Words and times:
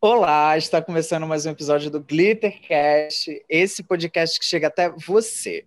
Olá, 0.00 0.56
está 0.56 0.80
começando 0.80 1.26
mais 1.26 1.44
um 1.44 1.50
episódio 1.50 1.90
do 1.90 2.00
Glittercast, 2.00 3.44
esse 3.48 3.82
podcast 3.82 4.38
que 4.38 4.44
chega 4.44 4.68
até 4.68 4.88
você. 4.88 5.66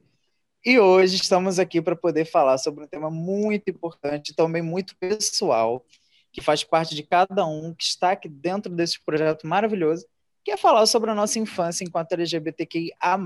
E 0.66 0.80
hoje 0.80 1.18
estamos 1.18 1.60
aqui 1.60 1.82
para 1.82 1.96
poder 1.96 2.26
falar 2.26 2.58
sobre 2.58 2.84
um 2.84 2.88
tema 2.88 3.12
muito 3.12 3.70
importante 3.70 4.34
também 4.34 4.62
muito 4.62 4.96
pessoal, 4.98 5.86
que 6.32 6.40
faz 6.40 6.64
parte 6.64 6.96
de 6.96 7.04
cada 7.04 7.46
um 7.46 7.74
que 7.74 7.84
está 7.84 8.12
aqui 8.12 8.30
dentro 8.30 8.74
desse 8.74 9.04
projeto 9.04 9.46
maravilhoso, 9.46 10.06
que 10.44 10.52
é 10.52 10.58
falar 10.58 10.86
sobre 10.86 11.12
a 11.12 11.16
nossa 11.16 11.38
infância 11.38 11.84
enquanto 11.84 12.14
LGBTQIA+, 12.14 13.18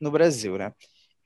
no 0.00 0.10
Brasil, 0.10 0.58
né? 0.58 0.72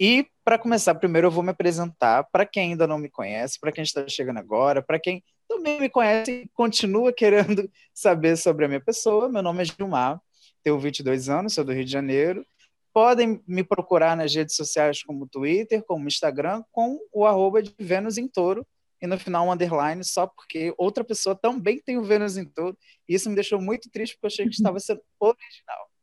E 0.06 0.26
para 0.44 0.58
começar, 0.58 0.94
primeiro 0.96 1.28
eu 1.28 1.30
vou 1.30 1.42
me 1.42 1.48
apresentar 1.48 2.24
para 2.24 2.44
quem 2.44 2.72
ainda 2.72 2.86
não 2.86 2.98
me 2.98 3.08
conhece, 3.08 3.58
para 3.58 3.72
quem 3.72 3.82
está 3.82 4.06
chegando 4.06 4.36
agora, 4.36 4.82
para 4.82 5.00
quem 5.00 5.24
também 5.48 5.80
me 5.80 5.88
conhece 5.88 6.30
e 6.30 6.48
continua 6.52 7.10
querendo 7.16 7.66
saber 7.94 8.36
sobre 8.36 8.66
a 8.66 8.68
minha 8.68 8.82
pessoa. 8.82 9.30
Meu 9.30 9.42
nome 9.42 9.62
é 9.62 9.64
Gilmar, 9.64 10.20
tenho 10.62 10.78
22 10.78 11.30
anos, 11.30 11.54
sou 11.54 11.64
do 11.64 11.72
Rio 11.72 11.86
de 11.86 11.90
Janeiro. 11.90 12.44
Podem 12.92 13.42
me 13.48 13.64
procurar 13.64 14.14
nas 14.14 14.34
redes 14.34 14.56
sociais 14.56 15.02
como 15.02 15.26
Twitter, 15.26 15.82
como 15.82 16.06
Instagram, 16.06 16.62
com 16.70 16.98
o 17.10 17.24
arroba 17.24 17.62
de 17.62 17.74
Vênus 17.78 18.18
em 18.18 18.28
Touro, 18.28 18.66
e 19.00 19.06
no 19.06 19.18
final 19.18 19.46
um 19.46 19.52
underline, 19.52 20.04
só 20.04 20.26
porque 20.26 20.74
outra 20.76 21.02
pessoa 21.02 21.34
também 21.34 21.80
tem 21.80 21.96
o 21.96 22.04
Vênus 22.04 22.36
em 22.36 22.44
Touro, 22.44 22.76
e 23.08 23.14
isso 23.14 23.30
me 23.30 23.34
deixou 23.34 23.58
muito 23.58 23.90
triste, 23.90 24.16
porque 24.16 24.26
eu 24.26 24.28
achei 24.28 24.44
que 24.44 24.52
estava 24.60 24.78
sendo 24.78 25.00
original. 25.18 25.93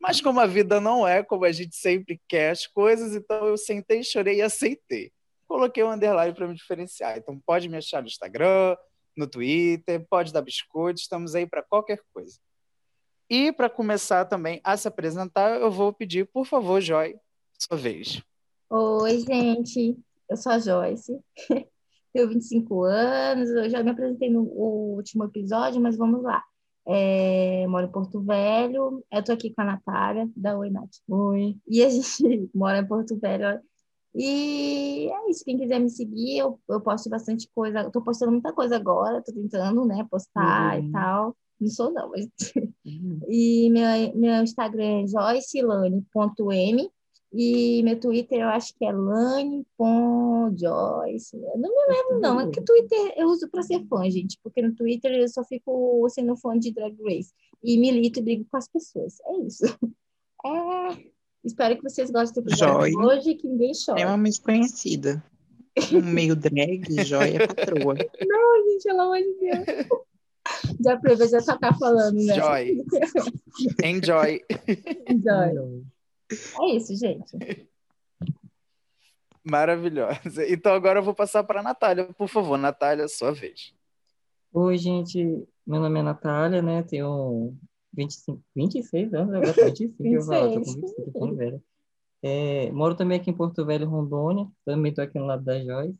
Mas 0.00 0.20
como 0.20 0.40
a 0.40 0.46
vida 0.46 0.80
não 0.80 1.06
é 1.06 1.22
como 1.22 1.44
a 1.44 1.52
gente 1.52 1.74
sempre 1.74 2.20
quer 2.28 2.50
as 2.50 2.66
coisas, 2.66 3.14
então 3.14 3.46
eu 3.46 3.56
sentei, 3.56 4.02
chorei 4.02 4.36
e 4.36 4.42
aceitei. 4.42 5.12
Coloquei 5.46 5.82
um 5.82 5.90
underline 5.90 6.34
para 6.34 6.46
me 6.46 6.54
diferenciar. 6.54 7.18
Então 7.18 7.40
pode 7.44 7.68
me 7.68 7.76
achar 7.76 8.00
no 8.00 8.06
Instagram, 8.06 8.76
no 9.16 9.26
Twitter, 9.26 10.06
pode 10.08 10.32
dar 10.32 10.42
biscoito, 10.42 11.00
estamos 11.00 11.34
aí 11.34 11.46
para 11.46 11.62
qualquer 11.62 12.00
coisa. 12.14 12.38
E 13.28 13.52
para 13.52 13.68
começar 13.68 14.24
também 14.24 14.60
a 14.64 14.76
se 14.76 14.88
apresentar, 14.88 15.60
eu 15.60 15.70
vou 15.70 15.92
pedir, 15.92 16.26
por 16.26 16.46
favor, 16.46 16.80
Joy, 16.80 17.14
sua 17.58 17.76
vez. 17.76 18.22
Oi, 18.70 19.20
gente, 19.20 19.98
eu 20.30 20.36
sou 20.36 20.52
a 20.52 20.58
Joyce, 20.58 21.18
tenho 22.12 22.28
25 22.28 22.84
anos, 22.84 23.50
eu 23.50 23.68
já 23.68 23.82
me 23.82 23.90
apresentei 23.90 24.30
no 24.30 24.42
último 24.42 25.24
episódio, 25.24 25.80
mas 25.80 25.96
vamos 25.96 26.22
lá. 26.22 26.42
É, 26.90 27.66
moro 27.66 27.86
em 27.86 27.92
Porto 27.92 28.20
Velho, 28.22 29.04
eu 29.12 29.22
tô 29.22 29.32
aqui 29.32 29.52
com 29.52 29.60
a 29.60 29.64
Natália, 29.64 30.26
da 30.34 30.58
Oi, 30.58 30.70
Nath. 30.70 30.88
Oi. 31.06 31.54
E 31.68 31.82
a 31.84 31.90
gente 31.90 32.48
mora 32.54 32.78
em 32.78 32.86
Porto 32.86 33.18
Velho. 33.18 33.60
E 34.14 35.10
é 35.12 35.30
isso, 35.30 35.44
quem 35.44 35.58
quiser 35.58 35.78
me 35.78 35.90
seguir, 35.90 36.38
eu, 36.38 36.58
eu 36.68 36.80
posto 36.80 37.10
bastante 37.10 37.46
coisa, 37.54 37.80
eu 37.80 37.90
tô 37.90 38.00
postando 38.02 38.32
muita 38.32 38.54
coisa 38.54 38.76
agora, 38.76 39.22
tô 39.22 39.32
tentando, 39.32 39.84
né, 39.84 40.06
postar 40.10 40.78
Uhum. 40.78 40.88
e 40.88 40.92
tal. 40.92 41.36
Não 41.60 41.68
sou 41.68 41.92
não, 41.92 42.10
mas... 42.10 42.26
E 43.28 43.68
meu, 43.70 44.16
meu 44.16 44.42
Instagram 44.42 45.02
é 45.02 45.06
joycelane.m 45.06 46.90
e 47.32 47.82
meu 47.82 47.98
Twitter 48.00 48.40
eu 48.40 48.48
acho 48.48 48.74
que 48.76 48.84
é 48.84 48.92
lane.joyce. 48.92 49.66
Eu 51.36 51.58
não 51.58 51.70
me 51.70 51.94
lembro, 51.94 52.20
não. 52.20 52.40
É 52.40 52.50
que 52.50 52.60
o 52.60 52.64
Twitter 52.64 53.12
eu 53.16 53.28
uso 53.28 53.48
para 53.50 53.62
ser 53.62 53.84
fã, 53.86 54.08
gente, 54.10 54.38
porque 54.42 54.62
no 54.62 54.74
Twitter 54.74 55.12
eu 55.12 55.28
só 55.28 55.44
fico 55.44 56.08
sendo 56.08 56.36
fã 56.36 56.58
de 56.58 56.72
Drag 56.72 56.96
Race 57.02 57.32
e 57.62 57.78
milito 57.78 58.20
e 58.20 58.22
brigo 58.22 58.46
com 58.50 58.56
as 58.56 58.68
pessoas. 58.68 59.18
É 59.26 59.36
isso. 59.46 59.64
É... 60.46 61.08
Espero 61.44 61.76
que 61.76 61.82
vocês 61.82 62.12
gostem 62.12 62.44
do 62.44 62.48
episódio 62.48 62.96
hoje, 63.00 63.34
que 63.34 63.48
ninguém 63.48 63.74
chore. 63.74 63.98
extremamente 63.98 64.40
conhecida. 64.40 65.24
No 65.90 66.00
meio 66.00 66.36
drag, 66.36 67.04
joia 67.04 67.44
patroa. 67.46 67.94
Ai, 67.98 68.70
gente, 68.70 68.84
pelo 68.84 69.00
amor 69.00 69.18
de 69.18 69.34
Deus. 69.40 69.88
Já 70.80 70.96
ver, 70.96 71.16
já 71.28 71.40
só 71.40 71.58
tá 71.58 71.74
falando, 71.74 72.16
né? 72.16 72.34
Joy. 72.34 72.82
Enjoy. 73.84 74.40
Joy. 75.08 75.84
É 76.30 76.76
isso, 76.76 76.94
gente. 76.96 77.36
Maravilhosa. 79.44 80.46
Então 80.46 80.74
agora 80.74 80.98
eu 80.98 81.02
vou 81.02 81.14
passar 81.14 81.42
para 81.42 81.60
a 81.60 81.62
Natália. 81.62 82.12
Por 82.12 82.28
favor, 82.28 82.58
Natália, 82.58 83.08
sua 83.08 83.32
vez. 83.32 83.74
Oi, 84.52 84.76
gente. 84.76 85.46
Meu 85.66 85.80
nome 85.80 86.00
é 86.00 86.02
Natália, 86.02 86.60
né? 86.60 86.82
Tenho 86.82 87.54
25, 87.92 88.42
26 88.54 89.14
anos, 89.14 89.34
agora 89.34 89.54
tô 89.54 89.64
25, 89.64 90.06
eu 90.06 90.22
falo, 90.22 90.52
tô 90.52 90.60
com 90.60 90.72
26. 90.72 90.96
25, 91.06 91.18
tô 91.18 91.34
velha. 91.34 91.62
É, 92.22 92.70
moro 92.72 92.94
também 92.94 93.18
aqui 93.18 93.30
em 93.30 93.36
Porto 93.36 93.64
Velho, 93.64 93.88
Rondônia. 93.88 94.48
Também 94.64 94.92
tô 94.92 95.00
aqui 95.00 95.18
no 95.18 95.26
lado 95.26 95.44
da 95.44 95.62
Joyce. 95.62 95.98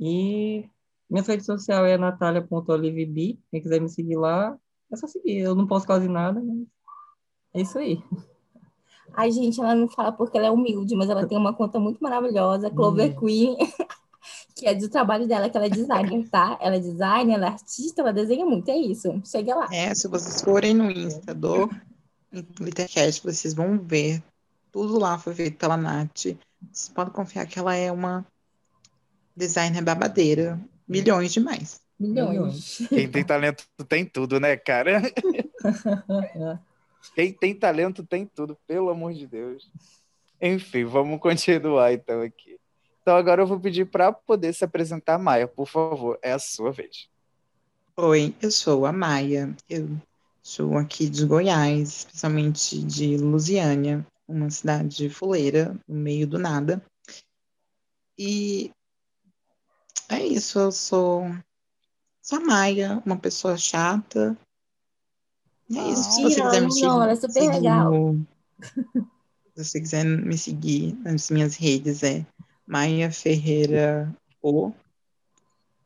E 0.00 0.68
minha 1.08 1.22
rede 1.22 1.44
social 1.44 1.84
é 1.84 1.96
natalia.oliveb. 1.98 3.38
Quem 3.50 3.60
quiser 3.60 3.80
me 3.80 3.88
seguir 3.88 4.16
lá, 4.16 4.58
é 4.90 4.96
só 4.96 5.06
seguir. 5.06 5.38
Eu 5.38 5.54
não 5.54 5.66
posso 5.66 5.86
quase 5.86 6.08
nada, 6.08 6.40
mas 6.40 6.66
é 7.54 7.60
isso 7.60 7.78
aí. 7.78 8.02
Ai, 9.14 9.30
gente, 9.30 9.60
ela 9.60 9.74
não 9.74 9.88
fala 9.88 10.12
porque 10.12 10.36
ela 10.36 10.46
é 10.46 10.50
humilde, 10.50 10.94
mas 10.94 11.08
ela 11.08 11.26
tem 11.26 11.36
uma 11.38 11.52
conta 11.52 11.78
muito 11.78 11.98
maravilhosa, 12.00 12.70
Clover 12.70 13.18
Queen, 13.18 13.56
que 14.54 14.66
é 14.66 14.74
do 14.74 14.88
trabalho 14.88 15.26
dela, 15.26 15.48
que 15.48 15.56
ela 15.56 15.66
é 15.66 15.70
designer, 15.70 16.28
tá? 16.28 16.58
Ela 16.60 16.76
é 16.76 16.80
designer, 16.80 17.34
ela 17.34 17.46
é 17.46 17.50
artista, 17.50 18.00
ela 18.02 18.12
desenha 18.12 18.44
muito, 18.44 18.70
é 18.70 18.76
isso. 18.76 19.20
Chega 19.24 19.54
lá. 19.54 19.68
É, 19.72 19.94
se 19.94 20.08
vocês 20.08 20.40
forem 20.40 20.74
no 20.74 20.90
Insta 20.90 21.34
do 21.34 21.70
Glittercast, 22.32 23.22
vocês 23.22 23.54
vão 23.54 23.78
ver. 23.78 24.22
Tudo 24.70 24.98
lá 24.98 25.18
foi 25.18 25.34
feito 25.34 25.58
pela 25.58 25.76
Nath. 25.76 26.36
Vocês 26.70 26.88
podem 26.94 27.12
confiar 27.12 27.46
que 27.46 27.58
ela 27.58 27.74
é 27.74 27.92
uma 27.92 28.24
designer 29.36 29.82
babadeira. 29.82 30.58
Milhões 30.88 31.32
demais. 31.32 31.80
Milhões. 31.98 32.78
Quem 32.88 33.08
tem 33.08 33.24
talento 33.24 33.64
tem 33.88 34.04
tudo, 34.04 34.40
né, 34.40 34.56
cara? 34.56 35.02
Quem 37.10 37.32
tem 37.32 37.54
talento 37.54 38.04
tem 38.04 38.26
tudo, 38.26 38.56
pelo 38.66 38.90
amor 38.90 39.12
de 39.12 39.26
Deus. 39.26 39.70
Enfim, 40.40 40.84
vamos 40.84 41.20
continuar 41.20 41.92
então 41.92 42.22
aqui. 42.22 42.58
Então 43.00 43.16
agora 43.16 43.42
eu 43.42 43.46
vou 43.46 43.58
pedir 43.58 43.86
para 43.86 44.12
poder 44.12 44.52
se 44.52 44.64
apresentar, 44.64 45.18
Maia, 45.18 45.48
por 45.48 45.66
favor, 45.66 46.18
é 46.22 46.32
a 46.32 46.38
sua 46.38 46.70
vez. 46.70 47.08
Oi, 47.96 48.34
eu 48.40 48.50
sou 48.50 48.86
a 48.86 48.92
Maia. 48.92 49.54
Eu 49.68 49.88
sou 50.42 50.78
aqui 50.78 51.08
de 51.08 51.26
Goiás, 51.26 51.98
especialmente 51.98 52.82
de 52.82 53.16
Lusiânia, 53.16 54.06
uma 54.26 54.50
cidade 54.50 55.10
fuleira, 55.10 55.78
no 55.86 55.96
meio 55.96 56.26
do 56.26 56.38
nada. 56.38 56.82
E 58.18 58.72
é 60.08 60.24
isso, 60.24 60.58
eu 60.58 60.72
sou, 60.72 61.24
sou 62.20 62.38
a 62.38 62.40
Maia, 62.40 63.02
uma 63.04 63.18
pessoa 63.18 63.56
chata. 63.56 64.36
É 65.74 65.88
isso. 65.90 66.02
Se 66.12 66.22
você 66.22 66.42
quiser 66.42 66.60
me 66.62 66.72
seguir, 66.72 67.08
é 67.08 67.16
super 67.16 67.48
legal. 67.50 67.90
no- 67.92 68.26
Se 69.54 69.64
você 69.64 69.80
quiser 69.80 70.04
me 70.04 70.36
seguir 70.38 70.94
nas 71.04 71.30
minhas 71.30 71.56
redes, 71.56 72.02
é 72.02 72.24
Maia 72.66 73.10
Ferreira 73.10 74.14
O. 74.42 74.72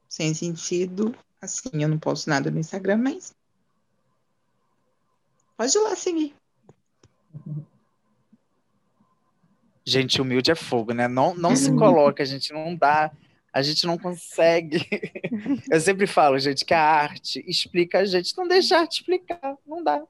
Sem 0.09 0.33
sentido. 0.35 1.15
Assim, 1.41 1.69
eu 1.75 1.89
não 1.89 1.99
posto 1.99 2.29
nada 2.31 2.51
no 2.51 2.59
Instagram, 2.59 2.97
mas. 2.99 3.35
Pode 5.57 5.77
ir 5.77 5.81
lá 5.81 5.97
seguir. 5.97 6.35
Gente, 9.85 10.21
humilde 10.21 10.51
é 10.51 10.55
fogo, 10.55 10.93
né? 10.93 11.07
Não, 11.07 11.35
não 11.35 11.55
se 11.55 11.73
coloca, 11.77 12.23
a 12.23 12.27
gente 12.27 12.53
não 12.53 12.75
dá, 12.75 13.11
a 13.57 13.63
gente 13.63 13.87
não 13.87 13.97
consegue. 13.97 14.87
Eu 15.71 15.81
sempre 15.81 16.07
falo, 16.07 16.39
gente, 16.39 16.65
que 16.65 16.75
a 16.75 16.81
arte 16.83 17.43
explica 17.49 18.01
a 18.01 18.05
gente, 18.05 18.37
não 18.37 18.47
deixa 18.47 18.77
a 18.77 18.81
arte 18.81 19.01
explicar, 19.01 19.57
não 19.67 19.83
dá. 19.83 20.03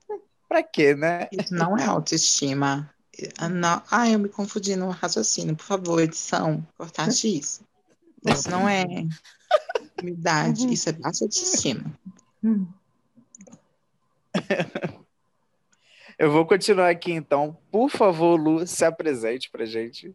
Pra 0.49 0.63
quê, 0.63 0.95
né? 0.95 1.29
Isso 1.31 1.55
não 1.55 1.79
é 1.79 1.85
autoestima. 1.85 2.93
Ah, 3.39 3.49
não- 3.49 3.83
Ah, 3.91 4.09
eu 4.11 4.19
me 4.19 4.29
confundi 4.29 4.75
no 4.77 4.91
raciocínio. 4.91 5.55
Por 5.57 5.65
favor, 5.65 6.01
edição, 6.01 6.67
cortaste 6.77 7.39
isso. 7.39 7.65
Isso 8.27 8.51
não 8.51 8.69
é 8.69 8.85
humildade, 10.01 10.73
isso 10.73 10.89
é 10.89 10.93
baixa 10.93 11.25
autoestima. 11.25 11.85
Eu 16.19 16.31
vou 16.33 16.47
continuar 16.47 16.89
aqui 16.89 17.13
então. 17.13 17.57
Por 17.71 17.91
favor, 17.91 18.37
Lu, 18.41 18.67
se 18.67 18.85
apresente 18.85 19.51
pra 19.51 19.67
gente. 19.67 20.15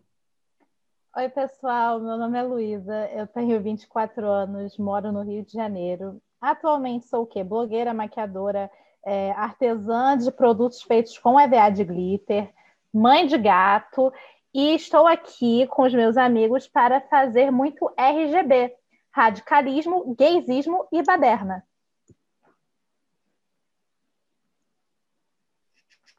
Oi, 1.13 1.27
pessoal. 1.27 1.99
Meu 1.99 2.17
nome 2.17 2.39
é 2.39 2.41
Luísa. 2.41 3.09
Eu 3.11 3.27
tenho 3.27 3.61
24 3.61 4.25
anos, 4.25 4.77
moro 4.77 5.11
no 5.11 5.21
Rio 5.21 5.43
de 5.43 5.51
Janeiro. 5.51 6.21
Atualmente 6.39 7.05
sou 7.07 7.23
o 7.23 7.27
quê? 7.27 7.43
Blogueira, 7.43 7.93
maquiadora, 7.93 8.71
é, 9.05 9.31
artesã 9.31 10.17
de 10.17 10.31
produtos 10.31 10.81
feitos 10.81 11.17
com 11.17 11.37
EVA 11.37 11.69
de 11.69 11.83
glitter, 11.83 12.53
mãe 12.93 13.27
de 13.27 13.37
gato 13.37 14.11
e 14.53 14.73
estou 14.73 15.05
aqui 15.05 15.67
com 15.67 15.83
os 15.83 15.93
meus 15.93 16.15
amigos 16.15 16.65
para 16.65 17.01
fazer 17.01 17.51
muito 17.51 17.91
RGB, 17.97 18.73
radicalismo, 19.11 20.15
gaysismo 20.17 20.87
e 20.93 21.03
baderna. 21.03 21.61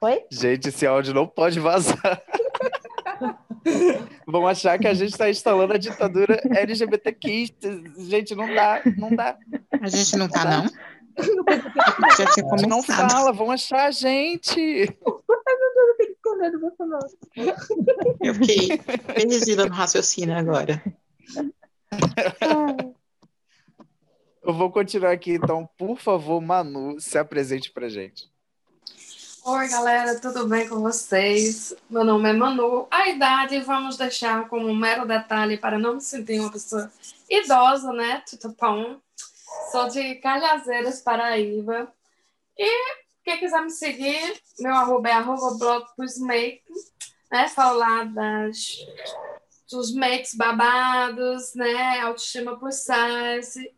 Oi? 0.03 0.27
Gente, 0.31 0.69
esse 0.69 0.87
áudio 0.87 1.15
não 1.15 1.27
pode 1.27 1.59
vazar. 1.59 2.23
Vão 4.27 4.47
achar 4.47 4.79
que 4.79 4.87
a 4.87 4.95
gente 4.95 5.13
está 5.13 5.29
instalando 5.31 5.75
a 5.75 5.79
ditadura 5.79 6.41
LGBTQ. 6.51 7.55
Gente, 7.99 8.35
não 8.35 8.53
dá, 8.55 8.83
não 8.97 9.15
dá. 9.15 9.37
A 9.81 9.89
gente 9.89 10.17
não 10.17 10.29
tá, 10.29 10.45
não? 10.45 10.65
Já 12.17 12.27
tinha 12.33 12.47
A 12.47 12.57
gente 12.57 12.69
não 12.69 12.83
fala, 12.83 13.33
vão 13.33 13.51
achar 13.51 13.87
a 13.87 13.91
gente. 13.91 14.89
Eu 18.21 18.35
fiquei 18.35 18.79
perdida 18.79 19.67
no 19.67 19.73
raciocínio 19.73 20.37
agora. 20.37 20.83
Eu 24.43 24.53
vou 24.53 24.73
continuar 24.73 25.13
aqui, 25.13 25.35
então, 25.35 25.69
por 25.79 25.99
favor, 25.99 26.41
Manu, 26.41 26.99
se 26.99 27.17
apresente 27.19 27.71
pra 27.71 27.89
gente. 27.89 28.31
Oi, 29.44 29.69
galera, 29.69 30.21
tudo 30.21 30.47
bem 30.47 30.69
com 30.69 30.81
vocês? 30.81 31.75
Meu 31.91 32.05
nome 32.05 32.31
é 32.31 32.33
Manu. 32.33 32.87
A 32.89 33.09
idade 33.09 33.59
vamos 33.59 33.97
deixar 33.97 34.49
como 34.49 34.69
um 34.69 34.77
mero 34.77 35.05
detalhe 35.05 35.59
para 35.59 35.81
não 35.81 35.94
me 35.94 36.00
sentir 36.00 36.39
uma 36.39 36.53
pessoa 36.53 36.89
idosa, 37.29 37.93
né? 37.93 38.23
Tutupão. 38.25 39.03
Sou 39.73 39.89
de 39.89 40.15
Calhazeiras, 40.17 41.00
Paraíba. 41.00 41.93
E 42.56 42.94
quem 43.25 43.41
quiser 43.41 43.61
me 43.62 43.71
seguir, 43.71 44.41
meu 44.61 44.75
arroba 44.77 45.09
é 45.09 45.12
arroba 45.12 45.59
blog 45.59 45.87
make, 46.21 46.62
né? 47.29 47.49
Falo 47.49 47.81
lá 47.81 48.05
das, 48.05 48.77
dos 49.69 49.93
makes 49.93 50.35
babados, 50.35 51.53
né? 51.56 51.99
Autoestima 52.03 52.56
por 52.56 52.71
size. 52.71 53.75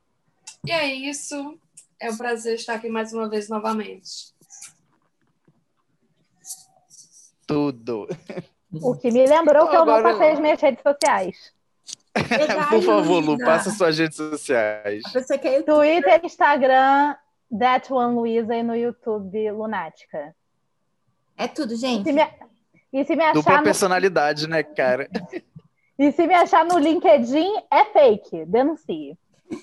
E 0.62 0.70
é 0.70 0.94
isso. 0.94 1.58
É 1.98 2.10
um 2.10 2.16
prazer 2.18 2.56
estar 2.56 2.74
aqui 2.74 2.90
mais 2.90 3.14
uma 3.14 3.30
vez 3.30 3.48
novamente. 3.48 4.33
Tudo. 7.54 8.08
O 8.82 8.96
que 8.96 9.10
me 9.12 9.24
lembrou 9.24 9.68
que 9.68 9.76
eu 9.76 9.84
não 9.86 10.02
passei 10.02 10.32
as 10.32 10.40
minhas 10.40 10.60
redes 10.60 10.82
sociais. 10.82 11.52
Por 12.68 12.82
favor, 12.82 13.24
Lu, 13.24 13.38
passa 13.38 13.70
suas 13.70 13.96
redes 13.96 14.16
sociais. 14.16 15.02
Você 15.12 15.38
quer 15.38 15.62
Twitter, 15.62 16.20
Instagram, 16.24 17.14
That 17.56 17.92
One 17.92 18.16
Luiza 18.16 18.56
e 18.56 18.62
no 18.64 18.74
YouTube 18.74 19.50
Lunática. 19.52 20.34
É 21.36 21.46
tudo, 21.46 21.76
gente. 21.76 22.02
Se 22.04 22.12
me- 22.12 22.28
E 22.92 23.04
se 23.04 23.14
me 23.14 23.32
Dupla 23.32 23.52
achar 23.52 23.58
no... 23.58 23.64
personalidade, 23.64 24.48
né, 24.48 24.62
cara? 24.64 25.08
E 25.96 26.10
se 26.10 26.26
me 26.26 26.34
achar 26.34 26.64
no 26.64 26.76
LinkedIn, 26.78 27.52
é 27.72 27.84
fake. 27.84 28.44
Denuncie. 28.46 29.16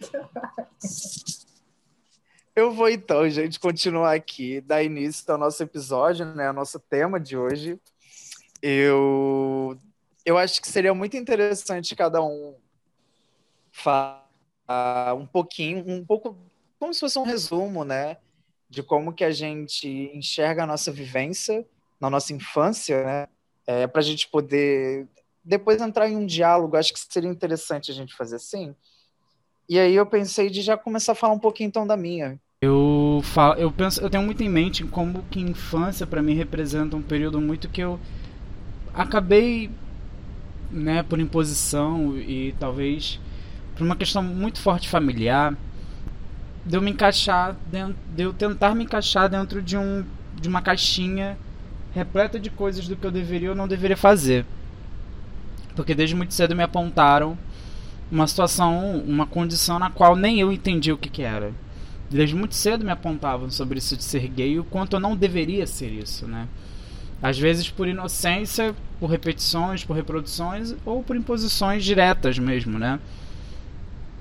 Eu 2.56 2.70
vou 2.70 2.88
então, 2.88 3.28
gente, 3.28 3.58
continuar 3.58 4.14
aqui, 4.14 4.60
dar 4.60 4.80
início 4.80 5.24
ao 5.32 5.36
nosso 5.36 5.60
episódio, 5.60 6.24
né, 6.24 6.46
ao 6.46 6.52
nosso 6.52 6.78
tema 6.78 7.18
de 7.18 7.36
hoje. 7.36 7.80
Eu, 8.62 9.76
eu 10.24 10.38
acho 10.38 10.62
que 10.62 10.68
seria 10.68 10.94
muito 10.94 11.16
interessante 11.16 11.96
cada 11.96 12.22
um 12.22 12.54
falar 13.72 14.24
um 15.16 15.26
pouquinho, 15.26 15.84
um 15.84 16.04
pouco, 16.04 16.38
como 16.78 16.94
se 16.94 17.00
fosse 17.00 17.18
um 17.18 17.24
resumo, 17.24 17.84
né, 17.84 18.18
de 18.70 18.84
como 18.84 19.12
que 19.12 19.24
a 19.24 19.32
gente 19.32 20.12
enxerga 20.14 20.62
a 20.62 20.66
nossa 20.66 20.92
vivência 20.92 21.66
na 22.00 22.08
nossa 22.08 22.32
infância, 22.32 23.02
né, 23.04 23.28
é, 23.66 23.88
para 23.88 24.00
a 24.00 24.04
gente 24.04 24.28
poder 24.28 25.08
depois 25.42 25.82
entrar 25.82 26.08
em 26.08 26.16
um 26.16 26.24
diálogo. 26.24 26.76
Acho 26.76 26.92
que 26.92 27.00
seria 27.00 27.28
interessante 27.28 27.90
a 27.90 27.94
gente 27.94 28.14
fazer 28.14 28.36
assim. 28.36 28.76
E 29.68 29.76
aí 29.76 29.94
eu 29.96 30.06
pensei 30.06 30.48
de 30.48 30.62
já 30.62 30.76
começar 30.76 31.12
a 31.12 31.16
falar 31.16 31.34
um 31.34 31.38
pouquinho 31.38 31.66
então 31.66 31.84
da 31.84 31.96
minha. 31.96 32.40
Eu 32.64 33.20
falo, 33.22 33.54
eu 33.54 33.70
penso, 33.70 34.00
eu 34.00 34.08
tenho 34.08 34.22
muito 34.22 34.42
em 34.42 34.48
mente 34.48 34.84
como 34.84 35.22
que 35.30 35.38
infância 35.38 36.06
para 36.06 36.22
mim 36.22 36.34
representa 36.34 36.96
um 36.96 37.02
período 37.02 37.38
muito 37.38 37.68
que 37.68 37.82
eu 37.82 38.00
acabei, 38.94 39.70
né, 40.70 41.02
por 41.02 41.20
imposição 41.20 42.16
e 42.16 42.54
talvez 42.58 43.20
por 43.76 43.84
uma 43.84 43.94
questão 43.94 44.22
muito 44.22 44.60
forte 44.60 44.88
familiar, 44.88 45.54
de 46.64 46.76
eu 46.76 46.80
me 46.80 46.90
encaixar 46.90 47.54
dentro, 47.70 47.96
de 48.16 48.32
tentar 48.32 48.74
me 48.74 48.84
encaixar 48.84 49.28
dentro 49.28 49.60
de 49.60 49.76
um 49.76 50.02
de 50.40 50.48
uma 50.48 50.62
caixinha 50.62 51.36
repleta 51.94 52.40
de 52.40 52.48
coisas 52.48 52.88
do 52.88 52.96
que 52.96 53.06
eu 53.06 53.10
deveria 53.10 53.50
ou 53.50 53.56
não 53.56 53.68
deveria 53.68 53.96
fazer. 53.96 54.46
Porque 55.76 55.94
desde 55.94 56.16
muito 56.16 56.32
cedo 56.32 56.56
me 56.56 56.62
apontaram 56.62 57.36
uma 58.10 58.26
situação, 58.26 58.98
uma 59.06 59.26
condição 59.26 59.78
na 59.78 59.90
qual 59.90 60.16
nem 60.16 60.40
eu 60.40 60.50
entendi 60.50 60.90
o 60.92 60.98
que, 60.98 61.10
que 61.10 61.22
era. 61.22 61.52
Desde 62.10 62.34
muito 62.34 62.54
cedo 62.54 62.84
me 62.84 62.90
apontavam 62.90 63.50
sobre 63.50 63.78
isso 63.78 63.96
de 63.96 64.04
ser 64.04 64.28
gay 64.28 64.52
e 64.52 64.58
o 64.58 64.64
quanto 64.64 64.96
eu 64.96 65.00
não 65.00 65.16
deveria 65.16 65.66
ser 65.66 65.90
isso, 65.90 66.26
né? 66.26 66.46
Às 67.22 67.38
vezes 67.38 67.70
por 67.70 67.88
inocência, 67.88 68.74
por 69.00 69.08
repetições, 69.08 69.84
por 69.84 69.94
reproduções 69.94 70.74
ou 70.84 71.02
por 71.02 71.16
imposições 71.16 71.84
diretas 71.84 72.38
mesmo, 72.38 72.78
né? 72.78 73.00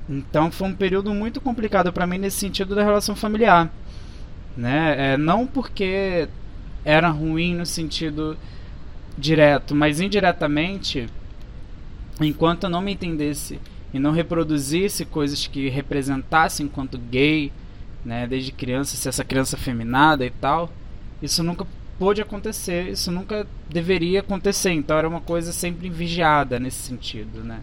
Então 0.10 0.52
foi 0.52 0.68
um 0.68 0.76
período 0.76 1.14
muito 1.14 1.40
complicado 1.40 1.92
para 1.92 2.08
mim 2.08 2.18
nesse 2.18 2.38
sentido 2.38 2.76
da 2.76 2.84
relação 2.84 3.16
familiar, 3.16 3.72
né? 4.56 5.14
É, 5.14 5.18
não 5.18 5.46
porque 5.46 6.28
era 6.86 7.10
ruim 7.10 7.56
no 7.56 7.66
sentido 7.66 8.38
direto, 9.18 9.76
mas 9.76 10.00
indiretamente, 10.00 11.08
enquanto 12.20 12.66
eu 12.66 12.70
não 12.70 12.82
me 12.82 12.94
entendesse 12.94 13.60
e 13.94 14.00
não 14.00 14.12
reproduzisse 14.12 15.06
coisas 15.06 15.46
que 15.48 15.70
representassem 15.70 16.66
enquanto 16.66 16.98
gay, 16.98 17.52
né, 18.06 18.28
desde 18.28 18.52
criança, 18.52 18.96
ser 18.96 19.10
essa 19.10 19.24
criança 19.24 19.58
feminada 19.58 20.26
e 20.26 20.30
tal, 20.30 20.70
isso 21.22 21.44
nunca 21.44 21.66
pôde 21.98 22.22
acontecer, 22.22 22.90
isso 22.90 23.12
nunca 23.12 23.48
deveria 23.70 24.20
acontecer, 24.20 24.72
então 24.72 24.98
era 24.98 25.08
uma 25.08 25.22
coisa 25.22 25.52
sempre 25.54 25.90
vigiada 25.90 26.60
nesse 26.60 26.82
sentido, 26.82 27.44
né? 27.44 27.62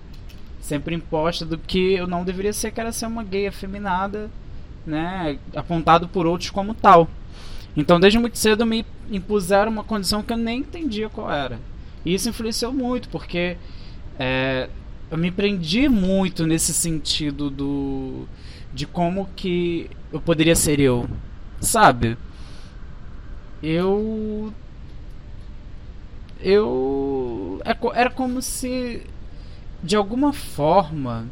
Sempre 0.61 0.95
imposta 0.95 1.45
do 1.45 1.59
que 1.59 1.95
eu 1.95 2.07
não 2.07 2.25
deveria 2.25 2.53
ser, 2.53 2.71
que 2.71 2.81
era 2.81 2.93
ser 2.93 3.07
uma 3.07 3.25
gay 3.25 3.47
afeminada, 3.47 4.31
né, 4.87 5.39
apontado 5.55 6.09
por 6.09 6.27
outros 6.27 6.51
como 6.51 6.75
tal. 6.75 7.09
Então, 7.77 8.01
desde 8.01 8.19
muito 8.19 8.39
cedo 8.39 8.67
me 8.67 8.85
impuseram 9.11 9.71
uma 9.71 9.85
condição 9.85 10.23
que 10.23 10.33
eu 10.33 10.37
nem 10.37 10.61
entendia 10.61 11.09
qual 11.09 11.31
era. 11.31 11.59
E 12.05 12.15
isso 12.15 12.29
influenciou 12.29 12.73
muito, 12.73 13.09
porque 13.09 13.57
é, 14.19 14.69
eu 15.11 15.19
me 15.19 15.31
prendi 15.31 15.89
muito 15.89 16.47
nesse 16.47 16.73
sentido 16.73 17.51
do 17.51 18.27
de 18.73 18.87
como 18.87 19.29
que 19.35 19.91
eu 20.13 20.21
poderia 20.21 20.57
ser 20.57 20.81
eu, 20.81 21.09
sabe? 21.61 22.17
Eu 23.63 24.53
eu 26.41 27.61
é 27.65 27.77
era 28.01 28.11
como 28.11 28.41
se 28.41 29.03
de 29.83 29.97
alguma 29.97 30.33
forma 30.33 31.27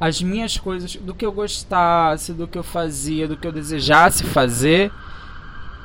as 0.00 0.20
minhas 0.20 0.56
coisas, 0.58 0.96
do 0.96 1.14
que 1.14 1.24
eu 1.24 1.32
gostasse, 1.32 2.32
do 2.32 2.46
que 2.48 2.58
eu 2.58 2.62
fazia, 2.62 3.28
do 3.28 3.36
que 3.36 3.46
eu 3.46 3.52
desejasse 3.52 4.24
fazer, 4.24 4.92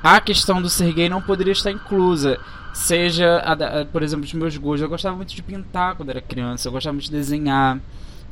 a 0.03 0.19
questão 0.19 0.61
do 0.61 0.69
ser 0.69 0.93
gay 0.93 1.09
não 1.09 1.21
poderia 1.21 1.53
estar 1.53 1.71
inclusa. 1.71 2.39
Seja, 2.73 3.37
a 3.39 3.81
a- 3.81 3.85
por 3.85 4.03
exemplo, 4.03 4.25
os 4.25 4.33
meus 4.33 4.57
gostos. 4.57 4.81
Eu 4.81 4.89
gostava 4.89 5.15
muito 5.15 5.35
de 5.35 5.41
pintar 5.43 5.95
quando 5.95 6.09
era 6.09 6.21
criança, 6.21 6.67
eu 6.67 6.71
gostava 6.71 6.93
muito 6.93 7.05
de 7.05 7.11
desenhar, 7.11 7.79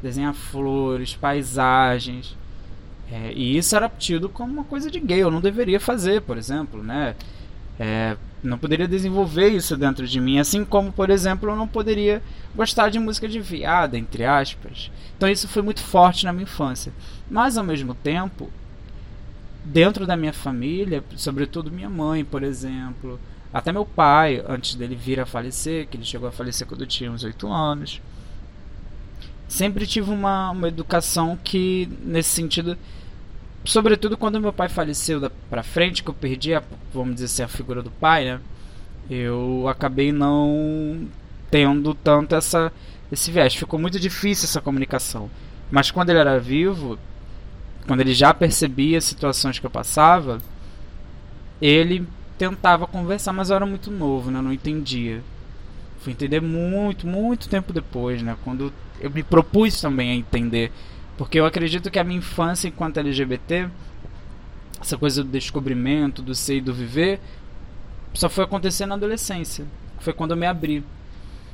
desenhar 0.02 0.34
flores, 0.34 1.16
paisagens. 1.16 2.36
É, 3.12 3.32
e 3.34 3.58
isso 3.58 3.76
era 3.76 3.90
tido 3.90 4.28
como 4.28 4.52
uma 4.52 4.64
coisa 4.64 4.92
de 4.92 5.00
gay, 5.00 5.20
eu 5.20 5.32
não 5.32 5.40
deveria 5.40 5.80
fazer, 5.80 6.22
por 6.22 6.38
exemplo, 6.38 6.84
né? 6.84 7.16
É, 7.80 8.18
não 8.44 8.58
poderia 8.58 8.88
desenvolver 8.88 9.50
isso 9.50 9.78
dentro 9.78 10.08
de 10.08 10.20
mim, 10.20 10.40
assim 10.40 10.66
como, 10.66 10.92
por 10.92 11.10
exemplo, 11.10 11.50
eu 11.50 11.56
não 11.56 11.68
poderia 11.68 12.22
gostar 12.56 12.90
de 12.90 13.00
música 13.00 13.28
de 13.28 13.40
viada, 13.40 13.98
entre 13.98 14.26
aspas. 14.26 14.92
Então 15.16 15.30
isso 15.30 15.48
foi 15.48 15.62
muito 15.62 15.82
forte 15.82 16.26
na 16.26 16.34
minha 16.34 16.44
infância. 16.44 16.92
Mas 17.30 17.58
ao 17.58 17.64
mesmo 17.64 17.94
tempo, 17.96 18.50
dentro 19.64 20.06
da 20.06 20.18
minha 20.18 20.34
família, 20.34 21.04
sobretudo 21.16 21.72
minha 21.72 21.90
mãe, 21.90 22.26
por 22.26 22.44
exemplo, 22.44 23.20
até 23.54 23.72
meu 23.72 23.86
pai, 23.86 24.44
antes 24.48 24.76
dele 24.76 24.96
vir 24.96 25.20
a 25.20 25.26
falecer, 25.26 25.88
que 25.88 25.98
ele 25.98 26.06
chegou 26.06 26.28
a 26.28 26.32
falecer 26.32 26.68
quando 26.68 26.82
eu 26.82 26.88
tinha 26.88 27.12
uns 27.12 27.24
8 27.24 27.48
anos, 27.48 28.02
sempre 29.48 29.88
tive 29.88 30.12
uma, 30.12 30.52
uma 30.52 30.68
educação 30.68 31.38
que, 31.42 31.90
nesse 32.04 32.30
sentido, 32.30 32.78
sobretudo 33.68 34.18
quando 34.18 34.40
meu 34.40 34.54
pai 34.54 34.70
faleceu 34.70 35.20
da, 35.20 35.30
pra 35.50 35.64
frente, 35.64 36.04
que 36.04 36.10
eu 36.10 36.14
perdi, 36.14 36.54
a, 36.54 36.64
vamos 36.94 37.16
dizer 37.16 37.26
assim, 37.26 37.44
a 37.44 37.48
figura 37.48 37.82
do 37.82 37.92
pai, 37.92 38.26
né? 38.26 38.40
Eu 39.10 39.68
acabei 39.68 40.12
não 40.12 41.08
tendo 41.52 41.94
tanto 41.94 42.36
essa, 42.36 42.72
esse 43.12 43.32
viés. 43.32 43.56
Ficou 43.56 43.80
muito 43.80 44.00
difícil 44.00 44.46
essa 44.46 44.62
comunicação. 44.62 45.30
Mas 45.72 45.92
quando 45.92 46.10
ele 46.10 46.20
era 46.20 46.40
vivo, 46.40 46.98
quando 47.86 48.02
ele 48.02 48.14
já 48.14 48.34
percebia 48.34 48.98
as 48.98 49.06
situações 49.06 49.60
que 49.60 49.66
eu 49.66 49.70
passava, 49.70 50.40
ele 51.62 52.06
tentava 52.38 52.86
conversar, 52.88 53.34
mas 53.34 53.50
eu 53.50 53.56
era 53.56 53.66
muito 53.66 53.92
novo, 53.92 54.30
né? 54.30 54.40
Eu 54.40 54.44
não 54.44 54.54
entendia. 54.54 55.24
Fui 56.00 56.14
entender 56.14 56.42
muito, 56.42 57.08
muito 57.08 57.50
tempo 57.50 57.74
depois, 57.74 58.22
né? 58.22 58.38
Quando 58.44 58.72
eu 59.00 59.10
me 59.10 59.24
propus 59.24 59.80
também 59.82 60.12
a 60.12 60.16
entender. 60.16 60.72
Porque 61.18 61.40
eu 61.40 61.46
acredito 61.46 61.90
que 61.90 61.98
a 61.98 62.04
minha 62.04 62.20
infância 62.20 62.68
enquanto 62.68 62.98
LGBT, 62.98 63.70
essa 64.80 64.98
coisa 64.98 65.24
do 65.24 65.30
descobrimento, 65.30 66.22
do 66.22 66.36
ser 66.36 66.58
e 66.58 66.62
do 66.62 66.74
viver, 66.74 67.20
só 68.14 68.30
foi 68.30 68.44
acontecer 68.44 68.86
na 68.86 68.96
adolescência. 68.96 69.66
Foi 70.00 70.14
quando 70.14 70.32
eu 70.32 70.38
me 70.38 70.46
abri. 70.46 70.84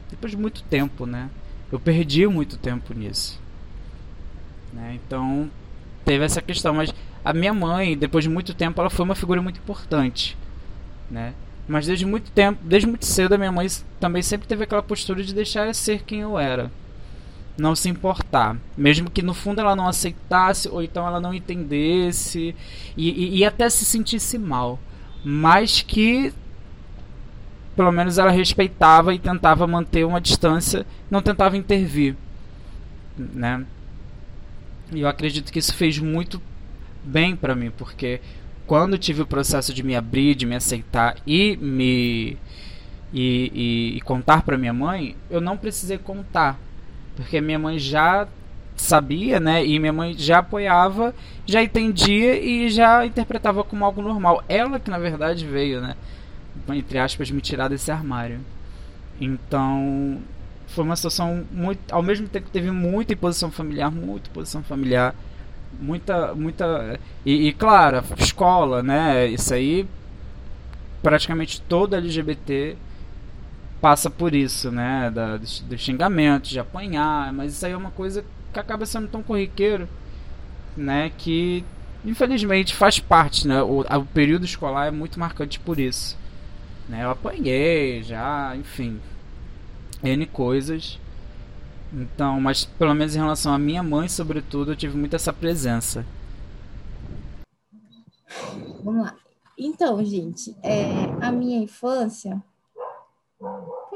Depois 0.10 0.32
de 0.32 0.38
muito 0.38 0.64
tempo, 0.64 1.06
né? 1.06 1.30
Eu 1.72 1.80
perdi 1.80 2.28
muito 2.28 2.58
tempo 2.58 2.94
nisso. 2.94 3.42
Né? 4.72 5.00
Então, 5.06 5.50
teve 6.04 6.24
essa 6.24 6.42
questão. 6.42 6.74
Mas 6.74 6.94
a 7.24 7.34
minha 7.34 7.54
mãe, 7.54 7.98
depois 7.98 8.24
de 8.24 8.30
muito 8.30 8.54
tempo, 8.54 8.80
ela 8.82 8.90
foi 8.90 9.06
uma 9.06 9.16
figura 9.16 9.42
muito 9.42 9.60
importante. 9.60 10.38
Né? 11.10 11.34
Mas 11.68 11.88
desde 11.88 12.06
muito 12.06 12.32
tempo, 12.32 12.60
desde 12.64 12.88
muito 12.88 13.06
cedo, 13.06 13.34
a 13.34 13.38
minha 13.38 13.52
mãe 13.52 13.68
também 14.00 14.22
sempre 14.22 14.48
teve 14.48 14.66
aquela 14.66 14.84
postura 14.84 15.24
de 15.24 15.34
deixar 15.34 15.68
eu 15.68 15.74
ser 15.74 16.04
quem 16.04 16.20
eu 16.20 16.38
era. 16.38 16.70
Não 17.58 17.76
se 17.76 17.90
importar. 17.90 18.58
Mesmo 18.76 19.10
que 19.10 19.22
no 19.22 19.34
fundo 19.34 19.62
ela 19.62 19.76
não 19.76 19.88
aceitasse, 19.88 20.68
ou 20.68 20.82
então 20.82 21.08
ela 21.08 21.20
não 21.20 21.34
entendesse, 21.34 22.56
e, 22.98 23.10
e, 23.10 23.38
e 23.38 23.46
até 23.46 23.70
se 23.70 23.86
sentisse 23.86 24.38
mal. 24.38 24.80
Mas 25.24 25.82
que 25.82 26.34
pelo 27.76 27.92
menos 27.92 28.18
ela 28.18 28.32
respeitava 28.32 29.14
e 29.14 29.20
tentava 29.20 29.66
manter 29.66 30.06
uma 30.06 30.22
distância, 30.22 30.86
não 31.10 31.22
tentava 31.22 31.58
intervir, 31.58 32.16
né? 33.18 33.66
E 34.92 35.02
eu 35.02 35.08
acredito 35.08 35.52
que 35.52 35.60
isso 35.60 35.74
fez 35.74 35.98
muito 35.98 36.42
bem 37.04 37.36
para 37.36 37.56
mim, 37.56 37.72
porque 37.72 38.22
quando 38.68 38.98
tive 38.98 39.22
o 39.24 39.28
processo 39.28 39.74
de 39.74 39.84
me 39.84 39.96
abrir, 39.96 40.36
de 40.36 40.46
me 40.46 40.56
aceitar 40.56 41.16
e 41.26 41.58
me 41.58 42.38
e, 43.12 43.52
e, 43.94 43.98
e 43.98 44.02
contar 44.02 44.44
para 44.44 44.58
minha 44.58 44.74
mãe, 44.74 45.16
eu 45.30 45.42
não 45.42 45.58
precisei 45.58 45.98
contar, 45.98 46.60
porque 47.16 47.40
minha 47.42 47.60
mãe 47.60 47.80
já 47.80 48.28
sabia, 48.76 49.40
né? 49.40 49.66
E 49.66 49.80
minha 49.80 49.94
mãe 49.94 50.16
já 50.18 50.40
apoiava, 50.40 51.14
já 51.46 51.62
entendia 51.62 52.40
e 52.40 52.70
já 52.70 53.06
interpretava 53.06 53.64
como 53.64 53.86
algo 53.86 54.02
normal. 54.02 54.44
Ela 54.50 54.80
que 54.80 54.90
na 54.90 54.98
verdade 55.00 55.46
veio, 55.46 55.82
né? 55.82 55.96
Entre 56.70 56.98
aspas, 56.98 57.30
me 57.32 57.42
tirar 57.42 57.68
desse 57.68 57.92
armário. 57.92 58.40
Então, 59.20 60.20
foi 60.68 60.84
uma 60.84 60.96
situação 60.96 61.46
muito, 61.52 61.80
ao 61.94 62.02
mesmo 62.02 62.28
tempo 62.28 62.50
teve 62.50 62.72
muita 62.72 63.14
imposição 63.14 63.52
familiar, 63.52 63.92
muita 63.92 64.30
imposição 64.30 64.64
familiar 64.64 65.16
muita 65.80 66.34
muita 66.36 67.00
e, 67.26 67.48
e, 67.48 67.54
claro 67.54 68.04
escola 68.18 68.84
né 68.84 69.28
isso 69.28 69.54
aí 69.54 69.88
praticamente 71.02 71.62
todo 71.62 71.96
LGBT 71.96 72.76
passa 73.84 74.10
por 74.10 74.34
isso 74.34 74.72
né 74.72 75.12
da, 75.12 75.36
do, 75.36 75.78
xingamento 75.78 76.48
de 76.48 76.58
apanhar 76.58 77.34
mas 77.34 77.52
isso 77.52 77.66
aí 77.66 77.74
é 77.74 77.78
uma 77.78 77.92
coisa 77.92 78.24
que 78.54 78.58
acaba 78.58 78.86
sendo 78.86 79.10
tão 79.10 79.22
corriqueiro 79.22 79.90
né 80.78 81.12
que 81.18 81.66
infelizmente 82.06 82.74
faz 82.74 82.98
parte 82.98 83.46
né 83.46 83.62
o, 83.62 83.82
o 83.82 84.06
período 84.06 84.46
escolar 84.46 84.88
é 84.88 84.92
muito 84.92 85.20
marcante 85.20 85.60
por 85.60 85.78
isso 85.78 86.18
né 86.88 87.04
eu 87.04 87.10
apanhei 87.10 88.02
já 88.04 88.56
enfim 88.56 89.02
n 90.02 90.26
coisas 90.28 90.98
então, 91.94 92.42
mas 92.42 92.66
pelo 92.66 92.96
menos 92.96 93.16
em 93.16 93.20
relação 93.20 93.54
à 93.54 93.60
minha 93.60 93.84
mãe, 93.84 94.10
sobretudo, 94.10 94.72
eu 94.72 94.76
tive 94.76 94.98
muito 94.98 95.16
essa 95.16 95.32
presença. 95.32 96.04
Vamos 98.84 99.04
lá. 99.04 99.16
Então, 99.56 100.04
gente, 100.04 100.56
é, 100.64 100.84
a 101.22 101.32
minha 101.32 101.60
infância. 101.60 102.42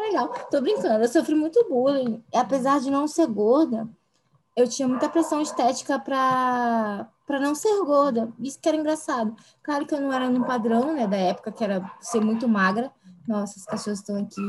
Legal, 0.07 0.29
tô 0.49 0.61
brincando, 0.61 1.03
eu 1.03 1.09
sofri 1.09 1.35
muito 1.35 1.67
bullying. 1.67 2.23
Apesar 2.33 2.79
de 2.79 2.89
não 2.89 3.07
ser 3.07 3.27
gorda, 3.27 3.87
eu 4.55 4.67
tinha 4.67 4.87
muita 4.87 5.09
pressão 5.09 5.41
estética 5.41 5.99
para 5.99 7.07
para 7.27 7.41
não 7.41 7.53
ser 7.53 7.83
gorda. 7.83 8.31
Isso 8.39 8.57
que 8.57 8.69
era 8.69 8.77
engraçado. 8.77 9.35
Claro 9.61 9.85
que 9.85 9.93
eu 9.93 9.99
não 9.99 10.13
era 10.13 10.29
no 10.29 10.45
padrão, 10.45 10.93
né, 10.93 11.05
da 11.05 11.17
época, 11.17 11.51
que 11.51 11.61
era 11.61 11.91
ser 11.99 12.21
muito 12.21 12.47
magra. 12.47 12.89
Nossa, 13.27 13.59
os 13.59 13.65
cachorros 13.65 13.99
estão 13.99 14.15
aqui. 14.15 14.41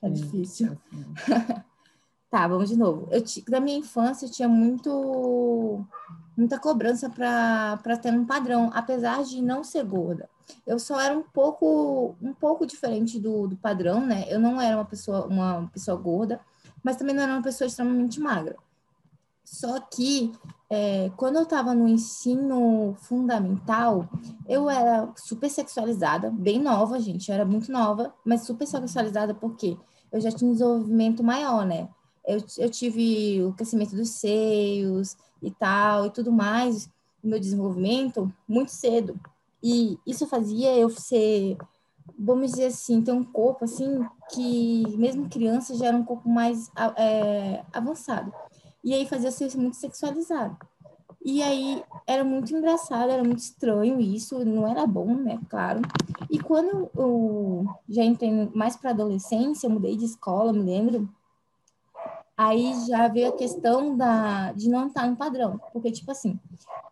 Tá 0.00 0.08
difícil. 0.08 0.78
Tá, 2.30 2.46
vamos 2.46 2.68
de 2.68 2.76
novo. 2.76 3.08
Eu, 3.10 3.24
da 3.48 3.58
minha 3.58 3.76
infância, 3.76 4.24
eu 4.24 4.30
tinha 4.30 4.48
muito, 4.48 5.84
muita 6.36 6.60
cobrança 6.60 7.10
para 7.10 7.96
ter 8.00 8.12
um 8.12 8.24
padrão, 8.24 8.70
apesar 8.72 9.24
de 9.24 9.42
não 9.42 9.64
ser 9.64 9.84
gorda. 9.84 10.30
Eu 10.66 10.78
só 10.78 11.00
era 11.00 11.16
um 11.16 11.22
pouco, 11.22 12.14
um 12.20 12.32
pouco 12.32 12.66
diferente 12.66 13.18
do, 13.18 13.46
do 13.46 13.56
padrão, 13.56 14.04
né? 14.04 14.24
Eu 14.28 14.38
não 14.38 14.60
era 14.60 14.76
uma 14.76 14.84
pessoa, 14.84 15.26
uma 15.26 15.68
pessoa 15.72 15.96
gorda, 15.96 16.40
mas 16.82 16.96
também 16.96 17.14
não 17.14 17.22
era 17.22 17.32
uma 17.32 17.42
pessoa 17.42 17.66
extremamente 17.66 18.20
magra. 18.20 18.56
Só 19.44 19.80
que 19.80 20.32
é, 20.68 21.10
quando 21.16 21.36
eu 21.36 21.42
estava 21.42 21.74
no 21.74 21.88
ensino 21.88 22.94
fundamental, 23.00 24.08
eu 24.48 24.70
era 24.70 25.08
super 25.16 25.50
sexualizada, 25.50 26.30
bem 26.30 26.60
nova, 26.60 27.00
gente. 27.00 27.28
Eu 27.28 27.34
era 27.34 27.44
muito 27.44 27.72
nova, 27.72 28.14
mas 28.24 28.42
super 28.42 28.66
sexualizada 28.66 29.34
porque 29.34 29.76
eu 30.12 30.20
já 30.20 30.30
tinha 30.30 30.48
um 30.48 30.52
desenvolvimento 30.52 31.22
maior, 31.22 31.66
né? 31.66 31.88
eu, 32.30 32.44
eu 32.58 32.70
tive 32.70 33.42
o 33.42 33.52
crescimento 33.52 33.96
dos 33.96 34.10
seios 34.10 35.16
e 35.42 35.50
tal, 35.50 36.06
e 36.06 36.10
tudo 36.10 36.30
mais, 36.30 36.88
meu 37.22 37.40
desenvolvimento, 37.40 38.32
muito 38.46 38.70
cedo. 38.70 39.18
E 39.62 39.98
isso 40.06 40.26
fazia 40.26 40.76
eu 40.76 40.88
ser, 40.90 41.56
vamos 42.18 42.52
dizer 42.52 42.66
assim, 42.66 43.02
ter 43.02 43.12
um 43.12 43.24
corpo, 43.24 43.64
assim, 43.64 44.04
que 44.32 44.84
mesmo 44.96 45.28
criança 45.28 45.74
já 45.74 45.86
era 45.86 45.96
um 45.96 46.04
corpo 46.04 46.28
mais 46.28 46.70
é, 46.96 47.62
avançado. 47.72 48.32
E 48.82 48.94
aí 48.94 49.06
fazia 49.06 49.28
eu 49.28 49.32
ser 49.32 49.56
muito 49.56 49.76
sexualizado. 49.76 50.56
E 51.22 51.42
aí 51.42 51.82
era 52.06 52.24
muito 52.24 52.54
engraçado, 52.54 53.10
era 53.10 53.22
muito 53.22 53.40
estranho 53.40 54.00
isso, 54.00 54.42
não 54.44 54.66
era 54.66 54.86
bom, 54.86 55.14
né? 55.14 55.38
Claro. 55.50 55.82
E 56.30 56.38
quando 56.38 56.90
eu 56.96 57.66
já 57.88 58.02
entrei 58.02 58.48
mais 58.54 58.74
para 58.74 58.90
adolescência, 58.90 59.68
mudei 59.68 59.96
de 59.96 60.06
escola, 60.06 60.52
me 60.52 60.62
lembro, 60.62 61.06
Aí 62.42 62.72
já 62.86 63.06
veio 63.06 63.28
a 63.28 63.36
questão 63.36 63.94
da, 63.94 64.52
de 64.52 64.70
não 64.70 64.86
estar 64.86 65.06
no 65.06 65.14
padrão. 65.14 65.60
Porque, 65.74 65.92
tipo 65.92 66.10
assim, 66.10 66.40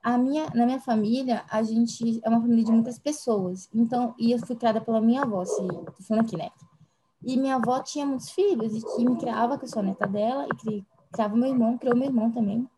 a 0.03 0.19
minha, 0.19 0.47
na 0.55 0.67
minha 0.67 0.79
família, 0.79 1.43
a 1.51 1.63
gente 1.63 2.21
é 2.23 2.29
uma 2.29 2.43
família 2.43 2.65
de 2.65 2.71
muitas 2.71 2.99
pessoas. 2.99 3.67
Então, 3.75 4.15
e 4.19 4.31
eu 4.31 4.39
fui 4.41 4.55
criada 4.55 4.79
pela 4.79 5.01
minha 5.01 5.23
avó, 5.23 5.43
se, 5.47 5.67
tô 5.67 6.03
falando 6.07 6.27
aqui, 6.27 6.37
né? 6.37 6.51
E 7.25 7.39
minha 7.39 7.57
avó 7.57 7.83
tinha 7.83 8.05
muitos 8.05 8.29
filhos 8.29 8.77
e 8.77 8.83
que 8.83 9.09
me 9.09 9.17
criava, 9.17 9.57
que 9.57 9.65
eu 9.65 9.69
sou 9.71 9.83
neta 9.83 10.07
dela, 10.07 10.45
e 10.45 10.55
cri, 10.55 10.87
criava 11.11 11.35
meu 11.35 11.49
irmão, 11.49 11.79
criou 11.79 11.97
meu 11.97 12.09
irmão 12.09 12.31
também. 12.31 12.69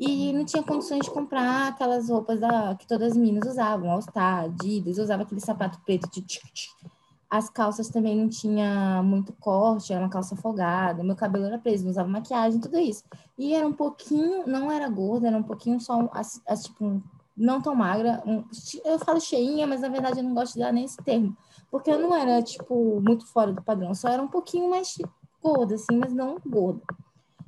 E 0.00 0.32
não 0.32 0.46
tinha 0.46 0.62
condições 0.62 1.04
de 1.04 1.10
comprar 1.10 1.68
aquelas 1.68 2.08
roupas 2.08 2.40
da, 2.40 2.74
que 2.76 2.86
todas 2.86 3.12
as 3.12 3.16
meninas 3.18 3.46
usavam, 3.46 3.90
All 3.90 4.00
Star, 4.00 4.44
Adidas, 4.44 4.96
usava 4.96 5.22
aquele 5.22 5.42
sapato 5.42 5.78
preto 5.84 6.10
de 6.10 6.22
tch, 6.22 6.40
tch, 6.54 6.86
as 7.28 7.50
calças 7.50 7.88
também 7.88 8.16
não 8.16 8.28
tinha 8.28 9.02
muito 9.02 9.32
corte, 9.34 9.92
era 9.92 10.02
uma 10.02 10.10
calça 10.10 10.36
folgada, 10.36 11.02
meu 11.02 11.16
cabelo 11.16 11.46
era 11.46 11.58
preso, 11.58 11.84
não 11.84 11.90
usava 11.90 12.08
maquiagem, 12.08 12.60
tudo 12.60 12.78
isso. 12.78 13.04
E 13.36 13.52
era 13.54 13.66
um 13.66 13.72
pouquinho, 13.72 14.46
não 14.46 14.70
era 14.70 14.88
gorda, 14.88 15.26
era 15.26 15.36
um 15.36 15.42
pouquinho 15.42 15.80
só, 15.80 16.08
as, 16.12 16.40
as, 16.46 16.64
tipo, 16.64 17.02
não 17.36 17.60
tão 17.60 17.74
magra. 17.74 18.22
Um, 18.24 18.44
eu 18.84 18.98
falo 19.00 19.20
cheinha, 19.20 19.66
mas 19.66 19.80
na 19.80 19.88
verdade 19.88 20.20
eu 20.20 20.24
não 20.24 20.34
gosto 20.34 20.54
de 20.54 20.60
dar 20.60 20.72
nem 20.72 20.84
esse 20.84 20.98
termo. 20.98 21.36
Porque 21.70 21.90
eu 21.90 21.98
não 21.98 22.14
era, 22.14 22.40
tipo, 22.42 23.00
muito 23.00 23.26
fora 23.26 23.52
do 23.52 23.62
padrão, 23.62 23.92
só 23.94 24.08
era 24.08 24.22
um 24.22 24.28
pouquinho 24.28 24.70
mais 24.70 24.96
gorda, 25.42 25.74
assim, 25.74 25.96
mas 25.98 26.12
não 26.12 26.38
gorda. 26.46 26.82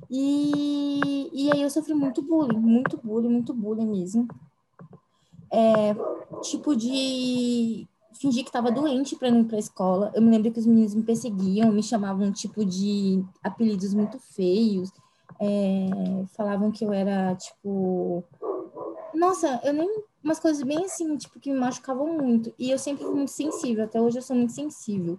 E, 0.09 1.29
e 1.31 1.51
aí 1.53 1.61
eu 1.61 1.69
sofri 1.69 1.93
muito 1.93 2.21
bullying, 2.21 2.57
muito 2.57 2.99
bullying, 3.01 3.29
muito 3.29 3.53
bullying 3.53 3.87
mesmo. 3.87 4.27
É, 5.51 5.95
tipo 6.41 6.75
de 6.75 7.87
fingi 8.13 8.43
que 8.43 8.49
estava 8.49 8.71
doente 8.71 9.15
para 9.15 9.31
não 9.31 9.41
ir 9.41 9.45
para 9.45 9.57
a 9.57 9.59
escola. 9.59 10.11
Eu 10.13 10.21
me 10.21 10.29
lembro 10.29 10.51
que 10.51 10.59
os 10.59 10.65
meninos 10.65 10.95
me 10.95 11.03
perseguiam, 11.03 11.71
me 11.71 11.83
chamavam 11.83 12.31
tipo 12.31 12.65
de 12.65 13.23
apelidos 13.43 13.93
muito 13.93 14.19
feios, 14.19 14.91
é, 15.39 16.25
falavam 16.35 16.71
que 16.71 16.83
eu 16.83 16.91
era 16.91 17.35
tipo, 17.35 18.23
nossa, 19.13 19.59
eu 19.63 19.73
nem 19.73 20.03
umas 20.23 20.39
coisas 20.39 20.61
bem 20.63 20.83
assim, 20.83 21.15
tipo 21.15 21.39
que 21.39 21.51
me 21.51 21.59
machucavam 21.59 22.17
muito. 22.17 22.53
E 22.59 22.71
eu 22.71 22.77
sempre 22.77 23.03
fui 23.03 23.15
muito 23.15 23.31
sensível, 23.31 23.85
até 23.85 24.01
hoje 24.01 24.17
eu 24.17 24.21
sou 24.21 24.35
muito 24.35 24.53
sensível. 24.53 25.17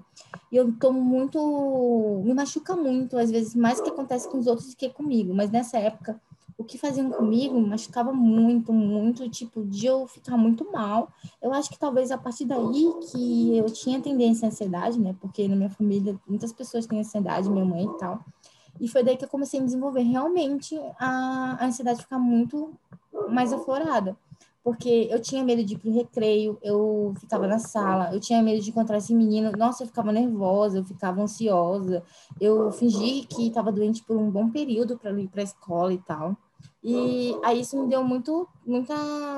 E 0.53 0.57
eu 0.57 0.73
tomo 0.79 1.01
muito, 1.01 2.21
me 2.25 2.35
machuca 2.35 2.77
muito, 2.77 3.17
às 3.17 3.31
vezes 3.31 3.55
mais 3.55 3.81
que 3.81 3.89
acontece 3.89 4.29
com 4.29 4.39
os 4.39 4.47
outros 4.47 4.69
do 4.69 4.77
que 4.77 4.91
comigo. 4.91 5.35
Mas 5.35 5.51
nessa 5.51 5.79
época 5.79 6.21
o 6.61 6.65
que 6.65 6.77
faziam 6.77 7.11
comigo 7.11 7.59
machucava 7.59 8.13
muito, 8.13 8.71
muito, 8.71 9.27
tipo, 9.31 9.65
de 9.65 9.87
eu 9.87 10.07
ficar 10.07 10.37
muito 10.37 10.71
mal. 10.71 11.11
Eu 11.41 11.55
acho 11.55 11.71
que 11.71 11.79
talvez 11.79 12.11
a 12.11 12.19
partir 12.19 12.45
daí 12.45 12.93
que 13.11 13.57
eu 13.57 13.65
tinha 13.73 13.99
tendência 13.99 14.47
à 14.47 14.51
ansiedade, 14.51 15.01
né? 15.01 15.17
Porque 15.19 15.49
na 15.49 15.57
minha 15.57 15.71
família 15.71 16.21
muitas 16.29 16.53
pessoas 16.53 16.85
têm 16.85 17.01
ansiedade, 17.01 17.49
minha 17.49 17.65
mãe 17.65 17.87
e 17.87 17.97
tal. 17.97 18.23
E 18.79 18.87
foi 18.87 19.03
daí 19.03 19.17
que 19.17 19.25
eu 19.25 19.29
comecei 19.29 19.59
a 19.59 19.65
desenvolver 19.65 20.03
realmente 20.03 20.79
a, 20.99 21.57
a 21.59 21.65
ansiedade 21.65 22.03
ficar 22.03 22.19
muito 22.19 22.75
mais 23.31 23.55
aflorada. 23.55 24.15
Porque 24.63 25.09
eu 25.11 25.19
tinha 25.19 25.43
medo 25.43 25.65
de 25.65 25.73
ir 25.73 25.79
pro 25.79 25.91
recreio, 25.91 26.59
eu 26.63 27.15
ficava 27.19 27.47
na 27.47 27.59
sala, 27.59 28.13
eu 28.13 28.21
tinha 28.21 28.43
medo 28.43 28.63
de 28.63 28.69
encontrar 28.69 28.99
esse 28.99 29.15
menino. 29.15 29.51
Nossa, 29.57 29.83
eu 29.83 29.87
ficava 29.87 30.13
nervosa, 30.13 30.77
eu 30.77 30.85
ficava 30.85 31.23
ansiosa. 31.23 32.03
Eu 32.39 32.71
fingi 32.71 33.23
que 33.23 33.49
estava 33.49 33.73
doente 33.73 34.05
por 34.05 34.19
um 34.19 34.31
bom 34.31 34.51
período 34.51 34.99
para 34.99 35.19
ir 35.19 35.29
para 35.29 35.41
a 35.41 35.45
escola 35.45 35.95
e 35.95 35.99
tal. 35.99 36.37
E 36.83 37.37
aí 37.45 37.61
isso 37.61 37.79
me 37.81 37.89
deu 37.89 38.03
muito, 38.03 38.49
muita, 38.67 38.95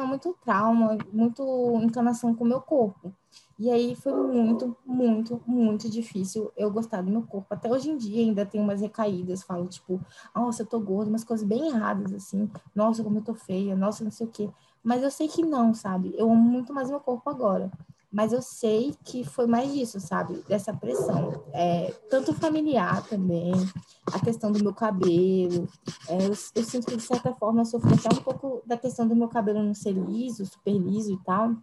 muito 0.07 0.37
trauma, 0.45 0.97
muito 1.13 1.43
encanação 1.83 2.35
com 2.35 2.45
o 2.45 2.47
meu 2.47 2.61
corpo. 2.61 3.13
E 3.59 3.71
aí 3.71 3.95
foi 3.97 4.13
muito, 4.15 4.77
muito, 4.85 5.41
muito 5.47 5.89
difícil 5.89 6.53
eu 6.57 6.71
gostar 6.71 7.03
do 7.03 7.11
meu 7.11 7.23
corpo. 7.23 7.47
Até 7.51 7.71
hoje 7.71 7.91
em 7.91 7.97
dia 7.97 8.21
ainda 8.23 8.47
tem 8.47 8.61
umas 8.61 8.81
recaídas, 8.81 9.43
falo 9.43 9.67
tipo, 9.67 10.01
nossa, 10.35 10.63
eu 10.63 10.67
tô 10.67 10.81
gorda, 10.81 11.11
umas 11.11 11.25
coisas 11.25 11.47
bem 11.47 11.69
erradas 11.69 12.13
assim. 12.13 12.51
Nossa, 12.75 13.03
como 13.03 13.19
eu 13.19 13.23
tô 13.25 13.35
feia, 13.35 13.75
nossa, 13.77 14.05
não 14.05 14.11
sei 14.11 14.27
o 14.27 14.31
quê. 14.31 14.51
Mas 14.83 15.03
eu 15.03 15.11
sei 15.11 15.29
que 15.29 15.43
não, 15.45 15.75
sabe? 15.75 16.15
Eu 16.17 16.31
amo 16.31 16.43
muito 16.43 16.73
mais 16.73 16.91
meu 16.91 17.01
corpo 17.01 17.29
agora. 17.31 17.71
Mas 18.13 18.33
eu 18.33 18.43
sei 18.43 18.95
que 19.05 19.25
foi 19.25 19.47
mais 19.47 19.73
disso, 19.73 19.99
sabe? 19.99 20.45
Dessa 20.47 20.73
pressão. 20.75 21.43
É, 21.53 21.91
tanto 22.11 22.35
familiar 22.35 23.03
também, 23.09 23.53
a 24.13 24.21
questão 24.21 24.53
do 24.53 24.63
meu 24.63 24.75
cabelo. 24.75 25.67
É, 26.07 26.27
eu, 26.27 26.35
eu 26.55 26.65
sinto 26.65 26.87
que, 26.87 26.97
de 26.97 27.03
certa 27.03 27.33
forma, 27.33 27.65
sofri 27.65 27.95
até 27.95 28.15
um 28.15 28.23
pouco 28.23 28.63
da 28.67 28.77
questão 28.77 29.09
do 29.09 29.17
meu 29.17 29.29
cabelo 29.29 29.63
não 29.63 29.75
ser 29.75 29.93
liso, 29.93 30.45
super 30.45 30.75
liso 30.75 31.13
e 31.13 31.19
tal. 31.25 31.55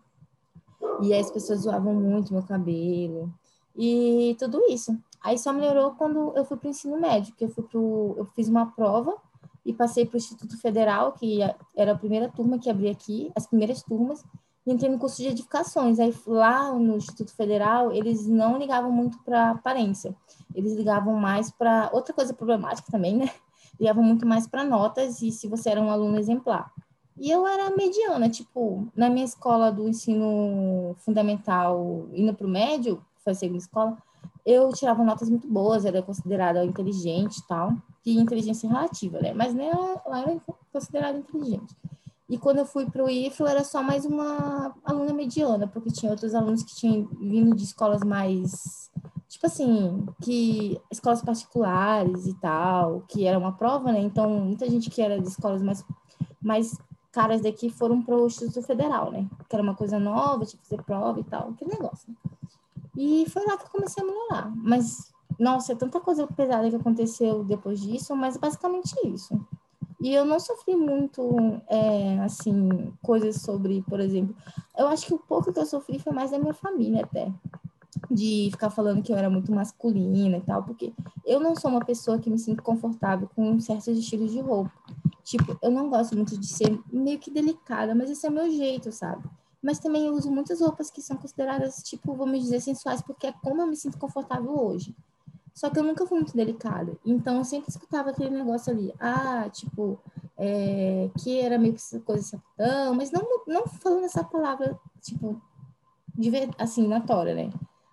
E 1.01 1.13
aí 1.13 1.20
as 1.20 1.29
pessoas 1.29 1.62
zoavam 1.62 1.94
muito 1.94 2.34
meu 2.34 2.44
cabelo. 2.44 3.32
E 3.77 4.36
tudo 4.39 4.60
isso. 4.70 4.98
Aí 5.22 5.38
só 5.38 5.53
melhorou 5.53 5.91
quando 5.91 6.34
eu 6.36 6.44
fui 6.46 6.58
para 6.58 6.68
o 6.68 6.72
ensino 6.72 7.00
médio, 7.00 7.36
que 7.36 7.46
eu 7.46 7.50
fui 7.50 7.63
pro, 7.63 8.15
eu 8.18 8.25
fiz 8.36 8.48
uma 8.48 8.65
prova 8.65 9.15
e 9.65 9.74
passei 9.74 10.06
para 10.06 10.15
o 10.15 10.18
Instituto 10.18 10.58
Federal, 10.58 11.12
que 11.12 11.39
era 11.75 11.91
a 11.91 11.98
primeira 11.98 12.29
turma 12.29 12.58
que 12.58 12.70
abria 12.70 12.91
aqui, 12.91 13.32
as 13.36 13.46
primeiras 13.46 13.84
turmas, 13.84 14.24
entrei 14.73 14.89
no 14.89 14.97
curso 14.99 15.17
de 15.17 15.29
edificações. 15.29 15.99
Aí 15.99 16.13
lá 16.25 16.73
no 16.73 16.97
Instituto 16.97 17.33
Federal, 17.33 17.91
eles 17.91 18.27
não 18.27 18.57
ligavam 18.57 18.91
muito 18.91 19.17
para 19.19 19.51
aparência, 19.51 20.15
eles 20.53 20.73
ligavam 20.73 21.13
mais 21.15 21.51
para 21.51 21.89
outra 21.93 22.13
coisa 22.13 22.33
problemática 22.33 22.91
também, 22.91 23.17
né? 23.17 23.29
Ligavam 23.79 24.03
muito 24.03 24.25
mais 24.25 24.45
para 24.45 24.63
notas 24.63 25.21
e 25.21 25.31
se 25.31 25.47
você 25.47 25.69
era 25.69 25.81
um 25.81 25.89
aluno 25.89 26.17
exemplar. 26.17 26.71
E 27.17 27.29
eu 27.29 27.45
era 27.45 27.75
mediana, 27.75 28.29
tipo, 28.29 28.88
na 28.95 29.09
minha 29.09 29.25
escola 29.25 29.71
do 29.71 29.88
ensino 29.88 30.95
fundamental, 30.99 32.07
indo 32.13 32.33
para 32.33 32.47
o 32.47 32.49
médio, 32.49 33.01
foi 33.23 33.33
a 33.33 33.35
segunda 33.35 33.59
escola, 33.59 33.97
eu 34.45 34.69
tirava 34.69 35.03
notas 35.03 35.29
muito 35.29 35.47
boas, 35.47 35.85
era 35.85 36.01
considerada 36.01 36.63
inteligente 36.63 37.38
e 37.38 37.47
tal, 37.47 37.73
e 38.05 38.17
inteligência 38.17 38.67
relativa, 38.67 39.19
né? 39.19 39.33
Mas 39.33 39.53
nem 39.53 39.69
ela 39.69 40.01
era 40.21 40.41
considerada 40.71 41.17
inteligente. 41.17 41.75
E 42.29 42.38
quando 42.38 42.59
eu 42.59 42.65
fui 42.65 42.86
para 42.86 43.03
o 43.03 43.09
IFRO, 43.09 43.48
era 43.48 43.63
só 43.63 43.81
mais 43.81 44.05
uma 44.05 44.74
aluna 44.86 45.12
mediana, 45.13 45.67
porque 45.67 45.89
tinha 45.89 46.12
outros 46.12 46.36
alunos 46.36 46.62
que 46.62 46.75
tinham 46.75 47.09
vindo 47.19 47.55
de 47.55 47.63
escolas 47.63 48.03
mais, 48.03 48.91
tipo 49.27 49.48
assim, 49.48 50.05
que 50.21 50.79
escolas 50.91 51.24
particulares 51.24 52.27
e 52.27 52.33
tal, 52.36 53.01
que 53.07 53.25
era 53.25 53.38
uma 53.38 53.53
prova, 53.53 53.91
né? 53.91 54.00
Então, 54.00 54.29
muita 54.29 54.69
gente 54.69 54.91
que 54.91 55.01
era 55.01 55.19
de 55.19 55.27
escolas 55.27 55.63
mais, 55.63 55.83
mais 56.39 56.77
caras 57.12 57.41
daqui 57.41 57.67
foram 57.71 58.00
para 58.00 58.15
o 58.15 58.27
Instituto 58.27 58.62
Federal, 58.62 59.12
né? 59.12 59.27
Que 59.50 59.55
era 59.55 59.63
uma 59.63 59.75
coisa 59.75 59.98
nova, 59.98 60.45
tinha 60.45 60.62
que 60.62 60.69
fazer 60.69 60.83
prova 60.83 61.19
e 61.19 61.24
tal, 61.24 61.53
que 61.53 61.65
negócio, 61.65 62.09
né? 62.09 62.15
E 62.95 63.25
foi 63.29 63.43
lá 63.45 63.57
que 63.57 63.63
eu 63.63 63.69
comecei 63.71 64.03
a 64.03 64.05
melhorar. 64.05 64.53
Mas, 64.55 65.12
nossa, 65.39 65.71
é 65.71 65.75
tanta 65.75 66.00
coisa 66.00 66.27
pesada 66.27 66.69
que 66.69 66.75
aconteceu 66.75 67.43
depois 67.43 67.79
disso, 67.79 68.15
mas 68.15 68.38
basicamente 68.38 68.93
isso. 69.07 69.39
E 70.01 70.13
eu 70.13 70.24
não 70.24 70.39
sofri 70.39 70.75
muito, 70.77 71.62
é, 71.68 72.20
assim, 72.20 72.94
coisas 73.01 73.41
sobre, 73.41 73.82
por 73.84 74.00
exemplo, 74.00 74.34
eu 74.77 74.88
acho 74.88 75.06
que 75.06 75.13
o 75.13 75.20
pouco 75.20 75.51
que 75.51 75.60
eu 75.60 75.65
sofri 75.65 76.00
foi 76.00 76.13
mais 76.13 76.32
da 76.32 76.39
minha 76.39 76.53
família 76.53 77.03
até. 77.03 77.32
De 78.10 78.48
ficar 78.51 78.70
falando 78.70 79.03
que 79.03 79.12
eu 79.12 79.18
era 79.18 79.29
muito 79.29 79.51
masculina 79.51 80.38
e 80.38 80.41
tal, 80.41 80.63
porque 80.63 80.94
eu 81.25 81.39
não 81.39 81.56
sou 81.56 81.70
uma 81.70 81.84
pessoa 81.84 82.18
que 82.18 82.29
me 82.29 82.39
sinto 82.39 82.63
confortável 82.63 83.29
com 83.36 83.60
certos 83.60 83.98
estilos 83.98 84.32
de 84.32 84.39
roupa. 84.39 84.72
Tipo, 85.24 85.60
eu 85.62 85.70
não 85.70 85.89
gosto 85.89 86.15
muito 86.15 86.39
de 86.39 86.48
ser 86.48 86.79
meio 86.91 87.20
que 87.20 87.29
delicada, 87.29 87.94
mas 87.94 88.10
esse 88.10 88.25
é 88.25 88.29
meu 88.29 88.50
jeito, 88.50 88.91
sabe? 88.91 89.24
Mas 89.62 89.79
também 89.79 90.06
eu 90.06 90.13
uso 90.13 90.32
muitas 90.32 90.62
roupas 90.62 90.89
que 90.89 91.01
são 91.01 91.18
consideradas, 91.18 91.84
tipo, 91.84 92.15
vamos 92.15 92.39
dizer, 92.39 92.62
sensuais, 92.62 93.01
porque 93.01 93.27
é 93.27 93.34
como 93.34 93.62
eu 93.62 93.68
me 93.68 93.75
sinto 93.75 93.98
confortável 93.98 94.58
hoje. 94.58 94.96
Só 95.60 95.70
que 95.70 95.78
eu 95.78 95.84
nunca 95.84 96.08
fui 96.08 96.20
muito 96.20 96.34
delicada. 96.34 96.98
Então, 97.06 97.39
eu 97.39 97.44
sempre 97.44 97.68
escutava 97.70 98.12
aquele 98.12 98.30
negócio 98.30 98.72
ali. 98.72 98.93
Ah, 98.98 99.50
tipo, 99.52 100.00
é, 100.38 101.10
que 101.19 101.38
era 101.38 101.58
meio 101.58 101.74
que 101.74 102.00
coisa 102.00 102.24
sapatão, 102.24 102.95
mas 102.95 103.12
não, 103.12 103.22
não 103.45 103.67
falando 103.67 104.06
essa 104.06 104.24
palavra, 104.24 104.80
tipo, 105.02 105.36
de 106.17 106.32
assim, 106.58 106.88
na 106.88 107.02
tora, 107.02 107.36
né? 107.36 107.50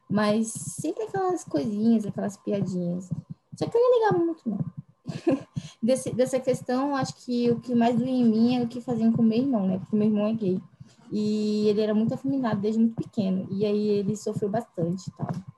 Mas 0.08 0.46
sempre 0.46 1.02
aquelas 1.02 1.42
coisinhas, 1.42 2.06
aquelas 2.06 2.36
piadinhas. 2.36 3.10
Só 3.56 3.66
que 3.66 3.76
eu 3.76 3.82
não 3.82 3.98
ligava 3.98 4.24
muito, 4.24 4.48
não. 4.48 4.58
Desse, 5.82 6.12
dessa 6.12 6.38
questão, 6.38 6.94
acho 6.94 7.16
que 7.24 7.50
o 7.50 7.60
que 7.60 7.74
mais 7.74 7.96
doía 7.96 8.10
em 8.10 8.24
mim 8.24 8.56
é 8.56 8.62
o 8.62 8.68
que 8.68 8.80
faziam 8.80 9.12
com 9.12 9.22
meu 9.22 9.38
irmão, 9.38 9.66
né? 9.66 9.78
Porque 9.78 9.96
meu 9.96 10.06
irmão 10.06 10.26
é 10.26 10.32
gay. 10.32 10.62
E 11.10 11.68
ele 11.68 11.80
era 11.80 11.94
muito 11.94 12.14
afeminado 12.14 12.60
desde 12.60 12.80
muito 12.80 12.94
pequeno. 12.94 13.48
E 13.50 13.66
aí 13.66 13.88
ele 13.88 14.16
sofreu 14.16 14.48
bastante 14.48 15.08
e 15.08 15.12
tal. 15.12 15.55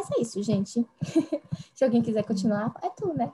Mas 0.00 0.10
é 0.12 0.22
isso, 0.22 0.42
gente. 0.42 0.86
Se 1.74 1.84
alguém 1.84 2.00
quiser 2.00 2.24
continuar, 2.24 2.72
é 2.82 2.88
tu, 2.88 3.12
né? 3.12 3.30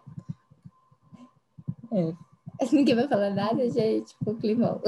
É. 1.92 2.12
Ninguém 2.72 2.96
vai 2.96 3.06
falar 3.06 3.30
nada, 3.30 3.70
gente. 3.70 4.06
Tipo, 4.06 4.34
climão. 4.34 4.80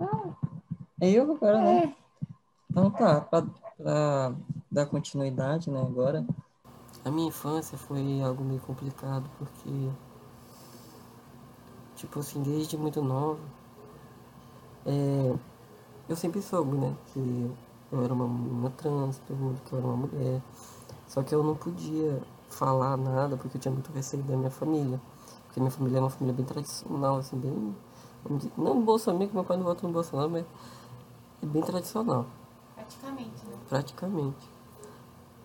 ah, 0.00 0.34
é 1.00 1.10
eu 1.10 1.30
agora, 1.30 1.60
né? 1.60 1.84
É. 1.84 1.94
Então 2.70 2.90
tá, 2.90 3.20
pra, 3.20 3.42
pra 3.76 4.34
dar 4.70 4.86
continuidade, 4.86 5.70
né, 5.70 5.80
agora. 5.80 6.26
A 7.04 7.10
minha 7.10 7.28
infância 7.28 7.76
foi 7.76 8.22
algo 8.22 8.42
meio 8.42 8.60
complicado, 8.60 9.28
porque, 9.38 9.90
tipo 11.96 12.18
assim, 12.18 12.42
desde 12.42 12.78
muito 12.78 13.02
nova, 13.02 13.40
é, 14.86 15.34
eu 16.08 16.16
sempre 16.16 16.42
soube, 16.42 16.76
né, 16.76 16.94
que 17.12 17.50
eu 17.90 18.04
era 18.04 18.12
uma, 18.12 18.24
uma 18.24 18.70
trans, 18.70 19.20
todo 19.26 19.36
mundo 19.36 19.60
que 19.64 19.72
eu 19.72 19.78
era 19.78 19.86
uma 19.86 19.96
mulher. 19.96 20.42
Só 21.06 21.22
que 21.22 21.34
eu 21.34 21.42
não 21.42 21.54
podia 21.54 22.20
falar 22.50 22.96
nada, 22.96 23.36
porque 23.36 23.56
eu 23.56 23.60
tinha 23.60 23.72
muito 23.72 23.92
receio 23.92 24.22
da 24.22 24.36
minha 24.36 24.50
família. 24.50 25.00
Porque 25.46 25.60
minha 25.60 25.70
família 25.70 25.98
é 25.98 26.00
uma 26.00 26.10
família 26.10 26.34
bem 26.34 26.44
tradicional, 26.44 27.16
assim, 27.18 27.36
bem... 27.36 27.74
Não 28.56 28.82
Bolsonaro, 28.82 29.28
que 29.28 29.34
meu 29.34 29.44
pai 29.44 29.56
não 29.56 29.64
vota 29.64 29.86
no 29.86 29.92
Bolsonaro, 29.92 30.30
mas 30.30 30.44
é 31.42 31.46
bem 31.46 31.62
tradicional. 31.62 32.26
Praticamente, 32.74 33.46
né? 33.46 33.56
Praticamente. 33.68 34.53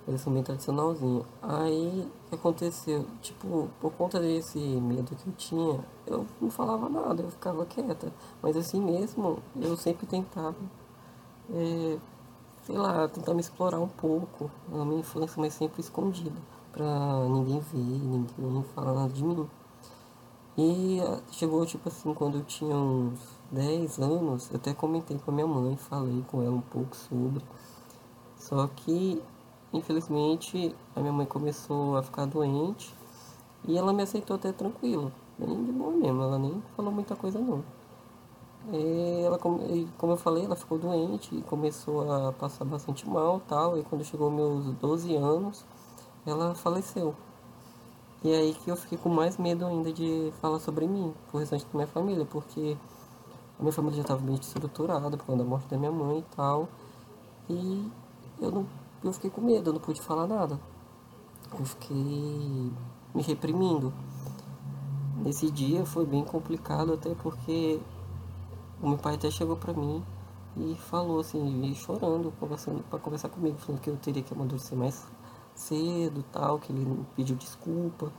Eles 0.09 0.21
são 0.21 0.33
bem 0.33 0.41
tradicionalzinhos. 0.41 1.23
Aí, 1.39 2.11
o 2.25 2.29
que 2.29 2.35
aconteceu? 2.35 3.05
Tipo, 3.21 3.69
por 3.79 3.93
conta 3.93 4.19
desse 4.19 4.57
medo 4.57 5.15
que 5.15 5.27
eu 5.29 5.33
tinha, 5.33 5.79
eu 6.07 6.25
não 6.41 6.49
falava 6.49 6.89
nada, 6.89 7.21
eu 7.21 7.29
ficava 7.29 7.63
quieta. 7.67 8.11
Mas 8.41 8.57
assim 8.57 8.81
mesmo, 8.81 9.37
eu 9.55 9.77
sempre 9.77 10.07
tentava, 10.07 10.55
é, 11.53 11.99
sei 12.63 12.75
lá, 12.75 13.07
tentar 13.07 13.35
me 13.35 13.39
explorar 13.41 13.79
um 13.79 13.87
pouco 13.87 14.49
na 14.67 14.83
minha 14.83 15.01
infância, 15.01 15.39
mas 15.39 15.53
sempre 15.53 15.79
escondida. 15.79 16.41
Pra 16.71 16.85
ninguém 17.29 17.59
ver, 17.59 17.77
ninguém 17.77 18.63
falar 18.73 18.93
nada 18.93 19.13
de 19.13 19.23
mim. 19.23 19.47
E 20.57 20.99
ah, 21.01 21.21
chegou, 21.31 21.63
tipo 21.67 21.87
assim, 21.87 22.15
quando 22.15 22.39
eu 22.39 22.43
tinha 22.45 22.75
uns 22.75 23.19
10 23.51 23.99
anos, 23.99 24.49
eu 24.49 24.57
até 24.57 24.73
comentei 24.73 25.19
com 25.19 25.29
a 25.29 25.33
minha 25.35 25.47
mãe, 25.47 25.77
falei 25.77 26.23
com 26.27 26.41
ela 26.41 26.55
um 26.55 26.61
pouco 26.61 26.95
sobre. 26.95 27.43
Só 28.35 28.67
que, 28.75 29.21
infelizmente, 29.73 30.75
a 30.95 30.99
minha 30.99 31.13
mãe 31.13 31.25
começou 31.25 31.97
a 31.97 32.03
ficar 32.03 32.25
doente 32.25 32.93
e 33.67 33.77
ela 33.77 33.93
me 33.93 34.03
aceitou 34.03 34.35
até 34.35 34.51
tranquilo, 34.51 35.11
bem 35.37 35.63
de 35.65 35.71
boa 35.71 35.91
mesmo, 35.91 36.21
ela 36.21 36.39
nem 36.39 36.61
falou 36.75 36.91
muita 36.91 37.15
coisa 37.15 37.39
não. 37.39 37.63
E 38.71 39.23
ela, 39.25 39.39
como 39.39 40.13
eu 40.13 40.17
falei, 40.17 40.45
ela 40.45 40.55
ficou 40.55 40.77
doente 40.77 41.33
e 41.35 41.41
começou 41.43 42.11
a 42.11 42.31
passar 42.33 42.65
bastante 42.65 43.07
mal 43.07 43.41
tal, 43.47 43.77
e 43.77 43.83
quando 43.83 44.03
chegou 44.03 44.29
meus 44.29 44.65
12 44.75 45.15
anos, 45.15 45.65
ela 46.25 46.53
faleceu. 46.53 47.15
E 48.21 48.31
é 48.31 48.37
aí 48.37 48.53
que 48.53 48.69
eu 48.69 48.75
fiquei 48.75 48.97
com 48.97 49.09
mais 49.09 49.37
medo 49.37 49.65
ainda 49.65 49.93
de 49.93 50.33
falar 50.41 50.59
sobre 50.59 50.85
mim, 50.85 51.13
pro 51.29 51.39
restante 51.39 51.65
da 51.65 51.71
minha 51.73 51.87
família, 51.87 52.25
porque 52.25 52.77
a 53.57 53.61
minha 53.61 53.71
família 53.71 53.95
já 53.95 54.01
estava 54.01 54.21
bem 54.21 54.35
estruturada 54.35 55.15
por 55.17 55.25
causa 55.25 55.41
da 55.41 55.49
morte 55.49 55.67
da 55.69 55.77
minha 55.77 55.91
mãe 55.91 56.19
e 56.19 56.35
tal. 56.35 56.67
E 57.49 57.89
eu 58.41 58.51
não 58.51 58.65
eu 59.03 59.13
fiquei 59.13 59.29
com 59.29 59.41
medo, 59.41 59.69
eu 59.69 59.73
não 59.73 59.79
pude 59.79 60.01
falar 60.01 60.27
nada. 60.27 60.59
Eu 61.57 61.65
fiquei 61.65 62.71
me 63.13 63.21
reprimindo. 63.21 63.93
Nesse 65.17 65.49
dia 65.51 65.85
foi 65.85 66.05
bem 66.05 66.23
complicado 66.23 66.93
até 66.93 67.13
porque 67.15 67.79
o 68.81 68.87
meu 68.87 68.97
pai 68.97 69.15
até 69.15 69.29
chegou 69.29 69.57
pra 69.57 69.73
mim 69.73 70.03
e 70.55 70.75
falou 70.75 71.19
assim, 71.19 71.63
e 71.63 71.75
chorando, 71.75 72.33
conversando 72.39 72.83
para 72.83 72.99
conversar 72.99 73.29
comigo, 73.29 73.57
falando 73.57 73.81
que 73.81 73.89
eu 73.89 73.97
teria 73.97 74.23
que 74.23 74.33
amadurecer 74.33 74.77
mais 74.77 75.05
cedo, 75.53 76.23
tal, 76.31 76.59
que 76.59 76.71
ele 76.71 77.05
pediu 77.15 77.35
desculpa. 77.35 78.11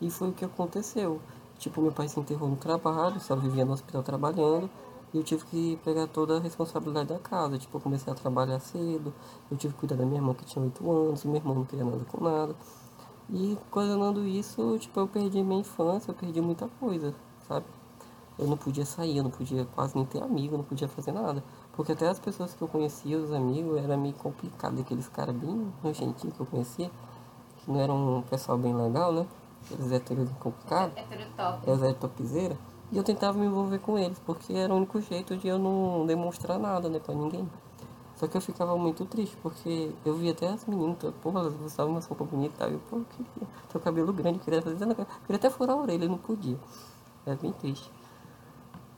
E 0.00 0.10
foi 0.10 0.28
o 0.28 0.32
que 0.32 0.44
aconteceu. 0.44 1.20
Tipo, 1.58 1.80
meu 1.80 1.92
pai 1.92 2.08
se 2.08 2.18
enterrou 2.18 2.48
no 2.48 2.56
trabalho, 2.56 3.20
só 3.20 3.34
vivia 3.36 3.64
no 3.64 3.72
hospital 3.72 4.02
trabalhando, 4.02 4.68
e 4.68 4.93
eu 5.18 5.22
tive 5.24 5.44
que 5.46 5.78
pegar 5.84 6.06
toda 6.06 6.36
a 6.36 6.40
responsabilidade 6.40 7.08
da 7.08 7.18
casa. 7.18 7.58
Tipo, 7.58 7.76
eu 7.76 7.80
comecei 7.80 8.12
a 8.12 8.16
trabalhar 8.16 8.58
cedo, 8.60 9.12
eu 9.50 9.56
tive 9.56 9.74
que 9.74 9.80
cuidar 9.80 9.96
da 9.96 10.04
minha 10.04 10.18
irmã 10.18 10.34
que 10.34 10.44
tinha 10.44 10.64
8 10.64 10.90
anos, 10.90 11.24
meu 11.24 11.36
irmão 11.36 11.54
não 11.54 11.64
queria 11.64 11.84
nada 11.84 12.04
com 12.04 12.24
nada. 12.24 12.54
E 13.30 13.56
coordenando 13.70 14.26
isso, 14.26 14.78
tipo, 14.78 15.00
eu 15.00 15.08
perdi 15.08 15.42
minha 15.42 15.60
infância, 15.60 16.10
eu 16.10 16.14
perdi 16.14 16.40
muita 16.40 16.68
coisa, 16.80 17.14
sabe? 17.48 17.64
eu 18.38 18.46
não 18.46 18.56
podia 18.56 18.84
sair, 18.84 19.16
eu 19.16 19.22
não 19.22 19.30
podia 19.30 19.64
quase 19.64 19.94
nem 19.94 20.04
ter 20.04 20.22
amigo, 20.22 20.54
eu 20.54 20.58
não 20.58 20.64
podia 20.64 20.88
fazer 20.88 21.12
nada. 21.12 21.42
Porque 21.72 21.92
até 21.92 22.08
as 22.08 22.18
pessoas 22.18 22.52
que 22.52 22.62
eu 22.62 22.68
conhecia, 22.68 23.16
os 23.18 23.32
amigos, 23.32 23.78
era 23.78 23.96
meio 23.96 24.14
complicado. 24.14 24.80
Aqueles 24.80 25.08
caras 25.08 25.34
bem 25.34 25.72
nojentinhos 25.82 26.34
que 26.36 26.40
eu 26.40 26.46
conhecia, 26.46 26.90
que 27.58 27.70
não 27.70 27.80
eram 27.80 28.18
um 28.18 28.22
pessoal 28.22 28.58
bem 28.58 28.74
legal, 28.74 29.12
né? 29.12 29.26
Eles 29.70 29.92
héteros 29.92 30.28
complicados. 30.40 30.96
Heterotop. 30.96 31.66
Eu 31.66 31.74
era 31.74 31.94
topzeira. 31.94 32.58
E 32.94 32.96
eu 32.96 33.02
tentava 33.02 33.36
me 33.36 33.46
envolver 33.46 33.80
com 33.80 33.98
eles, 33.98 34.20
porque 34.24 34.52
era 34.52 34.72
o 34.72 34.76
único 34.76 35.00
jeito 35.00 35.36
de 35.36 35.48
eu 35.48 35.58
não 35.58 36.06
demonstrar 36.06 36.60
nada, 36.60 36.88
né, 36.88 37.00
pra 37.00 37.12
ninguém. 37.12 37.50
Só 38.14 38.28
que 38.28 38.36
eu 38.36 38.40
ficava 38.40 38.78
muito 38.78 39.04
triste, 39.04 39.36
porque 39.42 39.90
eu 40.06 40.14
via 40.14 40.30
até 40.30 40.46
as 40.46 40.64
meninas, 40.64 40.96
porra, 41.20 41.40
elas 41.40 41.54
usavam 41.60 41.94
umas 41.94 42.06
roupas 42.06 42.28
bonitas 42.28 42.54
e 42.54 42.58
tal. 42.58 42.70
Eu, 42.70 42.78
pô, 42.88 42.98
eu 42.98 43.04
queria 43.10 43.48
ter 43.68 43.78
o 43.78 43.80
cabelo 43.80 44.12
grande, 44.12 44.38
queria 44.38 44.62
fazer, 44.62 44.84
eu 44.84 44.94
queria 44.94 45.06
até 45.28 45.50
furar 45.50 45.76
a 45.76 45.80
orelha, 45.80 46.08
não 46.08 46.18
podia. 46.18 46.56
Era 47.26 47.34
bem 47.34 47.50
triste. 47.50 47.90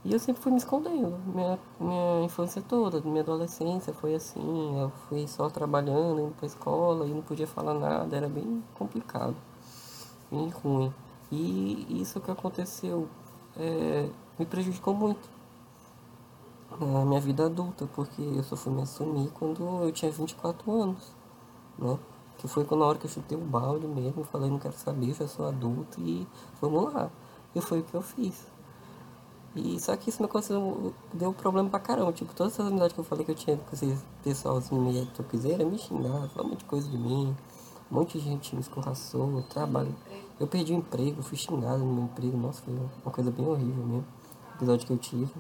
E 0.04 0.12
eu 0.12 0.18
sempre 0.18 0.42
fui 0.42 0.52
me 0.52 0.58
escondendo. 0.58 1.18
Minha, 1.34 1.58
minha 1.80 2.22
infância 2.22 2.60
toda, 2.60 3.00
minha 3.00 3.22
adolescência 3.22 3.94
foi 3.94 4.14
assim. 4.14 4.78
Eu 4.78 4.92
fui 5.08 5.26
só 5.26 5.48
trabalhando, 5.48 6.20
indo 6.20 6.34
pra 6.36 6.46
escola 6.46 7.06
e 7.06 7.14
não 7.14 7.22
podia 7.22 7.46
falar 7.46 7.72
nada. 7.72 8.14
Era 8.14 8.28
bem 8.28 8.62
complicado, 8.74 9.34
bem 10.30 10.50
ruim. 10.50 10.92
E 11.32 12.00
isso 12.00 12.20
que 12.20 12.30
aconteceu 12.30 13.08
é, 13.58 14.08
me 14.38 14.46
prejudicou 14.46 14.94
muito 14.94 15.28
na 16.80 17.04
minha 17.04 17.20
vida 17.20 17.46
adulta, 17.46 17.88
porque 17.94 18.20
eu 18.20 18.42
só 18.42 18.56
fui 18.56 18.72
me 18.72 18.82
assumir 18.82 19.30
quando 19.30 19.62
eu 19.84 19.92
tinha 19.92 20.10
24 20.10 20.70
anos, 20.72 21.14
né? 21.78 21.98
Que 22.38 22.46
foi 22.46 22.64
quando 22.64 22.80
na 22.80 22.86
hora 22.86 22.98
que 22.98 23.06
eu 23.06 23.10
chutei 23.10 23.36
o 23.36 23.40
balde 23.40 23.86
mesmo, 23.86 24.24
falei, 24.24 24.50
não 24.50 24.58
quero 24.58 24.74
saber, 24.74 25.08
eu 25.08 25.14
já 25.14 25.26
sou 25.26 25.46
adulto 25.46 26.00
e 26.00 26.26
vamos 26.60 26.92
lá. 26.92 27.10
E 27.54 27.60
foi 27.60 27.80
o 27.80 27.82
que 27.82 27.94
eu 27.94 28.02
fiz. 28.02 28.46
E 29.54 29.80
só 29.80 29.96
que 29.96 30.10
isso 30.10 30.20
me 30.20 30.26
aconteceu, 30.26 30.92
deu 31.14 31.32
problema 31.32 31.70
pra 31.70 31.80
caramba. 31.80 32.12
Tipo, 32.12 32.34
todas 32.34 32.52
essas 32.52 32.66
amizades 32.66 32.92
que 32.92 33.00
eu 33.00 33.04
falei 33.04 33.24
que 33.24 33.30
eu 33.30 33.34
tinha 33.34 33.56
com 33.56 33.74
esse 33.74 33.96
pessoalzinho 34.22 34.82
meio 34.82 35.06
topizeira, 35.06 35.64
me 35.64 35.78
xingaram, 35.78 36.28
falaram 36.28 36.44
um 36.44 36.48
monte 36.50 36.58
de 36.58 36.64
coisa 36.66 36.86
de 36.86 36.98
mim. 36.98 37.34
Um 37.90 37.94
monte 37.94 38.18
de 38.18 38.24
gente 38.24 38.54
me 38.54 38.60
escorraçou, 38.60 39.42
trabalho. 39.48 39.94
Eu 40.40 40.46
perdi 40.46 40.72
o 40.72 40.76
emprego, 40.76 41.22
fui 41.22 41.36
xingado 41.36 41.78
no 41.78 41.92
meu 41.92 42.04
emprego. 42.04 42.36
Nossa, 42.36 42.62
foi 42.62 42.74
uma 42.74 43.12
coisa 43.12 43.30
bem 43.30 43.46
horrível 43.46 43.84
mesmo. 43.84 44.06
Episódio 44.56 44.86
que 44.86 44.92
eu 44.92 44.98
tive. 44.98 45.32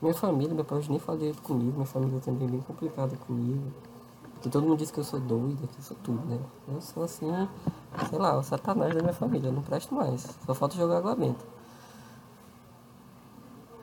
Minha 0.00 0.14
família, 0.14 0.54
meu 0.54 0.64
pai 0.64 0.82
nem 0.88 0.98
falou 0.98 1.18
direito 1.18 1.42
comigo. 1.42 1.72
Minha 1.72 1.86
família 1.86 2.20
também 2.20 2.48
é 2.48 2.50
bem 2.50 2.60
complicada 2.62 3.16
comigo. 3.16 3.72
Porque 4.32 4.48
todo 4.48 4.66
mundo 4.66 4.78
diz 4.78 4.90
que 4.90 4.98
eu 4.98 5.04
sou 5.04 5.20
doida, 5.20 5.66
que 5.66 5.78
eu 5.78 5.82
sou 5.82 5.96
tudo, 6.02 6.26
né? 6.26 6.38
Eu 6.68 6.80
sou 6.80 7.02
assim, 7.02 7.30
sei 8.08 8.18
lá, 8.18 8.38
o 8.38 8.42
satanás 8.42 8.94
da 8.94 9.00
minha 9.00 9.14
família. 9.14 9.48
Eu 9.48 9.52
não 9.52 9.62
presto 9.62 9.94
mais. 9.94 10.26
Só 10.44 10.54
falta 10.54 10.76
jogar 10.76 10.98
água 10.98 11.14
benta. 11.14 11.44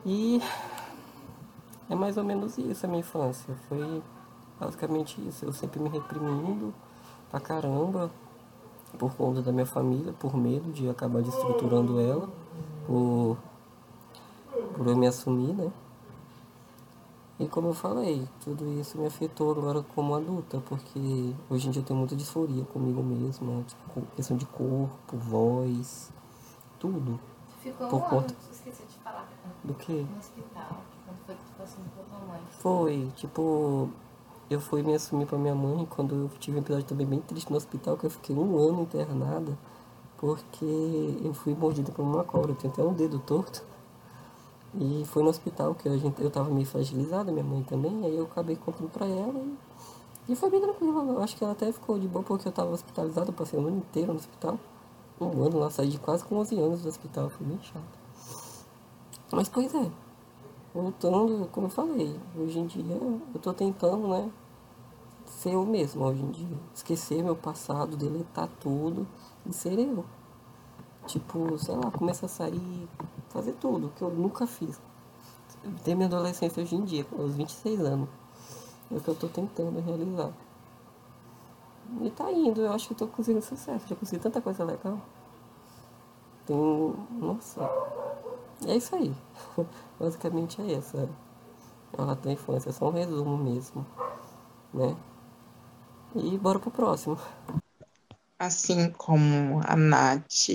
E 0.04 0.42
é 1.88 1.94
mais 1.94 2.16
ou 2.16 2.24
menos 2.24 2.58
isso 2.58 2.84
a 2.84 2.88
minha 2.88 3.00
infância. 3.00 3.54
Foi 3.68 4.02
basicamente 4.58 5.20
isso. 5.26 5.44
Eu 5.44 5.52
sempre 5.52 5.80
me 5.80 5.88
reprimindo 5.88 6.74
pra 7.32 7.40
caramba 7.40 8.10
por 8.98 9.14
conta 9.14 9.40
da 9.40 9.50
minha 9.50 9.64
família, 9.66 10.12
por 10.12 10.36
medo 10.36 10.70
de 10.70 10.86
acabar 10.88 11.22
destruturando 11.22 11.98
ela, 11.98 12.28
por, 12.86 13.38
por 14.76 14.86
eu 14.86 14.94
me 14.96 15.06
assumir, 15.06 15.54
né? 15.54 15.72
E 17.40 17.48
como 17.48 17.68
eu 17.68 17.74
falei, 17.74 18.28
tudo 18.44 18.68
isso 18.78 18.98
me 18.98 19.06
afetou 19.06 19.50
agora 19.50 19.82
como 19.94 20.14
adulta, 20.14 20.62
porque 20.68 21.34
hoje 21.50 21.66
em 21.68 21.70
dia 21.70 21.80
eu 21.80 21.86
tenho 21.86 21.98
muita 21.98 22.14
disforia 22.14 22.64
comigo 22.66 23.02
mesma, 23.02 23.64
tipo, 23.64 24.02
questão 24.14 24.36
de 24.36 24.44
corpo, 24.46 25.16
voz, 25.16 26.12
tudo. 26.78 27.18
Ficou 27.60 27.88
Por 27.88 27.96
um 27.96 28.00
conta- 28.00 28.34
ano, 28.34 28.36
esqueci 28.52 28.82
de 28.84 28.98
falar, 28.98 29.26
Do 29.64 29.72
que? 29.74 29.92
no 29.92 30.18
hospital. 30.18 30.82
Quando 31.06 31.18
foi 31.26 31.34
que 31.34 31.40
tu 31.44 31.52
passou 31.58 31.80
com 31.96 32.04
tua 32.04 32.26
mãe? 32.28 32.40
Foi, 32.60 33.12
tipo, 33.16 33.88
eu 34.52 34.60
fui 34.60 34.82
me 34.82 34.94
assumir 34.94 35.26
pra 35.26 35.38
minha 35.38 35.54
mãe 35.54 35.86
quando 35.88 36.14
eu 36.14 36.30
tive 36.38 36.58
um 36.58 36.60
episódio 36.60 36.86
também 36.86 37.06
bem 37.06 37.20
triste 37.20 37.50
no 37.50 37.56
hospital, 37.56 37.96
que 37.96 38.04
eu 38.04 38.10
fiquei 38.10 38.36
um 38.36 38.56
ano 38.58 38.82
internada, 38.82 39.56
porque 40.18 41.18
eu 41.24 41.32
fui 41.34 41.54
mordida 41.54 41.90
por 41.90 42.02
uma 42.02 42.22
cobra, 42.22 42.52
eu 42.52 42.56
tenho 42.56 42.72
até 42.72 42.82
um 42.82 42.92
dedo 42.92 43.18
torto. 43.18 43.64
E 44.74 45.04
foi 45.06 45.22
no 45.22 45.28
hospital 45.28 45.74
que 45.74 45.88
a 45.88 45.96
gente, 45.96 46.22
eu 46.22 46.30
tava 46.30 46.50
meio 46.50 46.66
fragilizada, 46.66 47.30
minha 47.32 47.44
mãe 47.44 47.62
também, 47.62 48.04
aí 48.04 48.16
eu 48.16 48.24
acabei 48.24 48.56
contando 48.56 48.88
pra 48.90 49.06
ela 49.06 49.38
e, 49.38 50.32
e 50.32 50.36
foi 50.36 50.50
bem 50.50 50.60
tranquilo. 50.60 51.12
Eu 51.12 51.22
acho 51.22 51.36
que 51.36 51.44
ela 51.44 51.52
até 51.52 51.70
ficou 51.72 51.98
de 51.98 52.08
boa 52.08 52.22
porque 52.22 52.48
eu 52.48 52.52
tava 52.52 52.70
hospitalizada, 52.70 53.28
eu 53.30 53.34
passei 53.34 53.58
o 53.58 53.66
ano 53.66 53.78
inteiro 53.78 54.12
no 54.12 54.18
hospital. 54.18 54.58
Um 55.20 55.42
ano 55.44 55.58
lá, 55.58 55.70
saí 55.70 55.88
de 55.88 55.98
quase 55.98 56.24
com 56.24 56.36
11 56.36 56.58
anos 56.58 56.82
do 56.82 56.88
hospital, 56.88 57.30
foi 57.30 57.46
bem 57.46 57.58
chato. 57.62 58.02
Mas 59.30 59.48
pois 59.48 59.74
é, 59.74 59.90
voltando, 60.74 61.48
como 61.52 61.66
eu 61.66 61.70
falei, 61.70 62.18
hoje 62.36 62.58
em 62.58 62.66
dia 62.66 62.94
eu 62.94 63.40
tô 63.40 63.52
tentando, 63.52 64.08
né, 64.08 64.30
ser 65.32 65.54
eu 65.54 65.64
mesmo 65.64 66.04
hoje 66.04 66.22
em 66.22 66.30
dia. 66.30 66.58
Esquecer 66.74 67.22
meu 67.22 67.34
passado, 67.34 67.96
deletar 67.96 68.48
tudo 68.60 69.06
e 69.46 69.52
ser 69.52 69.78
eu. 69.78 70.04
Tipo, 71.06 71.58
sei 71.58 71.74
lá, 71.74 71.90
começar 71.90 72.26
a 72.26 72.28
sair, 72.28 72.88
fazer 73.28 73.52
tudo 73.54 73.92
que 73.96 74.02
eu 74.02 74.10
nunca 74.10 74.46
fiz. 74.46 74.80
Ter 75.84 75.94
minha 75.94 76.06
adolescência 76.06 76.62
hoje 76.62 76.76
em 76.76 76.84
dia, 76.84 77.04
com 77.04 77.24
os 77.24 77.34
26 77.34 77.80
anos. 77.80 78.08
É 78.90 78.96
o 78.96 79.00
que 79.00 79.08
eu 79.08 79.14
tô 79.14 79.28
tentando 79.28 79.80
realizar. 79.80 80.32
E 82.00 82.10
tá 82.10 82.30
indo, 82.30 82.60
eu 82.60 82.72
acho 82.72 82.88
que 82.88 82.94
eu 82.94 82.98
tô 82.98 83.06
conseguindo 83.08 83.44
sucesso. 83.44 83.86
Já 83.88 83.96
consegui 83.96 84.22
tanta 84.22 84.40
coisa 84.40 84.64
legal. 84.64 84.98
Tem. 86.46 86.94
Nossa. 87.10 87.60
É 88.66 88.76
isso 88.76 88.94
aí. 88.94 89.14
Basicamente 89.98 90.60
é 90.62 90.74
essa. 90.74 91.08
Relato 91.96 92.22
da 92.22 92.32
infância, 92.32 92.70
é 92.70 92.72
só 92.72 92.88
um 92.88 92.92
resumo 92.92 93.36
mesmo. 93.36 93.84
Né? 94.72 94.96
E 96.14 96.36
bora 96.38 96.58
pro 96.58 96.70
próximo. 96.70 97.16
Assim 98.38 98.90
como 98.90 99.60
a 99.64 99.76
Nath, 99.76 100.48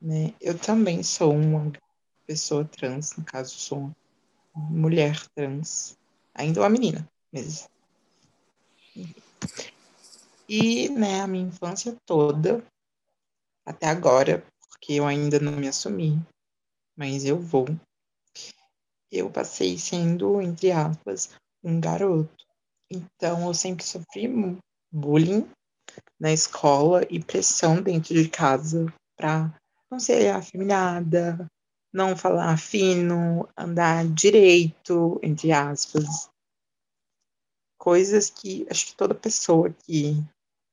né? 0.00 0.34
Eu 0.40 0.58
também 0.58 1.02
sou 1.02 1.32
uma 1.32 1.72
pessoa 2.26 2.64
trans, 2.64 3.16
no 3.16 3.24
caso, 3.24 3.54
sou 3.54 3.90
uma 4.54 4.70
mulher 4.70 5.18
trans. 5.34 5.96
Ainda 6.34 6.60
uma 6.60 6.68
menina 6.68 7.08
mesmo. 7.32 7.68
E, 10.48 10.88
né, 10.88 11.20
a 11.20 11.26
minha 11.26 11.46
infância 11.46 11.96
toda, 12.06 12.64
até 13.64 13.86
agora, 13.86 14.44
porque 14.68 14.94
eu 14.94 15.06
ainda 15.06 15.38
não 15.38 15.52
me 15.52 15.68
assumi, 15.68 16.20
mas 16.96 17.24
eu 17.24 17.38
vou. 17.38 17.66
Eu 19.10 19.30
passei 19.30 19.78
sendo, 19.78 20.40
entre 20.40 20.70
aspas, 20.72 21.30
um 21.62 21.80
garoto. 21.80 22.44
Então, 22.90 23.46
eu 23.46 23.54
sempre 23.54 23.84
sofri 23.84 24.26
bullying 24.98 25.48
na 26.18 26.32
escola 26.32 27.02
e 27.08 27.22
pressão 27.22 27.80
dentro 27.80 28.14
de 28.14 28.28
casa 28.28 28.92
para 29.16 29.54
não 29.90 29.98
ser 29.98 30.30
afeminada, 30.30 31.46
não 31.92 32.16
falar 32.16 32.58
fino, 32.58 33.48
andar 33.56 34.06
direito, 34.06 35.18
entre 35.22 35.52
aspas. 35.52 36.28
Coisas 37.78 38.28
que 38.28 38.66
acho 38.70 38.86
que 38.86 38.96
toda 38.96 39.14
pessoa 39.14 39.70
que, 39.70 40.22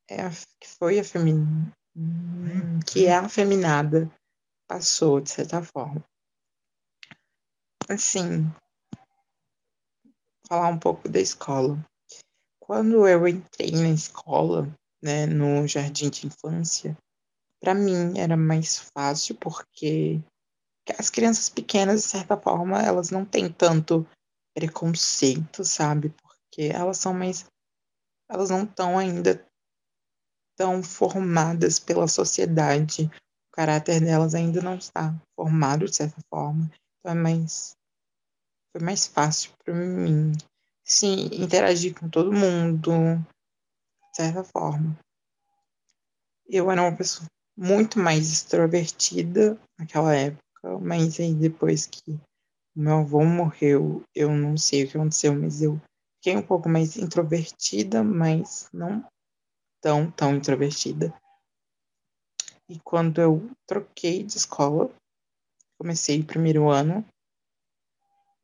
é, 0.09 0.29
que 0.59 0.67
foi 0.67 0.99
afeminada, 0.99 1.71
que 2.85 3.05
é 3.05 3.15
afeminada, 3.15 4.11
passou, 4.67 5.21
de 5.21 5.29
certa 5.29 5.63
forma. 5.63 6.03
Assim, 7.87 8.51
falar 10.47 10.69
um 10.69 10.79
pouco 10.79 11.07
da 11.07 11.19
escola. 11.19 11.77
Quando 12.65 13.07
eu 13.07 13.27
entrei 13.27 13.69
na 13.69 13.89
escola, 13.89 14.67
né, 14.99 15.27
no 15.27 15.67
jardim 15.67 16.09
de 16.09 16.25
infância, 16.25 16.97
para 17.61 17.75
mim 17.75 18.17
era 18.17 18.35
mais 18.35 18.89
fácil 18.91 19.35
porque 19.35 20.19
as 20.97 21.11
crianças 21.11 21.47
pequenas, 21.47 22.01
de 22.01 22.07
certa 22.07 22.35
forma, 22.35 22.81
elas 22.81 23.11
não 23.11 23.23
têm 23.23 23.53
tanto 23.53 24.03
preconceito, 24.55 25.63
sabe? 25.63 26.09
Porque 26.09 26.63
elas 26.73 26.97
são 26.97 27.13
mais. 27.13 27.45
Elas 28.27 28.49
não 28.49 28.63
estão 28.63 28.97
ainda 28.97 29.45
tão 30.57 30.81
formadas 30.81 31.79
pela 31.79 32.07
sociedade. 32.07 33.03
O 33.03 33.55
caráter 33.55 33.99
delas 33.99 34.33
ainda 34.33 34.59
não 34.59 34.73
está 34.73 35.13
formado, 35.35 35.85
de 35.85 35.95
certa 35.95 36.19
forma. 36.33 36.67
Então 36.99 37.11
é 37.11 37.15
mais. 37.15 37.75
Foi 38.71 38.83
mais 38.83 39.05
fácil 39.05 39.51
para 39.63 39.75
mim, 39.75 40.33
sim, 40.85 41.25
interagir 41.33 41.99
com 41.99 42.07
todo 42.07 42.31
mundo, 42.31 42.91
de 44.11 44.15
certa 44.15 44.43
forma. 44.43 44.97
Eu 46.47 46.69
era 46.69 46.83
uma 46.83 46.95
pessoa 46.95 47.27
muito 47.57 47.97
mais 47.99 48.31
extrovertida 48.31 49.59
naquela 49.79 50.15
época, 50.15 50.79
mas 50.79 51.19
aí 51.19 51.33
depois 51.33 51.87
que 51.87 52.11
o 52.11 52.79
meu 52.79 52.99
avô 52.99 53.25
morreu, 53.25 54.03
eu 54.13 54.31
não 54.31 54.55
sei 54.55 54.83
o 54.83 54.89
que 54.89 54.97
aconteceu, 54.97 55.33
mas 55.33 55.61
eu 55.61 55.81
fiquei 56.17 56.37
um 56.37 56.45
pouco 56.45 56.69
mais 56.69 56.97
introvertida, 56.97 58.03
mas 58.03 58.69
não 58.71 59.03
tão, 59.81 60.11
tão 60.11 60.35
introvertida. 60.35 61.13
E 62.67 62.79
quando 62.79 63.21
eu 63.21 63.49
troquei 63.67 64.23
de 64.23 64.37
escola, 64.37 64.93
comecei 65.77 66.19
o 66.19 66.25
primeiro 66.25 66.69
ano, 66.69 67.05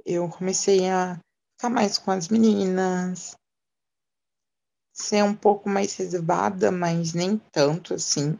eu 0.05 0.29
comecei 0.29 0.89
a 0.89 1.19
ficar 1.61 1.69
mais 1.69 1.99
com 1.99 2.09
as 2.09 2.27
meninas, 2.27 3.35
ser 4.91 5.23
um 5.23 5.35
pouco 5.35 5.69
mais 5.69 5.95
reservada, 5.95 6.71
mas 6.71 7.13
nem 7.13 7.37
tanto 7.51 7.93
assim. 7.93 8.35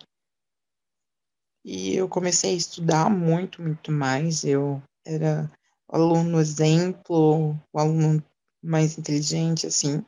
E 1.64 1.96
eu 1.96 2.10
comecei 2.10 2.54
a 2.54 2.58
estudar 2.58 3.12
muito, 3.12 3.62
muito 3.62 3.92
mais. 3.92 4.44
Eu 4.44 4.82
era 5.06 5.52
o 5.88 5.96
aluno 5.96 6.40
exemplo, 6.40 7.56
o 7.72 7.80
aluno 7.80 8.26
mais 8.64 8.98
inteligente, 8.98 9.68
assim. 9.68 10.04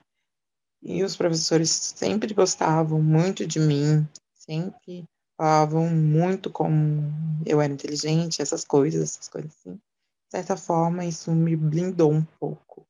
E 0.81 1.03
os 1.03 1.15
professores 1.15 1.69
sempre 1.69 2.33
gostavam 2.33 2.99
muito 2.99 3.45
de 3.45 3.59
mim, 3.59 4.09
sempre 4.33 5.05
falavam 5.37 5.87
muito 5.87 6.49
como 6.49 7.13
eu 7.45 7.61
era 7.61 7.71
inteligente, 7.71 8.41
essas 8.41 8.65
coisas, 8.65 9.03
essas 9.03 9.29
coisas 9.29 9.51
assim. 9.55 9.75
De 9.75 10.31
certa 10.31 10.57
forma, 10.57 11.05
isso 11.05 11.31
me 11.31 11.55
blindou 11.55 12.11
um 12.11 12.23
pouco 12.39 12.83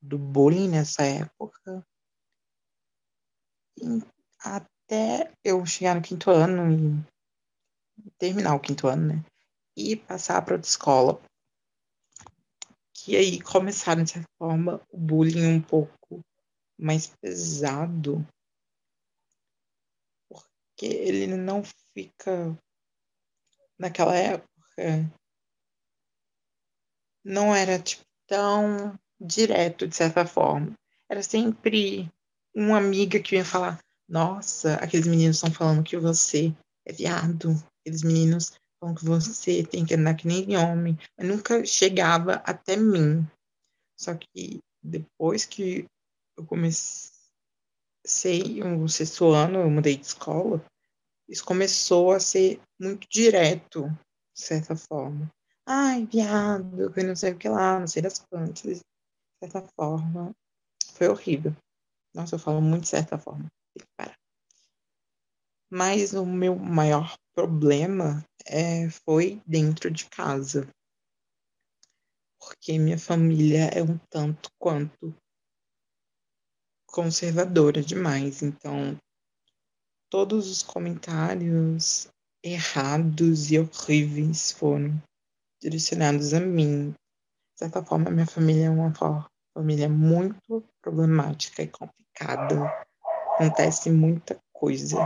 do 0.00 0.18
bullying 0.18 0.68
nessa 0.68 1.02
época. 1.02 1.86
E 3.76 4.02
até 4.42 5.32
eu 5.44 5.64
chegar 5.66 5.94
no 5.94 6.02
quinto 6.02 6.30
ano 6.30 7.04
e 8.04 8.10
terminar 8.18 8.54
o 8.54 8.60
quinto 8.60 8.86
ano, 8.88 9.14
né? 9.14 9.24
E 9.76 9.96
passar 9.96 10.42
para 10.42 10.54
outra 10.54 10.68
escola. 10.68 11.20
Que 12.92 13.16
aí 13.16 13.40
começaram, 13.40 14.02
de 14.02 14.10
certa 14.10 14.28
forma, 14.38 14.80
o 14.90 14.98
bullying 14.98 15.46
um 15.46 15.62
pouco 15.62 16.20
mais 16.78 17.06
pesado. 17.06 18.26
Porque 20.28 20.86
ele 20.86 21.26
não 21.26 21.62
fica. 21.94 22.56
Naquela 23.78 24.14
época. 24.16 24.50
Não 27.24 27.54
era 27.54 27.78
tipo, 27.78 28.04
tão 28.26 28.98
direto, 29.20 29.86
de 29.86 29.94
certa 29.94 30.24
forma. 30.26 30.72
Era 31.08 31.22
sempre 31.22 32.08
uma 32.54 32.78
amiga 32.78 33.20
que 33.20 33.36
ia 33.36 33.44
falar: 33.44 33.78
Nossa, 34.08 34.74
aqueles 34.76 35.06
meninos 35.06 35.36
estão 35.36 35.52
falando 35.52 35.84
que 35.84 35.96
você 35.96 36.54
é 36.86 36.92
viado. 36.92 37.54
Aqueles 37.80 38.02
meninos 38.02 38.52
falam 38.80 38.94
que 38.94 39.04
você 39.04 39.62
tem 39.62 39.84
que 39.84 39.94
andar 39.94 40.14
que 40.14 40.26
nem 40.26 40.56
homem. 40.56 40.98
Mas 41.16 41.26
nunca 41.26 41.64
chegava 41.64 42.34
até 42.44 42.76
mim. 42.76 43.26
Só 43.96 44.14
que 44.14 44.60
depois 44.82 45.44
que 45.44 45.84
eu 46.36 46.46
comecei 46.46 47.10
o 48.62 48.88
sexto 48.88 49.30
ano, 49.30 49.58
eu 49.60 49.70
mudei 49.70 49.96
de 49.96 50.06
escola, 50.06 50.64
isso 51.28 51.44
começou 51.44 52.12
a 52.12 52.18
ser 52.18 52.60
muito 52.80 53.06
direto, 53.08 53.86
de 54.34 54.42
certa 54.42 54.74
forma. 54.74 55.30
Ai, 55.66 56.06
viado, 56.06 56.90
que 56.92 57.02
não 57.02 57.14
sei 57.14 57.32
o 57.32 57.36
que 57.36 57.48
lá, 57.48 57.78
não 57.78 57.86
sei 57.86 58.02
das 58.02 58.18
quantas. 58.18 58.80
Certa 59.42 59.66
forma, 59.74 60.32
foi 60.92 61.08
horrível. 61.08 61.56
Nossa, 62.14 62.34
eu 62.34 62.38
falo 62.38 62.60
muito 62.60 62.82
de 62.82 62.88
certa 62.88 63.18
forma. 63.18 63.46
Tem 63.74 63.86
que 63.86 63.92
parar. 63.96 64.18
Mas 65.70 66.12
o 66.12 66.26
meu 66.26 66.56
maior 66.56 67.16
problema 67.34 68.22
é, 68.46 68.90
foi 68.90 69.40
dentro 69.46 69.90
de 69.90 70.06
casa. 70.10 70.68
Porque 72.38 72.78
minha 72.78 72.98
família 72.98 73.66
é 73.68 73.82
um 73.82 73.96
tanto 74.10 74.50
quanto 74.58 75.14
conservadora 76.86 77.82
demais. 77.82 78.42
Então, 78.42 78.98
todos 80.10 80.50
os 80.50 80.62
comentários 80.62 82.08
errados 82.42 83.50
e 83.50 83.58
horríveis 83.58 84.52
foram 84.52 85.00
direcionados 85.62 86.34
a 86.34 86.40
mim. 86.40 86.90
De 86.90 87.58
certa 87.58 87.84
forma, 87.84 88.10
minha 88.10 88.26
família 88.26 88.66
é 88.66 88.70
uma 88.70 88.92
família 89.54 89.88
muito 89.88 90.64
problemática 90.82 91.62
e 91.62 91.68
complicada. 91.68 92.84
Acontece 93.34 93.90
muita 93.90 94.40
coisa. 94.52 94.96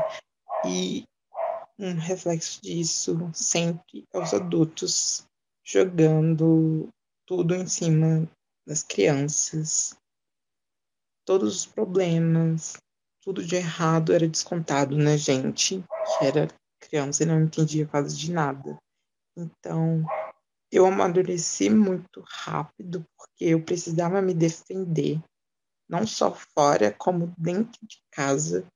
E 0.66 1.04
um 1.78 1.94
reflexo 1.94 2.60
disso 2.62 3.30
sempre 3.32 4.04
é 4.12 4.18
os 4.18 4.32
adultos 4.32 5.26
jogando 5.64 6.88
tudo 7.26 7.54
em 7.54 7.66
cima 7.66 8.28
das 8.66 8.82
crianças. 8.82 9.96
Todos 11.24 11.56
os 11.56 11.66
problemas, 11.66 12.74
tudo 13.22 13.44
de 13.44 13.56
errado 13.56 14.12
era 14.12 14.28
descontado 14.28 14.96
na 14.96 15.16
gente, 15.16 15.82
que 16.18 16.24
era 16.24 16.48
criança 16.80 17.22
e 17.22 17.26
não 17.26 17.42
entendia 17.42 17.86
quase 17.86 18.16
de 18.16 18.30
nada. 18.30 18.76
Então, 19.36 20.04
eu 20.70 20.86
amadureci 20.86 21.70
muito 21.70 22.22
rápido 22.26 23.04
porque 23.16 23.44
eu 23.46 23.62
precisava 23.62 24.20
me 24.20 24.34
defender, 24.34 25.22
não 25.88 26.06
só 26.06 26.34
fora, 26.34 26.92
como 26.92 27.34
dentro 27.38 27.78
de 27.86 27.98
casa, 28.10 28.66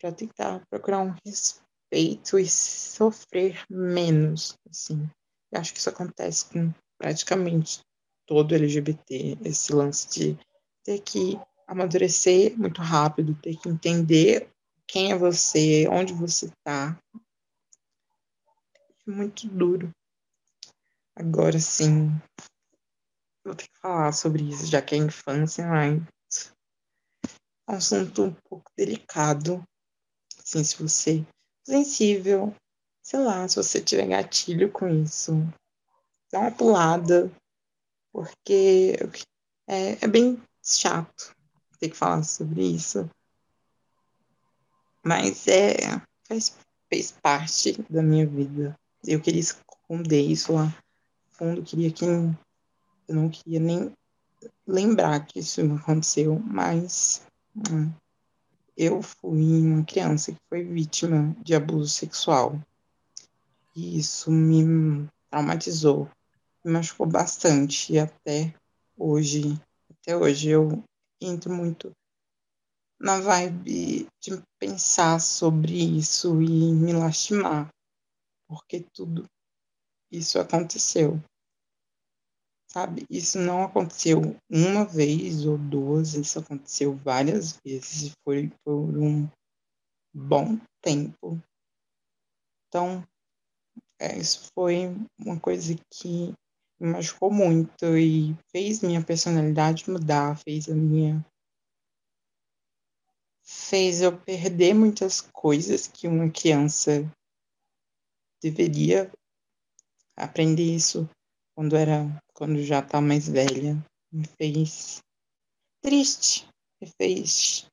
para 0.00 0.12
tentar 0.12 0.62
procurar 0.68 1.00
um 1.00 1.14
respeito 1.24 2.38
e 2.38 2.48
sofrer 2.48 3.64
menos, 3.70 4.58
assim. 4.68 5.08
Eu 5.50 5.60
acho 5.60 5.72
que 5.72 5.78
isso 5.78 5.90
acontece 5.90 6.46
com 6.46 6.72
praticamente 6.98 7.80
todo 8.26 8.54
LGBT, 8.54 9.38
esse 9.44 9.72
lance 9.72 10.08
de 10.08 10.38
ter 10.84 11.00
que 11.00 11.38
amadurecer 11.66 12.58
muito 12.58 12.80
rápido, 12.80 13.38
ter 13.40 13.56
que 13.56 13.68
entender 13.68 14.48
quem 14.86 15.12
é 15.12 15.16
você, 15.16 15.86
onde 15.88 16.12
você 16.12 16.46
está. 16.46 16.98
É 19.06 19.10
muito 19.10 19.48
duro. 19.48 19.90
Agora 21.14 21.58
sim, 21.60 22.08
vou 23.44 23.54
ter 23.54 23.68
que 23.68 23.78
falar 23.78 24.12
sobre 24.12 24.44
isso, 24.44 24.66
já 24.66 24.80
que 24.80 24.94
é 24.94 24.98
infância, 24.98 25.66
mas 25.66 26.54
é 27.68 27.72
um 27.72 27.76
assunto 27.76 28.24
um 28.24 28.34
pouco 28.48 28.72
delicado. 28.74 29.62
Assim, 30.38 30.64
se 30.64 30.82
você 30.82 31.20
é 31.20 31.70
sensível, 31.70 32.54
sei 33.02 33.20
lá, 33.20 33.46
se 33.46 33.56
você 33.56 33.80
tiver 33.82 34.06
gatilho 34.06 34.72
com 34.72 34.88
isso, 34.88 35.32
dá 36.30 36.40
uma 36.40 36.50
pulada, 36.50 37.30
porque 38.10 38.94
é, 39.66 40.04
é 40.04 40.08
bem 40.08 40.42
chato 40.62 41.36
ter 41.78 41.90
que 41.90 41.96
falar 41.96 42.22
sobre 42.22 42.62
isso. 42.64 43.08
Mas 45.04 45.46
é 45.46 45.76
faz, 46.26 46.56
fez 46.88 47.12
parte 47.12 47.82
da 47.90 48.02
minha 48.02 48.26
vida. 48.26 48.74
Eu 49.04 49.20
queria 49.20 49.40
esconder 49.40 50.22
isso 50.22 50.54
lá 50.54 50.72
fundo, 51.42 51.60
queria 51.64 51.90
que 51.90 52.04
eu 52.04 52.32
não 53.08 53.28
queria 53.28 53.58
nem 53.58 53.92
lembrar 54.64 55.26
que 55.26 55.40
isso 55.40 55.60
aconteceu, 55.74 56.38
mas 56.38 57.26
hum, 57.56 57.92
eu 58.76 59.02
fui 59.02 59.60
uma 59.60 59.84
criança 59.84 60.30
que 60.30 60.38
foi 60.48 60.62
vítima 60.62 61.34
de 61.42 61.52
abuso 61.56 61.88
sexual. 61.88 62.60
E 63.74 63.98
isso 63.98 64.30
me 64.30 65.08
traumatizou, 65.30 66.08
me 66.64 66.72
machucou 66.72 67.08
bastante 67.08 67.92
e 67.92 67.98
até 67.98 68.54
hoje, 68.96 69.60
até 69.90 70.16
hoje 70.16 70.50
eu 70.50 70.84
entro 71.20 71.52
muito 71.52 71.90
na 73.00 73.18
vibe 73.18 74.06
de 74.20 74.40
pensar 74.60 75.20
sobre 75.20 75.72
isso 75.72 76.40
e 76.40 76.72
me 76.72 76.92
lastimar, 76.92 77.68
porque 78.46 78.86
tudo 78.94 79.24
isso 80.08 80.38
aconteceu. 80.38 81.20
Sabe, 82.72 83.04
isso 83.10 83.38
não 83.38 83.64
aconteceu 83.64 84.34
uma 84.50 84.86
vez 84.86 85.44
ou 85.44 85.58
duas, 85.58 86.14
isso 86.14 86.38
aconteceu 86.38 86.96
várias 86.96 87.58
vezes 87.62 88.04
e 88.04 88.12
foi 88.24 88.50
por 88.64 88.96
um 88.96 89.28
bom 90.14 90.58
tempo. 90.80 91.38
Então, 92.68 93.06
é, 94.00 94.18
isso 94.18 94.48
foi 94.54 94.86
uma 95.20 95.38
coisa 95.38 95.74
que 95.92 96.32
me 96.80 96.92
machucou 96.92 97.30
muito 97.30 97.84
e 97.98 98.34
fez 98.50 98.80
minha 98.80 99.04
personalidade 99.04 99.90
mudar, 99.90 100.38
fez 100.38 100.66
a 100.66 100.74
minha. 100.74 101.22
fez 103.44 104.00
eu 104.00 104.18
perder 104.18 104.72
muitas 104.72 105.20
coisas 105.20 105.86
que 105.86 106.08
uma 106.08 106.30
criança 106.30 107.10
deveria 108.42 109.12
aprender 110.16 110.74
isso 110.74 111.06
quando 111.54 111.76
era 111.76 112.06
quando 112.34 112.62
já 112.62 112.82
tá 112.82 113.00
mais 113.00 113.28
velha 113.28 113.76
me 114.12 114.26
fez 114.26 115.02
triste 115.80 116.46
me 116.80 116.88
fez 117.00 117.66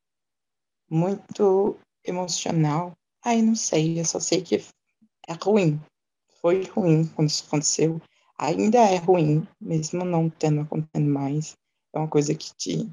muito 0.90 1.78
emocional 2.04 2.94
ai 3.24 3.42
não 3.42 3.56
sei 3.56 4.00
eu 4.00 4.06
só 4.06 4.20
sei 4.20 4.42
que 4.42 4.56
é 5.28 5.34
ruim 5.34 5.80
foi 6.42 6.64
ruim 6.64 7.08
quando 7.08 7.30
isso 7.30 7.46
aconteceu 7.46 8.02
ainda 8.40 8.80
é 8.80 8.96
ruim, 8.96 9.46
mesmo 9.60 10.06
não 10.06 10.30
tendo 10.30 10.62
acontecendo 10.62 11.12
mais. 11.12 11.58
É 11.94 12.00
uma 12.00 12.08
coisa 12.08 12.34
que 12.34 12.56
te 12.56 12.90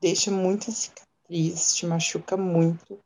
deixa 0.00 0.30
muita 0.30 0.70
cicatriz, 0.70 1.74
te 1.74 1.84
machuca 1.84 2.36
muito. 2.36 3.00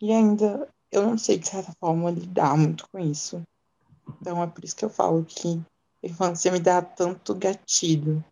E 0.00 0.12
ainda 0.12 0.68
eu 0.92 1.02
não 1.02 1.18
sei, 1.18 1.38
de 1.38 1.48
certa 1.48 1.72
forma, 1.80 2.10
lidar 2.10 2.56
muito 2.56 2.88
com 2.88 2.98
isso. 2.98 3.42
Então 4.20 4.42
é 4.42 4.46
por 4.46 4.64
isso 4.64 4.76
que 4.76 4.84
eu 4.84 4.90
falo 4.90 5.24
que 5.24 5.60
a 6.02 6.06
infância 6.06 6.50
me 6.52 6.60
dá 6.60 6.82
tanto 6.82 7.34
gatilho. 7.34 8.24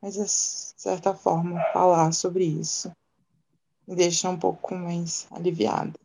Mas, 0.00 0.14
de 0.14 0.28
certa 0.28 1.14
forma, 1.14 1.60
falar 1.72 2.12
sobre 2.12 2.44
isso 2.44 2.90
me 3.90 3.96
deixa 3.96 4.30
um 4.30 4.38
pouco 4.38 4.72
mais 4.72 5.26
aliviada. 5.32 5.98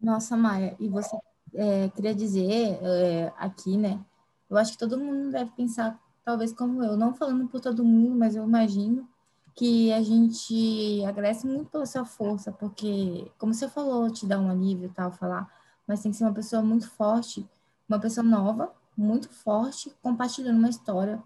Nossa, 0.00 0.36
Maia, 0.36 0.74
e 0.80 0.88
você 0.88 1.16
é, 1.54 1.88
queria 1.90 2.12
dizer 2.12 2.80
é, 2.82 3.32
aqui, 3.38 3.76
né? 3.76 4.04
Eu 4.48 4.56
acho 4.56 4.72
que 4.72 4.78
todo 4.78 4.98
mundo 4.98 5.30
deve 5.30 5.52
pensar, 5.52 6.00
talvez 6.24 6.52
como 6.52 6.82
eu, 6.82 6.96
não 6.96 7.14
falando 7.14 7.46
por 7.46 7.60
todo 7.60 7.84
mundo, 7.84 8.18
mas 8.18 8.34
eu 8.34 8.42
imagino 8.42 9.08
que 9.54 9.92
a 9.92 10.02
gente 10.02 11.04
agradece 11.04 11.46
muito 11.46 11.70
pela 11.70 11.86
sua 11.86 12.04
força, 12.04 12.50
porque, 12.50 13.30
como 13.38 13.54
você 13.54 13.68
falou, 13.68 14.10
te 14.10 14.26
dá 14.26 14.40
um 14.40 14.50
alívio 14.50 14.86
e 14.86 14.92
tal, 14.92 15.12
falar, 15.12 15.48
mas 15.86 16.02
tem 16.02 16.10
que 16.10 16.18
ser 16.18 16.24
uma 16.24 16.34
pessoa 16.34 16.62
muito 16.62 16.88
forte, 16.88 17.48
uma 17.88 17.98
pessoa 17.98 18.24
nova, 18.24 18.72
muito 18.96 19.28
forte, 19.28 19.94
compartilhando 20.02 20.58
uma 20.58 20.68
história 20.68 21.22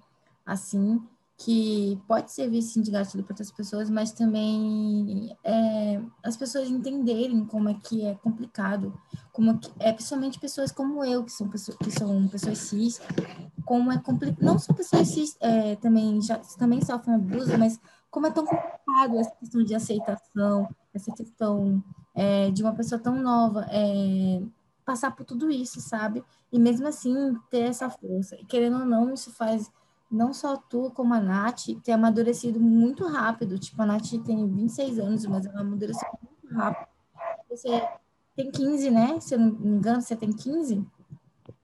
assim, 0.47 1.03
que 1.37 2.01
pode 2.07 2.31
servir 2.31 2.62
sim 2.62 2.81
de 2.81 2.90
gatilho 2.90 3.25
para 3.25 3.33
outras 3.33 3.51
pessoas, 3.51 3.90
mas 3.90 4.12
também 4.12 5.37
é, 5.43 6.01
as 6.23 6.37
pessoas 6.37 6.69
entenderem 6.69 7.45
como 7.45 7.69
é 7.69 7.75
que 7.75 8.05
é 8.05 8.14
complicado, 8.14 8.97
como 9.33 9.51
é, 9.51 9.59
que, 9.59 9.73
é 9.81 9.93
principalmente 9.93 10.38
pessoas 10.38 10.71
como 10.71 11.05
eu 11.05 11.25
que 11.25 11.33
são 11.33 11.49
pessoas 11.49 11.77
que 11.79 11.90
são 11.90 12.29
pessoas 12.29 12.59
cis, 12.59 13.01
como 13.64 13.90
é 13.90 13.99
complicado, 13.99 14.45
não 14.45 14.59
só 14.59 14.73
pessoas 14.73 15.09
cis 15.09 15.37
é, 15.40 15.75
também 15.77 16.23
já 16.23 16.38
também 16.57 16.81
sofrem 16.85 17.17
abuso, 17.17 17.59
mas 17.59 17.81
como 18.11 18.29
é 18.29 18.31
tão 18.31 18.47
complicado 18.47 19.19
essa 19.19 19.33
questão 19.33 19.64
de 19.64 19.75
aceitação, 19.75 20.69
essa 20.95 21.12
questão 21.12 21.83
é, 22.14 22.50
de 22.50 22.62
uma 22.62 22.74
pessoa 22.74 23.00
tão 23.00 23.20
nova 23.20 23.66
é, 23.70 24.42
passar 24.85 25.14
por 25.14 25.24
tudo 25.24 25.50
isso, 25.50 25.81
sabe? 25.81 26.24
E 26.53 26.59
mesmo 26.59 26.87
assim 26.87 27.35
ter 27.50 27.62
essa 27.62 27.90
força. 27.90 28.37
E 28.37 28.44
querendo 28.44 28.79
ou 28.79 28.85
não, 28.85 29.12
isso 29.12 29.33
faz 29.33 29.70
não 30.11 30.33
só 30.33 30.57
tu, 30.57 30.90
como 30.92 31.12
a 31.14 31.20
Nath, 31.20 31.66
ter 31.83 31.92
amadurecido 31.92 32.61
muito 32.61 33.07
rápido. 33.07 33.59
Tipo, 33.59 33.83
a 33.83 33.87
Nath 33.87 34.11
tem 34.24 34.48
26 34.48 34.98
anos, 34.98 35.27
mas 35.27 35.46
ela 35.46 35.61
amadureceu 35.61 36.09
muito 36.22 36.55
rápido. 36.55 36.88
Você 37.50 37.88
tem 38.37 38.50
15, 38.50 38.90
né? 38.90 39.18
Se 39.20 39.35
eu 39.35 39.40
não 39.40 39.50
me 39.53 39.77
engano, 39.77 40.00
você 40.00 40.14
tem 40.14 40.33
15? 40.33 40.87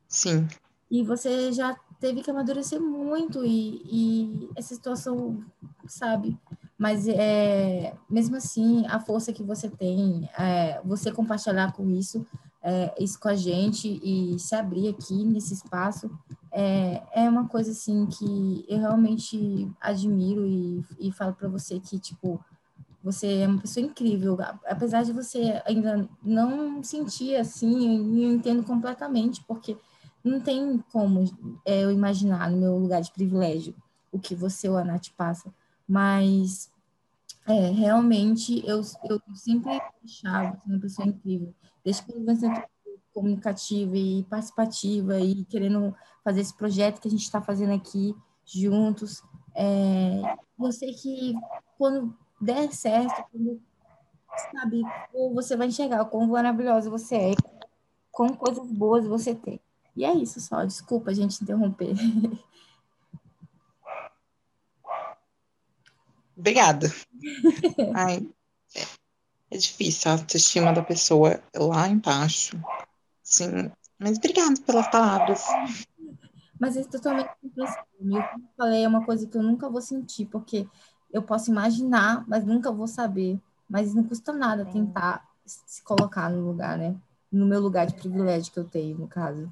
Sim. 0.08 0.48
E 0.90 1.04
você 1.04 1.52
já 1.52 1.76
teve 2.00 2.22
que 2.22 2.30
amadurecer 2.30 2.80
muito 2.80 3.44
e, 3.44 3.82
e 3.84 4.50
essa 4.56 4.74
situação, 4.74 5.44
sabe? 5.86 6.36
Mas 6.80 7.06
é, 7.06 7.92
mesmo 8.08 8.36
assim, 8.36 8.86
a 8.86 8.98
força 8.98 9.34
que 9.34 9.42
você 9.42 9.68
tem, 9.68 10.26
é, 10.38 10.80
você 10.82 11.12
compartilhar 11.12 11.72
com 11.72 11.90
isso, 11.90 12.26
é, 12.62 12.94
isso 12.98 13.20
com 13.20 13.28
a 13.28 13.34
gente 13.34 14.00
e 14.02 14.38
se 14.38 14.54
abrir 14.54 14.88
aqui 14.88 15.22
nesse 15.22 15.52
espaço, 15.52 16.10
é, 16.50 17.02
é 17.12 17.28
uma 17.28 17.46
coisa 17.46 17.72
assim 17.72 18.06
que 18.06 18.64
eu 18.66 18.78
realmente 18.78 19.70
admiro 19.78 20.46
e, 20.46 20.82
e 20.98 21.12
falo 21.12 21.34
para 21.34 21.48
você 21.48 21.78
que, 21.78 21.98
tipo, 21.98 22.42
você 23.04 23.40
é 23.40 23.46
uma 23.46 23.60
pessoa 23.60 23.84
incrível. 23.84 24.38
Apesar 24.64 25.02
de 25.02 25.12
você 25.12 25.60
ainda 25.66 26.08
não 26.22 26.82
sentir 26.82 27.36
assim, 27.36 28.24
eu 28.24 28.32
entendo 28.32 28.62
completamente, 28.62 29.44
porque 29.46 29.76
não 30.24 30.40
tem 30.40 30.82
como 30.90 31.24
é, 31.66 31.84
eu 31.84 31.92
imaginar 31.92 32.50
no 32.50 32.56
meu 32.56 32.78
lugar 32.78 33.02
de 33.02 33.12
privilégio 33.12 33.74
o 34.10 34.18
que 34.18 34.34
você 34.34 34.66
ou 34.66 34.78
a 34.78 34.84
Nath 34.84 35.08
passa. 35.14 35.52
Mas 35.90 36.70
é, 37.48 37.70
realmente 37.70 38.64
eu, 38.64 38.80
eu 39.08 39.20
sempre 39.34 39.82
achava 40.04 40.56
uma 40.64 40.78
pessoa 40.78 41.08
incrível 41.08 41.52
desde 41.84 42.04
quando 42.04 42.24
você 42.24 42.46
é 42.46 42.68
comunicativa 43.12 43.96
e 43.96 44.22
participativa 44.30 45.18
e 45.18 45.44
querendo 45.46 45.92
fazer 46.22 46.42
esse 46.42 46.54
projeto 46.54 47.00
que 47.00 47.08
a 47.08 47.10
gente 47.10 47.24
está 47.24 47.42
fazendo 47.42 47.72
aqui 47.72 48.14
juntos. 48.44 49.20
É, 49.52 50.36
eu 50.60 50.70
sei 50.70 50.94
que 50.94 51.34
quando 51.76 52.16
der 52.40 52.72
certo, 52.72 53.24
quando, 53.32 53.60
sabe, 54.52 54.82
você 55.34 55.56
vai 55.56 55.66
enxergar 55.66 56.02
o 56.02 56.06
quão 56.06 56.24
maravilhosa 56.28 56.88
você 56.88 57.16
é, 57.16 57.34
quão 58.12 58.28
coisas 58.28 58.70
boas 58.70 59.04
você 59.08 59.34
tem. 59.34 59.60
E 59.96 60.04
é 60.04 60.14
isso 60.14 60.40
só, 60.40 60.64
desculpa 60.64 61.10
a 61.10 61.14
gente 61.14 61.42
interromper. 61.42 61.94
Obrigada. 66.40 66.90
Ai, 67.94 68.26
é 69.50 69.56
difícil 69.56 70.10
a 70.10 70.14
autoestima 70.14 70.72
da 70.72 70.82
pessoa 70.82 71.42
lá 71.54 71.86
embaixo. 71.86 72.58
Sim, 73.22 73.70
mas 73.98 74.16
obrigada 74.16 74.58
pelas 74.62 74.88
palavras. 74.90 75.44
Mas 76.58 76.76
é 76.76 76.84
totalmente 76.84 77.30
compreensível. 77.42 77.84
Como 77.98 78.16
eu 78.16 78.24
falei, 78.56 78.84
é 78.84 78.88
uma 78.88 79.04
coisa 79.04 79.26
que 79.26 79.36
eu 79.36 79.42
nunca 79.42 79.68
vou 79.68 79.82
sentir, 79.82 80.26
porque 80.26 80.66
eu 81.12 81.22
posso 81.22 81.50
imaginar, 81.50 82.24
mas 82.26 82.44
nunca 82.44 82.72
vou 82.72 82.86
saber. 82.86 83.38
Mas 83.68 83.94
não 83.94 84.02
custa 84.04 84.32
nada 84.32 84.64
tentar 84.64 85.28
se 85.44 85.82
colocar 85.82 86.30
no 86.30 86.46
lugar, 86.46 86.78
né? 86.78 86.96
No 87.30 87.46
meu 87.46 87.60
lugar 87.60 87.86
de 87.86 87.94
privilégio 87.94 88.52
que 88.52 88.58
eu 88.58 88.64
tenho, 88.64 88.98
no 88.98 89.06
caso. 89.06 89.50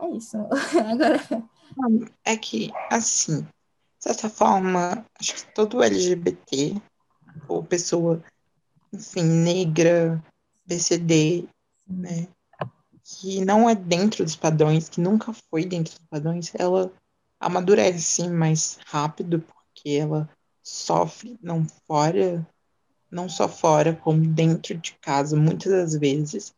É 0.00 0.08
isso. 0.10 0.36
Agora. 0.90 2.00
É 2.24 2.36
que, 2.36 2.70
assim, 2.90 3.46
certa 4.14 4.28
forma, 4.30 5.04
acho 5.18 5.34
que 5.34 5.54
todo 5.54 5.82
LGBT, 5.82 6.80
ou 7.48 7.62
pessoa 7.62 8.22
enfim, 8.92 9.22
negra, 9.22 10.22
PCD, 10.66 11.48
né? 11.86 12.28
Que 13.04 13.44
não 13.44 13.68
é 13.68 13.74
dentro 13.74 14.24
dos 14.24 14.36
padrões, 14.36 14.88
que 14.88 15.00
nunca 15.00 15.32
foi 15.50 15.64
dentro 15.64 15.94
dos 15.94 16.08
padrões, 16.08 16.52
ela 16.54 16.92
amadurece 17.40 18.28
mais 18.28 18.78
rápido, 18.86 19.40
porque 19.40 19.90
ela 19.90 20.28
sofre 20.62 21.38
não 21.42 21.66
fora, 21.86 22.46
não 23.10 23.28
só 23.28 23.48
fora, 23.48 23.94
como 23.94 24.26
dentro 24.26 24.76
de 24.76 24.92
casa, 25.00 25.36
muitas 25.36 25.72
das 25.72 25.94
vezes. 25.94 26.54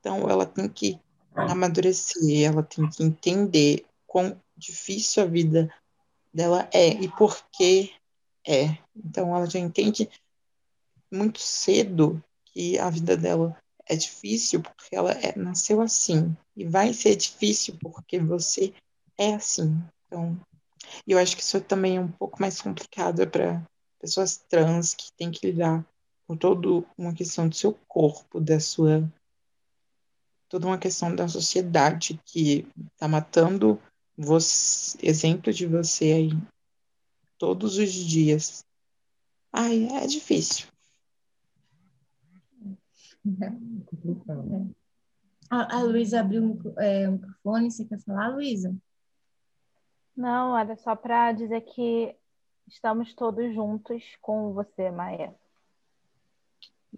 Então 0.00 0.28
ela 0.28 0.44
tem 0.44 0.68
que 0.68 1.00
amadurecer, 1.34 2.46
ela 2.46 2.62
tem 2.62 2.88
que 2.88 3.02
entender 3.02 3.86
quão 4.06 4.40
difícil 4.56 5.22
a 5.22 5.26
vida 5.26 5.72
dela 6.36 6.68
é 6.72 6.88
e 6.88 7.08
por 7.08 7.42
que 7.50 7.94
é. 8.46 8.78
Então 8.94 9.34
ela 9.34 9.46
já 9.46 9.58
entende 9.58 10.08
muito 11.10 11.40
cedo 11.40 12.22
que 12.44 12.78
a 12.78 12.90
vida 12.90 13.16
dela 13.16 13.56
é 13.86 13.96
difícil 13.96 14.60
porque 14.60 14.94
ela 14.94 15.12
é, 15.12 15.36
nasceu 15.36 15.80
assim. 15.80 16.36
E 16.54 16.64
vai 16.64 16.92
ser 16.92 17.16
difícil 17.16 17.76
porque 17.80 18.18
você 18.18 18.74
é 19.16 19.34
assim. 19.34 19.82
Então, 20.06 20.38
eu 21.06 21.18
acho 21.18 21.36
que 21.36 21.42
isso 21.42 21.60
também 21.60 21.96
é 21.96 22.00
um 22.00 22.10
pouco 22.10 22.40
mais 22.40 22.60
complicado 22.60 23.26
para 23.28 23.64
pessoas 23.98 24.36
trans 24.36 24.94
que 24.94 25.12
têm 25.16 25.30
que 25.30 25.46
lidar 25.46 25.84
com 26.26 26.36
toda 26.36 26.84
uma 26.98 27.14
questão 27.14 27.48
do 27.48 27.54
seu 27.54 27.72
corpo, 27.88 28.40
da 28.40 28.60
sua. 28.60 29.08
toda 30.48 30.66
uma 30.66 30.78
questão 30.78 31.14
da 31.14 31.28
sociedade 31.28 32.20
que 32.24 32.66
está 32.92 33.08
matando 33.08 33.80
você, 34.16 34.98
exemplo 35.02 35.52
de 35.52 35.66
você 35.66 36.12
aí 36.12 36.30
todos 37.38 37.76
os 37.78 37.92
dias. 37.92 38.64
Ai, 39.52 39.88
é 39.88 40.06
difícil. 40.06 40.68
A, 45.48 45.76
a 45.76 45.82
Luísa 45.82 46.20
abriu 46.20 46.60
é, 46.76 47.08
o 47.08 47.12
microfone, 47.12 47.70
você 47.70 47.84
quer 47.84 48.00
falar, 48.00 48.34
Luísa? 48.34 48.74
Não, 50.16 50.52
olha, 50.52 50.76
só 50.76 50.96
para 50.96 51.32
dizer 51.32 51.60
que 51.60 52.16
estamos 52.66 53.14
todos 53.14 53.54
juntos 53.54 54.02
com 54.20 54.52
você, 54.52 54.90
Maia. 54.90 55.34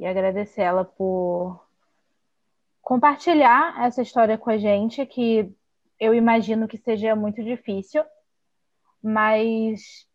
E 0.00 0.06
agradecer 0.06 0.62
ela 0.62 0.84
por 0.84 1.62
compartilhar 2.80 3.84
essa 3.84 4.00
história 4.00 4.38
com 4.38 4.48
a 4.48 4.56
gente, 4.56 5.04
que 5.04 5.52
eu 5.98 6.14
imagino 6.14 6.68
que 6.68 6.78
seja 6.78 7.14
muito 7.16 7.42
difícil, 7.42 8.04
mas 9.02 10.06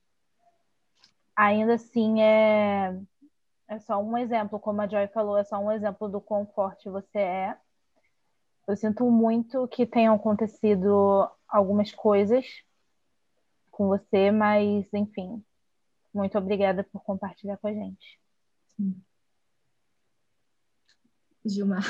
ainda 1.35 1.75
assim 1.75 2.21
é 2.21 2.99
é 3.67 3.79
só 3.79 3.97
um 4.01 4.17
exemplo, 4.17 4.59
como 4.59 4.81
a 4.81 4.87
Joy 4.87 5.07
falou, 5.07 5.37
é 5.37 5.43
só 5.43 5.57
um 5.57 5.71
exemplo 5.71 6.07
do 6.07 6.21
quão 6.21 6.45
forte 6.45 6.89
você 6.89 7.17
é. 7.17 7.57
Eu 8.67 8.77
sinto 8.77 9.09
muito 9.09 9.67
que 9.67 9.85
tenham 9.85 10.15
acontecido 10.15 11.29
algumas 11.47 11.91
coisas 11.91 12.45
com 13.71 13.87
você, 13.87 14.31
mas 14.31 14.93
enfim, 14.93 15.43
muito 16.13 16.37
obrigada 16.37 16.83
por 16.83 17.01
compartilhar 17.03 17.57
com 17.57 17.67
a 17.67 17.73
gente. 17.73 18.19
Gilmar. 21.45 21.83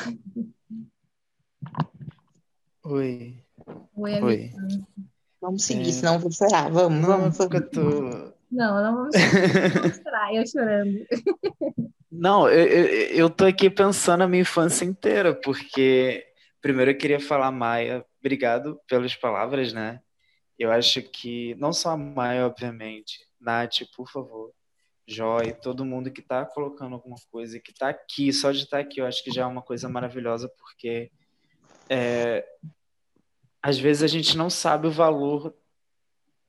Oi. 2.83 3.37
Oi, 3.95 4.21
Oi. 4.21 4.51
Vamos 5.41 5.63
seguir, 5.63 5.89
É. 5.89 5.91
senão 5.91 6.15
eu 6.15 6.19
vou 6.19 6.31
chorar. 6.31 6.69
Vamos, 6.69 6.99
Não, 6.99 7.07
vamos. 7.07 7.37
porque 7.37 7.57
eu 7.57 7.69
tô. 7.69 8.33
Não, 8.51 8.83
não 8.83 8.95
vamos 8.95 9.15
vamos 9.73 9.97
chorar, 9.97 10.35
eu 10.35 10.47
chorando. 10.47 11.05
Não, 12.15 12.47
eu, 12.47 12.67
eu, 12.67 12.85
eu 13.15 13.29
tô 13.29 13.43
aqui 13.43 13.71
pensando 13.71 14.21
a 14.21 14.27
minha 14.27 14.41
infância 14.43 14.85
inteira, 14.85 15.33
porque 15.33 16.23
primeiro 16.61 16.91
eu 16.91 16.97
queria 16.97 17.19
falar, 17.19 17.51
Maia, 17.51 18.05
obrigado 18.19 18.79
pelas 18.87 19.15
palavras, 19.15 19.73
né? 19.73 19.99
Eu 20.59 20.71
acho 20.71 21.01
que 21.01 21.55
não 21.55 21.73
só 21.73 21.89
a 21.89 21.97
Maia, 21.97 22.45
obviamente, 22.45 23.17
Nath, 23.41 23.79
por 23.95 24.07
favor, 24.07 24.51
Joy, 25.07 25.53
todo 25.53 25.83
mundo 25.83 26.11
que 26.11 26.21
está 26.21 26.45
colocando 26.45 26.93
alguma 26.93 27.17
coisa, 27.31 27.59
que 27.59 27.71
está 27.71 27.89
aqui, 27.89 28.31
só 28.31 28.51
de 28.51 28.59
estar 28.59 28.77
tá 28.77 28.83
aqui, 28.83 29.01
eu 29.01 29.07
acho 29.07 29.23
que 29.23 29.31
já 29.31 29.41
é 29.41 29.45
uma 29.47 29.63
coisa 29.63 29.89
maravilhosa, 29.89 30.47
porque 30.59 31.09
é, 31.93 32.43
às 33.61 33.77
vezes 33.77 34.01
a 34.01 34.07
gente 34.07 34.35
não 34.35 34.49
sabe 34.49 34.87
o 34.87 34.91
valor 34.91 35.53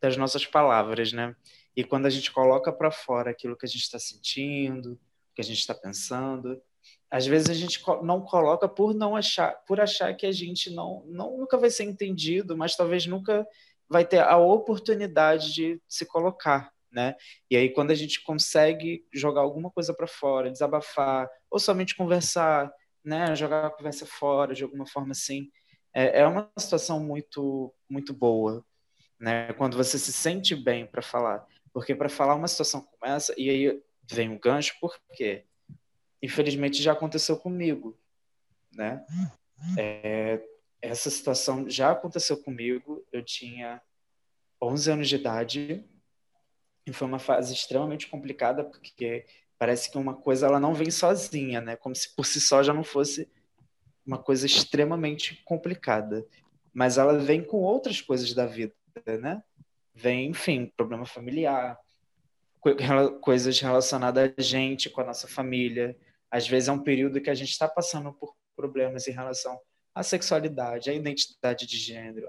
das 0.00 0.16
nossas 0.16 0.46
palavras, 0.46 1.12
né? 1.12 1.36
E 1.76 1.84
quando 1.84 2.06
a 2.06 2.10
gente 2.10 2.32
coloca 2.32 2.72
para 2.72 2.90
fora 2.90 3.30
aquilo 3.30 3.56
que 3.56 3.66
a 3.66 3.68
gente 3.68 3.82
está 3.82 3.98
sentindo, 3.98 4.98
que 5.34 5.42
a 5.42 5.44
gente 5.44 5.58
está 5.58 5.74
pensando, 5.74 6.62
às 7.10 7.26
vezes 7.26 7.50
a 7.50 7.54
gente 7.54 7.82
não 8.02 8.22
coloca 8.22 8.66
por 8.66 8.94
não 8.94 9.14
achar, 9.14 9.52
por 9.66 9.80
achar 9.80 10.14
que 10.14 10.24
a 10.24 10.32
gente 10.32 10.70
não, 10.70 11.04
não 11.06 11.36
nunca 11.36 11.58
vai 11.58 11.68
ser 11.68 11.84
entendido, 11.84 12.56
mas 12.56 12.74
talvez 12.74 13.04
nunca 13.04 13.46
vai 13.86 14.06
ter 14.06 14.20
a 14.20 14.38
oportunidade 14.38 15.52
de 15.52 15.78
se 15.86 16.06
colocar, 16.06 16.72
né? 16.90 17.16
E 17.50 17.56
aí 17.56 17.68
quando 17.68 17.90
a 17.90 17.94
gente 17.94 18.22
consegue 18.22 19.04
jogar 19.12 19.42
alguma 19.42 19.70
coisa 19.70 19.92
para 19.92 20.06
fora, 20.06 20.50
desabafar, 20.50 21.28
ou 21.50 21.58
somente 21.58 21.94
conversar, 21.94 22.72
né, 23.04 23.34
jogar 23.36 23.66
a 23.66 23.70
conversa 23.70 24.06
fora 24.06 24.54
de 24.54 24.64
alguma 24.64 24.86
forma 24.86 25.12
assim, 25.12 25.50
é, 25.92 26.20
é 26.20 26.26
uma 26.26 26.50
situação 26.58 26.98
muito 26.98 27.72
muito 27.88 28.12
boa, 28.12 28.64
né? 29.20 29.52
Quando 29.54 29.76
você 29.76 29.98
se 29.98 30.12
sente 30.12 30.56
bem 30.56 30.86
para 30.86 31.02
falar, 31.02 31.46
porque 31.72 31.94
para 31.94 32.08
falar 32.08 32.34
uma 32.34 32.48
situação 32.48 32.80
como 32.80 33.12
essa, 33.12 33.34
e 33.38 33.48
aí 33.50 33.82
vem 34.10 34.28
um 34.30 34.38
gancho, 34.38 34.74
porque 34.80 35.44
infelizmente 36.22 36.82
já 36.82 36.92
aconteceu 36.92 37.36
comigo, 37.36 37.98
né? 38.72 39.04
É, 39.78 40.42
essa 40.82 41.08
situação 41.08 41.68
já 41.68 41.92
aconteceu 41.92 42.36
comigo. 42.42 43.06
Eu 43.12 43.24
tinha 43.24 43.80
11 44.60 44.90
anos 44.90 45.08
de 45.08 45.16
idade 45.16 45.84
e 46.86 46.92
foi 46.92 47.08
uma 47.08 47.18
fase 47.18 47.54
extremamente 47.54 48.08
complicada 48.08 48.64
porque 48.64 49.26
parece 49.64 49.90
que 49.90 49.96
uma 49.96 50.12
coisa 50.12 50.46
ela 50.46 50.60
não 50.60 50.74
vem 50.74 50.90
sozinha, 50.90 51.58
né? 51.58 51.74
Como 51.74 51.96
se 51.96 52.14
por 52.14 52.26
si 52.26 52.38
só 52.38 52.62
já 52.62 52.74
não 52.74 52.84
fosse 52.84 53.26
uma 54.04 54.18
coisa 54.18 54.44
extremamente 54.44 55.42
complicada, 55.42 56.22
mas 56.70 56.98
ela 56.98 57.18
vem 57.18 57.42
com 57.42 57.56
outras 57.62 57.98
coisas 58.02 58.34
da 58.34 58.44
vida, 58.44 58.74
né? 59.22 59.42
Vem, 59.94 60.28
enfim, 60.28 60.70
problema 60.76 61.06
familiar, 61.06 61.78
coisas 63.22 63.58
relacionadas 63.58 64.34
a 64.36 64.42
gente, 64.42 64.90
com 64.90 65.00
a 65.00 65.04
nossa 65.04 65.26
família. 65.26 65.96
Às 66.30 66.46
vezes 66.46 66.68
é 66.68 66.72
um 66.72 66.82
período 66.82 67.18
que 67.22 67.30
a 67.30 67.34
gente 67.34 67.50
está 67.50 67.66
passando 67.66 68.12
por 68.12 68.36
problemas 68.54 69.08
em 69.08 69.12
relação 69.12 69.58
à 69.94 70.02
sexualidade, 70.02 70.90
à 70.90 70.92
identidade 70.92 71.66
de 71.66 71.78
gênero, 71.78 72.28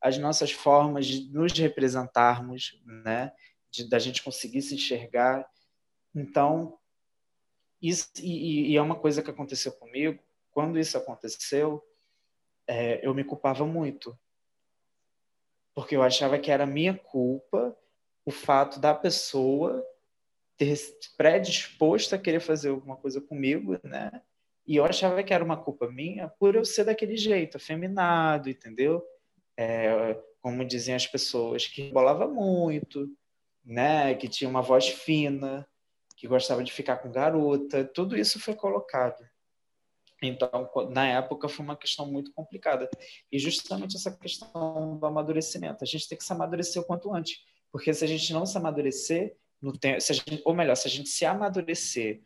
as 0.00 0.16
nossas 0.16 0.52
formas 0.52 1.06
de 1.06 1.28
nos 1.32 1.52
representarmos, 1.58 2.80
né? 3.04 3.32
De, 3.68 3.88
da 3.88 3.98
gente 3.98 4.22
conseguir 4.22 4.62
se 4.62 4.76
enxergar. 4.76 5.44
Então, 6.14 6.78
isso, 7.80 8.10
e, 8.20 8.70
e 8.72 8.76
é 8.76 8.82
uma 8.82 8.94
coisa 8.94 9.22
que 9.22 9.30
aconteceu 9.30 9.72
comigo. 9.72 10.22
Quando 10.50 10.78
isso 10.78 10.96
aconteceu, 10.96 11.82
é, 12.66 13.06
eu 13.06 13.14
me 13.14 13.24
culpava 13.24 13.64
muito. 13.64 14.18
Porque 15.74 15.96
eu 15.96 16.02
achava 16.02 16.38
que 16.38 16.50
era 16.50 16.66
minha 16.66 16.94
culpa 16.94 17.76
o 18.24 18.30
fato 18.30 18.78
da 18.78 18.94
pessoa 18.94 19.84
ter 20.56 20.78
predisposto 21.16 22.14
a 22.14 22.18
querer 22.18 22.40
fazer 22.40 22.68
alguma 22.68 22.96
coisa 22.96 23.20
comigo, 23.20 23.78
né? 23.82 24.22
E 24.66 24.76
eu 24.76 24.84
achava 24.84 25.22
que 25.22 25.34
era 25.34 25.42
uma 25.42 25.56
culpa 25.56 25.90
minha 25.90 26.28
por 26.28 26.54
eu 26.54 26.64
ser 26.64 26.84
daquele 26.84 27.16
jeito, 27.16 27.56
afeminado, 27.56 28.48
entendeu? 28.48 29.02
é, 29.56 30.18
como 30.40 30.64
diziam 30.64 30.96
as 30.96 31.06
pessoas, 31.06 31.66
que 31.66 31.90
bolava 31.90 32.26
muito, 32.26 33.08
né, 33.64 34.14
que 34.14 34.28
tinha 34.28 34.48
uma 34.48 34.62
voz 34.62 34.88
fina, 34.88 35.66
que 36.22 36.28
gostava 36.28 36.62
de 36.62 36.70
ficar 36.70 36.98
com 36.98 37.10
garota, 37.10 37.84
tudo 37.84 38.16
isso 38.16 38.38
foi 38.38 38.54
colocado. 38.54 39.28
Então, 40.22 40.70
na 40.92 41.04
época, 41.04 41.48
foi 41.48 41.64
uma 41.64 41.76
questão 41.76 42.06
muito 42.06 42.32
complicada. 42.32 42.88
E 43.32 43.40
justamente 43.40 43.96
essa 43.96 44.16
questão 44.16 44.96
do 45.00 45.04
amadurecimento. 45.04 45.82
A 45.82 45.84
gente 45.84 46.08
tem 46.08 46.16
que 46.16 46.22
se 46.22 46.32
amadurecer 46.32 46.80
o 46.80 46.84
quanto 46.84 47.12
antes. 47.12 47.40
Porque 47.72 47.92
se 47.92 48.04
a 48.04 48.06
gente 48.06 48.32
não 48.32 48.46
se 48.46 48.56
amadurecer, 48.56 49.36
no 49.60 49.76
tempo, 49.76 50.40
ou 50.44 50.54
melhor, 50.54 50.76
se 50.76 50.86
a 50.86 50.90
gente 50.92 51.08
se 51.08 51.24
amadurecer 51.24 52.22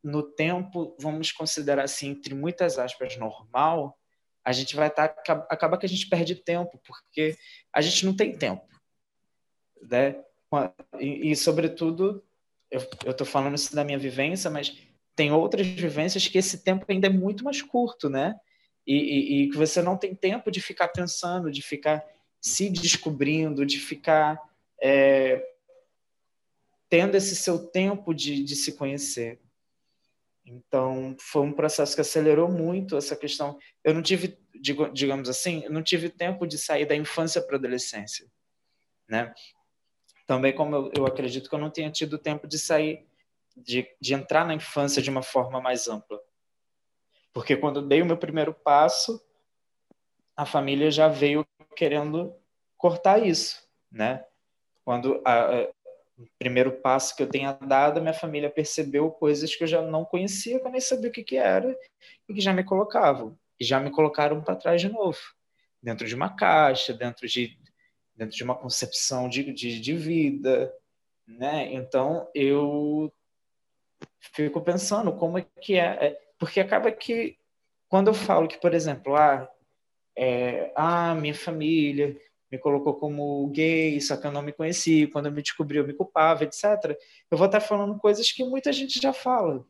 no 0.00 0.22
tempo, 0.22 0.96
vamos 1.00 1.32
considerar 1.32 1.82
assim, 1.82 2.10
entre 2.10 2.36
muitas 2.36 2.78
aspas, 2.78 3.16
normal, 3.16 3.98
a 4.44 4.52
gente 4.52 4.76
vai 4.76 4.86
estar 4.86 5.08
tá, 5.08 5.44
acaba 5.50 5.76
que 5.76 5.86
a 5.86 5.88
gente 5.88 6.08
perde 6.08 6.36
tempo 6.36 6.80
porque 6.86 7.36
a 7.72 7.80
gente 7.80 8.06
não 8.06 8.16
tem 8.16 8.38
tempo 8.38 8.66
né 9.82 10.24
e, 10.98 11.30
e 11.30 11.36
sobretudo 11.36 12.24
eu 12.70 13.10
estou 13.10 13.26
falando 13.26 13.56
isso 13.56 13.74
da 13.74 13.84
minha 13.84 13.98
vivência 13.98 14.50
mas 14.50 14.76
tem 15.14 15.32
outras 15.32 15.66
vivências 15.66 16.26
que 16.26 16.38
esse 16.38 16.62
tempo 16.62 16.84
ainda 16.88 17.06
é 17.06 17.10
muito 17.10 17.44
mais 17.44 17.62
curto 17.62 18.08
né 18.08 18.34
e, 18.86 19.48
que 19.50 19.56
você 19.56 19.82
não 19.82 19.96
tem 19.96 20.14
tempo 20.14 20.50
de 20.50 20.60
ficar 20.60 20.88
pensando 20.88 21.50
de 21.50 21.62
ficar 21.62 22.04
se 22.40 22.70
descobrindo 22.70 23.66
de 23.66 23.78
ficar 23.78 24.38
é, 24.82 25.44
tendo 26.88 27.16
esse 27.16 27.36
seu 27.36 27.58
tempo 27.58 28.14
de, 28.14 28.42
de 28.42 28.56
se 28.56 28.72
conhecer 28.72 29.38
então, 30.50 31.14
foi 31.20 31.42
um 31.42 31.52
processo 31.52 31.94
que 31.94 32.00
acelerou 32.00 32.50
muito 32.50 32.96
essa 32.96 33.14
questão. 33.14 33.58
Eu 33.84 33.94
não 33.94 34.02
tive, 34.02 34.36
digamos 34.92 35.28
assim, 35.28 35.64
não 35.68 35.82
tive 35.82 36.08
tempo 36.08 36.46
de 36.46 36.58
sair 36.58 36.86
da 36.86 36.96
infância 36.96 37.40
para 37.40 37.56
a 37.56 37.58
adolescência, 37.58 38.26
né? 39.08 39.32
Também 40.30 40.52
como 40.52 40.76
eu, 40.76 40.92
eu, 40.96 41.06
acredito 41.06 41.48
que 41.48 41.54
eu 41.56 41.58
não 41.58 41.70
tenha 41.70 41.90
tido 41.90 42.16
tempo 42.16 42.46
de 42.46 42.56
sair, 42.56 43.04
de, 43.56 43.88
de 44.00 44.14
entrar 44.14 44.46
na 44.46 44.54
infância 44.54 45.02
de 45.02 45.10
uma 45.10 45.24
forma 45.24 45.60
mais 45.60 45.88
ampla. 45.88 46.22
Porque 47.32 47.56
quando 47.56 47.82
dei 47.82 48.00
o 48.00 48.06
meu 48.06 48.16
primeiro 48.16 48.54
passo, 48.54 49.20
a 50.36 50.46
família 50.46 50.88
já 50.88 51.08
veio 51.08 51.44
querendo 51.74 52.32
cortar 52.78 53.26
isso, 53.26 53.68
né? 53.90 54.24
Quando 54.84 55.20
a, 55.24 55.68
primeiro 56.38 56.80
passo 56.80 57.16
que 57.16 57.24
eu 57.24 57.28
tenha 57.28 57.50
dado, 57.50 58.00
minha 58.00 58.14
família 58.14 58.48
percebeu 58.48 59.10
coisas 59.10 59.56
que 59.56 59.64
eu 59.64 59.68
já 59.68 59.82
não 59.82 60.04
conhecia, 60.04 60.60
que 60.60 60.66
eu 60.68 60.70
nem 60.70 60.80
sabia 60.80 61.10
o 61.10 61.12
que, 61.12 61.24
que 61.24 61.38
era, 61.38 61.76
e 62.28 62.34
que 62.34 62.40
já 62.40 62.52
me 62.52 62.62
colocavam. 62.62 63.36
E 63.58 63.64
já 63.64 63.80
me 63.80 63.90
colocaram 63.90 64.40
para 64.40 64.54
trás 64.54 64.80
de 64.80 64.88
novo, 64.88 65.18
dentro 65.82 66.06
de 66.06 66.14
uma 66.14 66.36
caixa, 66.36 66.94
dentro 66.94 67.26
de, 67.26 67.58
dentro 68.16 68.36
de 68.36 68.44
uma 68.44 68.54
concepção 68.54 69.28
de, 69.28 69.52
de, 69.52 69.80
de 69.80 69.94
vida. 69.94 70.72
Né? 71.26 71.72
Então, 71.72 72.28
eu 72.34 73.12
fico 74.18 74.60
pensando 74.60 75.12
como 75.12 75.38
é 75.38 75.46
que 75.60 75.76
é, 75.76 76.06
é, 76.06 76.20
porque 76.38 76.60
acaba 76.60 76.90
que, 76.92 77.38
quando 77.88 78.08
eu 78.08 78.14
falo 78.14 78.48
que, 78.48 78.58
por 78.58 78.74
exemplo, 78.74 79.16
ah, 79.16 79.48
é, 80.16 80.72
ah 80.74 81.14
minha 81.14 81.34
família 81.34 82.18
me 82.50 82.58
colocou 82.58 82.94
como 82.94 83.46
gay, 83.48 84.00
só 84.00 84.16
que 84.16 84.26
eu 84.26 84.32
não 84.32 84.42
me 84.42 84.52
conheci, 84.52 85.06
quando 85.06 85.26
eu 85.26 85.32
me 85.32 85.42
descobri 85.42 85.78
eu 85.78 85.86
me 85.86 85.94
culpava, 85.94 86.44
etc. 86.44 86.98
Eu 87.30 87.38
vou 87.38 87.46
estar 87.46 87.60
falando 87.60 87.96
coisas 87.98 88.32
que 88.32 88.42
muita 88.44 88.72
gente 88.72 89.00
já 89.00 89.12
fala, 89.12 89.64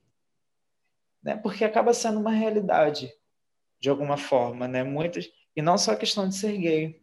né? 1.23 1.37
Porque 1.37 1.65
acaba 1.65 1.93
sendo 1.93 2.19
uma 2.19 2.31
realidade 2.31 3.13
de 3.79 3.91
alguma 3.91 4.17
forma, 4.17 4.67
né? 4.67 4.83
Muitas 4.83 5.31
e 5.55 5.61
não 5.61 5.77
só 5.77 5.93
a 5.93 5.97
questão 5.97 6.29
de 6.29 6.37
ser 6.37 6.57
gay, 6.57 7.03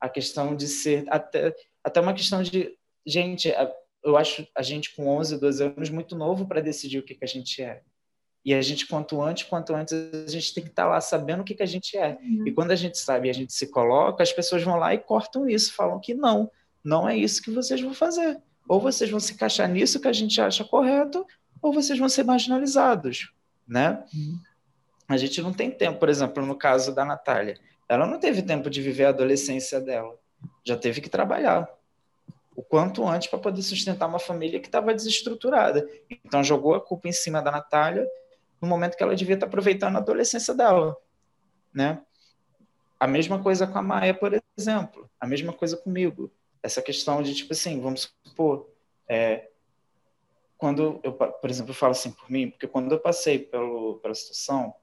a 0.00 0.08
questão 0.08 0.54
de 0.54 0.68
ser 0.68 1.04
até 1.08 1.54
até 1.82 2.00
uma 2.00 2.12
questão 2.12 2.42
de 2.42 2.76
gente, 3.06 3.52
eu 4.04 4.16
acho 4.16 4.46
a 4.54 4.62
gente 4.62 4.94
com 4.94 5.08
11, 5.08 5.38
12 5.38 5.64
anos 5.64 5.90
muito 5.90 6.14
novo 6.14 6.46
para 6.46 6.60
decidir 6.60 6.98
o 6.98 7.02
que 7.02 7.14
que 7.14 7.24
a 7.24 7.28
gente 7.28 7.62
é. 7.62 7.82
E 8.44 8.54
a 8.54 8.62
gente, 8.62 8.86
quanto 8.86 9.20
antes, 9.20 9.44
quanto 9.44 9.74
antes, 9.74 9.92
a 9.92 10.30
gente 10.30 10.54
tem 10.54 10.64
que 10.64 10.70
estar 10.70 10.84
tá 10.84 10.88
lá 10.88 11.00
sabendo 11.00 11.40
o 11.40 11.44
que, 11.44 11.54
que 11.54 11.62
a 11.62 11.66
gente 11.66 11.96
é. 11.96 12.18
Uhum. 12.20 12.46
E 12.46 12.52
quando 12.52 12.70
a 12.70 12.76
gente 12.76 12.96
sabe 12.96 13.28
e 13.28 13.30
a 13.30 13.34
gente 13.34 13.52
se 13.52 13.66
coloca, 13.66 14.22
as 14.22 14.32
pessoas 14.32 14.62
vão 14.62 14.76
lá 14.76 14.94
e 14.94 14.98
cortam 14.98 15.48
isso, 15.48 15.74
falam 15.74 16.00
que 16.00 16.14
não, 16.14 16.50
não 16.82 17.08
é 17.08 17.16
isso 17.16 17.42
que 17.42 17.50
vocês 17.50 17.80
vão 17.80 17.92
fazer. 17.92 18.40
Ou 18.66 18.80
vocês 18.80 19.10
vão 19.10 19.20
se 19.20 19.34
encaixar 19.34 19.68
nisso 19.68 20.00
que 20.00 20.08
a 20.08 20.12
gente 20.12 20.40
acha 20.40 20.64
correto, 20.64 21.26
ou 21.60 21.72
vocês 21.72 21.98
vão 21.98 22.08
ser 22.08 22.24
marginalizados, 22.24 23.32
né? 23.66 24.02
Uhum. 24.14 24.38
A 25.08 25.16
gente 25.16 25.42
não 25.42 25.52
tem 25.52 25.70
tempo, 25.70 25.98
por 25.98 26.08
exemplo, 26.08 26.44
no 26.44 26.54
caso 26.54 26.94
da 26.94 27.04
Natália. 27.04 27.58
Ela 27.88 28.06
não 28.06 28.18
teve 28.18 28.42
tempo 28.42 28.68
de 28.68 28.82
viver 28.82 29.06
a 29.06 29.08
adolescência 29.08 29.80
dela. 29.80 30.18
Já 30.64 30.76
teve 30.76 31.00
que 31.00 31.08
trabalhar 31.08 31.68
o 32.54 32.62
quanto 32.62 33.06
antes 33.06 33.28
para 33.28 33.38
poder 33.38 33.62
sustentar 33.62 34.08
uma 34.08 34.18
família 34.18 34.60
que 34.60 34.66
estava 34.66 34.92
desestruturada. 34.92 35.88
Então 36.10 36.42
jogou 36.42 36.74
a 36.74 36.80
culpa 36.80 37.08
em 37.08 37.12
cima 37.12 37.40
da 37.40 37.50
Natália 37.50 38.06
no 38.60 38.66
momento 38.66 38.96
que 38.96 39.02
ela 39.02 39.14
devia 39.14 39.34
estar 39.34 39.46
aproveitando 39.46 39.96
a 39.96 40.00
adolescência 40.00 40.52
dela, 40.52 40.96
né? 41.72 42.02
A 42.98 43.06
mesma 43.06 43.40
coisa 43.40 43.66
com 43.66 43.78
a 43.78 43.82
Maia, 43.82 44.12
por 44.12 44.36
exemplo, 44.56 45.08
a 45.20 45.26
mesma 45.26 45.52
coisa 45.52 45.76
comigo. 45.76 46.32
Essa 46.60 46.82
questão 46.82 47.22
de, 47.22 47.32
tipo 47.32 47.52
assim, 47.52 47.80
vamos 47.80 48.12
supor, 48.24 48.68
é, 49.08 49.48
quando 50.56 51.00
eu, 51.04 51.12
por 51.12 51.48
exemplo, 51.48 51.70
eu 51.70 51.76
falo 51.76 51.92
assim 51.92 52.10
por 52.10 52.28
mim, 52.28 52.50
porque 52.50 52.66
quando 52.66 52.90
eu 52.90 52.98
passei 52.98 53.38
pelo, 53.38 54.00
pela 54.00 54.14
situação, 54.16 54.74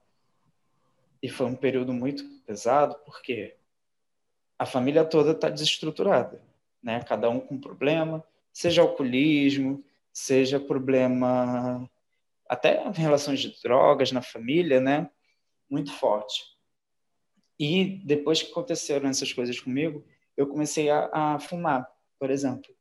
e 1.22 1.28
foi 1.28 1.46
um 1.46 1.54
período 1.54 1.92
muito 1.92 2.24
pesado, 2.46 2.96
porque 3.04 3.56
a 4.58 4.66
família 4.66 5.04
toda 5.04 5.32
está 5.32 5.48
desestruturada, 5.48 6.42
né? 6.82 7.02
Cada 7.02 7.28
um 7.28 7.40
com 7.40 7.58
problema, 7.58 8.24
seja 8.52 8.82
alcoolismo, 8.82 9.84
seja 10.12 10.58
problema 10.58 11.88
até 12.48 12.88
relações 12.90 13.40
de 13.40 13.60
drogas 13.62 14.12
na 14.12 14.22
família, 14.22 14.80
né? 14.80 15.10
Muito 15.68 15.92
forte. 15.92 16.44
E 17.58 18.00
depois 18.04 18.42
que 18.42 18.50
aconteceram 18.50 19.08
essas 19.08 19.32
coisas 19.32 19.58
comigo, 19.58 20.04
eu 20.36 20.46
comecei 20.46 20.90
a, 20.90 21.08
a 21.12 21.38
fumar, 21.38 21.90
por 22.18 22.30
exemplo. 22.30 22.74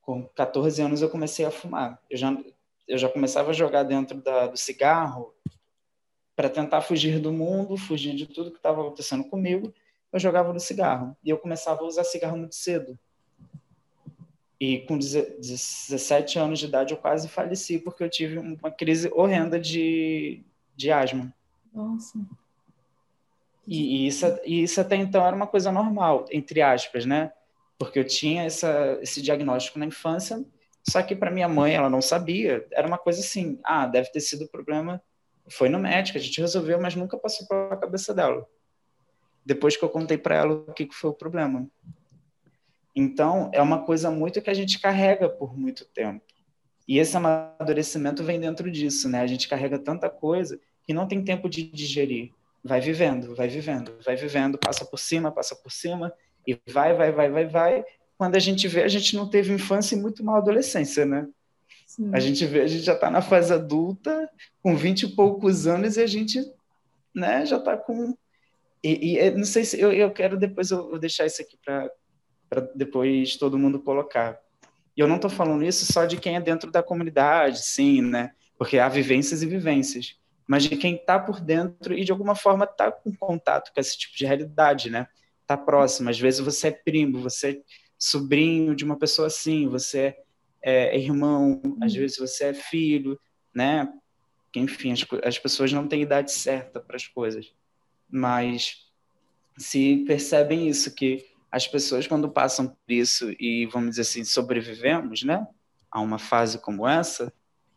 Com 0.00 0.24
14 0.28 0.80
anos 0.80 1.02
eu 1.02 1.10
comecei 1.10 1.44
a 1.44 1.50
fumar. 1.50 2.00
Eu 2.08 2.16
já, 2.16 2.36
eu 2.86 2.96
já 2.96 3.08
começava 3.08 3.50
a 3.50 3.54
jogar 3.54 3.82
dentro 3.82 4.22
da, 4.22 4.46
do 4.46 4.56
cigarro 4.56 5.34
para 6.36 6.50
tentar 6.50 6.82
fugir 6.82 7.18
do 7.18 7.32
mundo, 7.32 7.78
fugir 7.78 8.14
de 8.14 8.26
tudo 8.26 8.50
que 8.50 8.58
estava 8.58 8.82
acontecendo 8.82 9.24
comigo. 9.24 9.74
Eu 10.12 10.20
jogava 10.20 10.52
no 10.52 10.60
cigarro. 10.60 11.16
E 11.24 11.30
eu 11.30 11.38
começava 11.38 11.80
a 11.80 11.86
usar 11.86 12.04
cigarro 12.04 12.36
muito 12.36 12.54
cedo. 12.54 12.98
E 14.60 14.80
com 14.80 14.98
17 14.98 16.38
anos 16.38 16.58
de 16.58 16.66
idade 16.66 16.92
eu 16.92 16.98
quase 16.98 17.28
faleci 17.28 17.78
porque 17.78 18.04
eu 18.04 18.10
tive 18.10 18.38
uma 18.38 18.70
crise 18.70 19.10
horrenda 19.14 19.58
de, 19.58 20.42
de 20.74 20.92
asma. 20.92 21.34
Nossa. 21.72 22.18
E, 23.66 24.04
e, 24.04 24.06
isso, 24.06 24.26
e 24.44 24.62
isso 24.62 24.80
até 24.80 24.96
então 24.96 25.26
era 25.26 25.34
uma 25.34 25.46
coisa 25.46 25.72
normal, 25.72 26.24
entre 26.30 26.62
aspas, 26.62 27.04
né? 27.04 27.32
Porque 27.78 27.98
eu 27.98 28.06
tinha 28.06 28.44
essa, 28.44 28.98
esse 29.02 29.20
diagnóstico 29.20 29.78
na 29.78 29.86
infância, 29.86 30.42
só 30.88 31.02
que 31.02 31.16
para 31.16 31.30
minha 31.30 31.48
mãe 31.48 31.74
ela 31.74 31.90
não 31.90 32.00
sabia. 32.00 32.66
Era 32.70 32.86
uma 32.86 32.96
coisa 32.96 33.20
assim, 33.20 33.58
ah, 33.64 33.86
deve 33.86 34.10
ter 34.10 34.20
sido 34.20 34.48
problema. 34.48 35.02
Foi 35.48 35.68
no 35.68 35.78
médico, 35.78 36.18
a 36.18 36.20
gente 36.20 36.40
resolveu, 36.40 36.80
mas 36.80 36.94
nunca 36.94 37.16
passou 37.16 37.46
pela 37.46 37.76
cabeça 37.76 38.12
dela. 38.12 38.46
Depois 39.44 39.76
que 39.76 39.84
eu 39.84 39.88
contei 39.88 40.18
para 40.18 40.36
ela 40.36 40.54
o 40.54 40.72
que, 40.72 40.86
que 40.86 40.94
foi 40.94 41.10
o 41.10 41.14
problema. 41.14 41.68
Então, 42.94 43.50
é 43.52 43.62
uma 43.62 43.84
coisa 43.84 44.10
muito 44.10 44.40
que 44.40 44.50
a 44.50 44.54
gente 44.54 44.80
carrega 44.80 45.28
por 45.28 45.56
muito 45.56 45.84
tempo. 45.84 46.24
E 46.88 46.98
esse 46.98 47.16
amadurecimento 47.16 48.24
vem 48.24 48.40
dentro 48.40 48.70
disso, 48.70 49.08
né? 49.08 49.20
A 49.20 49.26
gente 49.26 49.48
carrega 49.48 49.78
tanta 49.78 50.08
coisa 50.08 50.58
que 50.84 50.94
não 50.94 51.06
tem 51.06 51.22
tempo 51.22 51.48
de 51.48 51.64
digerir 51.64 52.32
vai 52.66 52.80
vivendo, 52.80 53.34
vai 53.34 53.48
vivendo, 53.48 53.96
vai 54.04 54.16
vivendo, 54.16 54.58
passa 54.58 54.84
por 54.84 54.98
cima, 54.98 55.30
passa 55.30 55.54
por 55.54 55.70
cima, 55.70 56.12
e 56.46 56.58
vai, 56.68 56.94
vai, 56.94 57.12
vai, 57.12 57.30
vai, 57.30 57.46
vai. 57.46 57.84
Quando 58.18 58.34
a 58.36 58.38
gente 58.38 58.66
vê, 58.66 58.82
a 58.82 58.88
gente 58.88 59.14
não 59.14 59.28
teve 59.28 59.52
infância 59.52 59.94
e 59.94 60.00
muito 60.00 60.24
mal 60.24 60.36
adolescência, 60.36 61.06
né? 61.06 61.28
Sim. 61.96 62.10
A 62.12 62.20
gente 62.20 62.44
vê, 62.44 62.60
a 62.60 62.66
gente 62.66 62.82
já 62.82 62.92
está 62.92 63.10
na 63.10 63.22
fase 63.22 63.52
adulta, 63.52 64.28
com 64.62 64.76
vinte 64.76 65.04
e 65.04 65.08
poucos 65.08 65.66
anos, 65.66 65.96
e 65.96 66.02
a 66.02 66.06
gente 66.06 66.40
né, 67.14 67.46
já 67.46 67.56
está 67.56 67.76
com. 67.76 68.14
E, 68.84 69.18
e, 69.18 69.30
não 69.30 69.44
sei 69.44 69.64
se 69.64 69.80
eu, 69.80 69.92
eu 69.92 70.10
quero 70.10 70.36
depois 70.36 70.70
eu 70.70 70.98
deixar 70.98 71.26
isso 71.26 71.40
aqui 71.40 71.58
para 71.64 71.90
depois 72.74 73.36
todo 73.36 73.58
mundo 73.58 73.80
colocar. 73.80 74.38
E 74.96 75.00
eu 75.00 75.08
não 75.08 75.16
estou 75.16 75.30
falando 75.30 75.64
isso 75.64 75.90
só 75.90 76.04
de 76.04 76.16
quem 76.16 76.36
é 76.36 76.40
dentro 76.40 76.70
da 76.70 76.82
comunidade, 76.82 77.64
sim, 77.64 78.02
né? 78.02 78.32
Porque 78.58 78.78
há 78.78 78.88
vivências 78.88 79.42
e 79.42 79.46
vivências 79.46 80.18
mas 80.46 80.64
de 80.64 80.76
quem 80.76 80.94
está 80.94 81.18
por 81.18 81.40
dentro 81.40 81.92
e 81.92 82.04
de 82.04 82.12
alguma 82.12 82.34
forma 82.34 82.64
está 82.64 82.92
com 82.92 83.12
contato 83.14 83.72
com 83.74 83.80
esse 83.80 83.98
tipo 83.98 84.16
de 84.16 84.24
realidade, 84.24 84.88
né? 84.90 85.08
Está 85.42 85.56
próximo. 85.56 86.08
Às 86.08 86.18
vezes 86.18 86.40
você 86.40 86.68
é 86.68 86.70
primo, 86.70 87.20
você 87.20 87.50
é 87.50 87.60
sobrinho 87.98 88.74
de 88.74 88.84
uma 88.84 88.96
pessoa 88.96 89.26
assim, 89.26 89.68
você 89.68 89.98
é 89.98 90.16
irmão, 90.96 91.60
às 91.80 91.92
uhum. 91.92 92.00
vezes 92.00 92.18
você 92.18 92.46
é 92.46 92.54
filho, 92.54 93.18
né? 93.54 93.88
Enfim, 94.54 94.92
as, 94.92 95.06
as 95.24 95.38
pessoas 95.38 95.72
não 95.72 95.86
têm 95.86 96.02
idade 96.02 96.32
certa 96.32 96.80
para 96.80 96.96
as 96.96 97.06
coisas, 97.06 97.52
mas 98.08 98.86
se 99.56 100.04
percebem 100.06 100.68
isso 100.68 100.94
que 100.94 101.26
as 101.50 101.66
pessoas 101.66 102.06
quando 102.06 102.28
passam 102.28 102.68
por 102.68 102.92
isso 102.92 103.30
e 103.38 103.66
vamos 103.66 103.90
dizer 103.90 104.02
assim 104.02 104.24
sobrevivemos, 104.24 105.22
né? 105.22 105.46
A 105.90 106.00
uma 106.00 106.18
fase 106.18 106.58
como 106.58 106.86
essa, 106.86 107.32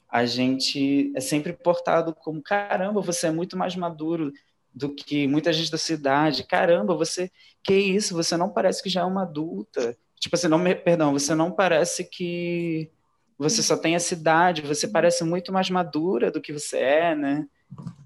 a 0.09 0.25
gente 0.25 1.13
é 1.15 1.21
sempre 1.21 1.53
portado 1.53 2.13
como 2.13 2.41
caramba, 2.41 3.01
você 3.01 3.27
é 3.27 3.31
muito 3.31 3.55
mais 3.55 3.75
maduro 3.75 4.33
do 4.73 4.93
que 4.93 5.27
muita 5.27 5.53
gente 5.53 5.71
da 5.71 5.77
cidade. 5.77 6.43
Caramba, 6.43 6.95
você 6.95 7.31
que 7.63 7.73
isso? 7.73 8.15
Você 8.15 8.35
não 8.35 8.49
parece 8.49 8.81
que 8.81 8.89
já 8.89 9.01
é 9.01 9.05
uma 9.05 9.23
adulta. 9.23 9.97
Tipo 10.19 10.35
assim, 10.35 10.47
não, 10.47 10.61
perdão, 10.83 11.13
você 11.13 11.33
não 11.33 11.51
parece 11.51 12.03
que 12.03 12.91
você 13.37 13.63
só 13.63 13.77
tem 13.77 13.95
essa 13.95 14.13
idade, 14.13 14.61
você 14.61 14.87
parece 14.87 15.23
muito 15.23 15.51
mais 15.53 15.69
madura 15.69 16.29
do 16.29 16.41
que 16.41 16.51
você 16.51 16.77
é, 16.77 17.15
né? 17.15 17.47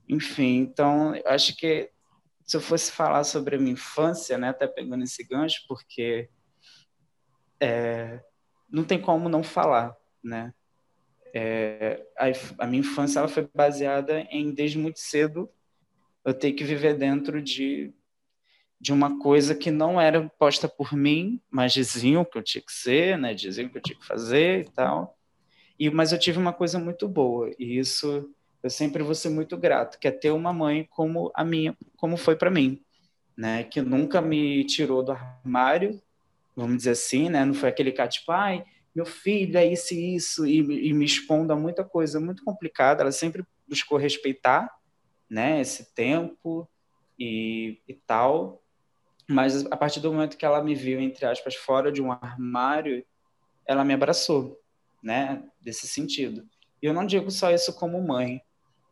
Enfim, 0.08 0.58
então, 0.58 1.16
eu 1.16 1.28
acho 1.28 1.56
que 1.58 1.90
se 2.46 2.56
eu 2.56 2.62
fosse 2.62 2.92
falar 2.92 3.24
sobre 3.24 3.56
a 3.56 3.60
minha 3.60 3.74
infância, 3.74 4.38
né, 4.38 4.50
até 4.50 4.68
pegando 4.68 5.04
esse 5.04 5.24
gancho, 5.24 5.64
porque 5.68 6.30
é, 7.60 8.22
não 8.70 8.84
tem 8.84 9.02
como 9.02 9.28
não 9.28 9.42
falar, 9.42 9.96
né? 10.24 10.54
É, 11.34 12.06
a, 12.16 12.26
a, 12.64 12.68
minha 12.68 12.82
infância 12.82 13.18
ela 13.18 13.28
foi 13.28 13.50
baseada 13.56 14.20
em, 14.30 14.54
desde 14.54 14.78
muito 14.78 15.00
cedo, 15.00 15.50
eu 16.24 16.34
ter 16.34 16.52
que 16.52 16.64
viver 16.64 16.96
dentro 16.96 17.42
de, 17.42 17.92
de 18.84 18.92
uma 18.92 19.18
coisa 19.18 19.56
que 19.56 19.72
não 19.72 20.00
era 20.00 20.30
posta 20.38 20.68
por 20.68 20.92
mim, 20.92 21.40
mas 21.50 21.72
diziam 21.72 22.26
que 22.26 22.38
eu 22.38 22.44
tinha 22.44 22.62
que 22.62 22.74
ser, 22.74 23.18
né? 23.18 23.34
diziam 23.34 23.70
que 23.70 23.78
eu 23.78 23.82
tinha 23.82 23.98
que 23.98 24.06
fazer 24.06 24.66
e 24.66 24.70
tal. 24.72 25.18
E, 25.80 25.90
mas 25.90 26.12
eu 26.12 26.20
tive 26.20 26.38
uma 26.38 26.52
coisa 26.52 26.78
muito 26.78 27.08
boa, 27.08 27.50
e 27.58 27.80
isso 27.80 28.30
eu 28.62 28.70
sempre 28.70 29.02
vou 29.02 29.16
ser 29.16 29.30
muito 29.30 29.56
grato, 29.56 29.98
que 29.98 30.06
é 30.06 30.12
ter 30.12 30.32
uma 30.32 30.52
mãe 30.52 30.86
como 30.90 31.32
a 31.34 31.46
minha, 31.46 31.74
como 31.96 32.18
foi 32.18 32.36
para 32.36 32.52
mim, 32.52 32.84
né? 33.38 33.64
Que 33.64 33.82
nunca 33.82 34.22
me 34.22 34.66
tirou 34.66 35.02
do 35.02 35.14
armário, 35.14 36.02
vamos 36.54 36.76
dizer 36.76 36.92
assim, 36.92 37.30
né? 37.30 37.46
Não 37.46 37.54
foi 37.54 37.70
aquele 37.70 37.94
cara 37.94 38.10
tipo, 38.10 38.34
ai, 38.34 38.66
meu 38.94 39.06
filho 39.06 39.58
é 39.58 39.66
isso 39.66 39.94
e 39.94 40.14
isso, 40.14 40.46
e, 40.46 40.90
e 40.90 40.94
me 40.94 41.06
expondo 41.06 41.54
a 41.54 41.56
muita 41.56 41.86
coisa 41.86 42.20
muito 42.20 42.44
complicada. 42.44 43.02
Ela 43.02 43.14
sempre 43.14 43.46
buscou 43.66 43.98
respeitar 43.98 44.70
né, 45.30 45.62
esse 45.62 45.96
tempo 45.96 46.68
e, 47.18 47.80
e 47.88 47.94
tal. 47.94 48.63
Mas 49.28 49.66
a 49.66 49.78
partir 49.78 50.00
do 50.00 50.12
momento 50.12 50.38
que 50.38 50.46
ela 50.46 50.64
me 50.64 50.76
viu, 50.76 51.00
entre 51.00 51.26
aspas, 51.26 51.56
fora 51.56 51.92
de 51.92 52.02
um 52.02 52.12
armário, 52.12 53.06
ela 53.66 53.84
me 53.84 53.94
abraçou, 53.94 54.60
né, 55.02 55.44
desse 55.62 55.88
sentido. 55.88 56.46
E 56.82 56.86
eu 56.86 56.94
não 56.94 57.06
digo 57.06 57.32
só 57.32 57.52
isso 57.52 57.74
como 57.74 58.06
mãe, 58.06 58.42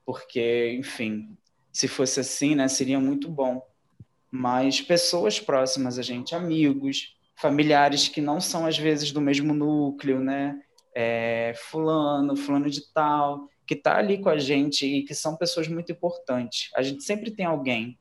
porque, 0.06 0.74
enfim, 0.78 1.38
se 1.72 1.88
fosse 1.88 2.20
assim, 2.20 2.56
né, 2.56 2.68
seria 2.68 3.00
muito 3.00 3.30
bom. 3.30 3.62
Mas 4.32 4.82
pessoas 4.82 5.40
próximas 5.40 6.00
a 6.00 6.02
gente, 6.02 6.34
amigos, 6.34 7.18
familiares 7.36 8.08
que 8.08 8.22
não 8.22 8.40
são 8.40 8.66
às 8.66 8.78
vezes 8.78 9.12
do 9.12 9.20
mesmo 9.20 9.54
núcleo, 9.54 10.20
né? 10.20 10.62
É, 10.96 11.54
fulano, 11.56 12.36
fulano 12.36 12.70
de 12.70 12.82
tal, 12.94 13.50
que 13.66 13.74
está 13.74 13.98
ali 13.98 14.22
com 14.22 14.30
a 14.30 14.38
gente 14.38 14.86
e 14.86 15.04
que 15.04 15.16
são 15.16 15.36
pessoas 15.36 15.68
muito 15.68 15.92
importantes. 15.92 16.70
A 16.76 16.82
gente 16.82 17.04
sempre 17.04 17.32
tem 17.32 17.46
alguém. 17.46 17.98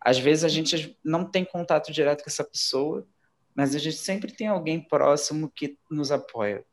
Às 0.00 0.18
vezes 0.18 0.44
a 0.44 0.48
gente 0.48 0.98
não 1.04 1.24
tem 1.24 1.44
contato 1.44 1.92
direto 1.92 2.24
com 2.24 2.30
essa 2.30 2.44
pessoa, 2.44 3.06
mas 3.54 3.74
a 3.74 3.78
gente 3.78 3.96
sempre 3.96 4.32
tem 4.32 4.46
alguém 4.46 4.80
próximo 4.80 5.50
que 5.54 5.76
nos 5.90 6.10
apoia, 6.10 6.64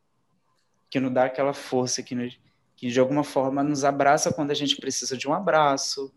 que 0.89 0.99
nos 0.99 1.13
dá 1.13 1.25
aquela 1.25 1.53
força, 1.53 2.01
que, 2.01 2.15
nos, 2.15 2.39
que 2.75 2.89
de 2.89 2.99
alguma 2.99 3.23
forma 3.23 3.63
nos 3.63 3.83
abraça 3.83 4.33
quando 4.33 4.51
a 4.51 4.55
gente 4.55 4.77
precisa 4.77 5.17
de 5.17 5.27
um 5.27 5.33
abraço, 5.33 6.13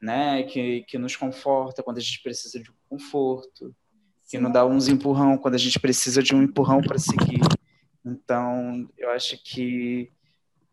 né? 0.00 0.42
Que, 0.44 0.82
que 0.84 0.96
nos 0.96 1.16
conforta 1.16 1.82
quando 1.82 1.98
a 1.98 2.00
gente 2.00 2.22
precisa 2.22 2.58
de 2.58 2.70
um 2.70 2.74
conforto 2.88 3.74
que 4.28 4.38
não 4.38 4.50
dá 4.50 4.64
uns 4.64 4.88
empurrão 4.88 5.36
quando 5.36 5.54
a 5.54 5.58
gente 5.58 5.78
precisa 5.78 6.22
de 6.22 6.34
um 6.34 6.42
empurrão 6.42 6.80
para 6.80 6.98
seguir. 6.98 7.40
Então, 8.04 8.88
eu 8.96 9.10
acho 9.10 9.42
que 9.42 10.10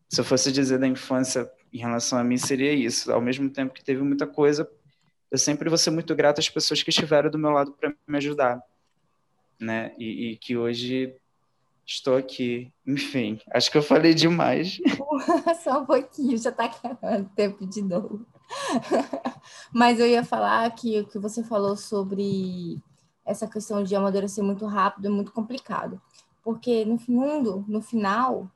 se 0.10 0.20
eu 0.20 0.26
fosse 0.26 0.52
dizer 0.52 0.80
da 0.80 0.88
infância 0.88 1.50
em 1.72 1.80
relação 1.80 2.18
a 2.18 2.24
mim, 2.24 2.38
seria 2.38 2.74
isso. 2.74 3.12
Ao 3.12 3.22
mesmo 3.22 3.50
tempo 3.50 3.74
que 3.74 3.84
teve 3.84 4.02
muita 4.02 4.28
coisa, 4.28 4.70
eu 5.32 5.38
sempre 5.38 5.70
vou 5.70 5.78
ser 5.78 5.92
muito 5.92 6.14
grato 6.14 6.40
às 6.40 6.50
pessoas 6.50 6.84
que 6.84 6.90
estiveram 6.90 7.32
do 7.32 7.40
meu 7.40 7.52
lado 7.52 7.72
para 7.72 7.94
me 8.06 8.18
ajudar, 8.18 8.62
né? 9.58 9.96
E, 9.98 10.32
e, 10.32 10.38
que 10.38 10.58
hoje 10.58 11.16
estou 11.86 12.18
aqui. 12.18 12.72
Enfim, 12.86 13.40
acho 13.52 13.72
que 13.72 13.78
eu 13.78 13.82
falei 13.82 14.14
demais. 14.14 14.78
Só 15.64 15.82
um 15.82 15.86
pouquinho, 15.86 16.38
já 16.38 16.50
está 16.50 16.66
acabando 16.66 17.30
tempo 17.34 17.66
de 17.66 17.82
novo. 17.82 18.26
Mas 19.74 20.02
eu 20.02 20.08
ia 20.08 20.24
falar 20.24 20.70
que 20.72 21.00
o 21.00 21.08
que 21.08 21.18
você 21.18 21.42
falou 21.44 21.78
sobre 21.78 22.82
essa 23.26 23.48
questão 23.48 23.84
de 23.84 23.96
amadurecer 23.96 24.44
muito 24.44 24.66
rápido 24.66 25.06
é 25.08 25.10
muito 25.10 25.32
complicado. 25.32 26.02
Porque 26.44 26.84
no 26.84 26.98
fundo, 26.98 27.64
no 27.70 27.82
final, 27.82 28.52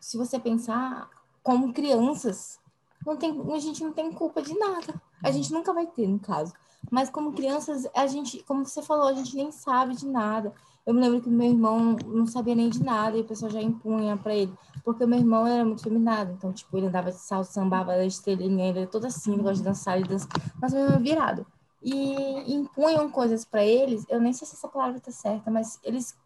se 0.00 0.16
você 0.16 0.40
pensar 0.40 1.08
como 1.42 1.72
crianças, 1.72 2.58
não 3.06 3.16
tem, 3.16 3.40
a 3.52 3.58
gente 3.58 3.82
não 3.82 3.92
tem 3.92 4.12
culpa 4.12 4.42
de 4.42 4.56
nada. 4.58 5.00
A 5.22 5.30
gente 5.30 5.52
nunca 5.52 5.72
vai 5.72 5.86
ter, 5.86 6.06
no 6.06 6.18
caso. 6.18 6.52
Mas 6.90 7.08
como 7.10 7.32
crianças, 7.32 7.86
a 7.94 8.06
gente, 8.06 8.42
como 8.44 8.64
você 8.64 8.82
falou, 8.82 9.06
a 9.06 9.12
gente 9.12 9.36
nem 9.36 9.52
sabe 9.52 9.94
de 9.94 10.06
nada. 10.06 10.52
Eu 10.84 10.92
me 10.94 11.00
lembro 11.00 11.20
que 11.20 11.30
meu 11.30 11.48
irmão 11.48 11.96
não 12.06 12.26
sabia 12.26 12.54
nem 12.56 12.68
de 12.68 12.82
nada 12.82 13.16
e 13.16 13.20
o 13.20 13.24
pessoal 13.24 13.50
já 13.50 13.62
impunha 13.62 14.16
para 14.16 14.34
ele, 14.34 14.52
porque 14.84 15.06
meu 15.06 15.18
irmão 15.18 15.46
era 15.46 15.64
muito 15.64 15.82
feminado, 15.84 16.32
então 16.32 16.52
tipo, 16.52 16.76
ele 16.76 16.88
andava 16.88 17.12
de 17.12 17.18
salto, 17.18 17.46
sambava, 17.46 17.92
era 17.92 18.04
estrelinha, 18.04 18.68
ele 18.68 18.80
era 18.80 18.88
todo 18.88 19.06
assim, 19.06 19.36
gosta 19.36 19.58
de 19.58 19.62
dançar, 19.62 19.96
ele 19.96 20.08
dança, 20.08 20.26
mas 20.60 20.72
meu 20.72 20.82
irmão 20.82 20.98
é 20.98 21.02
virado. 21.02 21.46
e 21.82 22.52
impunham 22.54 23.08
coisas 23.10 23.44
para 23.44 23.64
eles. 23.64 24.04
Eu 24.08 24.20
nem 24.20 24.32
sei 24.32 24.46
se 24.46 24.54
essa 24.54 24.68
palavra 24.68 24.98
está 24.98 25.10
certa, 25.12 25.50
mas 25.50 25.78
eles 25.84 26.16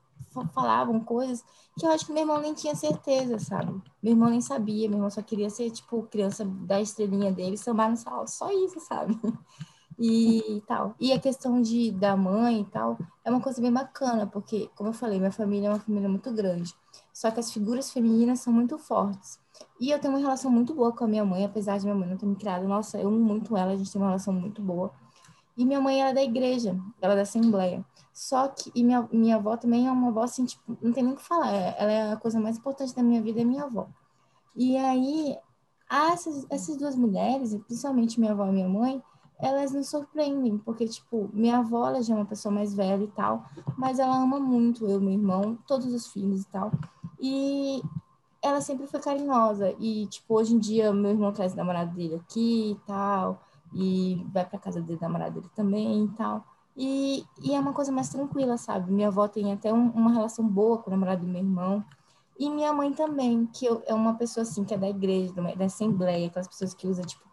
falavam 0.55 1.01
coisas 1.01 1.45
que 1.79 1.87
eu 1.87 1.91
acho 1.91 2.07
que 2.07 2.13
meu 2.13 2.23
irmão 2.23 2.41
nem 2.41 2.55
tinha 2.55 2.75
certeza, 2.75 3.39
sabe? 3.39 3.73
Meu 4.03 4.13
irmão 4.13 4.31
nem 4.31 4.41
sabia, 4.41 4.89
meu 4.89 4.99
irmão 4.99 5.11
só 5.11 5.23
queria 5.23 5.51
ser, 5.51 5.71
tipo, 5.71 6.03
criança 6.05 6.45
da 6.45 6.81
estrelinha 6.81 7.31
dele, 7.33 7.57
sambar 7.59 7.91
no 7.91 7.97
salão, 7.97 8.27
só 8.27 8.51
isso, 8.51 8.81
sabe? 8.81 9.19
E 9.99 10.63
tal. 10.67 10.95
E 11.01 11.11
a 11.11 11.19
questão 11.19 11.63
de 11.63 11.91
da 11.91 12.15
mãe 12.17 12.61
e 12.61 12.65
tal 12.67 12.99
é 13.25 13.31
uma 13.31 13.41
coisa 13.41 13.63
bem 13.63 13.73
bacana, 13.73 14.27
porque, 14.27 14.69
como 14.75 14.91
eu 14.91 14.93
falei, 14.93 15.19
minha 15.19 15.33
família 15.33 15.69
é 15.69 15.71
uma 15.71 15.81
família 15.81 16.07
muito 16.09 16.31
grande. 16.33 16.75
Só 17.15 17.31
que 17.31 17.41
as 17.41 17.51
figuras 17.51 17.91
femininas 17.91 18.41
são 18.41 18.53
muito 18.53 18.77
fortes. 18.79 19.41
E 19.81 19.91
eu 19.91 19.99
tenho 19.99 20.13
uma 20.13 20.21
relação 20.21 20.51
muito 20.51 20.75
boa 20.75 20.93
com 20.93 21.05
a 21.05 21.09
minha 21.09 21.25
mãe, 21.25 21.45
apesar 21.47 21.79
de 21.79 21.85
minha 21.85 21.95
mãe 21.95 22.09
não 22.09 22.19
ter 22.19 22.27
me 22.27 22.37
criado. 22.37 22.69
Nossa, 22.69 22.99
eu 22.99 23.09
amo 23.09 23.19
muito 23.19 23.57
ela, 23.57 23.73
a 23.73 23.77
gente 23.77 23.91
tem 23.91 24.01
uma 24.01 24.09
relação 24.09 24.35
muito 24.35 24.61
boa. 24.61 24.93
E 25.57 25.65
minha 25.65 25.81
mãe 25.81 26.03
era 26.03 26.13
da 26.13 26.23
igreja, 26.23 26.79
ela 27.01 27.15
é 27.15 27.17
da 27.17 27.23
Assembleia. 27.23 27.83
Só 28.17 28.49
que, 28.49 28.73
e 28.75 28.83
minha, 28.83 29.07
minha 29.13 29.37
avó 29.37 29.59
também 29.59 29.87
é 29.87 29.93
uma 29.93 30.09
avó 30.09 30.23
assim, 30.23 30.47
tipo, 30.47 30.75
não 30.81 30.91
tem 30.91 31.05
nem 31.05 31.13
o 31.13 31.17
que 31.17 31.23
falar. 31.23 31.53
Ela 31.53 31.93
é 31.93 32.13
a 32.13 32.17
coisa 32.17 32.41
mais 32.41 32.57
importante 32.57 32.95
da 32.97 33.03
minha 33.03 33.21
vida, 33.21 33.43
é 33.43 33.45
minha 33.45 33.65
avó. 33.65 33.89
E 34.57 34.75
aí, 34.79 35.37
essas, 35.91 36.47
essas 36.49 36.79
duas 36.79 36.97
mulheres, 36.97 37.55
principalmente 37.67 38.19
minha 38.19 38.33
avó 38.33 38.47
e 38.47 38.53
minha 38.53 38.69
mãe, 38.71 39.03
elas 39.39 39.73
nos 39.73 39.91
surpreendem, 39.91 40.57
porque, 40.57 40.89
tipo, 40.89 41.29
minha 41.31 41.59
avó, 41.59 41.89
ela 41.89 42.03
já 42.03 42.15
é 42.15 42.17
uma 42.17 42.25
pessoa 42.25 42.51
mais 42.55 42.73
velha 42.73 43.05
e 43.05 43.09
tal, 43.09 43.45
mas 43.77 43.99
ela 43.99 44.17
ama 44.17 44.41
muito 44.41 44.87
eu, 44.89 44.99
meu 44.99 45.13
irmão, 45.13 45.59
todos 45.67 45.93
os 45.93 46.07
filhos 46.07 46.41
e 46.41 46.49
tal. 46.49 46.73
E 47.21 47.83
ela 48.43 48.63
sempre 48.63 48.87
foi 48.87 48.99
carinhosa. 48.99 49.75
E, 49.79 50.07
tipo, 50.07 50.37
hoje 50.37 50.55
em 50.55 50.59
dia, 50.59 50.91
meu 50.91 51.11
irmão 51.11 51.35
traz 51.35 51.53
o 51.53 51.57
namorado 51.57 51.95
dele 51.95 52.15
aqui 52.15 52.71
e 52.73 52.77
tal, 52.87 53.43
e 53.75 54.27
vai 54.33 54.47
pra 54.47 54.59
casa 54.59 54.81
dele, 54.81 54.99
namorado 55.03 55.35
dele 55.35 55.51
também 55.55 56.05
e 56.05 56.09
tal. 56.17 56.43
E, 56.77 57.25
e 57.43 57.55
é 57.55 57.59
uma 57.59 57.73
coisa 57.73 57.91
mais 57.91 58.11
tranquila, 58.11 58.59
sabe? 58.59 58.93
Minha 58.93 59.09
avó 59.09 59.27
tem 59.27 59.53
até 59.53 59.73
um, 59.73 59.91
uma 59.91 60.13
relação 60.13 60.47
boa 60.47 60.79
com 60.79 60.91
o 60.91 60.93
namorado 60.93 61.25
do 61.25 61.33
meu 61.33 61.41
irmão. 61.41 61.83
E 62.39 62.51
minha 62.51 62.73
mãe 62.73 62.93
também, 62.93 63.47
que 63.47 63.65
eu, 63.65 63.83
é 63.87 63.95
uma 63.95 64.15
pessoa 64.15 64.43
assim, 64.43 64.63
que 64.63 64.75
é 64.75 64.79
da 64.79 64.89
igreja, 64.89 65.33
da 65.33 65.65
assembleia, 65.65 66.27
aquelas 66.27 66.47
pessoas 66.47 66.75
que 66.75 66.87
usam, 66.87 67.05
tipo, 67.05 67.25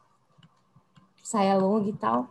saia 1.21 1.57
longa 1.57 1.89
e 1.89 1.93
tal. 1.93 2.29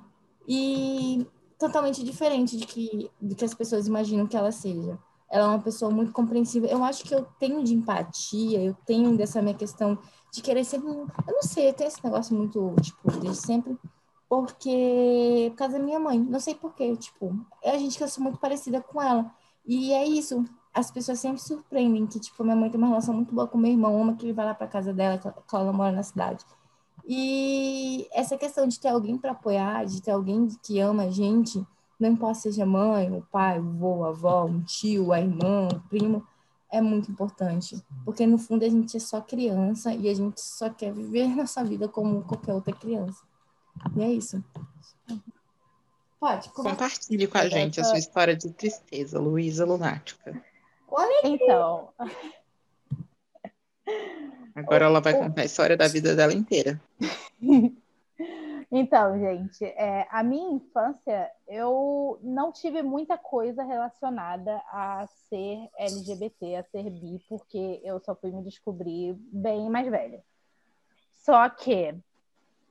E 0.49 1.27
totalmente 1.59 2.03
diferente 2.03 2.57
de 2.57 2.67
que, 2.67 3.11
de 3.21 3.35
que 3.35 3.45
as 3.45 3.53
pessoas 3.55 3.87
imaginam 3.87 4.27
que 4.27 4.37
ela 4.37 4.51
seja. 4.51 4.99
Ela 5.31 5.45
é 5.45 5.49
uma 5.49 5.63
pessoa 5.63 5.91
muito 5.91 6.13
compreensiva. 6.13 6.67
Eu 6.67 6.83
acho 6.83 7.05
que 7.05 7.15
eu 7.15 7.27
tenho 7.39 7.63
de 7.63 7.75
empatia, 7.75 8.63
eu 8.63 8.75
tenho 8.87 9.17
dessa 9.17 9.43
minha 9.43 9.55
questão 9.55 9.99
de 10.33 10.41
querer 10.41 10.65
sempre. 10.65 10.89
Eu 10.91 11.07
não 11.29 11.43
sei, 11.43 11.73
tenho 11.75 11.89
esse 11.89 12.03
negócio 12.03 12.35
muito, 12.35 12.75
tipo, 12.81 13.11
desde 13.21 13.47
sempre 13.47 13.79
porque 14.33 15.51
por 15.51 15.57
causa 15.59 15.79
da 15.79 15.85
minha 15.85 16.01
mãe, 16.01 16.19
não 16.19 16.41
sei 16.41 16.55
porquê, 16.55 16.97
tipo, 16.97 17.39
é 17.63 17.73
a 17.73 17.77
gente 17.77 17.99
que 17.99 18.03
eu 18.03 18.09
sou 18.09 18.25
muito 18.25 18.39
parecida 18.39 18.81
com 18.81 19.03
ela. 19.03 19.31
E 19.63 19.93
é 19.93 20.07
isso, 20.07 20.43
as 20.73 20.91
pessoas 20.91 21.21
sempre 21.21 21.39
surpreendem 21.39 22.07
que, 22.07 22.19
tipo, 22.19 22.43
minha 22.43 22.57
mãe 22.57 22.71
tem 22.71 22.79
uma 22.79 22.87
relação 22.89 23.13
muito 23.13 23.35
boa 23.35 23.47
com 23.47 23.59
meu 23.59 23.71
irmão, 23.71 24.01
ama 24.01 24.17
que 24.17 24.25
ele 24.25 24.33
vai 24.33 24.47
lá 24.47 24.55
pra 24.55 24.67
casa 24.67 24.91
dela, 24.91 25.19
que 25.19 25.55
ela 25.55 25.71
mora 25.71 25.93
na 25.93 26.03
cidade. 26.03 26.47
E 27.07 28.09
essa 28.11 28.39
questão 28.39 28.67
de 28.67 28.81
ter 28.81 28.89
alguém 28.89 29.19
para 29.19 29.33
apoiar, 29.33 29.85
de 29.85 30.01
ter 30.01 30.13
alguém 30.13 30.49
que 30.63 30.81
ama 30.81 31.03
a 31.03 31.11
gente, 31.11 31.63
não 32.01 32.09
importa 32.09 32.41
seja 32.41 32.65
mãe, 32.65 33.15
o 33.15 33.21
pai, 33.31 33.61
o 33.61 33.69
avô, 33.69 34.05
a 34.05 34.09
avó, 34.09 34.45
um 34.47 34.63
tio, 34.63 35.13
a 35.13 35.21
irmã, 35.21 35.69
o 35.71 35.81
primo, 35.91 36.27
é 36.71 36.81
muito 36.81 37.11
importante. 37.11 37.85
Porque 38.03 38.27
no 38.27 38.39
fundo 38.39 38.65
a 38.65 38.69
gente 38.71 38.97
é 38.97 39.01
só 39.01 39.21
criança 39.21 39.93
e 39.93 40.09
a 40.09 40.15
gente 40.15 40.41
só 40.41 40.71
quer 40.71 40.91
viver 40.91 41.29
nossa 41.37 41.63
vida 41.63 41.87
como 41.87 42.23
qualquer 42.23 42.55
outra 42.55 42.75
criança. 42.75 43.31
E 43.97 44.03
é 44.03 44.09
isso. 44.11 44.43
Pode. 46.19 46.49
Compartilhe 46.51 47.27
com 47.27 47.39
a 47.39 47.49
gente 47.49 47.81
a 47.81 47.85
sua 47.85 47.99
história 47.99 48.37
de 48.37 48.51
tristeza, 48.53 49.19
Luísa 49.19 49.65
Lunática. 49.65 50.41
Então. 51.25 51.89
Agora 54.55 54.85
ela 54.85 55.01
vai 55.01 55.15
contar 55.15 55.43
a 55.43 55.45
história 55.45 55.77
da 55.77 55.89
vida 55.89 56.15
dela 56.15 56.33
inteira. 56.33 56.81
Então, 58.75 59.19
gente, 59.19 59.67
é, 59.67 60.09
a 60.11 60.23
minha 60.23 60.55
infância, 60.55 61.31
eu 61.47 62.19
não 62.23 62.51
tive 62.51 62.83
muita 62.83 63.19
coisa 63.19 63.63
relacionada 63.63 64.57
a 64.69 65.07
ser 65.29 65.69
LGBT, 65.77 66.57
a 66.57 66.63
ser 66.63 66.89
bi, 66.89 67.23
porque 67.29 67.83
eu 67.85 68.01
só 68.01 68.15
fui 68.15 68.31
me 68.31 68.43
descobrir 68.43 69.15
bem 69.31 69.69
mais 69.69 69.87
velha. 69.91 70.25
Só 71.19 71.51
que 71.51 71.95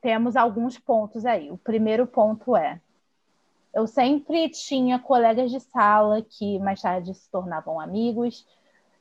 temos 0.01 0.35
alguns 0.35 0.77
pontos 0.77 1.25
aí. 1.25 1.51
O 1.51 1.57
primeiro 1.57 2.05
ponto 2.07 2.55
é: 2.57 2.81
eu 3.73 3.87
sempre 3.87 4.49
tinha 4.49 4.99
colegas 4.99 5.49
de 5.51 5.59
sala 5.59 6.21
que 6.21 6.59
mais 6.59 6.81
tarde 6.81 7.13
se 7.13 7.29
tornavam 7.29 7.79
amigos, 7.79 8.45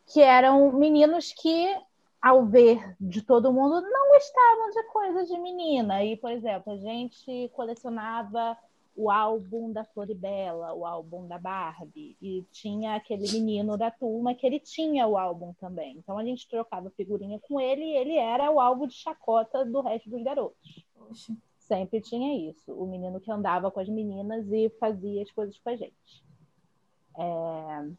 que 0.06 0.20
eram 0.20 0.72
meninos 0.72 1.32
que, 1.32 1.74
ao 2.20 2.44
ver 2.44 2.94
de 3.00 3.22
todo 3.22 3.52
mundo, 3.52 3.80
não 3.80 4.08
gostavam 4.10 4.70
de 4.70 4.82
coisas 4.92 5.28
de 5.28 5.38
menina. 5.38 6.04
E, 6.04 6.16
por 6.16 6.30
exemplo, 6.30 6.72
a 6.72 6.76
gente 6.76 7.50
colecionava 7.54 8.56
o 8.94 9.10
álbum 9.10 9.72
da 9.72 9.84
Floribela, 9.84 10.74
o 10.74 10.84
álbum 10.84 11.26
da 11.26 11.38
Barbie, 11.38 12.16
e 12.20 12.44
tinha 12.50 12.94
aquele 12.94 13.30
menino 13.32 13.76
da 13.76 13.90
turma 13.90 14.34
que 14.34 14.46
ele 14.46 14.60
tinha 14.60 15.06
o 15.06 15.16
álbum 15.16 15.52
também. 15.54 15.96
Então 15.98 16.18
a 16.18 16.24
gente 16.24 16.48
trocava 16.48 16.90
figurinha 16.90 17.38
com 17.40 17.60
ele 17.60 17.82
e 17.82 17.96
ele 17.96 18.16
era 18.16 18.50
o 18.50 18.60
álbum 18.60 18.86
de 18.86 18.94
chacota 18.94 19.64
do 19.64 19.80
resto 19.80 20.10
dos 20.10 20.22
garotos. 20.22 20.84
Poxa. 20.94 21.34
Sempre 21.58 22.00
tinha 22.00 22.50
isso. 22.50 22.72
O 22.72 22.86
menino 22.86 23.20
que 23.20 23.30
andava 23.30 23.70
com 23.70 23.78
as 23.78 23.88
meninas 23.88 24.50
e 24.50 24.68
fazia 24.80 25.22
as 25.22 25.30
coisas 25.30 25.56
com 25.58 25.70
a 25.70 25.76
gente. 25.76 26.24
É... 27.16 27.90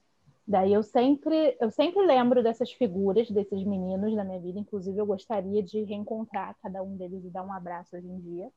Daí 0.45 0.73
eu 0.73 0.83
sempre, 0.83 1.55
eu 1.61 1.71
sempre 1.71 2.05
lembro 2.05 2.43
dessas 2.43 2.71
figuras, 2.73 3.29
desses 3.31 3.63
meninos 3.63 4.13
na 4.13 4.23
minha 4.23 4.39
vida. 4.39 4.59
Inclusive, 4.59 4.97
eu 4.97 5.05
gostaria 5.05 5.63
de 5.63 5.83
reencontrar 5.83 6.57
cada 6.61 6.83
um 6.83 6.97
deles 6.97 7.23
e 7.23 7.29
dar 7.29 7.43
um 7.43 7.53
abraço 7.53 7.95
hoje 7.95 8.07
em 8.07 8.19
dia. 8.19 8.51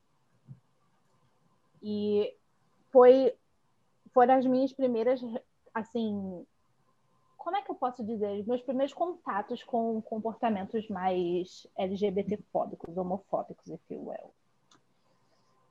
E 1.87 2.35
foi 2.91 3.31
foram 4.11 4.33
as 4.33 4.45
minhas 4.45 4.73
primeiras, 4.73 5.21
assim, 5.71 6.43
como 7.37 7.55
é 7.55 7.61
que 7.61 7.69
eu 7.69 7.75
posso 7.75 8.03
dizer? 8.03 8.43
Meus 8.47 8.61
primeiros 8.63 8.91
contatos 8.91 9.61
com 9.63 10.01
comportamentos 10.01 10.87
mais 10.89 11.67
LGBT-fóbicos, 11.77 12.97
homofóbicos, 12.97 13.67
if 13.67 13.81
you 13.91 14.07
will. 14.07 14.31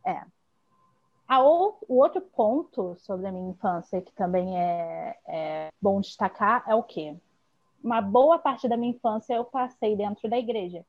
É. 0.06 0.24
O, 1.40 1.74
o 1.88 1.96
outro 1.96 2.20
ponto 2.20 2.94
sobre 2.98 3.26
a 3.26 3.32
minha 3.32 3.50
infância 3.50 4.00
que 4.00 4.12
também 4.12 4.56
é, 4.56 5.18
é 5.26 5.72
bom 5.82 6.00
destacar 6.00 6.62
é 6.68 6.76
o 6.76 6.82
quê? 6.84 7.16
Uma 7.82 8.00
boa 8.00 8.38
parte 8.38 8.68
da 8.68 8.76
minha 8.76 8.92
infância 8.92 9.34
eu 9.34 9.44
passei 9.44 9.96
dentro 9.96 10.30
da 10.30 10.38
igreja. 10.38 10.86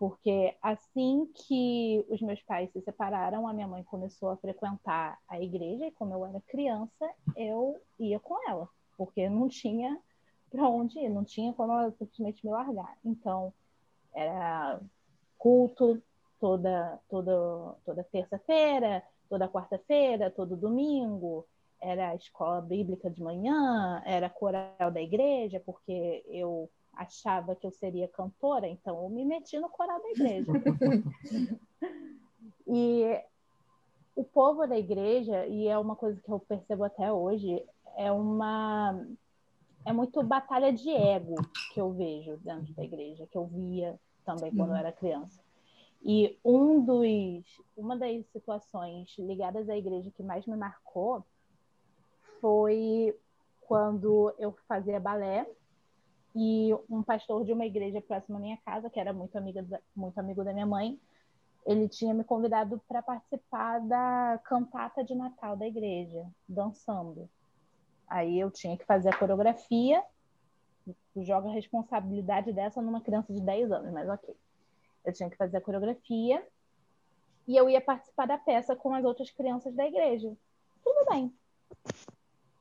Porque 0.00 0.56
assim 0.62 1.30
que 1.34 2.02
os 2.08 2.22
meus 2.22 2.40
pais 2.44 2.72
se 2.72 2.80
separaram, 2.80 3.46
a 3.46 3.52
minha 3.52 3.68
mãe 3.68 3.84
começou 3.84 4.30
a 4.30 4.36
frequentar 4.38 5.18
a 5.28 5.38
igreja 5.38 5.88
e 5.88 5.90
como 5.90 6.14
eu 6.14 6.24
era 6.24 6.40
criança, 6.48 7.06
eu 7.36 7.78
ia 7.98 8.18
com 8.18 8.34
ela, 8.48 8.66
porque 8.96 9.28
não 9.28 9.46
tinha 9.46 10.00
para 10.50 10.66
onde 10.66 10.98
ir, 10.98 11.10
não 11.10 11.22
tinha 11.22 11.52
como 11.52 11.74
ela 11.74 11.92
simplesmente 11.98 12.46
me 12.46 12.50
largar. 12.50 12.96
Então, 13.04 13.52
era 14.14 14.80
culto 15.36 16.02
toda 16.40 16.98
toda 17.06 17.76
toda 17.84 18.02
terça-feira, 18.04 19.04
toda 19.28 19.50
quarta-feira, 19.50 20.30
todo 20.30 20.56
domingo, 20.56 21.46
era 21.78 22.08
a 22.08 22.14
escola 22.14 22.62
bíblica 22.62 23.10
de 23.10 23.22
manhã, 23.22 24.02
era 24.06 24.30
coral 24.30 24.90
da 24.90 25.02
igreja, 25.02 25.60
porque 25.60 26.24
eu 26.26 26.70
achava 26.92 27.54
que 27.54 27.66
eu 27.66 27.70
seria 27.70 28.08
cantora, 28.08 28.66
então 28.68 29.02
eu 29.02 29.08
me 29.08 29.24
meti 29.24 29.58
no 29.58 29.68
coral 29.68 30.00
da 30.00 30.10
igreja. 30.10 30.52
e 32.66 33.20
o 34.14 34.24
povo 34.24 34.66
da 34.66 34.78
igreja, 34.78 35.46
e 35.46 35.66
é 35.66 35.78
uma 35.78 35.96
coisa 35.96 36.20
que 36.20 36.30
eu 36.30 36.38
percebo 36.40 36.84
até 36.84 37.12
hoje, 37.12 37.64
é 37.96 38.10
uma 38.12 39.06
é 39.84 39.92
muito 39.92 40.22
batalha 40.22 40.72
de 40.72 40.90
ego 40.90 41.36
que 41.72 41.80
eu 41.80 41.90
vejo 41.92 42.36
dentro 42.38 42.72
da 42.74 42.84
igreja, 42.84 43.26
que 43.26 43.38
eu 43.38 43.46
via 43.46 43.98
também 44.24 44.54
quando 44.54 44.70
eu 44.70 44.76
era 44.76 44.92
criança. 44.92 45.40
E 46.02 46.38
um 46.44 46.84
dos, 46.84 47.44
uma 47.76 47.96
das 47.96 48.26
situações 48.26 49.14
ligadas 49.18 49.68
à 49.68 49.76
igreja 49.76 50.10
que 50.10 50.22
mais 50.22 50.46
me 50.46 50.56
marcou 50.56 51.24
foi 52.40 53.16
quando 53.60 54.34
eu 54.38 54.52
fazia 54.66 54.98
balé 54.98 55.46
e 56.34 56.74
um 56.88 57.02
pastor 57.02 57.44
de 57.44 57.52
uma 57.52 57.66
igreja 57.66 58.00
próxima 58.00 58.38
à 58.38 58.40
minha 58.40 58.56
casa, 58.58 58.88
que 58.88 59.00
era 59.00 59.12
muito, 59.12 59.36
amiga 59.36 59.62
da, 59.62 59.80
muito 59.94 60.18
amigo 60.18 60.44
da 60.44 60.52
minha 60.52 60.66
mãe, 60.66 60.98
ele 61.66 61.88
tinha 61.88 62.14
me 62.14 62.24
convidado 62.24 62.80
para 62.88 63.02
participar 63.02 63.80
da 63.80 64.40
cantata 64.44 65.04
de 65.04 65.14
Natal 65.14 65.56
da 65.56 65.66
igreja, 65.66 66.26
dançando. 66.48 67.28
Aí 68.06 68.38
eu 68.38 68.50
tinha 68.50 68.76
que 68.76 68.84
fazer 68.84 69.08
a 69.10 69.16
coreografia, 69.16 70.02
joga 71.16 71.48
a 71.48 71.52
responsabilidade 71.52 72.52
dessa 72.52 72.80
numa 72.80 73.00
criança 73.00 73.32
de 73.32 73.40
10 73.40 73.72
anos, 73.72 73.92
mas 73.92 74.08
ok. 74.08 74.34
Eu 75.04 75.12
tinha 75.12 75.30
que 75.30 75.36
fazer 75.36 75.56
a 75.56 75.60
coreografia 75.60 76.44
e 77.46 77.56
eu 77.56 77.68
ia 77.68 77.80
participar 77.80 78.26
da 78.26 78.38
peça 78.38 78.76
com 78.76 78.94
as 78.94 79.04
outras 79.04 79.30
crianças 79.30 79.74
da 79.74 79.86
igreja. 79.86 80.32
Tudo 80.82 81.10
bem. 81.10 81.32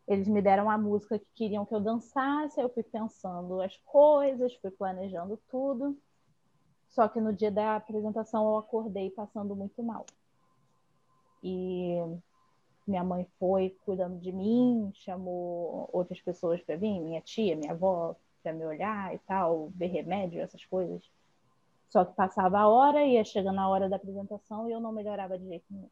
Eles 0.10 0.28
me 0.28 0.42
deram 0.42 0.68
a 0.68 0.76
música 0.76 1.20
que 1.20 1.28
queriam 1.36 1.64
que 1.64 1.76
eu 1.76 1.80
dançasse, 1.80 2.60
eu 2.60 2.68
fui 2.68 2.82
pensando 2.82 3.62
as 3.62 3.78
coisas, 3.86 4.56
fui 4.56 4.72
planejando 4.72 5.40
tudo. 5.48 5.96
Só 6.90 7.08
que 7.08 7.22
no 7.22 7.32
dia 7.32 7.52
da 7.52 7.76
apresentação 7.76 8.44
eu 8.48 8.58
acordei 8.58 9.12
passando 9.12 9.56
muito 9.56 9.84
mal. 9.84 10.08
E 11.44 11.96
minha 12.88 13.04
mãe 13.04 13.28
foi 13.38 13.78
cuidando 13.86 14.20
de 14.20 14.32
mim, 14.32 14.92
chamou 14.96 15.88
outras 15.94 16.20
pessoas 16.20 16.60
para 16.64 16.76
vir, 16.76 17.00
minha 17.00 17.22
tia, 17.22 17.56
minha 17.56 17.74
avó, 17.74 18.16
para 18.42 18.52
me 18.52 18.66
olhar 18.66 19.14
e 19.14 19.20
tal, 19.20 19.70
ver 19.76 19.88
remédio, 19.88 20.42
essas 20.42 20.66
coisas. 20.66 21.04
Só 21.88 22.04
que 22.04 22.16
passava 22.16 22.58
a 22.58 22.68
hora, 22.68 23.06
ia 23.06 23.24
chegando 23.24 23.60
a 23.60 23.68
hora 23.68 23.88
da 23.88 23.98
apresentação 23.98 24.68
e 24.68 24.72
eu 24.72 24.80
não 24.80 24.92
melhorava 24.92 25.38
de 25.38 25.48
jeito 25.48 25.66
nenhum. 25.70 25.90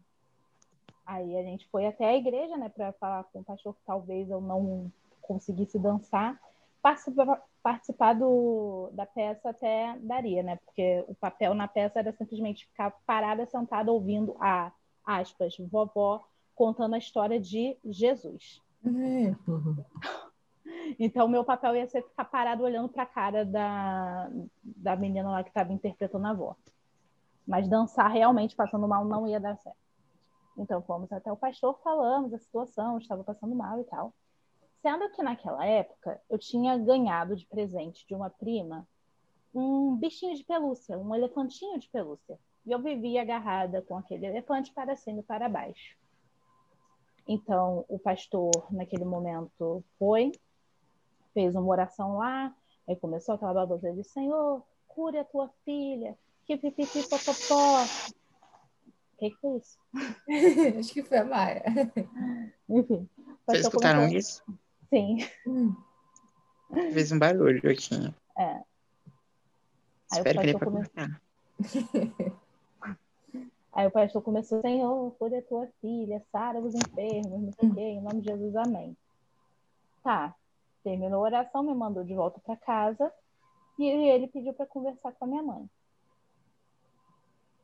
Aí 1.08 1.38
a 1.38 1.42
gente 1.42 1.66
foi 1.70 1.88
até 1.88 2.06
a 2.06 2.18
igreja, 2.18 2.58
né, 2.58 2.68
para 2.68 2.92
falar 2.92 3.24
com 3.32 3.40
o 3.40 3.44
pastor 3.44 3.74
que 3.74 3.80
talvez 3.86 4.30
eu 4.30 4.42
não 4.42 4.92
conseguisse 5.22 5.80
dançar. 5.80 6.38
Participar, 6.82 7.42
participar 7.64 8.14
do, 8.14 8.90
da 8.92 9.06
peça 9.06 9.50
até 9.50 9.98
daria, 10.02 10.44
né, 10.44 10.58
porque 10.58 11.06
o 11.08 11.16
papel 11.16 11.54
na 11.54 11.66
peça 11.66 12.00
era 12.00 12.12
simplesmente 12.12 12.68
ficar 12.68 12.92
parada, 13.06 13.46
sentada, 13.46 13.90
ouvindo 13.90 14.36
a, 14.42 14.74
aspas, 15.06 15.56
vovó 15.72 16.28
contando 16.54 16.96
a 16.96 16.98
história 16.98 17.40
de 17.40 17.78
Jesus. 17.86 18.62
Uhum. 18.84 19.34
Então, 21.00 21.28
meu 21.28 21.44
papel 21.44 21.76
ia 21.76 21.88
ser 21.88 22.04
ficar 22.04 22.26
parado 22.26 22.64
olhando 22.64 22.90
para 22.90 23.04
a 23.04 23.08
cara 23.08 23.46
da, 23.46 24.30
da 24.64 24.96
menina 24.96 25.30
lá 25.30 25.44
que 25.44 25.50
estava 25.50 25.72
interpretando 25.72 26.26
a 26.26 26.32
avó. 26.32 26.56
Mas 27.46 27.68
dançar 27.70 28.10
realmente 28.12 28.56
passando 28.56 28.88
mal 28.88 29.06
não 29.06 29.28
ia 29.28 29.40
dar 29.40 29.56
certo. 29.58 29.87
Então, 30.58 30.82
fomos 30.82 31.12
até 31.12 31.32
o 31.32 31.38
pastor, 31.38 31.80
falamos 31.84 32.34
a 32.34 32.40
situação, 32.40 32.98
estava 32.98 33.24
passando 33.24 33.56
mal 33.56 33.80
e 33.80 33.84
tal. 33.84 34.14
Sendo 34.82 35.10
que 35.12 35.22
naquela 35.22 35.66
época 35.66 36.22
eu 36.30 36.38
tinha 36.38 36.78
ganhado 36.78 37.36
de 37.36 37.46
presente 37.46 38.06
de 38.08 38.16
uma 38.16 38.30
prima 38.30 38.88
um 39.54 39.96
bichinho 39.96 40.36
de 40.36 40.44
pelúcia, 40.44 40.98
um 40.98 41.16
elefantinho 41.16 41.80
de 41.80 41.90
pelúcia. 41.90 42.40
E 42.66 42.72
eu 42.72 42.80
vivia 42.80 43.22
agarrada 43.22 43.82
com 43.82 43.98
aquele 43.98 44.26
elefante 44.26 44.72
para 44.74 44.96
cima 44.96 45.20
e 45.20 45.24
para 45.24 45.50
baixo. 45.50 45.98
Então, 47.28 47.84
o 47.88 47.98
pastor, 47.98 48.52
naquele 48.72 49.04
momento, 49.04 49.84
foi, 49.98 50.32
fez 51.34 51.56
uma 51.56 51.68
oração 51.68 52.18
lá, 52.18 52.56
aí 52.88 52.96
começou 52.96 53.36
aquela 53.36 53.54
babosa 53.54 53.92
de 53.94 54.04
Senhor, 54.04 54.64
cure 54.88 55.18
a 55.18 55.26
tua 55.26 55.50
filha, 55.66 56.18
que 56.46 56.56
pipipi 56.56 57.04
popopó. 57.04 57.84
O 57.84 58.27
que, 59.18 59.32
que 59.32 59.38
foi 59.38 59.58
isso? 59.58 59.78
Acho 60.80 60.94
que 60.94 61.04
foi 61.04 61.18
a 61.18 61.26
Maia. 61.26 61.64
Enfim. 62.70 63.10
Vocês 63.46 63.66
escutaram 63.66 64.08
começou... 64.08 64.20
isso? 64.20 64.44
Sim. 64.90 65.18
Fez 66.94 67.12
um 67.12 67.20
barulho 67.20 67.70
aqui. 67.70 68.14
É. 68.38 68.44
Aí 68.46 68.64
Espero 70.12 70.40
que 70.40 70.46
ele 70.46 70.60
come... 70.60 70.78
cortar. 70.78 71.22
Aí 73.74 73.86
o 73.86 73.92
pastor 73.92 74.24
começou, 74.24 74.60
Senhor, 74.62 75.12
cure 75.20 75.36
a 75.36 75.42
tua 75.44 75.68
filha, 75.82 76.24
sara 76.32 76.60
os 76.60 76.74
enfermos, 76.74 77.44
não 77.44 77.52
sei 77.52 77.70
o 77.70 77.76
quê, 77.76 77.82
em 77.82 78.02
nome 78.02 78.22
de 78.22 78.30
Jesus, 78.30 78.56
amém. 78.56 78.98
Tá, 80.02 80.34
terminou 80.84 81.20
a 81.20 81.28
oração, 81.28 81.62
me 81.62 81.76
mandou 81.76 82.04
de 82.04 82.16
volta 82.16 82.40
para 82.40 82.58
casa 82.58 83.14
e 83.78 83.86
ele 83.86 84.28
pediu 84.28 84.52
para 84.52 84.66
conversar 84.66 85.12
com 85.12 85.26
a 85.26 85.28
minha 85.28 85.44
mãe. 85.44 85.70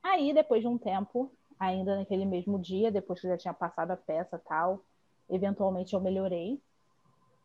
Aí, 0.03 0.33
depois 0.33 0.61
de 0.61 0.67
um 0.67 0.77
tempo, 0.77 1.31
ainda 1.59 1.95
naquele 1.95 2.25
mesmo 2.25 2.59
dia, 2.59 2.91
depois 2.91 3.19
que 3.19 3.27
já 3.27 3.37
tinha 3.37 3.53
passado 3.53 3.91
a 3.91 3.97
peça 3.97 4.39
tal, 4.39 4.81
eventualmente 5.29 5.93
eu 5.93 6.01
melhorei. 6.01 6.61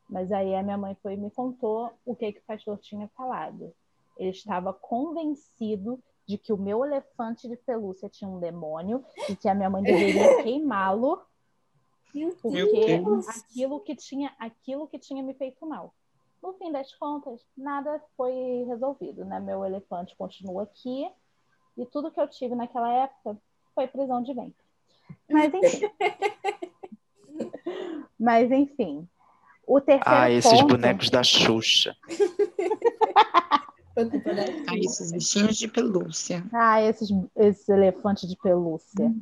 Mas 0.09 0.33
aí 0.33 0.55
a 0.55 0.63
minha 0.63 0.79
mãe 0.79 0.97
foi 1.03 1.15
e 1.15 1.17
me 1.17 1.31
contou 1.31 1.93
o 2.05 2.17
que, 2.17 2.33
que 2.33 2.41
o 2.41 2.45
pastor 2.45 2.79
tinha 2.79 3.09
falado. 3.09 3.75
Ele 4.17 4.31
estava 4.31 4.73
convencido 4.73 6.03
de 6.27 6.37
que 6.37 6.53
o 6.53 6.57
meu 6.57 6.85
elefante 6.85 7.49
de 7.49 7.57
pelúcia 7.57 8.09
tinha 8.09 8.29
um 8.29 8.39
demônio 8.39 9.05
e 9.29 9.37
que 9.37 9.49
a 9.49 9.55
minha 9.55 9.71
mãe 9.71 9.83
deveria 9.83 10.43
queimá-lo 10.43 11.23
porque 12.41 13.03
aquilo 13.29 13.81
que 13.81 13.95
tinha 13.95 14.35
aquilo 14.39 14.89
que 14.89 14.99
tinha 14.99 15.23
me 15.23 15.35
feito 15.35 15.67
mal. 15.67 15.95
No 16.43 16.53
fim 16.55 16.71
das 16.71 16.95
contas, 16.95 17.45
nada 17.57 18.03
foi 18.17 18.65
resolvido, 18.67 19.25
né? 19.25 19.41
Meu 19.41 19.65
elefante 19.65 20.17
continua 20.17 20.63
aqui 20.63 21.11
e 21.77 21.87
tudo 21.87 22.11
que 22.11 22.21
eu 22.21 22.29
tive 22.29 22.55
naquela 22.55 22.91
época 22.93 23.37
foi 23.79 23.87
prisão 23.87 24.21
de 24.21 24.35
ventre. 24.35 24.65
Mas 25.31 25.55
enfim. 25.55 25.91
Mas 28.19 28.51
enfim. 28.51 29.09
O 29.65 29.81
terceiro 29.81 30.03
Ah, 30.05 30.29
esses 30.29 30.51
ponto... 30.51 30.67
bonecos 30.75 31.11
da 31.11 31.23
Xuxa. 31.23 31.97
Ah, 34.67 34.77
esses 34.77 35.13
bichinhos 35.13 35.57
de 35.57 35.69
pelúcia. 35.69 36.45
Ah, 36.53 36.83
esses, 36.83 37.09
esses 37.37 37.69
elefantes 37.69 38.29
de 38.29 38.37
pelúcia. 38.37 39.15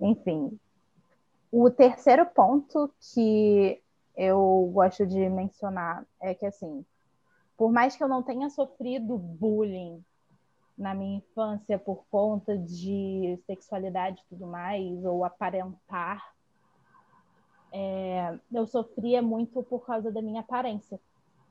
Enfim, 0.00 0.58
o 1.52 1.70
terceiro 1.70 2.26
ponto 2.26 2.92
que 3.14 3.80
eu 4.16 4.68
gosto 4.72 5.06
de 5.06 5.28
mencionar 5.28 6.04
é 6.20 6.34
que, 6.34 6.46
assim, 6.46 6.84
por 7.56 7.70
mais 7.70 7.94
que 7.94 8.02
eu 8.02 8.08
não 8.08 8.22
tenha 8.22 8.50
sofrido 8.50 9.16
bullying 9.16 10.02
na 10.76 10.94
minha 10.94 11.18
infância 11.18 11.78
por 11.78 12.04
conta 12.10 12.56
de 12.56 13.38
sexualidade 13.46 14.20
e 14.20 14.28
tudo 14.28 14.46
mais, 14.46 15.04
ou 15.04 15.24
aparentar, 15.24 16.34
é, 17.72 18.38
eu 18.52 18.66
sofria 18.66 19.22
muito 19.22 19.62
por 19.62 19.84
causa 19.86 20.10
da 20.10 20.20
minha 20.20 20.40
aparência. 20.40 21.00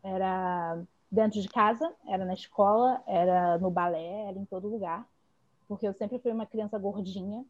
Era 0.03 0.81
dentro 1.11 1.41
de 1.41 1.49
casa, 1.49 1.93
era 2.07 2.25
na 2.25 2.33
escola, 2.33 3.01
era 3.07 3.57
no 3.57 3.71
balé, 3.71 4.27
era 4.27 4.37
em 4.37 4.45
todo 4.45 4.67
lugar, 4.67 5.07
porque 5.67 5.87
eu 5.87 5.93
sempre 5.93 6.19
fui 6.19 6.31
uma 6.31 6.45
criança 6.45 6.77
gordinha. 6.77 7.43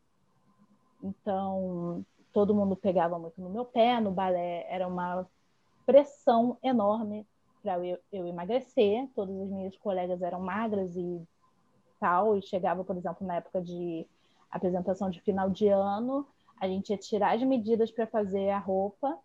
Então, 1.04 2.06
todo 2.32 2.56
mundo 2.56 2.76
pegava 2.76 3.20
muito 3.20 3.40
no 3.42 3.50
meu 3.50 3.66
pé, 3.66 4.00
no 4.00 4.12
balé 4.12 4.66
era 4.70 4.88
uma 4.88 5.28
pressão 5.86 6.58
enorme 6.64 7.28
para 7.62 7.80
eu, 7.86 7.98
eu, 8.12 8.28
emagrecer. 8.28 9.08
Todas 9.16 9.40
as 9.40 9.50
minhas 9.50 9.78
colegas 9.78 10.22
eram 10.22 10.40
magras 10.40 10.96
e 10.96 11.22
tal, 12.00 12.38
e 12.38 12.42
chegava, 12.42 12.84
por 12.84 12.96
exemplo, 12.98 13.26
na 13.26 13.36
época 13.36 13.62
de 13.62 14.06
apresentação 14.50 15.10
de 15.10 15.22
final 15.22 15.50
de 15.50 15.68
ano, 15.68 16.28
a 16.60 16.68
gente 16.68 16.90
ia 16.90 16.98
tirar 16.98 17.36
as 17.36 17.44
medidas 17.44 17.92
para 17.92 18.08
fazer 18.08 18.50
a 18.50 18.60
roupa 18.60 19.18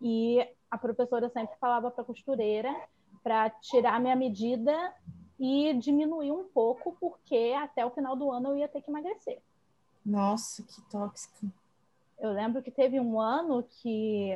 e 0.00 0.46
a 0.70 0.78
professora 0.78 1.28
sempre 1.28 1.56
falava 1.58 1.90
para 1.90 2.02
a 2.02 2.06
costureira 2.06 2.74
para 3.22 3.50
tirar 3.50 3.94
a 3.94 4.00
minha 4.00 4.16
medida 4.16 4.94
e 5.38 5.72
diminuir 5.74 6.32
um 6.32 6.44
pouco, 6.44 6.96
porque 6.98 7.54
até 7.58 7.84
o 7.84 7.90
final 7.90 8.16
do 8.16 8.30
ano 8.30 8.48
eu 8.48 8.56
ia 8.56 8.68
ter 8.68 8.82
que 8.82 8.90
emagrecer. 8.90 9.40
Nossa, 10.04 10.62
que 10.62 10.80
tóxico. 10.90 11.46
Eu 12.18 12.32
lembro 12.32 12.62
que 12.62 12.70
teve 12.70 12.98
um 12.98 13.20
ano 13.20 13.62
que 13.62 14.32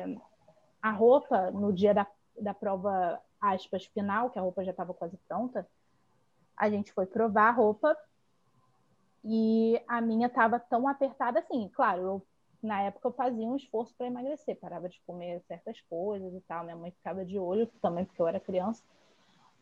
a 0.81 0.91
roupa, 0.91 1.51
no 1.51 1.73
dia 1.73 1.93
da, 1.93 2.07
da 2.39 2.53
prova, 2.53 3.19
aspas, 3.41 3.85
final, 3.85 4.29
que 4.29 4.39
a 4.39 4.41
roupa 4.41 4.63
já 4.63 4.71
estava 4.71 4.93
quase 4.93 5.17
pronta, 5.27 5.67
a 6.57 6.69
gente 6.69 6.91
foi 6.93 7.05
provar 7.05 7.49
a 7.49 7.51
roupa 7.51 7.97
e 9.23 9.81
a 9.87 10.01
minha 10.01 10.27
estava 10.27 10.59
tão 10.59 10.87
apertada 10.87 11.39
assim. 11.39 11.69
Claro, 11.73 12.01
eu, 12.01 12.27
na 12.61 12.81
época 12.81 13.07
eu 13.07 13.13
fazia 13.13 13.47
um 13.47 13.55
esforço 13.55 13.93
para 13.95 14.07
emagrecer, 14.07 14.59
parava 14.59 14.89
de 14.89 14.99
comer 15.05 15.41
certas 15.47 15.79
coisas 15.89 16.33
e 16.33 16.41
tal. 16.41 16.63
Minha 16.63 16.75
mãe 16.75 16.91
ficava 16.91 17.25
de 17.25 17.39
olho 17.39 17.67
também, 17.81 18.05
porque 18.05 18.21
eu 18.21 18.27
era 18.27 18.39
criança. 18.39 18.83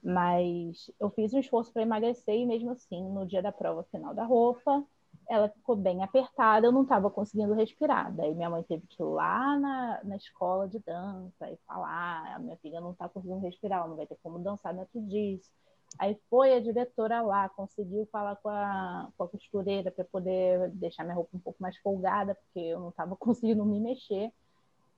Mas 0.03 0.89
eu 0.99 1.09
fiz 1.11 1.33
um 1.33 1.39
esforço 1.39 1.71
para 1.71 1.83
emagrecer 1.83 2.35
e 2.35 2.45
mesmo 2.45 2.71
assim, 2.71 3.03
no 3.11 3.25
dia 3.25 3.41
da 3.41 3.51
prova 3.51 3.83
final 3.91 4.15
da 4.15 4.23
roupa, 4.23 4.83
ela 5.29 5.47
ficou 5.49 5.75
bem 5.75 6.03
apertada, 6.03 6.65
eu 6.65 6.71
não 6.71 6.83
estava 6.83 7.09
conseguindo 7.09 7.53
respirar. 7.53 8.11
Daí 8.13 8.33
minha 8.33 8.49
mãe 8.49 8.63
teve 8.63 8.85
que 8.87 9.01
ir 9.01 9.05
lá 9.05 9.57
na, 9.59 10.03
na 10.03 10.15
escola 10.15 10.67
de 10.67 10.79
dança 10.79 11.49
e 11.49 11.57
falar: 11.67 12.35
a 12.35 12.39
minha 12.39 12.57
filha 12.57 12.81
não 12.81 12.91
está 12.91 13.07
conseguindo 13.07 13.39
respirar, 13.39 13.79
ela 13.79 13.87
não 13.87 13.95
vai 13.95 14.07
ter 14.07 14.17
como 14.23 14.39
dançar 14.39 14.73
dentro 14.73 14.99
disso. 15.01 15.51
Aí 15.99 16.17
foi 16.29 16.55
a 16.55 16.59
diretora 16.59 17.21
lá, 17.21 17.49
conseguiu 17.49 18.07
falar 18.11 18.35
com 18.37 18.49
a, 18.49 19.09
com 19.17 19.23
a 19.23 19.27
costureira 19.27 19.91
para 19.91 20.05
poder 20.05 20.69
deixar 20.71 21.03
minha 21.03 21.15
roupa 21.15 21.35
um 21.35 21.39
pouco 21.39 21.61
mais 21.61 21.77
folgada, 21.77 22.35
porque 22.35 22.59
eu 22.59 22.79
não 22.79 22.89
estava 22.89 23.15
conseguindo 23.17 23.65
me 23.65 23.79
mexer. 23.79 24.31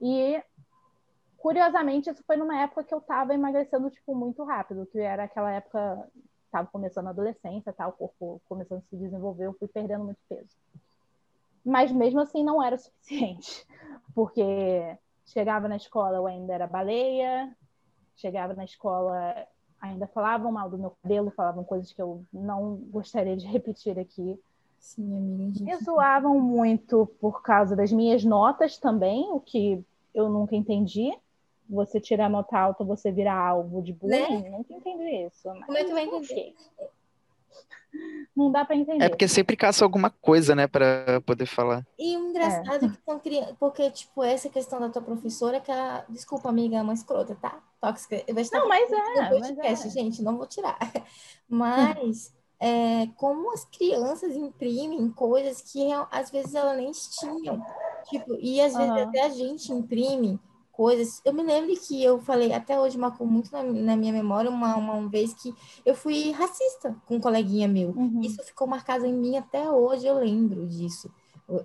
E, 0.02 0.42
curiosamente, 1.38 2.10
isso 2.10 2.24
foi 2.26 2.38
numa 2.38 2.62
época 2.62 2.84
que 2.84 2.94
eu 2.94 3.00
estava 3.00 3.34
emagrecendo 3.34 3.90
tipo, 3.90 4.16
muito 4.16 4.44
rápido, 4.44 4.86
que 4.86 5.00
era 5.00 5.24
aquela 5.24 5.52
época 5.52 6.10
estava 6.54 6.68
começando 6.68 7.08
a 7.08 7.10
adolescência, 7.10 7.74
tá, 7.74 7.88
o 7.88 7.92
corpo 7.92 8.40
começando 8.48 8.78
a 8.78 8.82
se 8.82 8.96
desenvolver, 8.96 9.48
eu 9.48 9.54
fui 9.54 9.68
perdendo 9.68 10.04
muito 10.04 10.20
peso. 10.30 10.56
Mas 11.66 11.92
mesmo 11.92 12.20
assim 12.20 12.44
não 12.44 12.62
era 12.62 12.76
o 12.76 12.78
suficiente, 12.80 13.66
porque 14.14 14.96
chegava 15.26 15.68
na 15.68 15.78
escola 15.78 16.18
eu 16.18 16.28
ainda 16.28 16.54
era 16.54 16.68
baleia, 16.68 17.56
chegava 18.16 18.54
na 18.54 18.66
escola 18.66 19.48
ainda 19.84 20.08
falavam 20.08 20.52
mal 20.52 20.70
do 20.70 20.78
meu 20.78 20.96
cabelo, 21.04 21.30
falavam 21.32 21.64
coisas 21.64 21.92
que 21.92 22.02
eu 22.02 22.24
não 22.32 22.78
gostaria 22.90 23.36
de 23.36 23.46
repetir 23.46 24.00
aqui. 24.00 24.40
Sim, 24.80 25.16
amiga. 25.16 25.64
Me 25.64 25.76
zoavam 25.84 26.40
muito 26.40 27.06
por 27.20 27.42
causa 27.42 27.76
das 27.76 27.92
minhas 27.92 28.24
notas 28.24 28.78
também, 28.78 29.30
o 29.32 29.40
que 29.42 29.84
eu 30.16 30.30
nunca 30.30 30.56
entendi. 30.56 31.14
Você 31.70 32.00
tirar 32.00 32.30
nota 32.30 32.58
alta, 32.58 32.84
você 32.84 33.12
virar 33.12 33.38
alvo 33.38 33.82
de 33.82 33.92
bullying. 33.94 34.50
Nunca 34.50 34.74
entendi 34.74 35.26
isso. 35.26 35.54
Né? 35.54 35.64
Como 35.66 35.78
é 35.78 35.84
que 35.84 35.92
vai 35.92 36.06
entender? 36.06 36.56
Não 38.36 38.52
dá 38.52 38.66
pra 38.66 38.76
entender. 38.76 39.06
É 39.06 39.10
porque 39.10 39.28
sempre 39.28 39.56
caça 39.56 39.86
alguma 39.86 40.10
coisa, 40.10 40.56
né, 40.56 40.66
pra 40.66 41.22
poder 41.22 41.46
falar. 41.46 41.86
E 41.98 42.18
o 42.18 42.30
engraçado 42.30 42.86
é 42.86 42.90
que 42.90 42.98
são 43.06 43.20
crianças. 43.20 43.56
Porque, 43.60 43.92
tipo, 43.92 44.24
essa 44.24 44.50
questão 44.50 44.80
da 44.80 44.90
tua 44.90 45.02
professora, 45.02 45.60
que 45.60 45.72
a. 45.72 46.04
Desculpa, 46.10 46.50
amiga, 46.50 46.78
é 46.78 46.82
uma 46.82 46.94
escrota, 46.94 47.38
tá? 47.40 47.60
Tóxica. 47.80 48.24
Eu 48.28 48.34
vou 48.34 48.42
estar 48.42 48.60
Não, 48.60 48.68
mas 48.68 48.92
é, 48.92 48.96
mas 48.96 49.30
podcast, 49.30 49.88
é. 49.88 49.92
gente, 49.92 50.24
não 50.24 50.38
vou 50.38 50.48
tirar. 50.48 50.78
Mas 51.48 52.34
é, 52.60 53.08
como 53.18 53.54
as 53.54 53.66
crianças 53.66 54.36
imprimem 54.36 55.12
coisas 55.12 55.62
que 55.62 55.92
às 56.10 56.32
vezes 56.32 56.56
elas 56.56 56.78
nem 56.78 56.92
tinham. 56.92 57.64
Tipo, 58.10 58.36
e 58.40 58.60
às 58.62 58.74
vezes 58.74 58.90
Aham. 58.90 59.04
até 59.04 59.22
a 59.22 59.30
gente 59.30 59.72
imprime 59.72 60.40
coisas. 60.74 61.22
Eu 61.24 61.34
me 61.34 61.44
lembro 61.44 61.74
que 61.80 62.04
eu 62.04 62.20
falei, 62.20 62.52
até 62.52 62.80
hoje 62.80 62.98
marcou 62.98 63.26
muito 63.26 63.52
na, 63.52 63.64
na 63.64 63.96
minha 63.96 64.12
memória, 64.12 64.50
uma, 64.50 64.76
uma 64.76 65.08
vez 65.08 65.34
que 65.34 65.54
eu 65.86 65.96
fui 65.96 66.32
racista 66.32 66.96
com 67.06 67.16
um 67.16 67.22
coleguinha 67.22 67.68
meu. 67.68 67.90
Uhum. 67.90 68.20
Isso 68.22 68.44
ficou 68.44 68.68
marcado 68.68 69.06
em 69.06 69.14
mim 69.14 69.38
até 69.38 69.70
hoje, 69.70 70.06
eu 70.06 70.16
lembro 70.16 70.68
disso. 70.68 71.10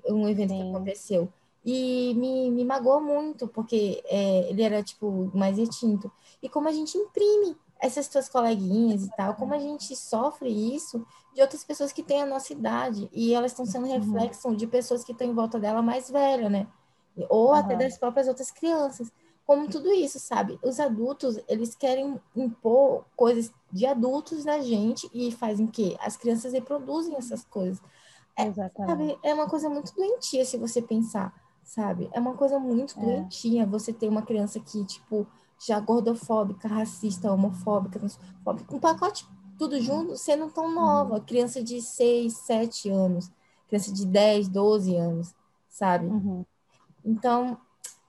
Um 0.06 0.28
evento 0.28 0.50
que 0.50 0.60
Sim. 0.60 0.70
aconteceu. 0.70 1.28
E 1.64 2.14
me, 2.14 2.50
me 2.50 2.64
magoou 2.64 3.00
muito, 3.00 3.48
porque 3.48 4.02
é, 4.06 4.48
ele 4.50 4.62
era, 4.62 4.82
tipo, 4.82 5.30
mais 5.34 5.58
retinto. 5.58 6.10
E 6.42 6.48
como 6.48 6.68
a 6.68 6.72
gente 6.72 6.96
imprime 6.96 7.56
essas 7.80 8.08
tuas 8.08 8.28
coleguinhas 8.28 9.04
e 9.04 9.10
tal, 9.16 9.34
como 9.34 9.54
a 9.54 9.58
gente 9.58 9.94
sofre 9.94 10.48
isso 10.48 11.06
de 11.34 11.40
outras 11.40 11.62
pessoas 11.64 11.92
que 11.92 12.02
têm 12.02 12.22
a 12.22 12.26
nossa 12.26 12.52
idade. 12.52 13.08
E 13.12 13.34
elas 13.34 13.52
estão 13.52 13.64
sendo 13.64 13.86
reflexo 13.86 14.54
de 14.54 14.66
pessoas 14.66 15.04
que 15.04 15.12
estão 15.12 15.26
em 15.26 15.34
volta 15.34 15.58
dela 15.58 15.80
mais 15.80 16.10
velha, 16.10 16.48
né? 16.48 16.66
Ou 17.28 17.52
até 17.54 17.74
Aham. 17.74 17.76
das 17.76 17.98
próprias 17.98 18.28
outras 18.28 18.50
crianças. 18.50 19.10
Como 19.46 19.68
tudo 19.68 19.90
isso, 19.90 20.18
sabe? 20.18 20.58
Os 20.62 20.78
adultos, 20.78 21.38
eles 21.48 21.74
querem 21.74 22.20
impor 22.36 23.04
coisas 23.16 23.50
de 23.72 23.86
adultos 23.86 24.44
na 24.44 24.60
gente 24.60 25.08
e 25.12 25.32
fazem 25.32 25.66
o 25.66 25.70
quê? 25.70 25.96
As 26.00 26.16
crianças 26.16 26.52
reproduzem 26.52 27.16
essas 27.16 27.44
coisas. 27.44 27.80
Exatamente. 28.38 28.78
Sabe? 28.86 29.18
É 29.22 29.34
uma 29.34 29.48
coisa 29.48 29.68
muito 29.68 29.94
doentia 29.94 30.44
se 30.44 30.56
você 30.56 30.80
pensar, 30.80 31.32
sabe? 31.62 32.08
É 32.12 32.20
uma 32.20 32.34
coisa 32.34 32.58
muito 32.58 32.96
É. 32.96 32.98
doentia 32.98 33.66
você 33.66 33.92
ter 33.92 34.08
uma 34.08 34.22
criança 34.22 34.58
que, 34.60 34.84
tipo, 34.84 35.26
já 35.66 35.78
gordofóbica, 35.80 36.68
racista, 36.68 37.32
homofóbica, 37.32 37.98
transfóbica, 37.98 38.74
um 38.74 38.80
pacote 38.80 39.26
tudo 39.58 39.80
junto, 39.80 40.16
sendo 40.16 40.50
tão 40.50 40.72
nova. 40.74 41.20
Criança 41.20 41.62
de 41.62 41.82
6, 41.82 42.34
7 42.38 42.88
anos, 42.88 43.30
criança 43.66 43.92
de 43.92 44.06
10, 44.06 44.48
12 44.48 44.96
anos, 44.96 45.34
sabe? 45.68 46.14
Uhum. 46.14 46.46
Então, 47.04 47.58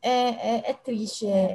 é, 0.02 0.12
é, 0.12 0.70
é 0.72 0.74
triste, 0.74 1.28
é, 1.28 1.52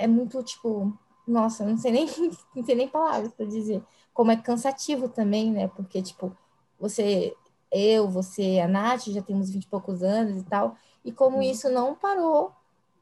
é, 0.00 0.04
é 0.04 0.06
muito, 0.06 0.42
tipo, 0.42 0.92
nossa, 1.26 1.64
não 1.64 1.76
sei 1.76 1.92
nem, 1.92 2.06
não 2.54 2.64
sei 2.64 2.74
nem 2.74 2.88
palavras 2.88 3.32
para 3.32 3.46
dizer. 3.46 3.82
Como 4.12 4.30
é 4.30 4.36
cansativo 4.36 5.08
também, 5.08 5.50
né? 5.50 5.68
Porque, 5.68 6.02
tipo, 6.02 6.36
você, 6.78 7.34
eu, 7.70 8.08
você, 8.08 8.60
a 8.62 8.68
Nath, 8.68 9.04
já 9.06 9.22
temos 9.22 9.50
20 9.50 9.64
e 9.64 9.68
poucos 9.68 10.02
anos 10.02 10.40
e 10.42 10.44
tal, 10.44 10.76
e 11.04 11.12
como 11.12 11.40
isso 11.42 11.68
não 11.70 11.94
parou, 11.94 12.52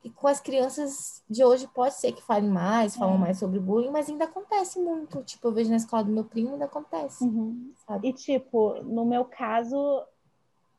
e 0.05 0.11
com 0.11 0.29
as 0.29 0.41
crianças 0.41 1.23
de 1.29 1.43
hoje 1.45 1.67
pode 1.75 1.95
ser 1.95 2.13
que 2.13 2.23
falem 2.23 2.49
mais, 2.49 2.95
falam 2.97 3.17
É. 3.17 3.19
mais 3.19 3.39
sobre 3.39 3.59
bullying, 3.59 3.91
mas 3.91 4.09
ainda 4.09 4.27
acontece 4.27 4.79
muito. 4.79 5.23
Tipo, 5.25 5.49
eu 5.49 5.53
vejo 5.53 5.71
na 5.71 5.77
escola 5.77 6.05
do 6.05 6.13
meu 6.13 6.25
primo, 6.25 6.53
ainda 6.53 6.67
acontece, 6.67 7.25
Uhum. 7.25 7.73
E, 8.03 8.13
tipo, 8.13 8.75
no 8.85 9.05
meu 9.05 9.25
caso, 9.25 10.03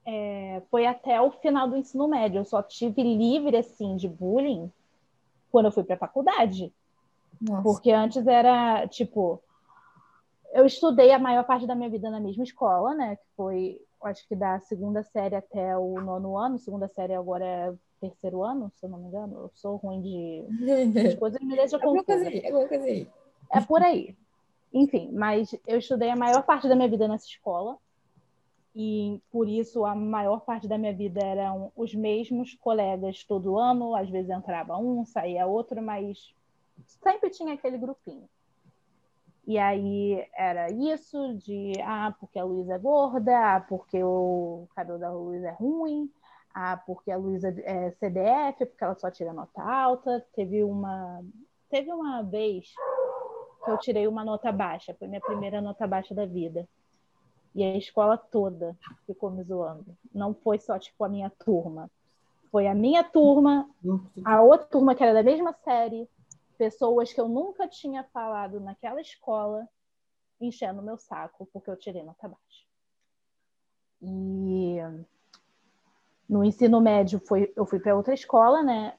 é, 0.06 0.62
foi 0.70 0.86
até 0.86 1.22
o 1.22 1.32
final 1.32 1.68
do 1.68 1.78
ensino 1.78 2.08
médio. 2.08 2.40
Eu 2.40 2.46
só 2.46 2.62
tive 2.62 3.04
livre, 3.04 3.58
assim, 3.58 3.96
de 3.96 4.08
bullying 4.08 4.72
quando 5.52 5.66
eu 5.66 5.72
fui 5.72 5.84
pra 5.84 5.98
faculdade. 5.98 6.74
Nossa. 7.42 7.64
Porque 7.64 7.92
antes 7.92 8.26
era, 8.28 8.88
tipo... 8.88 9.42
Eu 10.52 10.66
estudei 10.66 11.12
a 11.12 11.20
maior 11.20 11.44
parte 11.44 11.68
da 11.68 11.76
minha 11.76 11.90
vida 11.90 12.10
na 12.10 12.20
mesma 12.20 12.44
escola, 12.44 12.96
né? 12.96 13.18
Que 13.18 13.26
foi, 13.36 13.80
acho 14.04 14.28
que 14.28 14.36
da 14.36 14.60
segunda 14.62 15.04
série 15.04 15.36
até 15.36 15.78
o 15.78 16.02
nono 16.02 16.38
ano. 16.38 16.58
Segunda 16.58 16.88
série 16.88 17.14
agora 17.14 17.46
é 17.46 17.74
terceiro 18.02 18.44
ano, 18.44 18.72
se 18.76 18.84
eu 18.84 18.90
não 18.90 18.98
me 18.98 19.08
engano. 19.08 19.38
Eu 19.42 19.52
sou 19.54 19.76
ruim 19.76 20.02
de... 20.02 20.44
As 21.08 21.16
coisas 21.16 21.40
me 21.42 21.56
deixam 21.56 21.80
coisa 21.80 22.04
confusa. 22.04 23.08
É 23.52 23.62
por 23.62 23.82
aí. 23.84 24.16
Enfim, 24.74 25.12
mas 25.12 25.56
eu 25.68 25.78
estudei 25.78 26.10
a 26.10 26.16
maior 26.16 26.44
parte 26.44 26.68
da 26.68 26.76
minha 26.76 26.90
vida 26.90 27.08
nessa 27.08 27.28
escola. 27.28 27.78
E 28.82 29.22
por 29.30 29.50
isso 29.50 29.84
a 29.84 29.94
maior 29.94 30.40
parte 30.40 30.66
da 30.66 30.78
minha 30.78 30.94
vida 30.94 31.20
eram 31.22 31.70
os 31.76 31.94
mesmos 31.94 32.54
colegas 32.54 33.26
todo 33.26 33.60
ano. 33.60 33.94
Às 33.94 34.10
vezes 34.10 34.30
entrava 34.30 34.78
um, 34.78 35.04
saía 35.04 35.46
outro, 35.46 35.82
mas 35.82 36.34
sempre 37.04 37.30
tinha 37.30 37.56
aquele 37.56 37.78
grupinho. 37.78 38.30
E 39.46 39.58
aí 39.58 40.26
era 40.34 40.72
isso 40.72 41.36
de 41.40 41.74
ah, 41.84 42.16
porque 42.18 42.40
a 42.40 42.46
Luísa 42.46 42.76
é 42.76 42.80
gorda, 42.80 43.58
ah, 43.58 43.60
porque 43.60 44.02
o 44.02 44.66
cabelo 44.74 44.98
da 44.98 45.12
Luísa 45.12 45.50
é 45.50 45.52
ruim, 45.52 46.10
ah, 46.54 46.78
porque 46.78 47.12
a 47.12 47.18
Luísa 47.18 47.54
é 47.66 47.92
CDF, 47.92 48.66
porque 48.66 48.84
ela 48.86 48.96
só 48.96 49.12
tira 49.12 49.34
nota 49.34 49.62
alta. 49.62 50.26
Teve 50.34 50.64
uma, 50.64 51.22
teve 51.70 51.92
uma 51.92 52.22
vez 52.22 52.74
que 53.66 53.72
eu 53.72 53.78
tirei 53.78 54.08
uma 54.08 54.24
nota 54.24 54.54
baixa, 54.54 54.94
foi 54.94 55.10
minha 55.10 55.20
primeira 55.20 55.60
nota 55.60 55.86
baixa 55.86 56.16
da 56.16 56.26
vida. 56.26 56.66
E 57.60 57.64
a 57.64 57.76
escola 57.76 58.18
toda 58.18 58.74
ficou 59.06 59.30
me 59.30 59.44
zoando. 59.44 59.94
Não 60.16 60.34
foi 60.34 60.58
só 60.60 60.80
tipo 60.80 61.04
a 61.04 61.10
minha 61.10 61.30
turma. 61.30 61.92
Foi 62.50 62.68
a 62.68 62.74
minha 62.74 63.04
turma, 63.04 63.70
a 64.24 64.42
outra 64.42 64.66
turma 64.66 64.96
que 64.96 65.04
era 65.04 65.14
da 65.14 65.22
mesma 65.22 65.52
série, 65.52 66.10
pessoas 66.58 67.12
que 67.12 67.20
eu 67.20 67.28
nunca 67.28 67.68
tinha 67.68 68.02
falado 68.14 68.62
naquela 68.62 69.02
escola, 69.02 69.68
enchendo 70.40 70.82
meu 70.82 70.98
saco 70.98 71.50
porque 71.52 71.70
eu 71.70 71.76
tirei 71.76 72.02
nota 72.02 72.30
baixa. 72.30 72.66
E 74.02 74.78
no 76.30 76.46
ensino 76.46 76.80
médio 76.80 77.20
foi, 77.28 77.52
eu 77.58 77.66
fui 77.66 77.82
para 77.82 77.94
outra 77.94 78.14
escola, 78.14 78.64
né? 78.64 78.98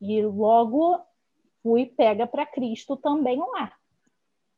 E 0.00 0.26
logo 0.26 1.00
fui 1.62 1.86
pega 1.86 2.26
para 2.26 2.46
Cristo 2.46 2.96
também 2.96 3.38
lá. 3.38 3.72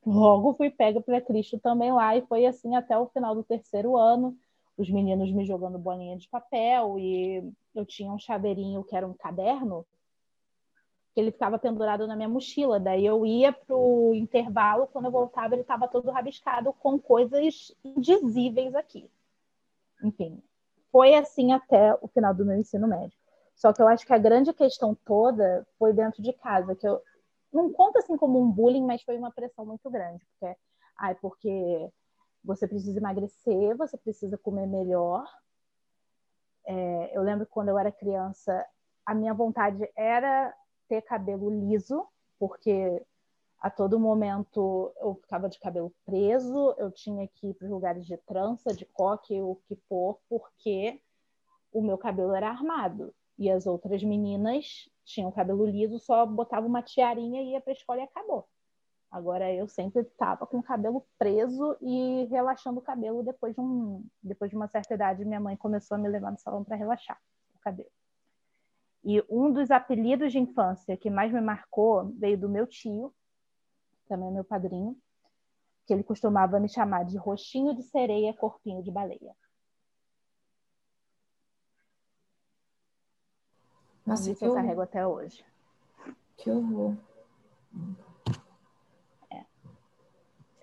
Logo 0.07 0.55
fui 0.55 0.71
pega 0.71 1.01
para 1.01 1.21
Cristo 1.21 1.59
também 1.59 1.93
lá 1.93 2.17
e 2.17 2.23
foi 2.27 2.45
assim 2.47 2.77
até 2.77 2.97
o 2.99 3.07
final 3.07 3.35
do 3.35 3.43
terceiro 3.43 3.97
ano, 3.97 4.37
os 4.77 4.91
meninos 4.91 5.31
me 5.33 5.45
jogando 5.45 5.79
bolinha 5.79 6.17
de 6.17 6.29
papel 6.29 6.99
e 6.99 7.43
eu 7.75 7.87
tinha 7.87 8.13
um 8.13 8.19
chaveirinho 8.19 8.85
que 8.85 8.95
era 8.95 9.07
um 9.07 9.15
caderno 9.15 9.87
que 11.15 11.21
ele 11.21 11.31
ficava 11.31 11.59
pendurado 11.59 12.07
na 12.07 12.17
minha 12.17 12.29
mochila. 12.29 12.81
Daí 12.81 13.07
eu 13.07 13.25
ia 13.25 13.53
pro 13.53 14.13
intervalo, 14.15 14.89
quando 14.89 15.07
eu 15.07 15.13
voltava 15.13 15.55
ele 15.55 15.63
estava 15.63 15.87
todo 15.87 16.11
rabiscado 16.11 16.73
com 16.73 16.99
coisas 16.99 17.75
indizíveis 17.85 18.75
aqui. 18.75 19.09
Enfim, 20.03 20.43
foi 20.91 21.15
assim 21.15 21.53
até 21.53 21.97
o 22.03 22.09
final 22.09 22.35
do 22.35 22.45
meu 22.45 22.57
ensino 22.57 22.89
médio. 22.89 23.17
Só 23.55 23.73
que 23.73 23.81
eu 23.81 23.87
acho 23.87 24.05
que 24.05 24.13
a 24.13 24.19
grande 24.19 24.53
questão 24.53 24.95
toda 25.05 25.65
foi 25.79 25.93
dentro 25.93 26.21
de 26.21 26.33
casa, 26.33 26.75
que 26.75 26.87
eu 26.87 27.01
não 27.55 27.73
conta 27.73 28.01
assim 28.01 28.17
como 28.17 28.41
um 28.41 28.51
bullying, 28.51 28.85
mas 28.85 29.03
foi 29.03 29.17
uma 29.17 29.31
pressão 29.31 29.65
muito 29.65 29.89
grande, 29.89 30.27
porque 30.27 30.57
ai, 30.99 31.15
porque 31.15 31.91
você 32.43 32.67
precisa 32.67 32.99
emagrecer, 32.99 33.77
você 33.77 33.97
precisa 33.97 34.37
comer 34.37 34.67
melhor. 34.67 35.25
É, 36.67 37.17
eu 37.17 37.23
lembro 37.23 37.47
que 37.47 37.53
quando 37.53 37.69
eu 37.69 37.79
era 37.79 37.93
criança, 37.93 38.67
a 39.07 39.15
minha 39.15 39.33
vontade 39.33 39.89
era 39.97 40.55
ter 40.89 41.01
cabelo 41.03 41.49
liso, 41.49 42.07
porque 42.39 43.03
a 43.61 43.71
todo 43.71 43.99
momento 43.99 44.93
eu 45.01 45.15
ficava 45.15 45.49
de 45.49 45.59
cabelo 45.59 45.95
preso, 46.05 46.75
eu 46.77 46.91
tinha 46.91 47.27
que 47.29 47.49
ir 47.49 47.55
para 47.55 47.65
os 47.65 47.71
lugares 47.71 48.05
de 48.05 48.17
trança, 48.19 48.75
de 48.75 48.85
coque, 48.85 49.41
o 49.41 49.57
que 49.67 49.77
for, 49.89 50.19
porque 50.29 51.01
o 51.73 51.81
meu 51.81 51.97
cabelo 51.97 52.35
era 52.35 52.51
armado. 52.51 53.15
E 53.39 53.51
as 53.51 53.67
outras 53.67 54.03
meninas 54.03 54.89
tinham 55.05 55.31
cabelo 55.33 55.67
liso, 55.67 55.99
só 55.99 56.27
botava 56.27 56.67
uma 56.67 56.83
tiarinha 56.83 57.43
e 57.43 57.53
ia 57.53 57.61
para 57.61 57.73
a 57.73 57.77
escola 57.77 58.01
e 58.01 58.05
acabou. 58.05 58.49
Agora 59.11 59.53
eu 59.53 59.69
sempre 59.69 60.03
estava 60.03 60.45
com 60.45 60.59
o 60.59 60.63
cabelo 60.63 61.07
preso 61.17 61.77
e 61.81 62.25
relaxando 62.25 62.81
o 62.81 62.83
cabelo 62.83 63.23
depois 63.23 63.55
de, 63.55 63.61
um, 63.61 64.05
depois 64.21 64.51
de 64.51 64.57
uma 64.57 64.67
certa 64.67 64.95
idade. 64.95 65.25
Minha 65.25 65.39
mãe 65.39 65.57
começou 65.57 65.95
a 65.95 65.99
me 65.99 66.09
levar 66.09 66.33
no 66.33 66.39
salão 66.39 66.65
para 66.65 66.75
relaxar 66.75 67.21
o 67.55 67.61
cabelo. 67.61 67.91
E 69.05 69.23
um 69.31 69.53
dos 69.53 69.71
apelidos 69.71 70.33
de 70.33 70.41
infância 70.41 70.97
que 70.97 71.11
mais 71.11 71.31
me 71.31 71.41
marcou 71.41 72.07
veio 72.19 72.37
do 72.37 72.49
meu 72.49 72.67
tio, 72.67 73.15
também 74.09 74.33
meu 74.33 74.43
padrinho, 74.43 74.97
que 75.87 75.93
ele 75.93 76.03
costumava 76.03 76.59
me 76.59 76.69
chamar 76.69 77.05
de 77.05 77.17
roxinho 77.17 77.75
de 77.75 77.83
sereia, 77.83 78.35
corpinho 78.35 78.83
de 78.83 78.91
baleia. 78.91 79.37
Nossa, 84.07 84.31
Isso 84.31 84.39
que 84.39 84.45
eu 84.45 84.51
horror. 84.51 84.63
carrego 84.63 84.81
até 84.83 85.07
hoje. 85.07 85.45
Que 86.37 86.51
horror. 86.51 86.97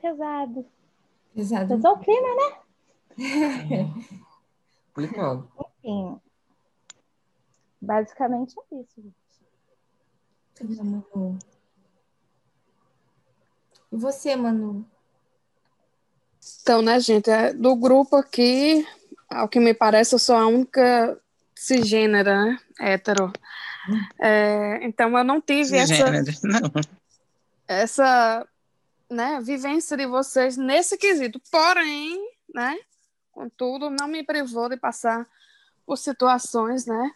Pesado. 0.01 0.65
Pesado. 1.33 1.67
Pesou 1.75 1.93
o 1.93 1.99
clima, 1.99 2.27
né? 2.35 3.93
Complicado. 4.87 5.51
Enfim. 5.83 6.19
Basicamente 7.79 8.55
é 8.59 8.75
isso, 8.75 9.01
gente. 9.01 9.15
Tá, 10.55 10.83
Manu. 10.83 11.37
E 13.91 13.97
você, 13.97 14.35
Manu? 14.35 14.85
Então, 16.61 16.81
né, 16.81 16.99
gente, 16.99 17.29
é, 17.29 17.53
do 17.53 17.75
grupo 17.75 18.15
aqui, 18.15 18.85
ao 19.29 19.47
que 19.47 19.59
me 19.59 19.73
parece, 19.73 20.15
eu 20.15 20.19
sou 20.19 20.35
a 20.35 20.47
única 20.47 21.19
cisgênera, 21.61 22.45
né? 22.45 22.59
Hétero. 22.79 23.31
É, 24.19 24.79
então, 24.81 25.15
eu 25.15 25.23
não 25.23 25.39
tive 25.39 25.77
essa. 25.77 26.11
Não. 26.43 26.71
essa 27.67 28.47
né, 29.09 29.39
vivência 29.41 29.95
de 29.95 30.07
vocês 30.07 30.57
nesse 30.57 30.97
quesito. 30.97 31.39
Porém, 31.51 32.19
né, 32.53 32.77
contudo, 33.31 33.89
não 33.91 34.07
me 34.07 34.23
privou 34.23 34.69
de 34.69 34.77
passar 34.77 35.27
por 35.85 35.97
situações, 35.97 36.85
né, 36.85 37.11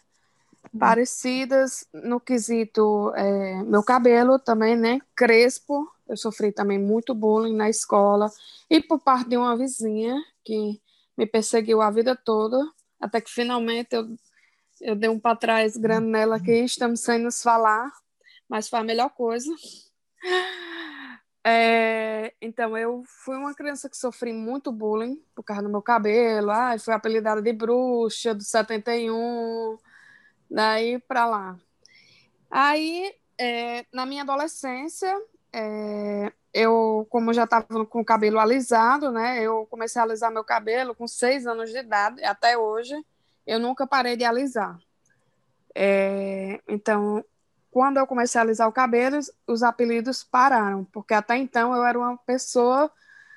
parecidas 0.78 1.86
no 1.92 2.20
quesito 2.20 3.12
é, 3.16 3.62
meu 3.64 3.82
cabelo 3.82 4.38
também, 4.38 4.76
né, 4.76 5.00
crespo. 5.14 5.90
Eu 6.08 6.16
sofri 6.16 6.52
também 6.52 6.78
muito 6.78 7.14
bullying 7.14 7.56
na 7.56 7.68
escola 7.68 8.30
e 8.70 8.80
por 8.80 9.00
parte 9.00 9.30
de 9.30 9.36
uma 9.36 9.56
vizinha 9.56 10.14
que 10.44 10.80
me 11.18 11.26
perseguiu 11.26 11.80
a 11.80 11.90
vida 11.90 12.14
toda, 12.14 12.58
até 13.00 13.20
que 13.20 13.30
finalmente 13.30 13.96
eu, 13.96 14.16
eu 14.80 14.94
dei 14.94 15.08
um 15.08 15.18
para 15.18 15.36
trás 15.36 15.76
grande 15.76 16.06
nela 16.06 16.36
aqui, 16.36 16.64
estamos 16.64 17.00
sem 17.00 17.18
nos 17.18 17.42
falar, 17.42 17.90
mas 18.48 18.68
foi 18.68 18.78
a 18.78 18.84
melhor 18.84 19.10
coisa. 19.10 19.50
É, 21.48 22.34
então, 22.42 22.76
eu 22.76 23.04
fui 23.06 23.36
uma 23.36 23.54
criança 23.54 23.88
que 23.88 23.96
sofri 23.96 24.32
muito 24.32 24.72
bullying 24.72 25.22
por 25.32 25.44
causa 25.44 25.62
do 25.62 25.68
meu 25.68 25.80
cabelo. 25.80 26.50
Ai, 26.50 26.76
fui 26.76 26.92
apelidada 26.92 27.40
de 27.40 27.52
bruxa 27.52 28.34
do 28.34 28.42
71, 28.42 29.78
daí 30.50 30.98
pra 30.98 31.24
lá. 31.24 31.56
Aí, 32.50 33.14
é, 33.38 33.86
na 33.92 34.04
minha 34.04 34.22
adolescência, 34.22 35.14
é, 35.52 36.32
eu, 36.52 37.06
como 37.10 37.32
já 37.32 37.44
estava 37.44 37.86
com 37.86 38.00
o 38.00 38.04
cabelo 38.04 38.40
alisado, 38.40 39.12
né, 39.12 39.40
eu 39.42 39.66
comecei 39.66 40.00
a 40.00 40.04
alisar 40.04 40.32
meu 40.32 40.42
cabelo 40.42 40.94
com 40.94 41.06
seis 41.06 41.46
anos 41.46 41.70
de 41.70 41.78
idade, 41.78 42.24
até 42.24 42.58
hoje, 42.58 42.94
eu 43.46 43.58
nunca 43.58 43.86
parei 43.86 44.16
de 44.16 44.24
alisar. 44.24 44.78
É, 45.74 46.60
então, 46.66 47.24
quando 47.70 47.98
eu 47.98 48.06
comecei 48.06 48.38
a 48.38 48.42
alisar 48.42 48.68
o 48.68 48.72
cabelo, 48.72 49.18
os 49.46 49.62
apelidos 49.62 50.24
pararam, 50.24 50.84
porque 50.86 51.14
até 51.14 51.36
então 51.36 51.74
eu 51.74 51.84
era 51.84 51.98
uma 51.98 52.16
pessoa, 52.16 52.90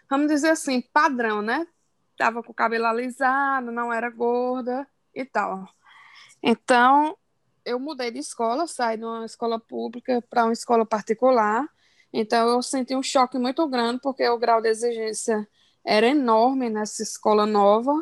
vamos 0.09 0.27
dizer 0.27 0.49
assim, 0.49 0.81
padrão, 0.81 1.41
né? 1.41 1.67
Tava 2.17 2.41
com 2.41 2.51
o 2.51 2.55
cabelo 2.55 2.85
alisado, 2.85 3.71
não 3.71 3.91
era 3.91 4.09
gorda 4.09 4.87
e 5.13 5.25
tal. 5.25 5.67
Então, 6.41 7.17
eu 7.65 7.79
mudei 7.79 8.11
de 8.11 8.19
escola, 8.19 8.65
saí 8.65 8.97
de 8.97 9.03
uma 9.03 9.25
escola 9.25 9.59
pública 9.59 10.23
para 10.29 10.45
uma 10.45 10.53
escola 10.53 10.85
particular. 10.85 11.67
Então, 12.11 12.47
eu 12.47 12.61
senti 12.61 12.95
um 12.95 13.03
choque 13.03 13.37
muito 13.37 13.67
grande, 13.67 13.99
porque 14.01 14.27
o 14.27 14.37
grau 14.37 14.61
de 14.61 14.69
exigência 14.69 15.47
era 15.85 16.07
enorme 16.07 16.69
nessa 16.69 17.03
escola 17.03 17.45
nova, 17.45 17.93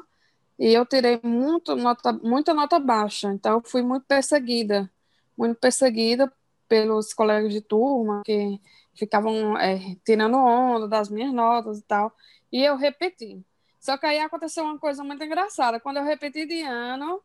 e 0.59 0.73
eu 0.73 0.85
tirei 0.85 1.19
muito 1.23 1.75
nota, 1.75 2.13
muita 2.13 2.53
nota 2.53 2.79
baixa. 2.79 3.31
Então, 3.33 3.53
eu 3.53 3.61
fui 3.65 3.81
muito 3.81 4.05
perseguida 4.05 4.89
muito 5.37 5.59
perseguida 5.59 6.33
pelos 6.67 7.13
colegas 7.13 7.53
de 7.53 7.61
turma 7.61 8.23
que 8.25 8.59
ficavam 8.95 9.57
é, 9.57 9.95
tirando 10.03 10.37
onda 10.37 10.87
das 10.87 11.09
minhas 11.09 11.31
notas 11.31 11.79
e 11.79 11.83
tal. 11.83 12.13
E 12.51 12.63
eu 12.63 12.75
repeti. 12.75 13.45
Só 13.79 13.95
que 13.97 14.05
aí 14.05 14.19
aconteceu 14.19 14.63
uma 14.63 14.79
coisa 14.79 15.03
muito 15.03 15.23
engraçada. 15.23 15.79
Quando 15.79 15.97
eu 15.97 16.03
repeti 16.03 16.45
de 16.45 16.61
ano, 16.63 17.21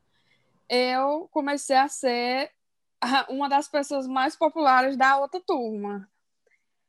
eu 0.69 1.29
comecei 1.33 1.77
a 1.77 1.89
ser 1.89 2.51
uma 3.31 3.49
das 3.49 3.67
pessoas 3.69 4.07
mais 4.07 4.37
populares 4.37 4.97
da 4.97 5.19
outra 5.19 5.41
turma. 5.41 6.09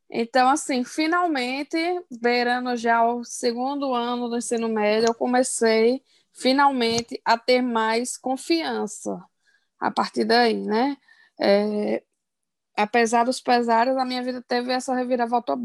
Então, 0.09 0.47
assim, 0.49 0.83
finalmente, 0.83 1.77
beirando 2.21 2.75
já 2.75 3.03
o 3.03 3.23
segundo 3.23 3.95
ano 3.95 4.29
do 4.29 4.37
ensino 4.37 4.69
médio, 4.69 5.07
eu 5.07 5.15
comecei 5.15 6.03
finalmente 6.33 7.21
a 7.23 7.37
ter 7.37 7.61
mais 7.61 8.17
confiança 8.17 9.23
a 9.79 9.91
partir 9.91 10.25
daí, 10.25 10.55
né? 10.55 10.97
É, 11.39 12.03
apesar 12.77 13.23
dos 13.23 13.41
pesares, 13.41 13.95
a 13.97 14.05
minha 14.05 14.23
vida 14.23 14.41
teve 14.41 14.71
essa 14.71 14.95
reviravolta 14.95 15.55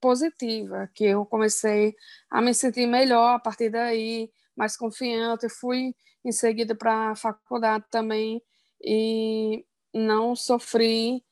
positiva, 0.00 0.88
que 0.94 1.04
eu 1.04 1.26
comecei 1.26 1.94
a 2.30 2.40
me 2.40 2.54
sentir 2.54 2.86
melhor 2.86 3.34
a 3.34 3.38
partir 3.38 3.70
daí, 3.70 4.30
mais 4.56 4.76
confiante, 4.76 5.48
fui 5.48 5.94
em 6.24 6.32
seguida 6.32 6.74
para 6.74 7.10
a 7.10 7.16
faculdade 7.16 7.84
também 7.90 8.42
e 8.82 9.64
não 9.94 10.36
sofri 10.36 11.24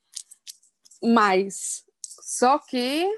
mais. 1.03 1.85
Só 2.03 2.59
que 2.59 3.09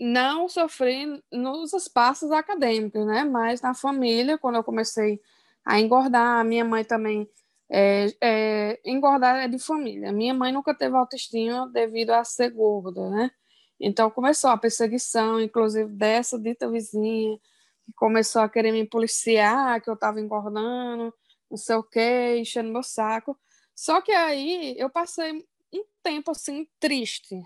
não 0.00 0.48
sofri 0.48 1.22
nos 1.30 1.74
espaços 1.74 2.30
acadêmicos, 2.32 3.06
né? 3.06 3.22
Mas 3.22 3.60
na 3.60 3.74
família, 3.74 4.38
quando 4.38 4.56
eu 4.56 4.64
comecei 4.64 5.20
a 5.64 5.78
engordar, 5.78 6.42
minha 6.44 6.64
mãe 6.64 6.82
também 6.82 7.28
é, 7.70 8.06
é, 8.20 8.80
engordar 8.84 9.44
é 9.44 9.48
de 9.48 9.58
família. 9.58 10.10
Minha 10.10 10.32
mãe 10.32 10.52
nunca 10.52 10.74
teve 10.74 10.96
autoestima 10.96 11.68
devido 11.68 12.10
a 12.10 12.24
ser 12.24 12.50
gorda, 12.50 13.10
né? 13.10 13.30
Então 13.78 14.10
começou 14.10 14.50
a 14.50 14.56
perseguição, 14.56 15.40
inclusive 15.40 15.90
dessa 15.92 16.38
dita 16.38 16.70
vizinha, 16.70 17.38
que 17.84 17.92
começou 17.94 18.42
a 18.42 18.48
querer 18.48 18.72
me 18.72 18.86
policiar, 18.86 19.80
que 19.82 19.90
eu 19.90 19.94
estava 19.94 20.20
engordando, 20.20 21.12
não 21.50 21.56
sei 21.58 21.76
o 21.76 21.82
quê, 21.82 22.38
enchendo 22.38 22.72
meu 22.72 22.82
saco. 22.82 23.38
Só 23.74 24.00
que 24.00 24.12
aí 24.12 24.74
eu 24.78 24.90
passei 24.90 25.32
um 25.72 25.84
tempo 26.02 26.30
assim 26.30 26.66
triste, 26.78 27.42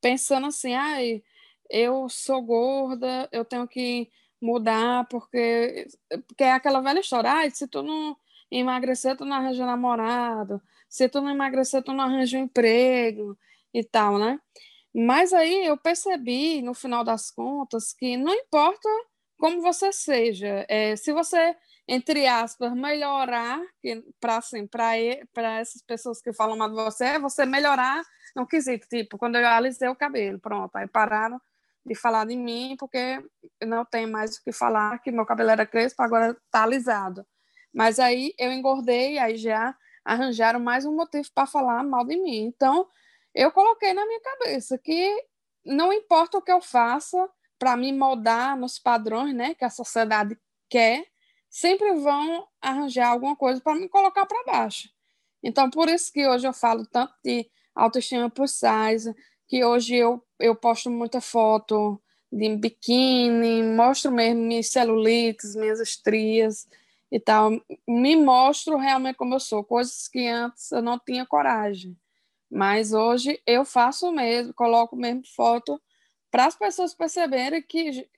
pensando 0.00 0.46
assim, 0.46 0.74
ai, 0.74 1.22
eu 1.70 2.08
sou 2.08 2.42
gorda, 2.42 3.28
eu 3.32 3.44
tenho 3.44 3.66
que 3.66 4.10
mudar, 4.40 5.06
porque, 5.08 5.86
porque 6.26 6.44
é 6.44 6.52
aquela 6.52 6.80
velha 6.80 7.00
história, 7.00 7.30
ai, 7.30 7.50
se 7.50 7.66
tu 7.66 7.82
não 7.82 8.16
emagrecer, 8.50 9.16
tu 9.16 9.24
não 9.24 9.36
arranja 9.36 9.66
namorado, 9.66 10.60
se 10.88 11.08
tu 11.08 11.20
não 11.20 11.30
emagrecer, 11.30 11.82
tu 11.82 11.92
não 11.92 12.04
arranja 12.04 12.38
um 12.38 12.42
emprego 12.42 13.36
e 13.72 13.82
tal, 13.84 14.18
né? 14.18 14.40
Mas 14.94 15.32
aí 15.32 15.66
eu 15.66 15.76
percebi, 15.76 16.62
no 16.62 16.74
final 16.74 17.04
das 17.04 17.30
contas, 17.30 17.92
que 17.92 18.16
não 18.16 18.32
importa 18.32 18.88
como 19.38 19.60
você 19.60 19.92
seja, 19.92 20.64
é, 20.68 20.96
se 20.96 21.12
você, 21.12 21.54
entre 21.86 22.26
aspas, 22.26 22.72
melhorar, 22.74 23.60
para 24.18 24.38
assim, 24.38 24.66
para 24.66 24.96
essas 25.60 25.82
pessoas 25.82 26.22
que 26.22 26.32
falam 26.32 26.56
mal 26.56 26.70
de 26.70 26.74
você, 26.74 27.04
é 27.04 27.18
você 27.18 27.44
melhorar 27.44 28.02
no 28.34 28.46
quesito, 28.46 28.88
tipo, 28.88 29.18
quando 29.18 29.36
eu 29.36 29.46
alisei 29.46 29.88
o 29.88 29.96
cabelo, 29.96 30.38
pronto, 30.38 30.74
aí 30.76 30.86
pararam 30.88 31.40
de 31.86 31.94
falar 31.94 32.26
de 32.26 32.36
mim, 32.36 32.76
porque 32.78 33.22
não 33.62 33.84
tem 33.84 34.06
mais 34.06 34.36
o 34.36 34.42
que 34.42 34.52
falar, 34.52 34.98
que 34.98 35.12
meu 35.12 35.24
cabelo 35.24 35.50
era 35.50 35.64
crespo, 35.64 36.02
agora 36.02 36.36
está 36.46 36.64
alisado. 36.64 37.24
Mas 37.72 37.98
aí 38.00 38.34
eu 38.38 38.52
engordei, 38.52 39.18
aí 39.18 39.36
já 39.36 39.76
arranjaram 40.04 40.60
mais 40.60 40.84
um 40.84 40.94
motivo 40.94 41.28
para 41.34 41.46
falar 41.46 41.84
mal 41.84 42.04
de 42.04 42.16
mim. 42.16 42.44
Então, 42.46 42.88
eu 43.34 43.52
coloquei 43.52 43.92
na 43.92 44.04
minha 44.06 44.20
cabeça 44.20 44.78
que 44.78 45.24
não 45.64 45.92
importa 45.92 46.38
o 46.38 46.42
que 46.42 46.50
eu 46.50 46.60
faça 46.60 47.28
para 47.58 47.76
me 47.76 47.92
moldar 47.92 48.56
nos 48.56 48.78
padrões 48.78 49.34
né, 49.34 49.54
que 49.54 49.64
a 49.64 49.70
sociedade 49.70 50.38
quer, 50.68 51.06
sempre 51.48 51.94
vão 51.94 52.46
arranjar 52.60 53.08
alguma 53.08 53.36
coisa 53.36 53.60
para 53.60 53.74
me 53.74 53.88
colocar 53.88 54.26
para 54.26 54.44
baixo. 54.44 54.88
Então, 55.42 55.70
por 55.70 55.88
isso 55.88 56.12
que 56.12 56.26
hoje 56.26 56.46
eu 56.46 56.52
falo 56.52 56.84
tanto 56.86 57.14
de 57.24 57.48
autoestima 57.74 58.28
plus 58.28 58.52
size, 58.58 59.14
que 59.46 59.64
hoje 59.64 59.96
eu, 59.96 60.24
eu 60.40 60.54
posto 60.54 60.90
muita 60.90 61.20
foto 61.20 62.00
de 62.30 62.56
biquíni, 62.56 63.62
mostro 63.62 64.10
mesmo 64.10 64.42
minhas 64.42 64.68
celulites, 64.68 65.54
minhas 65.54 65.80
estrias, 65.80 66.68
e 67.10 67.20
tal, 67.20 67.50
me 67.86 68.16
mostro 68.16 68.76
realmente 68.76 69.16
como 69.16 69.34
eu 69.34 69.40
sou, 69.40 69.64
coisas 69.64 70.08
que 70.08 70.26
antes 70.26 70.70
eu 70.72 70.82
não 70.82 70.98
tinha 70.98 71.24
coragem. 71.24 71.96
Mas 72.50 72.92
hoje 72.92 73.40
eu 73.46 73.64
faço 73.64 74.10
mesmo, 74.12 74.52
coloco 74.54 74.96
mesmo 74.96 75.22
foto 75.34 75.80
para 76.30 76.46
as 76.46 76.56
pessoas 76.56 76.94
perceberem 76.94 77.62
que, 77.62 78.08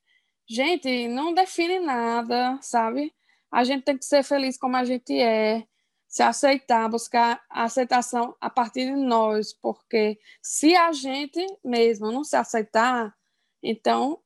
gente, 0.49 1.09
não 1.09 1.35
define 1.35 1.79
nada, 1.81 2.59
sabe? 2.63 3.15
A 3.51 3.65
gente 3.65 3.85
tem 3.85 3.97
que 3.97 4.05
ser 4.05 4.23
feliz 4.23 4.59
como 4.59 4.77
a 4.77 4.85
gente 4.85 5.19
é, 5.19 5.65
se 6.09 6.23
aceitar, 6.23 6.89
buscar 6.89 7.45
a 7.51 7.65
aceitação 7.65 8.35
a 8.41 8.49
partir 8.49 8.87
de 8.87 8.97
nós, 8.97 9.53
porque 9.53 10.19
se 10.43 10.75
a 10.75 10.91
gente 10.91 11.45
mesmo 11.63 12.11
não 12.11 12.25
se 12.25 12.35
aceitar, 12.35 13.15
então 13.63 14.19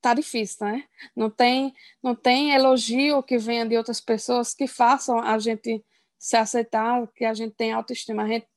tá 0.00 0.14
difícil, 0.14 0.66
né? 0.66 0.84
Não 1.14 1.28
tem, 1.28 1.74
não 2.02 2.14
tem 2.14 2.52
elogio 2.52 3.22
que 3.22 3.36
venha 3.36 3.66
de 3.66 3.76
outras 3.76 4.00
pessoas 4.00 4.54
que 4.54 4.66
façam 4.66 5.18
a 5.20 5.38
gente 5.38 5.84
se 6.18 6.36
aceitar, 6.36 7.06
que 7.08 7.24
a 7.24 7.34
gente 7.34 7.54
tem 7.54 7.72
autoestima. 7.72 8.22
A 8.22 8.28
gente 8.28 8.48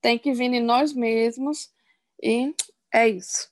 tem 0.00 0.18
que 0.18 0.32
vir 0.32 0.52
em 0.52 0.62
nós 0.62 0.92
mesmos 0.92 1.70
e 2.22 2.54
é 2.92 3.08
isso. 3.08 3.50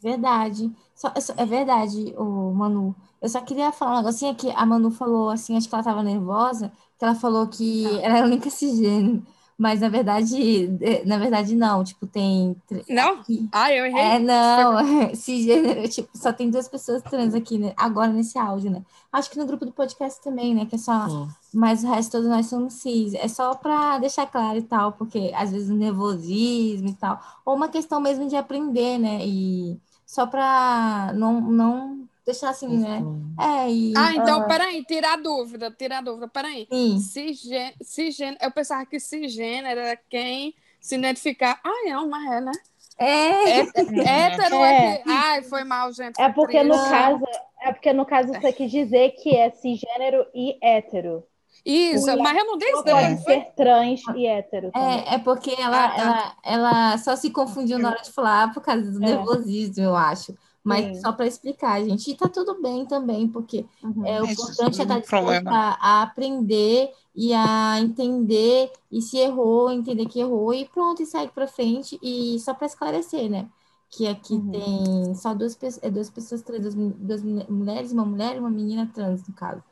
Verdade. 0.00 0.70
Só- 0.94 1.12
é 1.36 1.46
verdade, 1.46 2.14
o 2.16 2.52
Manu. 2.52 2.94
Eu 3.20 3.28
só 3.28 3.40
queria 3.40 3.72
falar 3.72 3.94
um 3.94 3.96
negocinho 3.98 4.34
que 4.34 4.50
a 4.50 4.64
Manu 4.64 4.90
falou 4.90 5.30
assim, 5.30 5.56
acho 5.56 5.68
que 5.68 5.74
ela 5.74 5.80
estava 5.80 6.02
nervosa, 6.02 6.70
que 6.98 7.04
ela 7.04 7.14
falou 7.14 7.46
que 7.48 7.84
ela 8.02 8.18
é 8.18 8.20
a 8.22 8.24
única 8.24 8.48
cisgênero. 8.50 9.22
Mas 9.60 9.80
na 9.80 9.88
verdade, 9.88 10.68
na 11.04 11.18
verdade 11.18 11.56
não, 11.56 11.82
tipo, 11.82 12.06
tem 12.06 12.54
Não? 12.88 13.14
aqui- 13.14 13.48
Ah, 13.50 13.72
eu 13.72 13.86
errei. 13.86 14.00
É, 14.00 14.18
não, 14.20 14.76
cisgênero, 15.16 15.88
tipo, 15.88 16.08
só 16.16 16.32
tem 16.32 16.48
duas 16.48 16.68
pessoas 16.68 17.02
trans 17.02 17.34
aqui, 17.34 17.58
né, 17.58 17.74
agora 17.76 18.12
nesse 18.12 18.38
áudio, 18.38 18.70
né? 18.70 18.84
Acho 19.12 19.28
que 19.28 19.36
no 19.36 19.46
grupo 19.46 19.66
do 19.66 19.72
podcast 19.72 20.22
também, 20.22 20.54
né, 20.54 20.64
que 20.64 20.76
é 20.76 20.78
só, 20.78 21.08
Sim. 21.08 21.28
mas 21.52 21.82
o 21.82 21.88
resto 21.88 22.12
todos 22.12 22.28
nós 22.28 22.46
somos 22.46 22.74
cis. 22.74 23.14
É 23.14 23.26
só 23.26 23.52
pra 23.56 23.98
deixar 23.98 24.26
claro 24.28 24.58
e 24.58 24.62
tal, 24.62 24.92
porque 24.92 25.32
às 25.34 25.50
vezes 25.50 25.70
o 25.70 25.74
nervosismo 25.74 26.90
e 26.90 26.94
tal, 26.94 27.20
ou 27.44 27.56
uma 27.56 27.68
questão 27.68 28.00
mesmo 28.00 28.28
de 28.28 28.36
aprender, 28.36 28.96
né, 28.98 29.26
e 29.26 29.76
só 30.06 30.24
pra 30.24 31.12
não, 31.16 31.40
não 31.40 32.07
deixar 32.28 32.50
assim, 32.50 32.78
né? 32.80 33.08
É, 33.38 33.70
e 33.70 33.94
Ah, 33.94 34.14
então, 34.14 34.42
Aham. 34.42 34.44
peraí, 34.44 34.84
tira 34.84 35.14
a 35.14 35.16
dúvida, 35.16 35.70
tira 35.70 35.98
a 35.98 36.00
dúvida, 36.00 36.28
peraí. 36.28 36.68
sim, 36.70 37.12
Cisgê- 37.12 37.76
Cisgênero, 37.82 38.38
eu 38.42 38.50
pensava 38.52 38.86
que 38.86 39.00
cisgênero 39.00 39.80
era 39.80 39.96
quem 39.96 40.54
se 40.80 40.96
identificar. 40.96 41.60
Ah, 41.64 41.70
não, 41.86 42.08
mas 42.08 42.30
é, 42.32 42.40
né? 42.40 42.52
é, 42.98 43.60
É, 43.60 43.62
hétero 44.26 44.64
É. 44.64 44.64
é 44.64 44.74
que. 44.74 45.02
Ai, 45.06 45.42
foi 45.42 45.64
mal, 45.64 45.92
gente. 45.92 46.18
É 46.18 46.28
porque 46.30 46.62
no 46.62 46.80
caso, 46.80 47.24
é 47.60 47.72
porque 47.72 47.92
no 47.92 48.04
caso 48.06 48.34
você 48.34 48.52
quis 48.52 48.70
dizer 48.70 49.12
que 49.12 49.36
é 49.36 49.50
cisgênero 49.50 50.26
e 50.34 50.58
hétero. 50.62 51.26
Isso, 51.64 52.16
Mulher 52.16 52.18
mas 52.18 52.36
eu 52.38 52.44
não 52.46 52.58
né? 52.84 52.84
pode 52.84 53.18
ser 53.24 53.54
trans 53.56 54.08
e 54.08 54.26
hétero 54.26 54.72
também. 54.72 55.06
é, 55.06 55.14
é 55.14 55.18
porque 55.18 55.50
ela, 55.58 55.76
Ah, 55.76 55.90
tá. 55.90 56.20
ela, 56.24 56.36
ela 56.44 56.98
só 56.98 57.16
se 57.16 57.30
confundiu 57.30 57.78
na 57.78 57.90
hora 57.90 58.02
de 58.02 58.12
falar 58.12 58.52
por 58.52 58.62
causa 58.62 58.90
do 58.92 59.00
É. 59.00 59.00
nervosismo, 59.00 59.82
eu 59.84 59.96
acho. 59.96 60.36
Mas 60.68 60.84
Sim. 60.86 61.00
só 61.00 61.12
para 61.12 61.26
explicar, 61.26 61.82
gente. 61.84 62.10
E 62.10 62.14
tá 62.16 62.28
tudo 62.28 62.60
bem 62.60 62.84
também, 62.86 63.28
porque 63.28 63.64
Uhum. 63.82 64.06
É, 64.06 64.20
o 64.22 64.26
importante 64.26 64.80
é 64.82 64.84
não 64.86 64.98
estar 64.98 65.00
disposto 65.00 65.46
a, 65.48 66.00
a 66.00 66.02
aprender 66.02 66.92
e 67.14 67.32
a 67.34 67.80
entender, 67.80 68.70
e 68.90 69.00
se 69.02 69.16
errou, 69.18 69.70
entender 69.70 70.06
que 70.06 70.20
errou, 70.20 70.52
e 70.54 70.66
pronto, 70.68 71.02
e 71.02 71.06
segue 71.06 71.32
para 71.32 71.46
frente. 71.46 71.98
E 72.02 72.38
só 72.40 72.54
para 72.54 72.66
esclarecer, 72.66 73.30
né? 73.30 73.48
Que 73.90 74.06
aqui 74.06 74.34
Uhum. 74.34 74.50
tem 74.50 75.14
só 75.14 75.34
duas, 75.34 75.58
é, 75.82 75.90
duas 75.90 76.10
pessoas 76.10 76.42
trans, 76.42 76.60
duas, 76.62 76.74
duas 76.74 77.22
mul- 77.22 77.46
mulheres, 77.48 77.92
uma 77.92 78.04
mulher 78.04 78.36
e 78.36 78.38
uma 78.38 78.50
menina 78.50 78.90
trans, 78.94 79.26
no 79.26 79.34
caso. 79.34 79.62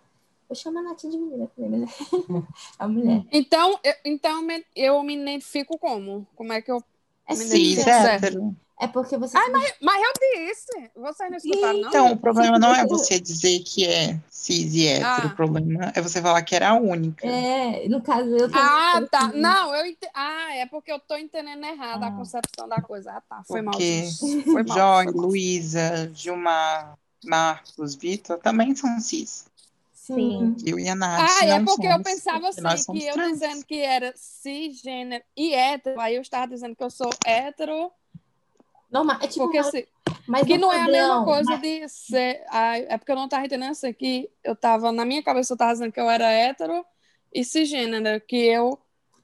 Eu 0.49 0.57
chamo 0.57 0.79
a 0.79 0.83
Natinha 0.83 1.13
de 1.13 1.19
menina 1.19 1.47
também, 1.57 1.81
mas 1.81 1.91
é 2.31 2.43
a 2.79 2.89
mulher. 2.89 3.25
Então, 3.33 3.79
eu, 3.85 3.95
então 4.05 4.43
me- 4.43 4.65
eu 4.75 5.03
me 5.03 5.15
identifico 5.17 5.79
como? 5.79 6.27
Como 6.37 6.53
é 6.53 6.63
que 6.63 6.71
eu. 6.71 6.83
É 7.29 7.35
Menina 7.35 7.59
cis, 7.59 7.79
Cis, 7.79 7.85
certo. 7.85 8.07
hétero. 8.07 8.57
É 8.79 8.87
porque 8.87 9.17
você. 9.17 9.37
Mas 9.81 10.03
eu 10.03 10.13
disse. 10.47 10.91
Vocês 10.95 11.31
não 11.31 11.37
escutaram, 11.39 11.81
não? 11.81 11.89
Então, 11.89 12.13
o 12.13 12.17
problema 12.17 12.59
não 12.59 12.75
é 12.75 12.85
você 12.87 13.19
dizer 13.19 13.61
que 13.61 13.87
é 13.87 14.19
cis 14.31 14.75
e 14.75 14.87
hétero. 14.87 15.07
Ah. 15.09 15.27
O 15.33 15.37
problema 15.37 15.93
é 15.95 16.01
você 16.01 16.21
falar 16.21 16.43
que 16.43 16.55
era 16.55 16.71
a 16.71 16.75
única. 16.75 17.27
É, 17.27 17.89
no 17.89 18.03
caso, 18.03 18.29
eu 18.31 18.51
também 18.51 18.63
Ah, 18.63 19.03
tá. 19.11 19.29
Não, 19.35 19.75
eu 19.75 19.87
ente... 19.87 20.07
Ah, 20.15 20.55
é 20.55 20.67
porque 20.67 20.93
eu 20.93 20.99
tô 20.99 21.17
entendendo 21.17 21.65
errado 21.65 22.03
a 22.03 22.09
Ah. 22.09 22.13
concepção 22.13 22.69
da 22.69 22.81
coisa. 22.83 23.13
Ah, 23.13 23.23
tá. 23.29 23.43
Foi 23.47 23.63
mal. 23.63 23.73
Porque. 23.73 24.09
Foi 24.45 24.63
mal. 24.65 24.77
Joy, 24.77 25.05
foi 25.05 25.13
mal. 25.15 25.23
Luísa, 25.27 26.11
Gilmar, 26.15 26.99
Marcos, 27.25 27.95
Vitor 27.95 28.39
também 28.39 28.75
são 28.75 29.01
cis. 29.01 29.47
Sim. 29.93 30.55
Eu 30.65 30.79
e 30.79 30.89
a 30.89 30.95
Nath 30.95 31.29
Ah, 31.41 31.47
é 31.47 31.65
porque 31.65 31.85
eu 31.85 31.91
somos, 31.91 32.05
pensava 32.05 32.41
porque 32.47 32.61
nós 32.61 32.75
assim, 32.83 32.93
que 32.93 33.05
eu 33.07 33.15
trans. 33.15 33.33
dizendo 33.33 33.65
que 33.65 33.81
era 33.81 34.13
cisgênero 34.15 35.25
e 35.37 35.53
hétero, 35.53 35.99
aí 36.01 36.15
eu 36.15 36.23
estava 36.23 36.47
dizendo 36.47 36.77
que 36.77 36.85
eu 36.85 36.91
sou 36.91 37.11
hétero, 37.27 37.91
Normal. 38.91 39.17
É 39.21 39.27
tipo, 39.27 39.45
porque 39.45 39.59
mas, 39.59 39.69
assim, 39.69 39.85
mas 40.27 40.47
que 40.47 40.55
no 40.59 40.67
não 40.69 40.73
é 40.73 40.81
a 40.81 40.87
mesma 40.87 41.25
coisa 41.25 41.51
mas- 41.51 41.61
de 41.61 41.89
ser. 41.89 42.45
Ai, 42.51 42.87
é 42.89 42.97
porque 42.99 43.13
eu 43.13 43.17
não 43.17 43.25
estava 43.25 43.45
entendendo 43.45 43.71
assim, 43.71 43.93
que 43.93 44.31
eu 44.45 44.55
tava, 44.55 44.93
na 44.93 45.05
minha 45.05 45.23
cabeça 45.23 45.53
eu 45.53 45.57
tava 45.57 45.73
dizendo 45.73 45.93
que 45.93 46.01
eu 46.01 46.09
era 46.09 46.31
hétero 46.31 46.85
e 47.33 47.45
cisgênero, 47.45 48.21
que 48.21 48.37
eu. 48.37 48.79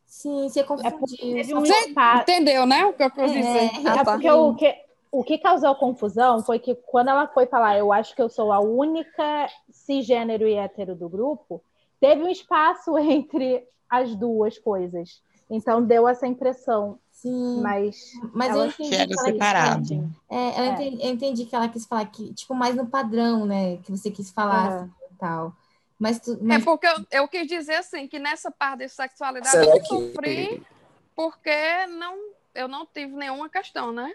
Sim, 0.07 0.49
você 0.49 0.61
É 0.61 0.65
confundiu. 0.65 1.57
um 1.57 1.61
Você 1.65 1.95
entendeu, 2.21 2.67
né? 2.67 2.85
O 2.85 2.93
que 2.93 3.03
eu 3.03 3.11
quis 3.11 3.23
É, 3.33 3.35
dizer. 3.41 3.87
É 3.87 3.89
Ah, 3.89 4.05
tá. 4.05 4.13
porque 4.13 4.31
o 4.31 4.55
que, 4.55 4.75
o 5.11 5.25
que 5.25 5.39
causou 5.39 5.75
confusão 5.75 6.43
foi 6.43 6.59
que 6.59 6.75
quando 6.75 7.09
ela 7.09 7.27
foi 7.29 7.47
falar, 7.47 7.79
eu 7.79 7.93
acho 7.93 8.15
que 8.15 8.21
eu 8.21 8.29
sou 8.29 8.53
a 8.53 8.61
única 8.61 9.49
cisgênero 9.71 10.47
e 10.47 10.55
hétero 10.55 10.95
do 10.95 11.09
grupo, 11.09 11.63
teve 11.99 12.23
um 12.23 12.29
espaço 12.29 12.97
entre 12.99 13.67
as 13.89 14.15
duas 14.15 14.59
coisas. 14.59 15.23
Então 15.53 15.85
deu 15.85 16.09
essa 16.09 16.27
impressão, 16.27 16.99
Sim, 17.11 17.63
mas 17.63 17.97
mas 18.35 18.51
ela 18.51 18.65
eu 18.65 18.71
entendi 18.71 18.89
Que 18.89 18.95
era 18.97 19.07
que 19.07 19.13
ela 19.21 19.33
quis 19.33 19.35
separado. 19.35 19.89
falar. 19.89 20.11
É, 20.31 20.59
ela 20.59 20.67
É. 20.69 20.73
entendi- 20.73 21.03
eu 21.05 21.11
entendi 21.11 21.47
que 21.47 21.55
ela 21.55 21.69
quis 21.69 21.87
falar 21.87 22.07
que, 22.07 22.33
tipo, 22.35 22.55
mais 22.55 22.75
no 22.75 22.87
padrão, 22.89 23.47
né? 23.47 23.77
Que 23.79 23.91
você 23.91 24.11
quis 24.11 24.31
falar 24.31 24.69
Aham. 24.69 24.85
assim, 24.85 24.93
e 25.13 25.15
tal. 25.19 25.57
Mas, 25.99 26.19
tu, 26.21 26.33
É 26.33 26.45
mas 26.45 26.65
porque 26.65 26.87
eu, 26.87 27.07
eu 27.13 27.29
quis 27.29 27.47
dizer 27.47 27.75
assim, 27.77 28.09
que 28.09 28.19
nessa 28.19 28.51
parte 28.51 28.81
de 28.81 28.89
sexualidade 28.89 29.51
Será 29.51 29.73
eu 29.77 29.81
que- 29.81 29.87
sofri 29.87 30.63
porque 31.15 31.87
não, 31.89 32.17
eu 32.55 32.69
não 32.69 32.87
tive 32.87 33.15
nenhuma 33.15 33.49
questão, 33.49 33.93
né? 33.93 34.13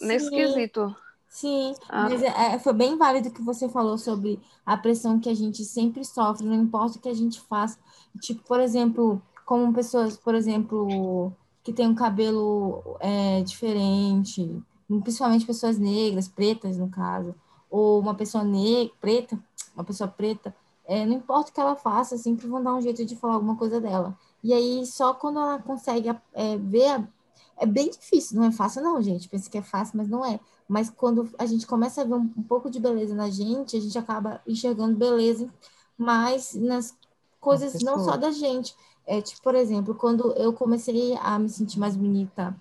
Nesse 0.00 0.26
Sim. 0.30 0.36
quesito. 0.36 0.96
sim, 1.28 1.74
Ah. 1.90 2.08
mas 2.08 2.22
é, 2.22 2.54
é, 2.54 2.58
foi 2.58 2.72
bem 2.72 2.96
válido 2.96 3.28
o 3.28 3.32
que 3.32 3.42
você 3.42 3.68
falou 3.68 3.98
sobre 3.98 4.40
a 4.64 4.76
pressão 4.76 5.20
que 5.20 5.28
a 5.28 5.34
gente 5.34 5.64
sempre 5.64 6.04
sofre, 6.04 6.46
não 6.46 6.54
importa 6.54 6.98
o 6.98 7.00
que 7.02 7.08
a 7.08 7.14
gente 7.14 7.40
faça. 7.42 7.78
Tipo, 8.20 8.42
por 8.44 8.60
exemplo, 8.60 9.20
como 9.48 9.72
pessoas, 9.72 10.14
por 10.14 10.34
exemplo, 10.34 11.32
que 11.64 11.72
tem 11.72 11.88
um 11.88 11.94
cabelo 11.94 12.98
é, 13.00 13.40
diferente, 13.40 14.62
principalmente 15.02 15.46
pessoas 15.46 15.78
negras, 15.78 16.28
pretas, 16.28 16.76
no 16.76 16.90
caso, 16.90 17.34
ou 17.70 17.98
uma 17.98 18.14
pessoa 18.14 18.44
negra, 18.44 18.92
preta, 19.00 19.42
uma 19.74 19.82
pessoa 19.82 20.06
preta, 20.06 20.54
é, 20.84 21.06
não 21.06 21.14
importa 21.14 21.50
o 21.50 21.54
que 21.54 21.60
ela 21.60 21.74
faça, 21.74 22.18
sempre 22.18 22.46
vão 22.46 22.62
dar 22.62 22.74
um 22.74 22.82
jeito 22.82 23.02
de 23.06 23.16
falar 23.16 23.36
alguma 23.36 23.56
coisa 23.56 23.80
dela. 23.80 24.14
E 24.44 24.52
aí, 24.52 24.84
só 24.84 25.14
quando 25.14 25.38
ela 25.38 25.58
consegue 25.58 26.10
é, 26.34 26.58
ver. 26.58 27.08
É 27.56 27.64
bem 27.64 27.88
difícil, 27.88 28.38
não 28.38 28.46
é 28.46 28.52
fácil, 28.52 28.82
não, 28.82 29.00
gente. 29.00 29.30
Pensa 29.30 29.48
que 29.48 29.56
é 29.56 29.62
fácil, 29.62 29.96
mas 29.96 30.08
não 30.08 30.24
é. 30.24 30.38
Mas 30.68 30.90
quando 30.90 31.28
a 31.38 31.46
gente 31.46 31.66
começa 31.66 32.02
a 32.02 32.04
ver 32.04 32.14
um, 32.14 32.30
um 32.36 32.42
pouco 32.42 32.70
de 32.70 32.78
beleza 32.78 33.14
na 33.14 33.30
gente, 33.30 33.78
a 33.78 33.80
gente 33.80 33.98
acaba 33.98 34.42
enxergando 34.46 34.94
beleza 34.94 35.48
mais 35.96 36.54
nas 36.54 36.94
coisas 37.40 37.82
não 37.82 38.04
só 38.04 38.16
da 38.16 38.30
gente. 38.30 38.76
É, 39.08 39.22
tipo, 39.22 39.40
por 39.40 39.54
exemplo, 39.54 39.94
quando 39.94 40.32
eu 40.34 40.52
comecei 40.52 41.16
a 41.22 41.38
me 41.38 41.48
sentir 41.48 41.80
mais 41.80 41.96
bonita 41.96 42.54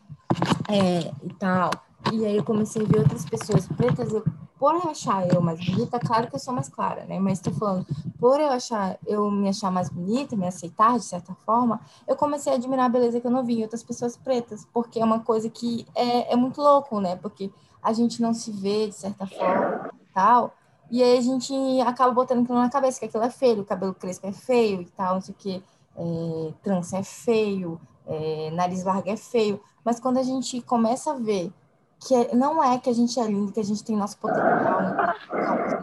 é, 0.70 1.12
e 1.22 1.34
tal, 1.34 1.70
e 2.14 2.26
aí 2.26 2.38
eu 2.38 2.44
comecei 2.44 2.84
a 2.84 2.86
ver 2.86 3.00
outras 3.00 3.26
pessoas 3.26 3.68
pretas, 3.68 4.14
eu, 4.14 4.24
por 4.58 4.74
eu 4.74 4.90
achar 4.90 5.28
eu 5.28 5.42
mais 5.42 5.60
bonita, 5.60 6.00
claro 6.00 6.30
que 6.30 6.36
eu 6.36 6.40
sou 6.40 6.54
mais 6.54 6.70
clara, 6.70 7.04
né? 7.04 7.20
Mas 7.20 7.42
tô 7.42 7.52
falando, 7.52 7.86
por 8.18 8.40
eu 8.40 8.48
achar, 8.48 8.98
eu 9.06 9.30
me 9.30 9.50
achar 9.50 9.70
mais 9.70 9.90
bonita, 9.90 10.38
me 10.38 10.48
aceitar 10.48 10.98
de 10.98 11.04
certa 11.04 11.36
forma, 11.46 11.82
eu 12.08 12.16
comecei 12.16 12.54
a 12.54 12.56
admirar 12.56 12.86
a 12.86 12.90
beleza 12.90 13.20
que 13.20 13.28
eu 13.28 13.32
não 13.32 13.44
vi 13.44 13.60
em 13.60 13.64
outras 13.64 13.84
pessoas 13.84 14.16
pretas, 14.16 14.66
porque 14.72 15.02
é 15.02 15.04
uma 15.04 15.20
coisa 15.20 15.50
que 15.50 15.86
é, 15.94 16.32
é 16.32 16.36
muito 16.38 16.62
louco, 16.62 17.02
né? 17.02 17.18
Porque 17.18 17.52
a 17.84 17.92
gente 17.92 18.22
não 18.22 18.34
se 18.34 18.52
vê 18.52 18.88
de 18.88 18.96
certa 18.96 19.28
forma 19.28 19.92
e 20.00 20.14
tal, 20.14 20.56
e 20.90 21.04
aí 21.04 21.18
a 21.18 21.22
gente 21.22 21.54
acaba 21.82 22.14
botando 22.14 22.44
aquilo 22.44 22.58
na 22.58 22.70
cabeça, 22.70 23.02
que 23.02 23.06
aquilo 23.06 23.24
é 23.24 23.30
feio, 23.30 23.60
o 23.60 23.66
cabelo 23.66 23.94
crespo 23.94 24.28
é 24.28 24.32
feio 24.32 24.82
e 24.82 24.86
tal, 24.86 25.16
não 25.16 25.22
sei 25.22 25.36
o 25.36 25.38
quê, 25.38 25.62
é, 25.98 26.54
trança 26.62 26.98
é 26.98 27.04
feio, 27.04 27.80
é, 28.06 28.52
nariz 28.52 28.84
largo 28.84 29.10
é 29.10 29.18
feio, 29.18 29.62
mas 29.84 30.00
quando 30.00 30.18
a 30.18 30.24
gente 30.24 30.62
começa 30.62 31.12
a 31.12 31.16
ver 31.16 31.52
que 32.00 32.14
é- 32.14 32.36
não 32.36 32.64
é 32.64 32.78
que 32.78 32.90
a 32.90 32.94
gente 32.94 33.20
é 33.20 33.26
lindo, 33.26 33.52
que 33.52 33.60
a 33.60 33.64
gente 33.64 33.84
tem 33.84 33.96
nosso 33.96 34.18
potencial, 34.18 34.82
né? 34.82 35.16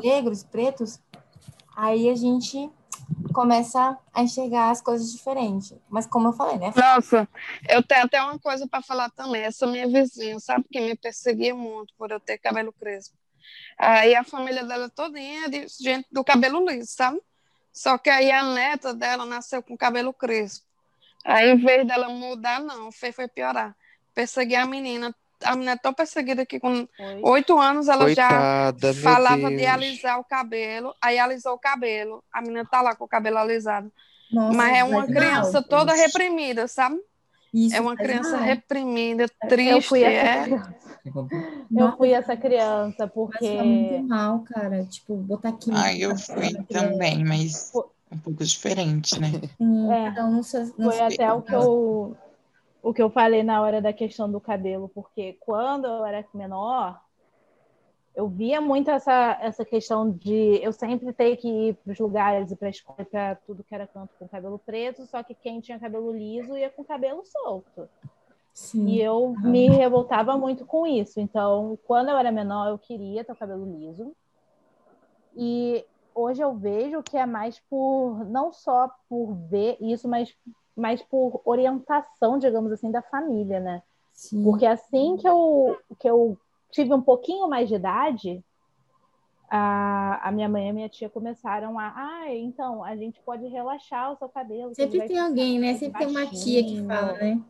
Negros, 0.03 0.45
pretos, 0.45 1.01
aí 1.77 2.09
a 2.09 2.15
gente 2.15 2.71
começa 3.33 3.99
a 4.13 4.23
enxergar 4.23 4.71
as 4.71 4.81
coisas 4.81 5.11
diferentes. 5.13 5.75
Mas 5.91 6.07
como 6.07 6.29
eu 6.29 6.33
falei, 6.33 6.57
né? 6.59 6.73
Nossa, 6.77 7.29
eu 7.69 7.83
tenho 7.83 8.05
até 8.05 8.23
uma 8.23 8.39
coisa 8.39 8.67
para 8.69 8.81
falar 8.83 9.11
também. 9.11 9.43
Essa 9.43 9.67
minha 9.67 9.89
vizinha, 9.89 10.39
sabe, 10.39 10.65
que 10.71 10.81
me 10.81 10.97
perseguia 10.97 11.55
muito 11.55 11.93
por 11.99 12.11
eu 12.11 12.21
ter 12.21 12.39
cabelo 12.39 12.73
crespo. 12.73 13.17
Aí 13.77 14.15
a 14.15 14.25
família 14.25 14.65
dela 14.65 14.89
todinha 14.89 15.47
é 15.47 15.49
de 15.49 15.67
gente 15.81 16.07
do 16.11 16.25
cabelo 16.25 16.65
liso, 16.65 16.93
sabe? 16.93 17.21
Só 17.75 17.99
que 17.99 18.09
aí 18.09 18.31
a 18.31 18.45
neta 18.45 18.95
dela 18.95 19.27
nasceu 19.27 19.61
com 19.61 19.77
cabelo 19.77 20.13
crespo. 20.15 20.65
Aí, 21.25 21.51
em 21.51 21.57
vez 21.57 21.85
dela 21.87 22.09
mudar, 22.09 22.61
não, 22.61 22.93
fez 22.93 23.15
foi 23.17 23.27
piorar. 23.27 23.75
Perseguir 24.15 24.57
a 24.59 24.65
menina. 24.67 25.13
A 25.43 25.55
menina 25.57 25.73
é 25.73 25.77
tão 25.77 25.93
perseguida 25.93 26.47
que 26.47 26.61
com 26.61 26.87
oito 27.23 27.59
anos 27.59 27.89
ela 27.89 28.05
já 28.15 28.29
Coitada, 28.29 28.93
meu 28.93 29.03
falava 29.03 29.51
de 29.51 29.67
alisar 29.67 30.21
o 30.21 30.25
cabelo. 30.25 30.95
Aí 31.03 31.19
alisou 31.19 31.55
o 31.55 31.59
cabelo. 31.59 32.23
A 32.33 32.41
menina 32.41 32.65
tá 32.65 32.81
lá 32.81 32.95
com 32.95 33.05
o 33.05 33.09
cabelo 33.09 33.39
alisado. 33.39 33.91
Nossa, 34.31 34.57
Mas 34.57 34.77
é 34.77 34.85
uma 34.85 35.03
faz 35.03 35.15
criança 35.17 35.53
mal, 35.53 35.63
toda 35.65 35.93
reprimida, 35.95 36.69
sabe? 36.69 36.99
Isso 37.53 37.75
É 37.77 37.81
uma 37.81 37.97
faz 37.97 38.09
criança 38.09 38.37
mal. 38.37 38.47
reprimida, 38.47 39.25
Eu 39.25 39.49
triste. 39.49 39.89
fui 39.89 40.03
essa 40.05 40.27
É... 40.27 40.43
criança. 40.45 40.75
Eu 41.77 41.97
fui 41.97 42.13
essa 42.13 42.37
criança 42.37 43.07
porque 43.07 43.63
muito 43.63 44.09
mal, 44.09 44.41
cara. 44.41 44.85
Tipo, 44.87 45.17
botar 45.17 45.53
química. 45.53 45.83
Ah, 45.85 45.95
eu 45.97 46.17
fui 46.17 46.35
criança. 46.37 46.67
também, 46.69 47.25
mas 47.25 47.73
um 48.11 48.19
pouco 48.19 48.45
diferente, 48.45 49.21
né? 49.21 49.29
É. 49.61 50.23
um 50.23 50.37
no 50.37 50.43
seu- 50.45 50.67
no 50.79 50.91
foi 50.91 51.01
até 51.01 51.33
o 51.33 51.43
que 51.43 51.55
eu 51.55 52.17
o 52.83 52.93
que 52.93 53.03
eu 53.03 53.09
falei 53.09 53.43
na 53.43 53.63
hora 53.63 53.81
da 53.81 53.95
questão 53.95 54.31
do 54.31 54.39
cabelo, 54.39 54.91
porque 54.91 55.39
quando 55.41 55.87
eu 55.87 56.05
era 56.05 56.23
menor, 56.35 57.01
eu 58.15 58.29
via 58.29 58.61
muito 58.61 58.91
essa, 58.91 59.39
essa 59.41 59.65
questão 59.65 60.11
de 60.11 60.61
eu 60.63 60.71
sempre 60.71 61.11
ter 61.15 61.37
que 61.39 61.49
ir 61.49 61.75
para 61.77 61.93
os 61.95 61.99
lugares 61.99 62.51
e 62.51 62.57
para 62.57 62.69
a 62.69 62.71
escola, 62.71 63.05
para 63.11 63.37
tudo 63.37 63.65
que 63.65 63.75
era 63.75 63.87
canto 63.87 64.11
com 64.19 64.29
cabelo 64.29 64.59
preto, 64.59 65.07
só 65.07 65.23
que 65.23 65.35
quem 65.35 65.61
tinha 65.61 65.81
cabelo 65.81 66.13
liso 66.13 66.57
ia 66.59 66.69
com 66.69 66.85
cabelo 66.85 67.23
solto. 67.25 67.89
Sim. 68.55 68.87
E 68.87 69.03
eu 69.03 69.35
me 69.41 69.69
revoltava 69.69 70.39
muito 70.39 70.65
com 70.65 70.87
isso. 70.87 71.21
Então, 71.21 71.77
quando 71.85 72.09
eu 72.09 72.17
era 72.17 72.31
menor, 72.31 72.69
eu 72.69 72.79
queria 72.79 73.25
ter 73.25 73.33
o 73.33 73.37
cabelo 73.37 73.67
liso. 73.67 74.13
E 75.37 75.85
hoje 76.15 76.41
eu 76.41 76.55
vejo 76.55 77.03
que 77.03 77.17
é 77.17 77.27
mais 77.27 77.59
por, 77.69 78.25
não 78.25 78.53
só 78.53 78.89
por 79.09 79.35
ver 79.35 79.77
isso, 79.81 80.07
mas, 80.07 80.33
mas 80.77 81.03
por 81.03 81.43
orientação, 81.45 82.39
digamos 82.39 82.71
assim, 82.71 82.93
da 82.93 83.03
família, 83.03 83.59
né? 83.59 83.83
Sim. 84.13 84.45
Porque 84.45 84.65
assim 84.65 85.17
que 85.17 85.29
eu, 85.29 85.77
que 85.99 86.09
eu 86.09 86.39
tive 86.71 86.95
um 86.95 87.03
pouquinho 87.03 87.49
mais 87.49 87.69
de 87.69 87.75
idade, 87.75 88.45
a, 89.51 90.29
a 90.29 90.31
minha 90.31 90.49
mãe 90.49 90.69
e 90.69 90.71
a 90.71 90.73
minha 90.73 90.89
tia 90.89 91.11
começaram 91.11 91.77
a. 91.77 91.93
Ah, 91.97 92.33
então, 92.33 92.85
a 92.85 92.95
gente 92.95 93.21
pode 93.23 93.49
relaxar 93.49 94.13
o 94.13 94.17
seu 94.17 94.29
cabelo. 94.29 94.73
Sempre 94.77 95.09
tem 95.09 95.19
alguém, 95.19 95.59
né? 95.59 95.75
Sempre 95.75 95.99
tem 95.99 96.07
uma 96.07 96.27
tia 96.27 96.63
que 96.63 96.81
baixinho, 96.81 96.87
fala, 96.87 97.13
né? 97.15 97.41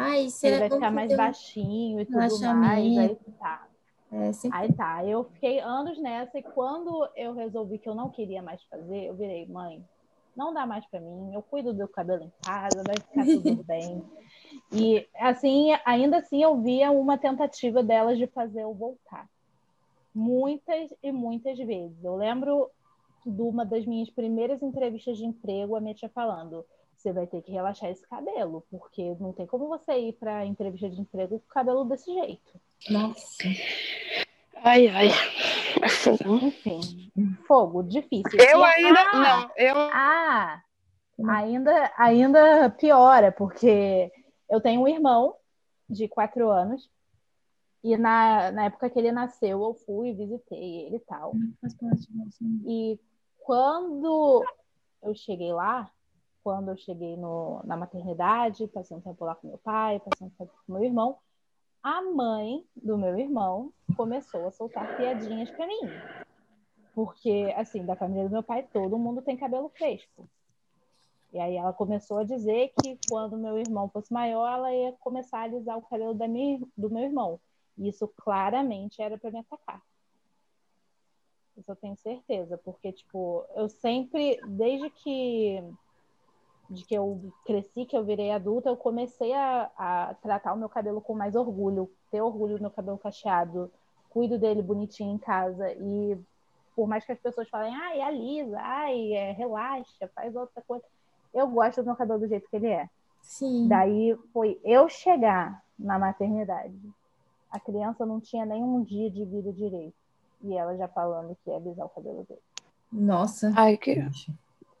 Ai, 0.00 0.28
Ele 0.42 0.58
vai 0.58 0.70
ficar 0.70 0.90
mais 0.90 1.14
baixinho 1.14 2.00
e 2.00 2.06
tudo 2.06 2.40
mais. 2.40 2.98
Aí 2.98 3.16
tá. 3.38 3.66
É, 4.12 4.30
Aí 4.50 4.72
tá, 4.72 5.04
eu 5.04 5.24
fiquei 5.24 5.60
anos 5.60 5.96
nessa 6.00 6.36
e 6.38 6.42
quando 6.42 7.08
eu 7.14 7.32
resolvi 7.32 7.78
que 7.78 7.88
eu 7.88 7.94
não 7.94 8.10
queria 8.10 8.42
mais 8.42 8.60
fazer, 8.64 9.04
eu 9.04 9.14
virei, 9.14 9.46
mãe, 9.46 9.84
não 10.36 10.52
dá 10.52 10.66
mais 10.66 10.84
pra 10.86 11.00
mim, 11.00 11.32
eu 11.32 11.42
cuido 11.42 11.72
do 11.72 11.86
cabelo 11.86 12.24
em 12.24 12.32
casa, 12.44 12.82
vai 12.84 12.96
ficar 12.96 13.24
tudo 13.24 13.62
bem. 13.62 14.02
E 14.72 15.06
assim, 15.14 15.70
ainda 15.84 16.18
assim 16.18 16.42
eu 16.42 16.60
via 16.60 16.90
uma 16.90 17.16
tentativa 17.18 17.84
delas 17.84 18.18
de 18.18 18.26
fazer 18.26 18.62
eu 18.62 18.74
voltar. 18.74 19.28
Muitas 20.12 20.92
e 21.02 21.12
muitas 21.12 21.56
vezes. 21.56 22.02
Eu 22.02 22.16
lembro 22.16 22.68
de 23.24 23.42
uma 23.42 23.64
das 23.64 23.86
minhas 23.86 24.10
primeiras 24.10 24.60
entrevistas 24.60 25.18
de 25.18 25.24
emprego, 25.24 25.76
a 25.76 25.80
minha 25.80 25.94
tia 25.94 26.08
falando, 26.08 26.64
você 27.00 27.12
vai 27.12 27.26
ter 27.26 27.40
que 27.42 27.50
relaxar 27.50 27.90
esse 27.90 28.06
cabelo, 28.06 28.64
porque 28.70 29.14
não 29.18 29.32
tem 29.32 29.46
como 29.46 29.68
você 29.68 29.92
ir 29.98 30.12
para 30.14 30.44
entrevista 30.44 30.88
de 30.90 31.00
emprego 31.00 31.38
com 31.38 31.44
o 31.46 31.48
cabelo 31.48 31.84
desse 31.84 32.12
jeito. 32.12 32.60
Nossa. 32.90 33.44
Ai, 34.62 34.88
ai. 34.88 35.08
Fogo. 35.88 36.36
Enfim, 36.46 37.10
fogo, 37.46 37.82
difícil. 37.82 38.38
Eu 38.38 38.60
E- 38.60 38.64
ainda. 38.64 39.00
ah, 39.00 39.16
Não, 39.46 39.50
eu. 39.56 39.74
Ah, 39.92 40.62
ainda, 41.28 41.92
ainda 41.96 42.70
piora, 42.70 43.32
porque 43.32 44.12
eu 44.48 44.60
tenho 44.60 44.82
um 44.82 44.88
irmão 44.88 45.34
de 45.88 46.06
quatro 46.06 46.50
anos, 46.50 46.90
e 47.82 47.96
na, 47.96 48.50
na 48.52 48.64
época 48.66 48.90
que 48.90 48.98
ele 48.98 49.10
nasceu, 49.10 49.62
eu 49.62 49.74
fui, 49.86 50.12
visitei 50.12 50.86
ele 50.86 50.96
e 50.96 51.00
tal. 51.00 51.32
Faz 51.62 51.74
parte. 51.74 52.06
E 52.66 53.00
quando 53.38 54.44
eu 55.02 55.14
cheguei 55.14 55.50
lá, 55.52 55.90
quando 56.42 56.70
eu 56.70 56.76
cheguei 56.76 57.16
no, 57.16 57.60
na 57.64 57.76
maternidade, 57.76 58.66
passei 58.68 58.96
um 58.96 59.00
tempo 59.00 59.24
lá 59.24 59.34
com 59.34 59.48
meu 59.48 59.58
pai, 59.58 60.00
passei 60.00 60.26
um 60.26 60.30
tempo 60.30 60.52
com 60.66 60.72
meu 60.72 60.84
irmão, 60.84 61.18
a 61.82 62.02
mãe 62.02 62.64
do 62.76 62.96
meu 62.98 63.18
irmão 63.18 63.72
começou 63.96 64.46
a 64.46 64.50
soltar 64.50 64.96
piadinhas 64.96 65.50
pra 65.50 65.66
mim. 65.66 65.80
Porque, 66.94 67.52
assim, 67.56 67.84
da 67.84 67.96
família 67.96 68.24
do 68.24 68.32
meu 68.32 68.42
pai, 68.42 68.62
todo 68.72 68.98
mundo 68.98 69.22
tem 69.22 69.36
cabelo 69.36 69.68
fresco. 69.70 70.28
E 71.32 71.38
aí 71.38 71.56
ela 71.56 71.72
começou 71.72 72.18
a 72.18 72.24
dizer 72.24 72.72
que 72.80 72.98
quando 73.08 73.38
meu 73.38 73.56
irmão 73.56 73.88
fosse 73.88 74.12
maior, 74.12 74.52
ela 74.52 74.74
ia 74.74 74.92
começar 75.00 75.38
a 75.38 75.42
alisar 75.42 75.78
o 75.78 75.82
cabelo 75.82 76.12
da 76.12 76.26
minha, 76.26 76.60
do 76.76 76.90
meu 76.90 77.04
irmão. 77.04 77.40
E 77.78 77.88
isso 77.88 78.08
claramente 78.08 79.00
era 79.00 79.16
para 79.16 79.30
me 79.30 79.38
atacar. 79.38 79.80
Isso 81.56 81.70
eu 81.70 81.76
tenho 81.76 81.96
certeza, 81.96 82.58
porque, 82.58 82.92
tipo, 82.92 83.44
eu 83.54 83.68
sempre, 83.68 84.40
desde 84.48 84.90
que, 84.90 85.62
de 86.70 86.84
que 86.84 86.94
eu 86.94 87.20
cresci, 87.44 87.84
que 87.84 87.96
eu 87.96 88.04
virei 88.04 88.30
adulta, 88.30 88.68
eu 88.68 88.76
comecei 88.76 89.32
a, 89.32 89.70
a 89.76 90.14
tratar 90.22 90.54
o 90.54 90.56
meu 90.56 90.68
cabelo 90.68 91.00
com 91.00 91.14
mais 91.14 91.34
orgulho, 91.34 91.90
ter 92.12 92.22
orgulho 92.22 92.56
do 92.56 92.62
meu 92.62 92.70
cabelo 92.70 92.96
cacheado, 92.96 93.70
cuido 94.08 94.38
dele 94.38 94.62
bonitinho 94.62 95.12
em 95.12 95.18
casa, 95.18 95.72
e 95.72 96.16
por 96.76 96.86
mais 96.86 97.04
que 97.04 97.10
as 97.10 97.18
pessoas 97.18 97.48
falem, 97.48 97.74
ai, 97.74 98.00
alisa, 98.00 98.56
ai, 98.60 99.12
é, 99.12 99.32
relaxa, 99.32 100.08
faz 100.14 100.34
outra 100.36 100.62
coisa, 100.66 100.84
eu 101.34 101.48
gosto 101.48 101.82
do 101.82 101.86
meu 101.86 101.96
cabelo 101.96 102.20
do 102.20 102.28
jeito 102.28 102.48
que 102.48 102.56
ele 102.56 102.68
é. 102.68 102.88
Sim. 103.20 103.66
Daí 103.66 104.16
foi 104.32 104.60
eu 104.64 104.88
chegar 104.88 105.62
na 105.78 105.98
maternidade. 105.98 106.78
A 107.50 107.58
criança 107.58 108.06
não 108.06 108.20
tinha 108.20 108.46
nenhum 108.46 108.82
dia 108.82 109.10
de 109.10 109.24
vida 109.24 109.52
direito. 109.52 109.94
E 110.42 110.54
ela 110.56 110.76
já 110.76 110.88
falando 110.88 111.36
que 111.42 111.50
ia 111.50 111.56
alisar 111.56 111.86
o 111.86 111.90
cabelo 111.90 112.24
dele. 112.28 112.40
Nossa. 112.90 113.52
Ai, 113.56 113.76
que 113.76 113.96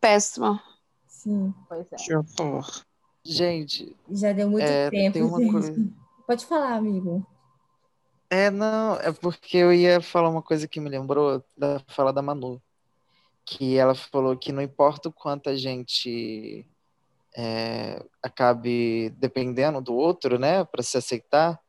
péssima. 0.00 0.62
Sim. 1.10 1.52
Pois 1.68 1.86
é. 1.92 1.96
Gente, 3.24 3.94
Já 4.10 4.32
deu 4.32 4.48
muito 4.48 4.64
É, 4.64 4.88
tempo, 4.88 5.12
tem 5.12 5.22
uma 5.22 5.38
gente. 5.38 5.50
coisa- 5.52 5.74
Pode 6.26 6.46
falar, 6.46 6.76
amigo. 6.76 7.26
é 8.30 8.48
não, 8.50 8.94
é 8.94 9.12
porque 9.12 9.56
eu 9.58 9.72
ia 9.72 10.00
falar 10.00 10.28
uma 10.30 10.40
coisa 10.40 10.66
que 10.68 10.80
me 10.80 10.88
lembrou 10.88 11.44
da 11.56 11.80
fala 11.88 12.12
da 12.12 12.22
Manu, 12.22 12.62
que 13.44 13.76
ela 13.76 13.94
falou 13.94 14.36
que 14.38 14.52
não 14.52 14.62
importa 14.62 15.08
o 15.08 15.12
quanto 15.12 15.50
a 15.50 15.56
gente 15.56 16.64
é, 17.36 18.02
acabe 18.22 19.10
dependendo 19.18 19.80
do 19.80 19.94
outro, 19.94 20.38
né, 20.38 20.64
para 20.64 20.82
se 20.82 20.96
aceitar, 20.96 21.60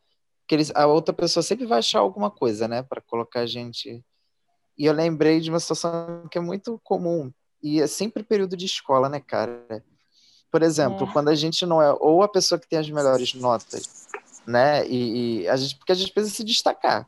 que 0.48 0.56
eles, 0.56 0.72
a 0.76 0.86
outra 0.86 1.14
pessoa 1.14 1.44
sempre 1.44 1.66
vai 1.66 1.80
achar 1.80 2.00
alguma 2.00 2.30
coisa, 2.32 2.68
né, 2.68 2.84
para 2.84 3.02
colocar 3.02 3.42
a 3.42 3.46
gente. 3.48 4.04
E 4.78 4.86
eu 4.86 4.94
lembrei 4.94 5.40
de 5.40 5.50
uma 5.50 5.60
situação 5.60 6.28
que 6.32 6.38
é 6.38 6.42
muito 6.42 6.80
comum 6.84 7.32
e 7.62 7.82
é 7.82 7.88
sempre 7.88 8.24
período 8.24 8.56
de 8.58 8.66
escola, 8.66 9.08
né, 9.10 9.20
cara? 9.20 9.84
Por 10.52 10.62
exemplo, 10.64 11.08
É. 11.08 11.14
quando 11.14 11.30
a 11.30 11.36
gente 11.36 11.66
não 11.66 11.82
é 11.82 11.94
ou 11.94 12.24
a 12.24 12.28
pessoa 12.28 12.60
que 12.60 12.68
tem 12.68 12.80
as 12.80 12.90
melhores 12.90 13.34
notas, 13.34 14.08
né, 14.46 14.86
e, 14.88 15.42
e 15.44 15.48
a 15.48 15.56
gente 15.56 15.78
porque 15.78 15.92
a 15.92 15.96
gente 15.96 16.12
precisa 16.12 16.36
se 16.36 16.44
destacar, 16.44 17.08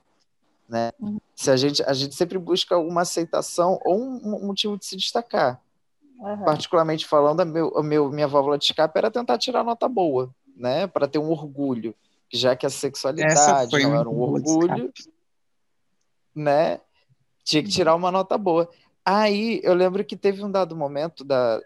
né? 0.70 0.92
Uhum. 1.00 1.20
Se 1.36 1.52
a 1.52 1.58
gente 1.58 1.84
a 1.84 1.94
gente 1.94 2.16
sempre 2.16 2.38
busca 2.38 2.76
alguma 2.76 3.02
aceitação 3.02 3.80
ou 3.84 4.00
um, 4.00 4.36
um 4.38 4.48
motivo 4.48 4.78
de 4.78 4.86
se 4.86 4.96
destacar 4.96 5.60
Aham. 6.22 6.46
particularmente 6.46 7.06
falando, 7.06 7.42
a 7.42 7.46
meu, 7.46 7.78
a 7.78 7.84
meu, 7.84 8.10
minha 8.10 8.28
válvula 8.28 8.58
de 8.58 8.66
escape 8.66 8.98
era 8.98 9.12
tentar 9.12 9.38
tirar 9.38 9.64
nota 9.64 9.90
boa, 9.90 10.34
né? 10.56 10.88
Para 10.88 11.08
ter 11.08 11.20
um 11.20 11.30
orgulho, 11.30 11.94
já 12.32 12.56
que 12.56 12.66
a 12.66 12.70
sexualidade 12.70 13.72
não 13.84 13.92
um 13.92 13.96
era 14.00 14.10
um 14.10 14.22
orgulho, 14.22 14.94
né? 16.34 16.80
Tinha 17.44 17.62
que 17.62 17.70
tirar 17.70 17.94
uma 17.94 18.10
nota 18.10 18.38
boa. 18.38 18.70
Aí 19.06 19.60
eu 19.64 19.74
lembro 19.74 20.04
que 20.06 20.16
teve 20.16 20.44
um 20.44 20.52
dado 20.52 20.76
momento 20.76 21.24
da. 21.24 21.60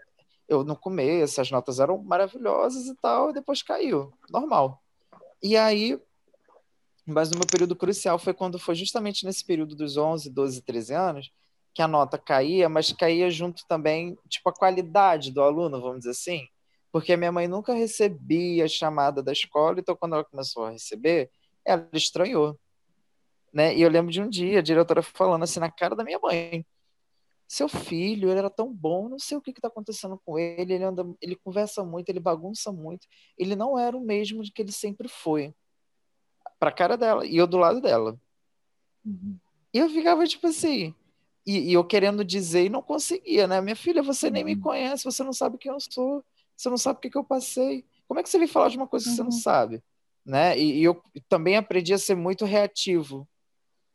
Eu 0.48 0.64
no 0.64 0.76
começo, 0.76 1.40
as 1.40 1.50
notas 1.50 1.78
eram 1.78 1.98
maravilhosas 2.02 2.86
e 2.86 2.94
tal, 2.96 3.30
e 3.30 3.34
depois 3.34 3.62
caiu. 3.62 4.12
Normal. 4.30 4.82
E 5.42 5.56
aí, 5.56 6.00
mas 7.06 7.30
no 7.30 7.38
meu 7.38 7.46
período 7.46 7.76
crucial 7.76 8.18
foi 8.18 8.34
quando 8.34 8.58
foi 8.58 8.74
justamente 8.74 9.24
nesse 9.24 9.44
período 9.44 9.76
dos 9.76 9.96
11, 9.96 10.30
12, 10.30 10.62
13 10.62 10.94
anos, 10.94 11.30
que 11.74 11.82
a 11.82 11.88
nota 11.88 12.18
caía, 12.18 12.68
mas 12.68 12.92
caía 12.92 13.30
junto 13.30 13.64
também, 13.68 14.18
tipo, 14.28 14.48
a 14.48 14.52
qualidade 14.52 15.30
do 15.30 15.42
aluno, 15.42 15.80
vamos 15.80 15.98
dizer 16.00 16.10
assim. 16.10 16.46
Porque 16.90 17.12
a 17.12 17.16
minha 17.16 17.30
mãe 17.30 17.46
nunca 17.46 17.74
recebia 17.74 18.66
chamada 18.66 19.22
da 19.22 19.32
escola, 19.32 19.78
então 19.78 19.94
quando 19.94 20.14
ela 20.14 20.24
começou 20.24 20.64
a 20.64 20.70
receber, 20.70 21.30
ela 21.64 21.88
estranhou. 21.92 22.58
Né? 23.52 23.76
E 23.76 23.82
eu 23.82 23.90
lembro 23.90 24.10
de 24.10 24.20
um 24.20 24.28
dia 24.28 24.58
a 24.58 24.62
diretora 24.62 25.02
falando 25.02 25.42
assim 25.42 25.60
na 25.60 25.70
cara 25.70 25.94
da 25.94 26.04
minha 26.04 26.18
mãe: 26.18 26.66
Seu 27.48 27.66
filho, 27.66 28.28
ele 28.28 28.38
era 28.38 28.50
tão 28.50 28.70
bom, 28.70 29.08
não 29.08 29.18
sei 29.18 29.38
o 29.38 29.40
que 29.40 29.50
está 29.50 29.68
acontecendo 29.68 30.20
com 30.22 30.38
ele, 30.38 30.74
ele 30.74 30.84
anda, 30.84 31.02
ele 31.18 31.34
conversa 31.34 31.82
muito, 31.82 32.10
ele 32.10 32.20
bagunça 32.20 32.70
muito. 32.70 33.08
Ele 33.38 33.56
não 33.56 33.78
era 33.78 33.96
o 33.96 34.00
mesmo 34.02 34.42
de 34.42 34.52
que 34.52 34.60
ele 34.60 34.70
sempre 34.70 35.08
foi. 35.08 35.54
Pra 36.60 36.70
cara 36.70 36.96
dela, 36.96 37.24
e 37.24 37.36
eu 37.38 37.46
do 37.46 37.56
lado 37.56 37.80
dela. 37.80 38.20
Uhum. 39.02 39.38
E 39.72 39.78
eu 39.78 39.88
ficava 39.88 40.26
tipo 40.26 40.46
assim, 40.46 40.94
e, 41.46 41.70
e 41.70 41.72
eu 41.72 41.82
querendo 41.82 42.22
dizer 42.22 42.66
e 42.66 42.68
não 42.68 42.82
conseguia, 42.82 43.46
né? 43.46 43.62
Minha 43.62 43.76
filha, 43.76 44.02
você 44.02 44.28
nem 44.30 44.44
me 44.44 44.54
conhece, 44.54 45.04
você 45.04 45.24
não 45.24 45.32
sabe 45.32 45.56
quem 45.56 45.72
eu 45.72 45.80
sou, 45.80 46.22
você 46.54 46.68
não 46.68 46.76
sabe 46.76 46.98
o 46.98 47.00
que, 47.00 47.08
que 47.08 47.16
eu 47.16 47.24
passei. 47.24 47.86
Como 48.06 48.20
é 48.20 48.22
que 48.22 48.28
você 48.28 48.38
vem 48.38 48.46
falar 48.46 48.68
de 48.68 48.76
uma 48.76 48.86
coisa 48.86 49.08
que 49.08 49.16
você 49.16 49.22
não 49.22 49.30
Uhum. 49.30 49.32
sabe? 49.32 49.82
Né? 50.26 50.58
E, 50.58 50.80
e 50.80 50.84
eu 50.84 51.02
também 51.26 51.56
aprendi 51.56 51.94
a 51.94 51.98
ser 51.98 52.14
muito 52.14 52.44
reativo, 52.44 53.26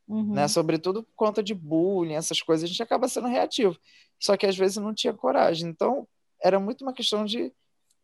Uhum. 0.07 0.33
né? 0.33 0.47
Sobretudo 0.47 1.03
por 1.03 1.13
conta 1.15 1.41
de 1.41 1.53
bullying, 1.53 2.13
essas 2.13 2.41
coisas, 2.41 2.63
a 2.63 2.67
gente 2.67 2.83
acaba 2.83 3.07
sendo 3.07 3.27
reativo. 3.27 3.77
Só 4.19 4.35
que 4.37 4.45
às 4.45 4.57
vezes 4.57 4.77
não 4.77 4.93
tinha 4.93 5.13
coragem. 5.13 5.69
Então, 5.69 6.07
era 6.41 6.59
muito 6.59 6.81
uma 6.81 6.93
questão 6.93 7.25
de, 7.25 7.53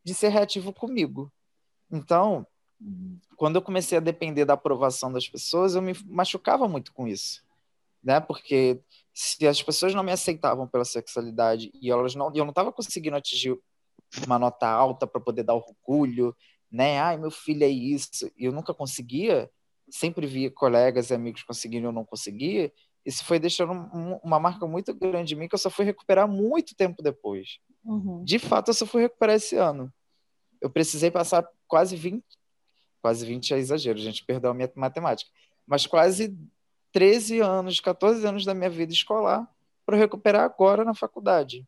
de 0.04 0.14
ser 0.14 0.28
reativo 0.28 0.72
comigo. 0.72 1.32
Então, 1.90 2.46
Uhum. 2.80 3.18
quando 3.36 3.56
eu 3.56 3.62
comecei 3.62 3.98
a 3.98 4.00
depender 4.00 4.46
da 4.46 4.54
aprovação 4.54 5.12
das 5.12 5.28
pessoas, 5.28 5.74
eu 5.74 5.82
me 5.82 5.92
machucava 6.06 6.66
muito 6.66 6.94
com 6.94 7.06
isso, 7.06 7.42
né? 8.02 8.18
Porque 8.20 8.80
se 9.12 9.46
as 9.46 9.62
pessoas 9.62 9.94
não 9.94 10.02
me 10.02 10.12
aceitavam 10.12 10.66
pela 10.66 10.84
sexualidade 10.86 11.70
e 11.74 11.90
elas 11.90 12.14
não, 12.14 12.28
eu 12.34 12.42
não 12.44 12.48
estava 12.50 12.72
conseguindo 12.72 13.16
atingir 13.18 13.54
uma 14.24 14.38
nota 14.38 14.66
alta 14.66 15.06
para 15.06 15.20
poder 15.20 15.42
dar 15.42 15.54
orgulho, 15.54 16.34
né? 16.72 16.98
Ai, 17.00 17.18
meu 17.18 17.30
filho 17.30 17.64
é 17.64 17.68
isso, 17.68 18.30
e 18.34 18.46
eu 18.46 18.52
nunca 18.52 18.72
conseguia, 18.72 19.50
sempre 19.90 20.26
via 20.26 20.50
colegas 20.50 21.10
e 21.10 21.14
amigos 21.14 21.42
conseguindo 21.42 21.86
eu 21.86 21.92
não 21.92 22.04
conseguia, 22.04 22.72
isso 23.04 23.24
foi 23.24 23.38
deixando 23.38 23.72
um- 23.72 24.20
uma 24.22 24.38
marca 24.38 24.66
muito 24.66 24.94
grande 24.94 25.34
em 25.34 25.38
mim 25.38 25.48
que 25.48 25.54
eu 25.54 25.58
só 25.58 25.70
fui 25.70 25.84
recuperar 25.84 26.28
muito 26.28 26.74
tempo 26.74 27.02
depois. 27.02 27.58
Uhum. 27.84 28.22
De 28.24 28.38
fato, 28.38 28.68
eu 28.68 28.74
só 28.74 28.86
fui 28.86 29.02
recuperar 29.02 29.36
esse 29.36 29.56
ano. 29.56 29.92
Eu 30.60 30.70
precisei 30.70 31.10
passar 31.10 31.46
quase 31.66 31.96
20, 31.96 32.22
quase 33.00 33.24
20 33.24 33.54
é 33.54 33.58
exagero, 33.58 33.98
gente, 33.98 34.24
perdão 34.24 34.50
a 34.50 34.54
minha 34.54 34.70
matemática, 34.74 35.30
mas 35.66 35.86
quase 35.86 36.36
13 36.92 37.40
anos, 37.40 37.80
14 37.80 38.26
anos 38.26 38.44
da 38.44 38.54
minha 38.54 38.68
vida 38.68 38.92
escolar 38.92 39.48
para 39.86 39.96
recuperar 39.96 40.44
agora 40.44 40.84
na 40.84 40.94
faculdade. 40.94 41.66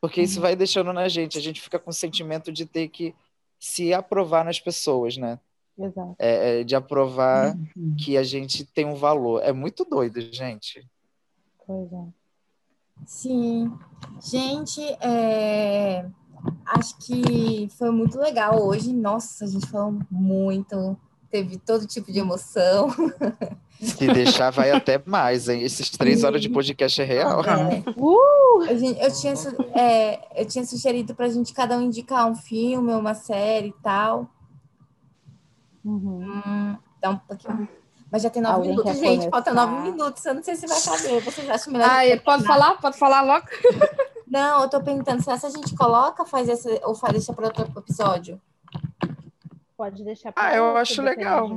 Porque 0.00 0.20
isso 0.22 0.40
vai 0.40 0.56
deixando 0.56 0.92
na 0.92 1.08
gente, 1.08 1.38
a 1.38 1.40
gente 1.40 1.60
fica 1.60 1.78
com 1.78 1.90
o 1.90 1.94
sentimento 1.94 2.50
de 2.50 2.64
ter 2.64 2.88
que 2.88 3.14
se 3.58 3.92
aprovar 3.92 4.44
nas 4.44 4.58
pessoas, 4.58 5.16
né? 5.16 5.38
Exato. 5.80 6.14
É, 6.18 6.60
é, 6.60 6.64
de 6.64 6.76
aprovar 6.76 7.56
que 7.98 8.16
a 8.16 8.22
gente 8.22 8.64
tem 8.64 8.84
um 8.84 8.94
valor. 8.94 9.40
É 9.42 9.52
muito 9.52 9.84
doido, 9.84 10.20
gente. 10.20 10.86
Pois 11.66 11.90
é. 11.92 12.04
Sim. 13.06 13.72
Gente, 14.20 14.82
é, 15.00 16.04
acho 16.66 16.98
que 16.98 17.68
foi 17.78 17.90
muito 17.90 18.18
legal 18.18 18.62
hoje. 18.62 18.92
Nossa, 18.92 19.44
a 19.44 19.48
gente 19.48 19.66
falou 19.66 19.98
muito. 20.10 20.96
Teve 21.30 21.56
todo 21.58 21.86
tipo 21.86 22.12
de 22.12 22.18
emoção. 22.18 22.88
Se 23.80 24.06
deixar, 24.12 24.50
vai 24.50 24.70
até 24.72 25.00
mais, 25.06 25.48
hein? 25.48 25.62
Esses 25.62 25.88
três 25.90 26.24
horas 26.24 26.42
de 26.42 26.48
podcast 26.50 27.00
é 27.00 27.04
real. 27.04 27.40
É. 27.44 27.82
Uh! 27.96 28.62
A 28.68 28.74
gente- 28.74 29.00
eu, 29.00 29.10
tinha, 29.12 29.34
é, 29.74 30.42
eu 30.42 30.44
tinha 30.44 30.66
sugerido 30.66 31.14
pra 31.14 31.28
gente 31.28 31.54
cada 31.54 31.78
um 31.78 31.82
indicar 31.82 32.26
um 32.26 32.34
filme, 32.34 32.92
uma 32.92 33.14
série 33.14 33.68
e 33.68 33.74
tal. 33.82 34.28
Uhum. 35.84 36.42
Hum, 36.46 36.76
dá 37.00 37.10
um 37.10 37.18
pouquinho. 37.18 37.68
Mas 38.10 38.22
já 38.22 38.30
tem 38.30 38.42
nove 38.42 38.54
Alguém 38.56 38.70
minutos, 38.70 38.98
gente. 38.98 39.30
Falta 39.30 39.54
nove 39.54 39.90
minutos. 39.90 40.24
Eu 40.24 40.34
não 40.34 40.42
sei 40.42 40.56
se 40.56 40.66
vai 40.66 40.80
caber. 40.80 41.22
Vocês 41.22 41.48
acham 41.48 41.72
melhor? 41.72 42.04
Gente 42.04 42.24
pode 42.24 42.44
falar? 42.44 42.74
Pode 42.80 42.98
falar 42.98 43.22
logo? 43.22 43.46
Não, 44.26 44.62
eu 44.62 44.68
tô 44.68 44.80
perguntando 44.80 45.20
se 45.22 45.30
essa 45.30 45.48
a 45.48 45.50
gente 45.50 45.74
coloca, 45.74 46.24
faz 46.24 46.48
essa, 46.48 46.68
ou 46.86 46.94
faz 46.94 47.14
deixa 47.14 47.32
para 47.32 47.46
outro 47.46 47.68
episódio. 47.76 48.40
Pode 49.76 50.04
deixar 50.04 50.32
Ah, 50.36 50.54
eu 50.54 50.76
acho 50.76 51.02
legal. 51.02 51.50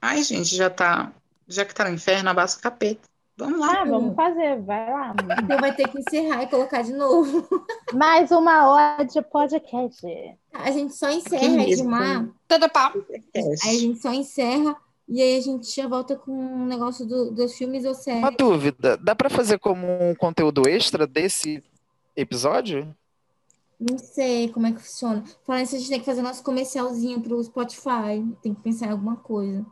Ai, 0.00 0.22
gente, 0.22 0.56
já 0.56 0.70
tá. 0.70 1.12
Já 1.46 1.62
que 1.64 1.74
tá 1.74 1.84
no 1.84 1.90
inferno, 1.90 2.30
abaça 2.30 2.58
o 2.58 2.62
capeta. 2.62 3.06
Vamos 3.36 3.58
lá. 3.58 3.80
Ah, 3.80 3.84
vamos 3.84 4.14
fazer, 4.14 4.60
vai 4.62 4.90
lá. 4.90 5.14
Então 5.42 5.58
vai 5.58 5.74
ter 5.74 5.88
que 5.88 5.98
encerrar 5.98 6.42
e 6.44 6.46
colocar 6.46 6.82
de 6.82 6.92
novo. 6.92 7.46
Mais 7.92 8.30
uma 8.30 8.68
hora 8.68 9.04
de 9.04 9.20
podcast. 9.22 10.06
A 10.52 10.70
gente 10.70 10.94
só 10.94 11.10
encerra, 11.10 11.48
medo. 11.48 11.72
Edmar. 11.72 12.28
Tudo 12.46 12.68
pau. 12.70 12.92
Aí 13.34 13.76
a 13.76 13.80
gente 13.80 14.00
só 14.00 14.12
encerra 14.12 14.76
e 15.08 15.20
aí 15.20 15.36
a 15.36 15.40
gente 15.40 15.68
já 15.74 15.86
volta 15.88 16.16
com 16.16 16.30
um 16.32 16.64
negócio 16.64 17.04
do- 17.04 17.32
dos 17.32 17.54
filmes 17.56 17.84
ou 17.84 17.90
Uma 17.92 17.94
séries. 18.00 18.36
dúvida: 18.38 18.96
dá 18.96 19.14
para 19.16 19.28
fazer 19.28 19.58
como 19.58 19.84
um 19.86 20.14
conteúdo 20.14 20.62
extra 20.68 21.06
desse 21.06 21.62
episódio? 22.16 22.94
Não 23.80 23.98
sei 23.98 24.48
como 24.48 24.68
é 24.68 24.72
que 24.72 24.80
funciona. 24.80 25.24
Falando 25.44 25.64
isso, 25.64 25.74
a 25.74 25.78
gente 25.78 25.90
tem 25.90 25.98
que 26.00 26.06
fazer 26.06 26.22
nosso 26.22 26.42
comercialzinho 26.44 27.20
pro 27.20 27.42
Spotify. 27.42 28.24
Tem 28.40 28.54
que 28.54 28.62
pensar 28.62 28.86
em 28.86 28.90
alguma 28.92 29.16
coisa. 29.16 29.66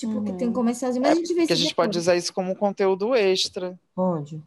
Tipo, 0.00 0.22
que 0.24 0.32
tem 0.32 0.48
um 0.48 0.52
comercialzinho. 0.52 1.02
Mas 1.02 1.12
a 1.12 1.14
gente 1.16 1.28
vê 1.34 1.40
Porque 1.40 1.52
a 1.52 1.56
isso 1.56 1.62
gente 1.64 1.74
pode 1.74 1.98
usar 1.98 2.16
isso 2.16 2.32
como 2.32 2.52
um 2.52 2.54
conteúdo 2.54 3.14
extra. 3.14 3.78
Pode. 3.94 4.42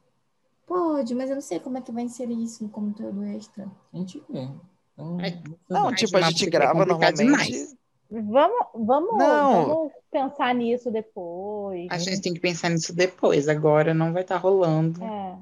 Pode, 0.66 1.14
mas 1.14 1.30
eu 1.30 1.36
não 1.36 1.42
sei 1.42 1.60
como 1.60 1.78
é 1.78 1.82
que 1.82 1.92
vai 1.92 2.04
inserir 2.04 2.42
isso 2.42 2.64
no 2.64 2.70
conteúdo 2.70 3.24
extra. 3.26 3.70
A 3.94 3.98
gente 3.98 4.22
vê. 4.30 4.48
Então, 4.94 5.20
É. 5.20 5.42
não 5.70 5.84
Não, 5.86 5.94
tipo, 5.96 6.16
a 6.18 6.22
gente 6.22 6.50
grava 6.50 6.86
normalmente. 6.86 7.18
demais. 7.18 7.76
Vamos, 8.10 8.66
vamos, 8.76 9.18
Não. 9.18 9.66
vamos 9.68 9.92
pensar 10.12 10.54
nisso 10.54 10.92
depois. 10.92 11.88
A 11.90 11.98
gente 11.98 12.22
tem 12.22 12.34
que 12.34 12.40
pensar 12.40 12.70
nisso 12.70 12.94
depois. 12.96 13.48
Agora 13.50 13.94
não 13.94 14.14
vai 14.14 14.22
estar 14.22 14.38
rolando. 14.38 15.04
É. 15.04 15.36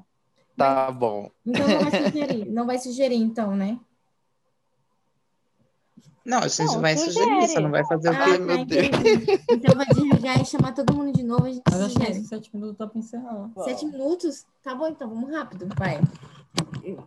Tá 0.56 0.90
bom. 0.90 1.30
Então 1.46 1.66
não 1.68 1.78
vai 1.90 1.90
sugerir. 2.12 2.44
não 2.50 2.66
vai 2.66 2.78
sugerir, 2.78 3.16
então, 3.16 3.54
né? 3.54 3.78
Não, 6.24 6.38
a 6.38 6.48
gente 6.48 6.66
Não, 6.66 6.80
vai 6.80 6.96
sugere. 6.96 7.24
sugerir, 7.24 7.48
você 7.48 7.60
não 7.60 7.70
vai 7.70 7.84
fazer 7.84 8.10
o 8.10 8.12
Ah, 8.12 8.24
quê? 8.24 8.38
meu 8.38 8.64
Deus. 8.64 8.86
Então 9.50 9.74
vai 9.74 9.86
desligar 9.86 10.40
e 10.40 10.44
chamar 10.44 10.72
todo 10.72 10.94
mundo 10.94 11.12
de 11.12 11.22
novo. 11.22 11.46
A 11.46 11.50
gente 11.50 11.62
Mas 11.70 11.80
acho 11.80 11.98
que 11.98 12.14
sete 12.24 12.50
minutos 12.54 12.76
dá 12.76 12.86
pra 12.86 12.98
encerrar. 12.98 13.50
Sete 13.64 13.86
minutos? 13.86 14.46
Tá 14.62 14.74
bom, 14.74 14.86
então 14.88 15.08
vamos 15.08 15.30
rápido, 15.32 15.68
vai. 15.76 16.00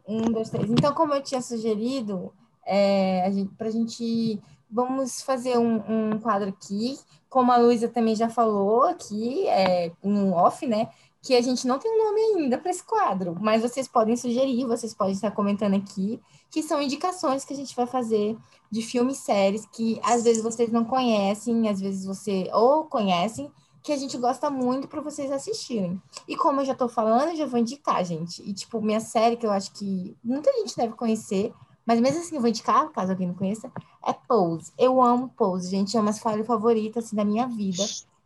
Um, 0.07 0.31
dois, 0.31 0.49
três. 0.49 0.69
Então, 0.69 0.93
como 0.93 1.13
eu 1.13 1.21
tinha 1.23 1.41
sugerido, 1.41 2.31
é, 2.65 3.25
a 3.25 3.31
gente, 3.31 3.53
pra 3.55 3.69
gente. 3.69 4.41
Vamos 4.69 5.21
fazer 5.21 5.57
um, 5.59 5.75
um 6.15 6.19
quadro 6.19 6.49
aqui, 6.49 6.97
como 7.29 7.51
a 7.51 7.57
Luísa 7.57 7.87
também 7.87 8.15
já 8.15 8.27
falou 8.27 8.83
aqui, 8.85 9.47
é, 9.47 9.91
no 10.03 10.33
off, 10.33 10.65
né? 10.65 10.89
Que 11.21 11.35
a 11.35 11.41
gente 11.41 11.67
não 11.67 11.77
tem 11.79 11.89
um 11.89 12.03
nome 12.05 12.19
ainda 12.41 12.57
para 12.57 12.71
esse 12.71 12.83
quadro, 12.83 13.37
mas 13.39 13.61
vocês 13.61 13.87
podem 13.87 14.17
sugerir, 14.17 14.65
vocês 14.65 14.93
podem 14.93 15.13
estar 15.13 15.31
comentando 15.31 15.75
aqui, 15.75 16.19
que 16.49 16.63
são 16.63 16.81
indicações 16.81 17.43
que 17.43 17.53
a 17.53 17.55
gente 17.55 17.75
vai 17.75 17.85
fazer 17.85 18.37
de 18.71 18.81
filmes 18.81 19.19
e 19.19 19.21
séries 19.21 19.65
que 19.71 19.99
às 20.03 20.23
vezes 20.23 20.43
vocês 20.43 20.71
não 20.71 20.85
conhecem, 20.85 21.69
às 21.69 21.79
vezes 21.79 22.05
você 22.05 22.49
ou 22.53 22.85
conhecem, 22.85 23.51
que 23.85 23.91
a 23.91 23.97
gente 23.97 24.17
gosta 24.17 24.49
muito 24.49 24.87
para 24.87 24.99
vocês 24.99 25.31
assistirem. 25.31 26.01
E 26.27 26.35
como 26.35 26.61
eu 26.61 26.65
já 26.65 26.73
tô 26.73 26.89
falando, 26.89 27.29
eu 27.29 27.35
já 27.35 27.45
vou 27.45 27.59
indicar, 27.59 28.03
gente. 28.03 28.41
E, 28.41 28.51
tipo, 28.51 28.81
minha 28.81 28.99
série 28.99 29.37
que 29.37 29.45
eu 29.45 29.51
acho 29.51 29.71
que 29.73 30.17
muita 30.23 30.51
gente 30.53 30.75
deve 30.75 30.95
conhecer, 30.95 31.53
mas 31.85 32.01
mesmo 32.01 32.19
assim 32.19 32.35
eu 32.35 32.41
vou 32.41 32.49
indicar, 32.49 32.89
caso 32.91 33.11
alguém 33.11 33.27
não 33.27 33.35
conheça, 33.35 33.71
é 34.03 34.11
Pose. 34.11 34.73
Eu 34.75 34.99
amo 35.03 35.29
Pose, 35.37 35.69
gente. 35.69 35.95
É 35.95 36.01
uma 36.01 36.13
série 36.13 36.43
favorita, 36.43 36.99
assim, 36.99 37.15
da 37.15 37.23
minha 37.23 37.47
vida. 37.47 37.83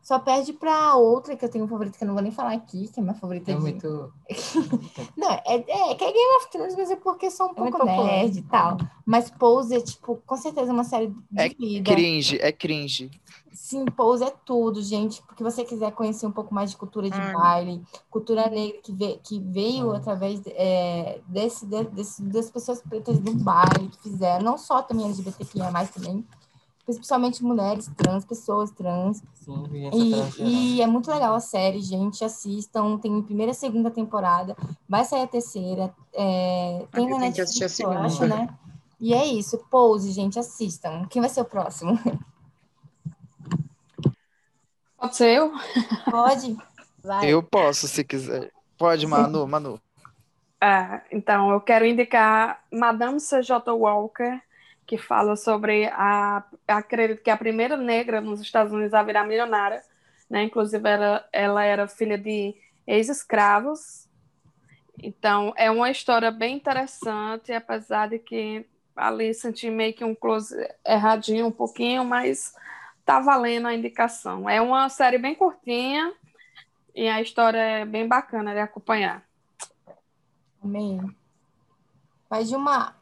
Só 0.10 0.18
perde 0.18 0.54
pra 0.54 0.96
outra 0.96 1.36
que 1.38 1.46
eu 1.46 1.50
tenho 1.50 1.68
favorita, 1.68 1.96
que 1.96 2.04
eu 2.04 2.08
não 2.08 2.16
vou 2.16 2.24
nem 2.24 2.32
falar 2.32 2.54
aqui, 2.54 2.88
que 2.88 3.00
é 3.00 3.04
minha 3.04 3.14
favorita 3.14 3.52
É 3.52 3.54
de... 3.54 3.62
muito. 3.62 4.12
Não, 5.16 5.30
é, 5.30 5.42
é 5.46 5.94
que 5.94 6.04
é 6.04 6.12
Game 6.12 6.36
of 6.38 6.50
Thrones, 6.52 6.76
mas 6.76 6.90
é 6.90 6.96
porque 6.96 7.30
sou 7.30 7.46
um 7.46 7.52
É 7.52 7.54
pouco 7.54 7.86
nerd 7.86 8.40
e 8.40 8.42
tal. 8.42 8.78
Mas 9.06 9.30
Pose 9.30 9.76
é, 9.76 9.80
tipo, 9.80 10.20
com 10.26 10.36
certeza 10.36 10.74
uma 10.74 10.84
série 10.84 11.10
de 11.10 11.16
É 11.40 11.50
vida. 11.50 11.92
Cringe, 11.94 12.40
é 12.42 12.52
cringe. 12.52 13.12
Sim, 13.54 13.86
Pose 13.86 14.24
é 14.24 14.34
tudo, 14.44 14.82
gente. 14.82 15.22
Porque 15.28 15.44
você 15.44 15.64
quiser 15.64 15.92
conhecer 15.92 16.26
um 16.26 16.32
pouco 16.32 16.56
mais 16.56 16.72
de 16.72 16.78
cultura 16.78 17.08
de 17.08 17.16
Ai. 17.22 17.32
baile, 17.32 17.84
cultura 18.10 18.50
negra 18.50 18.82
que, 18.82 18.92
ve- 18.92 19.20
que 19.24 19.40
veio 19.40 19.90
Hum. 19.92 19.96
através 19.96 20.42
é, 20.48 21.20
desse, 21.28 21.68
de- 21.68 21.84
desse- 21.84 22.24
das 22.24 22.50
pessoas 22.50 22.82
pretas 22.82 23.20
do 23.20 23.32
baile 23.36 23.90
que 23.90 24.10
fizeram, 24.10 24.44
não 24.44 24.58
só 24.58 24.82
também 24.82 25.06
LGBTQIA, 25.06 25.70
mas 25.70 25.92
também, 25.92 26.26
principalmente 26.96 27.44
mulheres 27.44 27.90
trans, 27.96 28.26
pessoas 28.26 28.72
trans. 28.72 29.22
Sim. 29.34 29.64
E, 29.94 30.78
e 30.78 30.82
é 30.82 30.88
muito 30.88 31.10
legal 31.10 31.34
a 31.36 31.40
série, 31.40 31.82
gente. 31.82 32.24
Assistam. 32.24 32.98
Tem 32.98 33.22
primeira 33.22 33.52
e 33.52 33.56
segunda 33.56 33.92
temporada. 33.92 34.56
Vai 34.88 35.06
sair 35.06 35.24
a 35.24 35.28
terceira. 35.28 35.94
é, 36.14 36.86
tem 36.92 37.06
eu 37.06 37.12
na 37.12 37.20
tenho 37.22 37.34
que 37.34 37.42
assistir 37.42 37.64
a 37.64 37.68
Netflix, 37.68 37.80
eu 37.80 37.92
acho, 37.92 38.16
segunda. 38.18 38.36
né? 38.36 38.50
E 39.00 39.14
é 39.14 39.26
isso. 39.26 39.58
Pose, 39.70 40.12
gente. 40.12 40.38
Assistam. 40.40 41.06
Quem 41.10 41.22
vai 41.22 41.30
ser 41.30 41.42
o 41.42 41.46
próximo? 41.46 41.98
Pode 44.98 45.16
ser 45.16 45.38
eu? 45.38 45.54
Pode? 46.12 46.58
Vai. 47.02 47.30
Eu 47.30 47.42
posso, 47.42 47.88
se 47.88 48.04
quiser. 48.04 48.52
Pode, 48.78 49.06
Manu, 49.08 49.48
Manu. 49.48 49.80
Ah, 50.62 51.04
então, 51.10 51.52
eu 51.52 51.62
quero 51.62 51.86
indicar 51.86 52.66
Madame 52.70 53.18
C.J. 53.22 53.72
Walker, 53.74 54.42
que 54.90 54.98
fala 54.98 55.36
sobre 55.36 55.86
a, 55.94 56.44
acredito 56.68 57.22
que 57.22 57.30
a 57.30 57.38
primeira 57.38 57.78
negra 57.78 58.20
nos 58.20 58.42
Estados 58.42 58.74
Unidos 58.74 58.92
a 58.96 59.04
virar 59.04 59.24
milionária, 59.24 59.84
né? 60.28 60.42
Inclusive, 60.42 60.90
ela, 60.90 61.30
ela 61.32 61.64
era 61.64 61.88
filha 61.88 62.18
de 62.18 62.56
ex-escravos. 62.88 64.08
Então, 64.98 65.54
é 65.56 65.70
uma 65.70 65.92
história 65.92 66.32
bem 66.32 66.56
interessante, 66.56 67.54
apesar 67.54 68.10
de 68.10 68.18
que 68.18 68.66
ali 68.96 69.32
senti 69.32 69.70
meio 69.70 69.94
que 69.94 70.04
um 70.04 70.16
close 70.16 70.56
erradinho 70.84 71.46
um 71.46 71.52
pouquinho, 71.52 72.04
mas 72.04 72.56
tá 73.06 73.20
valendo 73.20 73.68
a 73.68 73.76
indicação. 73.76 74.50
É 74.50 74.60
uma 74.60 74.90
série 74.90 75.20
bem 75.20 75.36
curtinha 75.36 76.12
e 76.96 77.08
a 77.08 77.22
história 77.22 77.60
é 77.60 77.86
bem 77.86 78.08
bacana 78.08 78.54
de 78.54 78.60
acompanhar. 78.60 79.24
Amém. 80.64 81.00
Vai 82.28 82.44
de 82.44 82.56
uma. 82.56 82.98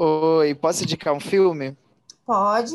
Oi, 0.00 0.54
posso 0.54 0.84
indicar 0.84 1.12
um 1.12 1.18
filme? 1.18 1.76
Pode? 2.24 2.72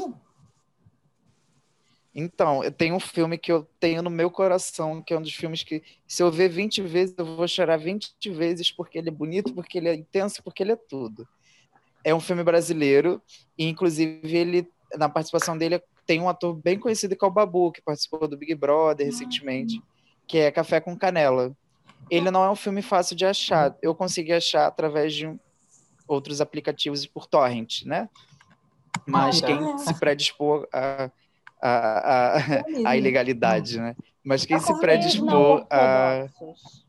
Então, 2.13 2.61
eu 2.63 2.71
tenho 2.71 2.95
um 2.95 2.99
filme 2.99 3.37
que 3.37 3.49
eu 3.49 3.65
tenho 3.79 4.03
no 4.03 4.09
meu 4.09 4.29
coração, 4.29 5.01
que 5.01 5.13
é 5.13 5.17
um 5.17 5.21
dos 5.21 5.33
filmes 5.33 5.63
que, 5.63 5.81
se 6.05 6.21
eu 6.21 6.29
ver 6.29 6.49
20 6.49 6.81
vezes, 6.81 7.15
eu 7.17 7.25
vou 7.25 7.47
chorar 7.47 7.77
20 7.77 8.13
vezes, 8.29 8.69
porque 8.69 8.97
ele 8.97 9.07
é 9.07 9.11
bonito, 9.11 9.53
porque 9.53 9.77
ele 9.77 9.87
é 9.87 9.95
intenso, 9.95 10.43
porque 10.43 10.61
ele 10.61 10.73
é 10.73 10.75
tudo. 10.75 11.25
É 12.03 12.13
um 12.13 12.19
filme 12.19 12.43
brasileiro, 12.43 13.21
e 13.57 13.67
inclusive 13.69 14.19
ele, 14.37 14.69
na 14.97 15.07
participação 15.07 15.57
dele, 15.57 15.81
tem 16.05 16.19
um 16.19 16.27
ator 16.27 16.53
bem 16.53 16.77
conhecido 16.77 17.15
que 17.15 17.23
é 17.23 17.27
o 17.27 17.31
Babu, 17.31 17.71
que 17.71 17.81
participou 17.81 18.27
do 18.27 18.37
Big 18.37 18.53
Brother 18.53 19.05
recentemente, 19.05 19.81
que 20.27 20.37
é 20.39 20.51
Café 20.51 20.81
com 20.81 20.97
Canela. 20.97 21.55
Ele 22.11 22.29
não 22.29 22.43
é 22.43 22.51
um 22.51 22.55
filme 22.55 22.81
fácil 22.81 23.15
de 23.15 23.25
achar. 23.25 23.75
Eu 23.81 23.95
consegui 23.95 24.33
achar 24.33 24.67
através 24.67 25.13
de 25.13 25.25
um- 25.25 25.39
outros 26.07 26.41
aplicativos 26.41 27.05
por 27.05 27.27
torrent, 27.27 27.83
né? 27.85 28.09
Mas 29.05 29.41
Ah, 29.41 29.45
quem 29.47 29.77
se 29.77 29.93
predispor 29.99 30.67
a, 30.73 31.11
a, 31.61 32.37
a, 32.37 32.89
a 32.91 32.97
ilegalidade, 32.97 33.79
né? 33.79 33.95
Mas 34.23 34.45
quem 34.45 34.57
Tá 34.57 34.63
se 34.63 34.71
não 34.73 34.79
predispor 34.79 35.67
a. 35.69 36.25
ortodoxos. 36.39 36.83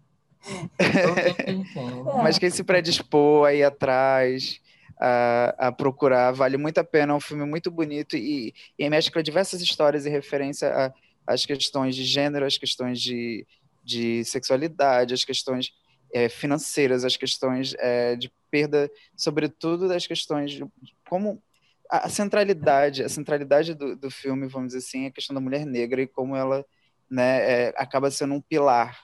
Mas 2.23 2.39
quem 2.39 2.51
se 2.51 2.63
predispor 2.63 3.47
aí 3.49 3.63
atrás 3.63 4.61
a, 5.01 5.69
a 5.69 5.73
procurar, 5.73 6.33
vale 6.33 6.57
muito 6.57 6.79
a 6.79 6.85
pena. 6.85 7.13
É 7.13 7.17
um 7.17 7.21
filme 7.21 7.45
muito 7.45 7.71
bonito 7.71 8.17
e, 8.17 8.55
e 8.79 8.89
mescla 8.91 9.23
diversas 9.23 9.61
histórias 9.61 10.07
e 10.07 10.11
referência 10.11 10.69
a- 10.69 10.93
às 11.27 11.47
questões 11.47 11.97
de 11.97 12.05
gênero, 12.05 12.45
às 12.45 12.59
questões 12.59 13.01
de, 13.01 13.47
de 13.83 14.25
sexualidade, 14.25 15.15
às 15.15 15.25
questões 15.25 15.73
eh, 16.15 16.29
financeiras, 16.29 17.05
às 17.05 17.17
questões 17.17 17.75
eh, 17.79 18.15
de 18.15 18.33
perda, 18.49 18.89
sobretudo 19.17 19.89
das 19.89 20.07
questões 20.07 20.53
de 20.53 20.65
como 21.09 21.43
a, 21.91 22.07
a 22.07 22.09
centralidade, 22.09 23.03
a 23.03 23.09
centralidade 23.09 23.75
do, 23.75 23.97
do 23.97 24.09
filme, 24.13 24.47
vamos 24.47 24.69
dizer 24.69 24.79
assim, 24.79 25.05
é 25.05 25.09
a 25.09 25.11
questão 25.11 25.35
da 25.35 25.41
mulher 25.41 25.67
negra 25.67 26.01
e 26.01 26.07
como 26.07 26.37
ela 26.37 26.65
né, 27.11 27.69
eh, 27.69 27.75
acaba 27.77 28.13
sendo 28.13 28.35
um 28.35 28.41
pilar 28.41 29.03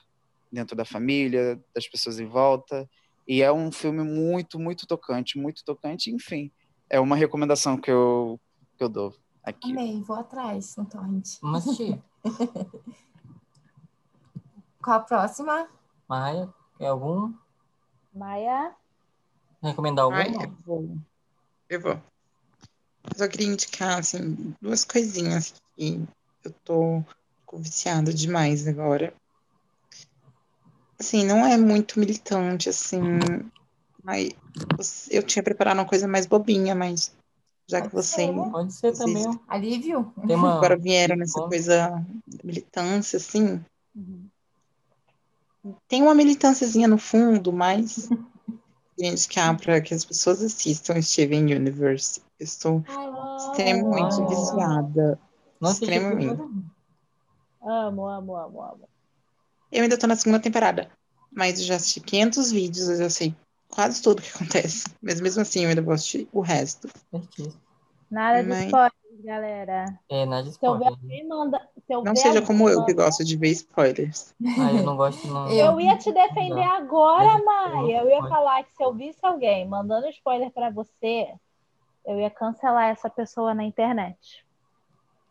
dentro 0.49 0.73
da 0.73 0.85
família, 0.85 1.61
das 1.75 1.85
pessoas 1.85 2.17
em 2.17 2.25
volta. 2.25 2.89
E 3.27 3.41
é 3.41 3.51
um 3.51 3.71
filme 3.73 4.03
muito, 4.03 4.57
muito 4.57 4.87
tocante, 4.87 5.37
muito 5.37 5.65
tocante, 5.65 6.09
enfim. 6.11 6.49
É 6.89 6.99
uma 6.99 7.17
recomendação 7.17 7.77
que 7.77 7.91
eu, 7.91 8.39
que 8.77 8.83
eu 8.83 8.89
dou 8.89 9.13
aqui. 9.43 9.71
Amei, 9.71 10.01
vou 10.01 10.15
atrás 10.15 10.77
no 10.77 10.85
torrent. 10.85 11.39
Vamos 11.41 11.67
assistir. 11.67 12.01
Qual 14.81 14.97
a 14.97 14.99
próxima? 15.01 15.67
Maia, 16.09 16.49
quer 16.81 16.87
algum? 16.87 17.31
Maia, 18.11 18.75
Recomendar 19.61 20.05
algum? 20.05 20.17
Ai, 20.17 20.33
eu 20.33 20.51
vou. 20.65 20.97
Eu 21.69 21.79
vou. 21.79 21.91
Eu 21.91 23.17
só 23.17 23.27
queria 23.27 23.47
indicar, 23.47 23.99
assim, 23.99 24.55
duas 24.59 24.83
coisinhas 24.83 25.53
que 25.75 26.03
eu 26.43 26.51
tô 26.65 27.03
viciada 27.53 28.11
demais 28.11 28.67
agora. 28.67 29.13
Assim, 30.99 31.23
não 31.23 31.45
é 31.45 31.55
muito 31.55 31.99
militante, 31.99 32.67
assim, 32.67 33.01
mas 34.03 34.31
eu 35.11 35.21
tinha 35.21 35.43
preparado 35.43 35.77
uma 35.77 35.87
coisa 35.87 36.07
mais 36.07 36.25
bobinha, 36.25 36.73
mas 36.73 37.15
já 37.69 37.81
que 37.81 37.89
Pode 37.89 38.07
você 38.07 38.25
ser. 38.25 38.51
Pode 38.51 38.73
ser 38.73 38.97
também. 38.97 39.39
Alívio? 39.47 40.11
Tem 40.25 40.35
uma... 40.35 40.57
agora 40.57 40.77
vieram 40.77 41.15
nessa 41.15 41.39
Bom. 41.39 41.47
coisa 41.47 41.89
da 42.27 42.43
militância, 42.43 43.17
assim, 43.17 43.63
Uhum. 43.93 44.30
Tem 45.87 46.01
uma 46.01 46.13
militânciazinha 46.15 46.87
no 46.87 46.97
fundo, 46.97 47.51
mas 47.53 48.09
gente 48.99 49.27
que 49.27 49.39
há 49.39 49.53
para 49.53 49.81
que 49.81 49.93
as 49.93 50.03
pessoas 50.05 50.41
assistam 50.43 51.01
Steven 51.01 51.53
Universe. 51.55 52.21
Eu 52.39 52.43
estou 52.45 52.83
extremamente 53.37 54.21
Ah. 54.21 54.25
viciada. 54.27 55.19
Assisti 55.61 55.83
extremamente. 55.85 56.41
amo, 57.61 58.07
amo, 58.07 58.35
amo, 58.35 58.61
amo. 58.63 58.89
Eu 59.71 59.83
ainda 59.83 59.97
tô 59.97 60.07
na 60.07 60.15
segunda 60.15 60.39
temporada, 60.39 60.89
mas 61.31 61.59
eu 61.59 61.65
já 61.65 61.75
assisti 61.75 61.99
500 62.01 62.51
vídeos, 62.51 62.89
eu 62.89 62.97
já 62.97 63.09
sei 63.09 63.33
quase 63.69 64.01
tudo 64.01 64.19
o 64.19 64.21
que 64.21 64.29
acontece. 64.35 64.85
Mas 65.01 65.21
mesmo 65.21 65.41
assim, 65.41 65.61
eu 65.63 65.69
ainda 65.69 65.81
vou 65.81 65.93
assistir 65.93 66.27
o 66.33 66.41
resto. 66.41 66.89
Certíssimo. 67.11 67.53
Nada 68.09 68.41
de 68.43 68.49
Mas- 68.49 68.65
spoilers, 68.65 69.23
galera. 69.23 69.99
É, 70.09 70.25
nada 70.25 70.43
de 70.43 70.51
Se 70.51 70.57
eu 70.65 70.77
ver 70.77 70.85
spoiler. 70.85 70.99
alguém 70.99 71.27
manda. 71.27 71.69
Se 71.91 71.95
eu 71.95 72.03
Não 72.05 72.13
ver 72.13 72.19
seja 72.21 72.41
como 72.41 72.69
eu, 72.69 72.85
que 72.85 72.93
gosto 72.93 73.21
de 73.25 73.35
ver 73.35 73.49
spoilers. 73.49 74.33
Ah, 74.57 74.71
eu 74.71 74.83
não 74.83 74.95
gosto, 74.95 75.27
não. 75.27 75.51
Eu 75.51 75.77
ia 75.81 75.97
te 75.97 76.09
defender 76.09 76.63
agora, 76.63 77.37
Mas- 77.43 77.43
Maia. 77.43 78.01
Eu 78.03 78.09
ia 78.09 78.21
falar 78.21 78.63
que 78.63 78.73
se 78.73 78.81
eu 78.81 78.93
visse 78.93 79.19
alguém 79.21 79.67
mandando 79.67 80.07
spoiler 80.07 80.49
pra 80.51 80.69
você, 80.69 81.33
eu 82.05 82.17
ia 82.17 82.29
cancelar 82.29 82.91
essa 82.91 83.09
pessoa 83.09 83.53
na 83.53 83.65
internet. 83.65 84.45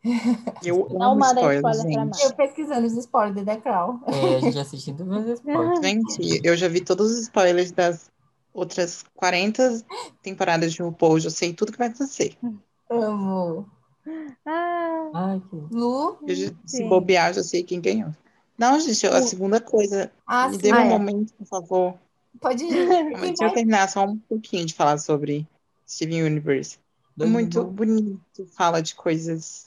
Eu 0.62 0.86
Não 0.90 1.12
amo 1.12 1.20
manda 1.20 1.40
spoilers, 1.40 1.76
spoiler 1.76 2.08
pra 2.08 2.18
gente. 2.18 2.24
Eu 2.24 2.32
pesquisando 2.34 2.86
os 2.86 2.92
spoilers 2.92 3.36
de 3.36 3.44
The 3.46 3.56
Crown. 3.56 4.00
É, 4.06 4.36
a 4.36 4.40
gente 4.40 4.58
assistiu 4.58 4.94
duas 4.94 5.24
vezes 5.24 5.40
spoiler. 5.46 5.82
Gente, 5.82 6.40
eu 6.44 6.56
já 6.58 6.68
vi 6.68 6.82
todos 6.82 7.10
os 7.10 7.20
spoilers 7.20 7.72
das 7.72 8.10
outras 8.52 9.02
40 9.14 9.82
temporadas 10.22 10.74
de 10.74 10.82
RuPaul, 10.82 11.14
eu 11.14 11.20
já 11.20 11.30
sei 11.30 11.54
tudo 11.54 11.72
que 11.72 11.78
vai 11.78 11.88
acontecer. 11.88 12.36
Amo. 12.90 13.66
Ah, 14.46 15.10
Ai, 15.14 15.42
que... 15.48 15.74
Lu? 15.74 16.18
Eu 16.26 16.54
se 16.66 16.84
bobear, 16.88 17.30
eu 17.30 17.34
já 17.34 17.42
sei 17.42 17.62
quem 17.62 17.80
ganhou. 17.80 18.14
Não, 18.56 18.78
gente, 18.78 19.06
a 19.06 19.22
segunda 19.22 19.60
coisa, 19.60 20.12
Ah, 20.26 20.48
me 20.48 20.58
dê 20.58 20.70
Ah, 20.70 20.80
um 20.80 20.86
é. 20.86 20.88
momento, 20.88 21.32
por 21.34 21.46
favor. 21.46 21.98
Pode 22.40 22.64
ir. 22.64 22.70
Deixa 23.20 23.44
eu 23.44 23.52
terminar 23.52 23.88
só 23.88 24.04
um 24.04 24.18
pouquinho 24.18 24.66
de 24.66 24.74
falar 24.74 24.98
sobre 24.98 25.46
Steven 25.88 26.24
Universe. 26.24 26.78
É 27.18 27.24
muito 27.24 27.64
bonito, 27.64 28.46
fala 28.56 28.80
de 28.80 28.94
coisas 28.94 29.66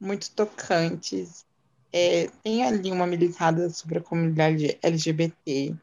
muito 0.00 0.30
tocantes. 0.30 1.44
É, 1.92 2.28
tem 2.42 2.64
ali 2.64 2.90
uma 2.90 3.06
militada 3.06 3.68
sobre 3.68 3.98
a 3.98 4.02
comunidade 4.02 4.78
LGBT. 4.82 5.74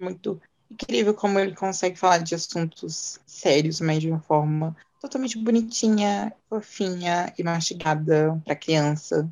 Muito 0.00 0.40
incrível 0.70 1.12
como 1.12 1.38
ele 1.38 1.54
consegue 1.54 1.98
falar 1.98 2.18
de 2.18 2.34
assuntos 2.34 3.20
sérios, 3.26 3.80
mas 3.80 4.00
de 4.00 4.10
uma 4.10 4.20
forma 4.20 4.76
totalmente 5.00 5.38
bonitinha, 5.38 6.32
fofinha 6.48 7.32
e 7.38 7.42
mastigada 7.42 8.40
para 8.44 8.56
criança. 8.56 9.30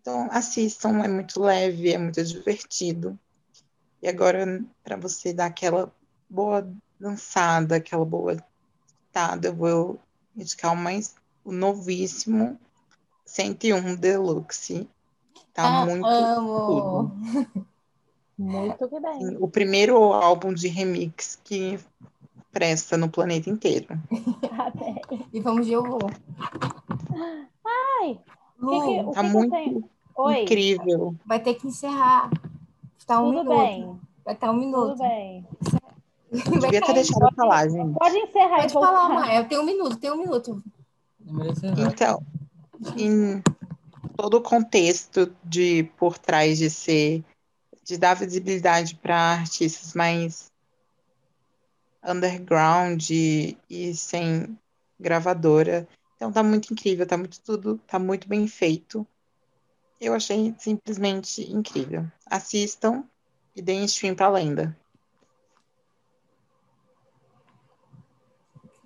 Então, 0.00 0.28
assistam, 0.30 1.02
é 1.02 1.08
muito 1.08 1.40
leve, 1.40 1.92
é 1.92 1.98
muito 1.98 2.22
divertido. 2.24 3.18
E 4.02 4.08
agora, 4.08 4.64
para 4.82 4.96
você 4.96 5.32
dar 5.32 5.46
aquela 5.46 5.92
boa 6.28 6.66
dançada, 6.98 7.76
aquela 7.76 8.04
boa 8.04 8.32
escutada, 8.32 9.48
eu 9.48 9.54
vou 9.54 10.00
indicar 10.36 10.72
o 10.72 10.76
mais 10.76 11.14
o 11.44 11.52
novíssimo 11.52 12.58
101 13.26 13.96
Deluxe. 13.96 14.88
Tá 15.52 15.64
Ah, 15.64 15.86
muito 15.86 16.06
amo. 16.06 17.10
muito 18.38 18.88
que 18.88 19.00
bem. 19.00 19.36
o 19.38 19.48
primeiro 19.48 19.96
álbum 20.12 20.52
de 20.54 20.68
remix 20.68 21.38
que 21.44 21.78
presta 22.52 22.96
no 22.96 23.08
planeta 23.08 23.48
inteiro. 23.50 23.86
E 25.32 25.40
vamos 25.40 25.66
de 25.66 25.72
eu 25.72 25.82
vou. 25.82 26.00
Ai, 27.64 28.18
Lu, 28.58 28.70
que, 28.70 29.04
que, 29.04 29.04
Tá 29.04 29.10
que 29.10 29.12
que 29.12 29.18
eu 29.18 29.24
muito 29.24 29.50
tenho? 29.50 29.90
Oi, 30.16 30.42
incrível. 30.42 31.14
vai 31.24 31.40
ter 31.40 31.54
que 31.54 31.66
encerrar. 31.66 32.30
Está 32.98 33.20
um 33.20 33.32
tudo 33.32 33.44
minuto. 33.50 33.58
bem, 33.58 34.00
Vai 34.24 34.34
estar 34.34 34.50
um 34.50 34.54
tudo 34.54 34.64
minuto. 34.66 34.98
bem. 34.98 35.46
Devia 36.30 36.80
ter 36.80 36.92
deixado 36.94 37.22
eu 37.22 37.34
falar, 37.34 37.68
gente. 37.68 37.98
Pode 37.98 38.16
encerrar 38.16 38.56
Pode 38.56 38.66
e 38.66 38.72
falar, 38.72 39.08
Maia. 39.08 39.44
Tem 39.44 39.58
um 39.58 39.64
minuto, 39.64 39.96
tem 39.96 40.10
um 40.12 40.18
minuto. 40.18 40.62
Então, 41.78 42.22
em 42.96 43.42
todo 44.16 44.34
o 44.34 44.42
contexto 44.42 45.32
de 45.44 45.84
por 45.96 46.18
trás 46.18 46.58
de 46.58 46.70
ser, 46.70 47.24
de 47.84 47.96
dar 47.98 48.14
visibilidade 48.14 48.94
para 48.96 49.16
artistas 49.16 49.94
mais 49.94 50.49
underground 52.04 53.10
e, 53.10 53.56
e 53.68 53.94
sem 53.94 54.58
gravadora. 54.98 55.88
Então 56.16 56.32
tá 56.32 56.42
muito 56.42 56.72
incrível, 56.72 57.06
tá 57.06 57.16
muito 57.16 57.40
tudo, 57.40 57.78
tá 57.86 57.98
muito 57.98 58.28
bem 58.28 58.46
feito. 58.46 59.06
Eu 60.00 60.14
achei 60.14 60.54
simplesmente 60.58 61.42
incrível. 61.50 62.06
Assistam 62.26 63.04
e 63.54 63.62
deem 63.62 63.84
stream 63.84 64.14
pra 64.14 64.28
lenda. 64.28 64.76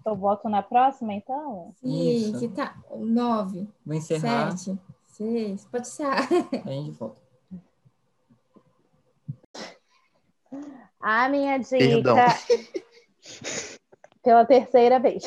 Eu 0.04 0.14
volto 0.14 0.48
na 0.48 0.62
próxima, 0.62 1.14
então? 1.14 1.72
Sim, 1.80 2.28
Isso. 2.28 2.38
que 2.38 2.48
tá. 2.48 2.76
Nove, 2.94 3.66
Vou 3.86 3.94
encerrar, 3.96 4.56
sete, 4.56 4.78
seis. 5.06 5.64
Pode 5.64 5.88
ser. 5.88 6.04
aí 6.04 6.28
a 6.64 6.70
gente 6.70 6.90
volta. 6.98 7.22
A 11.00 11.28
minha 11.28 11.58
dica. 11.58 11.78
Perdão. 11.78 12.16
Pela 14.22 14.44
terceira 14.44 14.98
vez. 14.98 15.24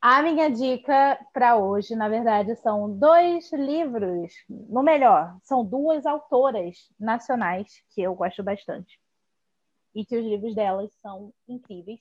A 0.00 0.22
minha 0.22 0.50
dica 0.50 1.18
para 1.32 1.56
hoje, 1.56 1.94
na 1.94 2.08
verdade, 2.08 2.54
são 2.56 2.90
dois 2.98 3.50
livros, 3.52 4.32
no 4.48 4.82
melhor, 4.82 5.36
são 5.42 5.64
duas 5.64 6.04
autoras 6.06 6.76
nacionais 6.98 7.82
que 7.90 8.02
eu 8.02 8.14
gosto 8.14 8.42
bastante. 8.42 9.00
E 9.94 10.04
que 10.04 10.16
os 10.16 10.24
livros 10.24 10.54
delas 10.54 10.92
são 11.00 11.32
incríveis, 11.48 12.00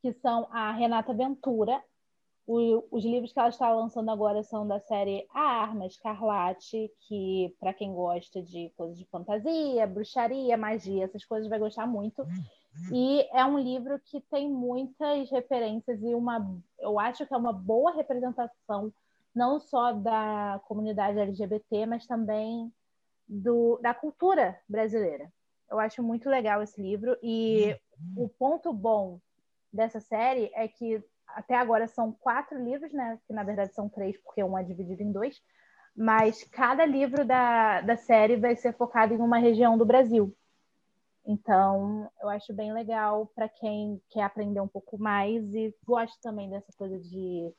que 0.00 0.12
são 0.14 0.48
a 0.50 0.72
Renata 0.72 1.12
Ventura. 1.12 1.82
O- 2.46 2.84
os 2.90 3.04
livros 3.04 3.32
que 3.32 3.38
ela 3.38 3.48
está 3.48 3.70
lançando 3.70 4.10
agora 4.10 4.42
são 4.42 4.66
da 4.66 4.78
série 4.80 5.26
A 5.32 5.40
Arma 5.62 5.86
Escarlate, 5.86 6.90
que 7.08 7.54
para 7.58 7.72
quem 7.72 7.94
gosta 7.94 8.42
de 8.42 8.70
coisas 8.76 8.98
de 8.98 9.06
fantasia, 9.06 9.86
bruxaria, 9.86 10.56
magia, 10.56 11.04
essas 11.04 11.24
coisas 11.24 11.48
vai 11.48 11.58
gostar 11.58 11.86
muito. 11.86 12.22
E 12.92 13.28
é 13.32 13.44
um 13.44 13.58
livro 13.58 13.98
que 14.04 14.20
tem 14.20 14.50
muitas 14.50 15.30
referências 15.30 16.02
e 16.02 16.14
uma, 16.14 16.58
eu 16.78 16.98
acho 16.98 17.26
que 17.26 17.34
é 17.34 17.36
uma 17.36 17.52
boa 17.52 17.92
representação 17.92 18.92
não 19.34 19.58
só 19.58 19.92
da 19.92 20.60
comunidade 20.66 21.18
LGBT, 21.18 21.86
mas 21.86 22.06
também 22.06 22.72
do, 23.26 23.78
da 23.82 23.92
cultura 23.92 24.58
brasileira. 24.68 25.32
Eu 25.70 25.80
acho 25.80 26.02
muito 26.02 26.28
legal 26.28 26.62
esse 26.62 26.80
livro 26.80 27.16
e 27.22 27.76
o 28.16 28.28
ponto 28.28 28.72
bom 28.72 29.18
dessa 29.72 29.98
série 29.98 30.50
é 30.54 30.68
que 30.68 31.02
até 31.26 31.56
agora 31.56 31.88
são 31.88 32.12
quatro 32.12 32.62
livros, 32.62 32.92
né? 32.92 33.18
Que 33.26 33.32
na 33.32 33.42
verdade 33.42 33.74
são 33.74 33.88
três, 33.88 34.16
porque 34.18 34.44
um 34.44 34.56
é 34.56 34.62
dividido 34.62 35.02
em 35.02 35.10
dois. 35.10 35.42
Mas 35.96 36.44
cada 36.44 36.84
livro 36.84 37.24
da, 37.24 37.80
da 37.80 37.96
série 37.96 38.36
vai 38.36 38.54
ser 38.56 38.72
focado 38.74 39.14
em 39.14 39.18
uma 39.18 39.38
região 39.38 39.76
do 39.76 39.84
Brasil. 39.84 40.34
Então, 41.26 42.10
eu 42.20 42.28
acho 42.28 42.52
bem 42.52 42.72
legal 42.72 43.26
para 43.34 43.48
quem 43.48 44.00
quer 44.10 44.22
aprender 44.22 44.60
um 44.60 44.68
pouco 44.68 44.98
mais 44.98 45.54
e 45.54 45.74
gosta 45.86 46.16
também 46.20 46.50
dessa 46.50 46.70
coisa 46.76 46.98
de 46.98 47.50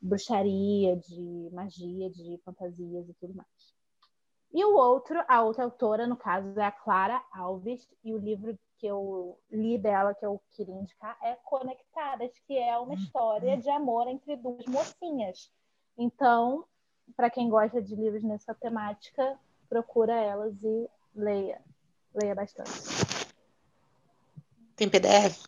bruxaria, 0.00 0.96
de 0.96 1.50
magia, 1.52 2.10
de 2.10 2.40
fantasias 2.44 3.08
e 3.08 3.14
tudo 3.14 3.34
mais. 3.34 3.74
E 4.52 4.64
o 4.64 4.76
outro, 4.76 5.22
a 5.26 5.42
outra 5.42 5.64
autora, 5.64 6.06
no 6.06 6.16
caso, 6.16 6.58
é 6.58 6.64
a 6.64 6.70
Clara 6.70 7.22
Alves, 7.32 7.88
e 8.04 8.14
o 8.14 8.18
livro 8.18 8.56
que 8.78 8.86
eu 8.86 9.36
li 9.50 9.76
dela, 9.76 10.14
que 10.14 10.24
eu 10.24 10.40
queria 10.52 10.74
indicar, 10.74 11.18
é 11.22 11.34
Conectadas, 11.44 12.30
que 12.46 12.56
é 12.56 12.78
uma 12.78 12.94
história 12.94 13.56
de 13.56 13.68
amor 13.68 14.06
entre 14.06 14.36
duas 14.36 14.64
mocinhas. 14.66 15.50
Então, 15.98 16.64
para 17.16 17.30
quem 17.30 17.48
gosta 17.48 17.82
de 17.82 17.96
livros 17.96 18.22
nessa 18.22 18.54
temática, 18.54 19.38
procura 19.68 20.14
elas 20.14 20.54
e 20.62 20.88
leia. 21.14 21.60
Leia 22.14 22.34
bastante. 22.34 22.70
Tem 24.76 24.88
PDF? 24.88 25.44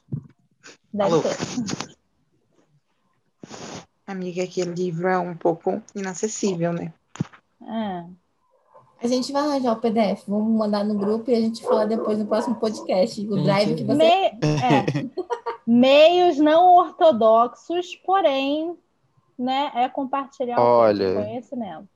Deve 0.93 1.13
Alô? 1.13 1.23
ter. 1.23 1.97
Amiga, 4.07 4.45
aquele 4.45 4.73
livro 4.73 5.09
é 5.09 5.19
um 5.19 5.37
pouco 5.37 5.83
inacessível, 5.95 6.73
né? 6.73 6.93
É. 7.63 8.05
A 9.03 9.07
gente 9.09 9.31
vai 9.33 9.43
arranjar 9.43 9.73
o 9.73 9.81
PDF, 9.81 10.25
vamos 10.27 10.57
mandar 10.57 10.85
no 10.85 10.95
grupo 10.97 11.31
e 11.31 11.35
a 11.35 11.41
gente 11.41 11.63
fala 11.63 11.87
depois 11.87 12.19
no 12.19 12.27
próximo 12.27 12.55
podcast. 12.55 13.21
O 13.29 13.43
drive 13.43 13.75
que 13.75 13.85
você. 13.85 13.95
Me- 13.95 14.07
é. 14.07 15.07
Meios 15.67 16.39
não 16.39 16.77
ortodoxos, 16.77 17.97
porém, 18.07 18.77
né, 19.37 19.73
é 19.75 19.89
compartilhar 19.89 20.59
Olha. 20.61 21.11
o 21.11 21.15
conhecimento. 21.25 21.89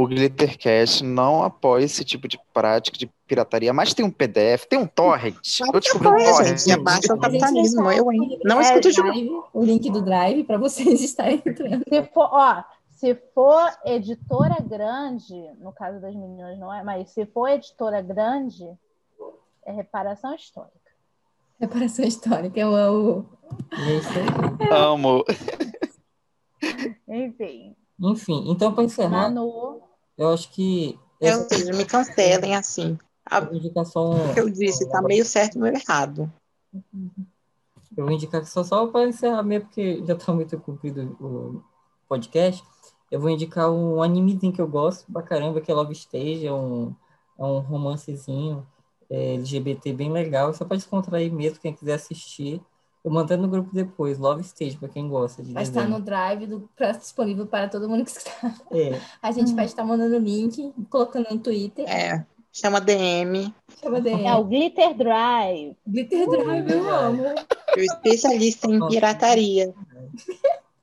O 0.00 0.06
Glittercast 0.06 1.02
não 1.02 1.42
apoia 1.42 1.84
esse 1.84 2.04
tipo 2.04 2.28
de 2.28 2.38
prática 2.54 2.96
de 2.96 3.08
pirataria, 3.26 3.72
mas 3.72 3.92
tem 3.92 4.04
um 4.06 4.12
PDF, 4.12 4.64
tem 4.68 4.78
um 4.78 4.86
torrent. 4.86 5.34
Eu 5.74 5.80
descobri 5.80 6.06
um 6.06 6.12
torrent. 6.14 6.56
gente. 6.56 6.70
Abaixa 6.70 7.14
o 7.14 7.18
capitalismo, 7.18 7.90
eu, 7.90 8.12
hein? 8.12 8.38
Não 8.44 8.60
É, 8.60 8.62
escuto 8.62 8.92
de 8.92 9.02
drive, 9.02 9.28
o 9.52 9.64
link 9.64 9.90
do 9.90 10.00
drive 10.00 10.44
para 10.44 10.56
vocês 10.56 11.00
estarem 11.02 11.42
entrando. 11.44 11.82
Se 11.88 12.04
for, 12.14 12.28
ó, 12.30 12.62
se 12.90 13.12
for 13.34 13.72
editora 13.84 14.58
grande, 14.60 15.34
no 15.58 15.72
caso 15.72 16.00
das 16.00 16.14
meninas 16.14 16.56
não 16.60 16.72
é, 16.72 16.84
mas 16.84 17.10
se 17.10 17.26
for 17.26 17.48
editora 17.48 18.00
grande, 18.00 18.70
é 19.66 19.72
reparação 19.72 20.32
histórica. 20.32 20.78
Reparação 21.58 22.04
histórica, 22.04 22.60
eu 22.60 22.72
amo. 22.72 23.28
E 23.72 24.62
é 24.62 24.64
aí. 24.64 24.70
Amo. 24.70 25.24
Enfim, 27.08 27.74
Enfim, 28.00 28.44
então 28.48 28.72
para 28.72 28.84
encerrar, 28.84 29.22
Manu, 29.28 29.87
eu 30.18 30.30
acho 30.30 30.50
que 30.50 30.98
Ou 31.20 31.28
essa 31.28 31.48
seja, 31.48 31.72
me 31.72 31.84
cancelem 31.84 32.56
assim. 32.56 32.98
A- 33.24 33.40
indicação 33.52 34.30
O 34.30 34.34
que 34.34 34.40
eu 34.40 34.50
disse, 34.50 34.88
tá 34.88 35.00
meio 35.00 35.24
certo, 35.24 35.58
meio 35.58 35.74
errado. 35.76 36.30
Eu 37.96 38.04
vou 38.04 38.10
indicar 38.10 38.44
só, 38.44 38.62
só 38.62 38.86
para 38.86 39.08
encerrar 39.08 39.42
mesmo, 39.42 39.66
porque 39.66 40.04
já 40.04 40.14
tá 40.14 40.32
muito 40.32 40.58
comprido 40.60 41.16
o 41.20 41.62
podcast. 42.08 42.62
Eu 43.10 43.20
vou 43.20 43.30
indicar 43.30 43.70
um 43.70 44.02
animezinho 44.02 44.52
que 44.52 44.60
eu 44.60 44.68
gosto 44.68 45.10
pra 45.10 45.22
caramba, 45.22 45.60
que 45.60 45.70
é 45.70 45.74
Love 45.74 45.92
Stage, 45.92 46.46
é 46.46 46.52
um, 46.52 46.94
é 47.38 47.44
um 47.44 47.58
romancezinho 47.60 48.66
é, 49.10 49.34
LGBT 49.34 49.92
bem 49.92 50.12
legal, 50.12 50.52
só 50.52 50.64
para 50.64 50.76
descontrair 50.76 51.32
mesmo, 51.32 51.58
quem 51.58 51.74
quiser 51.74 51.94
assistir. 51.94 52.60
Eu 53.04 53.10
mantendo 53.10 53.42
no 53.42 53.48
grupo 53.48 53.70
depois, 53.72 54.18
Love 54.18 54.42
Stage, 54.42 54.76
para 54.76 54.88
quem 54.88 55.08
gosta 55.08 55.42
de 55.42 55.52
Vai 55.52 55.62
estar 55.62 55.88
no 55.88 56.00
drive 56.00 56.46
do, 56.46 56.68
pra- 56.74 56.92
disponível 56.92 57.46
para 57.46 57.68
todo 57.68 57.88
mundo 57.88 58.04
que 58.04 58.10
está. 58.10 58.54
É, 58.72 59.00
A 59.22 59.30
gente 59.30 59.54
vai 59.54 59.64
estar 59.64 59.84
mandando 59.84 60.16
o 60.16 60.18
link, 60.18 60.72
colocando 60.90 61.26
no 61.30 61.38
Twitter. 61.38 61.88
É, 61.88 62.24
chama 62.52 62.80
DM. 62.80 63.54
Chama 63.80 64.00
de 64.00 64.10
é 64.10 64.34
o 64.34 64.44
Glitter 64.44 64.94
Drive. 64.94 65.76
Glitter 65.86 66.28
Drive, 66.28 66.70
eu 66.70 66.90
amo. 66.90 67.22
Eu 67.76 67.84
especialista 67.84 68.66
em 68.70 68.86
pirataria. 68.88 69.72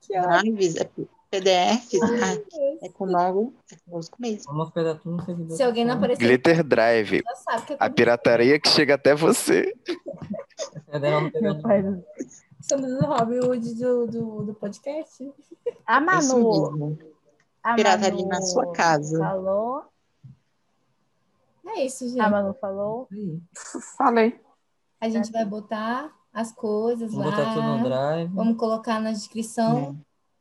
Que. 0.06 0.20
Drives, 0.20 0.76
é 0.76 0.88
PDFs, 1.28 2.00
ah, 2.00 2.38
é 2.80 2.88
com 2.90 3.06
novo, 3.06 3.52
é 3.72 3.76
conosco 3.84 4.16
mesmo. 4.20 4.52
vamos 4.52 4.70
pegar 4.70 4.94
tudo 4.94 5.16
no 5.16 5.24
servidor. 5.24 5.56
Se 5.56 5.62
alguém 5.64 5.84
não 5.84 5.94
aparecer, 5.94 6.24
Glitter 6.24 6.62
Drive. 6.62 7.22
A 7.80 7.90
pirataria 7.90 8.60
que 8.60 8.68
chega 8.68 8.94
até 8.94 9.16
você. 9.16 9.74
Meu 11.40 11.60
pai 11.60 11.82
do- 11.82 12.04
Somos 12.60 12.90
o 12.90 13.00
Robin 13.04 13.38
Hood 13.40 13.74
do, 13.74 14.06
do, 14.06 14.42
do 14.44 14.54
podcast. 14.54 15.32
A 15.86 15.96
É 15.98 16.00
Manu, 16.00 16.70
mesmo. 16.70 16.98
a 17.62 17.74
Pirataria 17.74 18.16
Manu 18.18 18.28
na 18.28 18.42
sua 18.42 18.72
casa. 18.72 19.18
Falou. 19.18 19.84
É 21.66 21.84
isso, 21.84 22.08
gente. 22.08 22.20
A 22.20 22.30
Manu 22.30 22.54
falou. 22.54 23.08
Falei. 23.96 24.40
A 25.00 25.08
gente 25.08 25.30
vai 25.30 25.44
botar 25.44 26.10
as 26.32 26.50
coisas 26.52 27.12
Vamos 27.12 27.30
lá. 27.30 27.36
botar 27.36 27.54
tudo 27.54 27.66
no 27.78 27.84
drive. 27.84 28.32
Vamos 28.34 28.56
colocar 28.56 29.00
na 29.00 29.12
descrição 29.12 29.96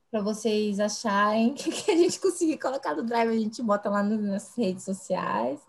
para 0.10 0.22
vocês 0.22 0.80
acharem 0.80 1.54
que 1.56 1.92
a 1.92 1.96
gente 1.98 2.20
conseguir 2.20 2.58
colocar 2.58 2.96
no 2.96 3.04
drive, 3.04 3.30
a 3.30 3.40
gente 3.40 3.62
bota 3.62 3.90
lá 3.90 4.02
nas 4.02 4.56
redes 4.58 4.84
sociais. 4.84 5.60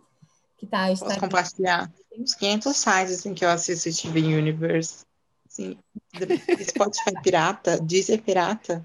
Que 0.57 0.67
tá 0.67 0.85
o 0.87 0.89
Posso 0.91 1.05
Instagram. 1.05 1.91
Compartilhar 2.17 2.23
uns 2.23 2.35
500 2.35 2.77
sites 2.77 3.19
assim, 3.19 3.35
que 3.35 3.45
eu 3.45 3.51
assisto 3.51 4.03
TV 4.03 4.21
Universe. 4.21 5.05
Assim, 5.49 5.79
de- 6.13 6.65
Spotify 6.65 7.13
pirata, 7.23 7.79
Deezer 7.81 8.23
pirata. 8.23 8.85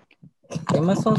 É 0.74 0.82
mais 0.82 1.00
só 1.00 1.14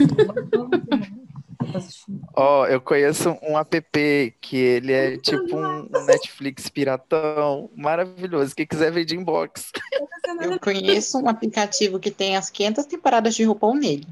Ó, 2.36 2.66
eu 2.66 2.80
conheço 2.80 3.30
um 3.42 3.56
app 3.56 4.34
que 4.40 4.56
ele 4.56 4.92
é 4.92 5.16
tipo 5.16 5.56
um 5.56 5.88
Netflix 6.06 6.68
piratão 6.68 7.70
maravilhoso. 7.74 8.54
Quem 8.54 8.66
quiser 8.66 8.92
ver 8.92 9.06
de 9.06 9.16
inbox. 9.16 9.70
Eu 10.40 10.58
conheço 10.60 11.18
um 11.18 11.28
aplicativo 11.28 11.98
que 11.98 12.10
tem 12.10 12.36
as 12.36 12.50
500 12.50 12.84
temporadas 12.84 13.34
de 13.34 13.44
RuPaul 13.44 13.74
nele. 13.74 14.06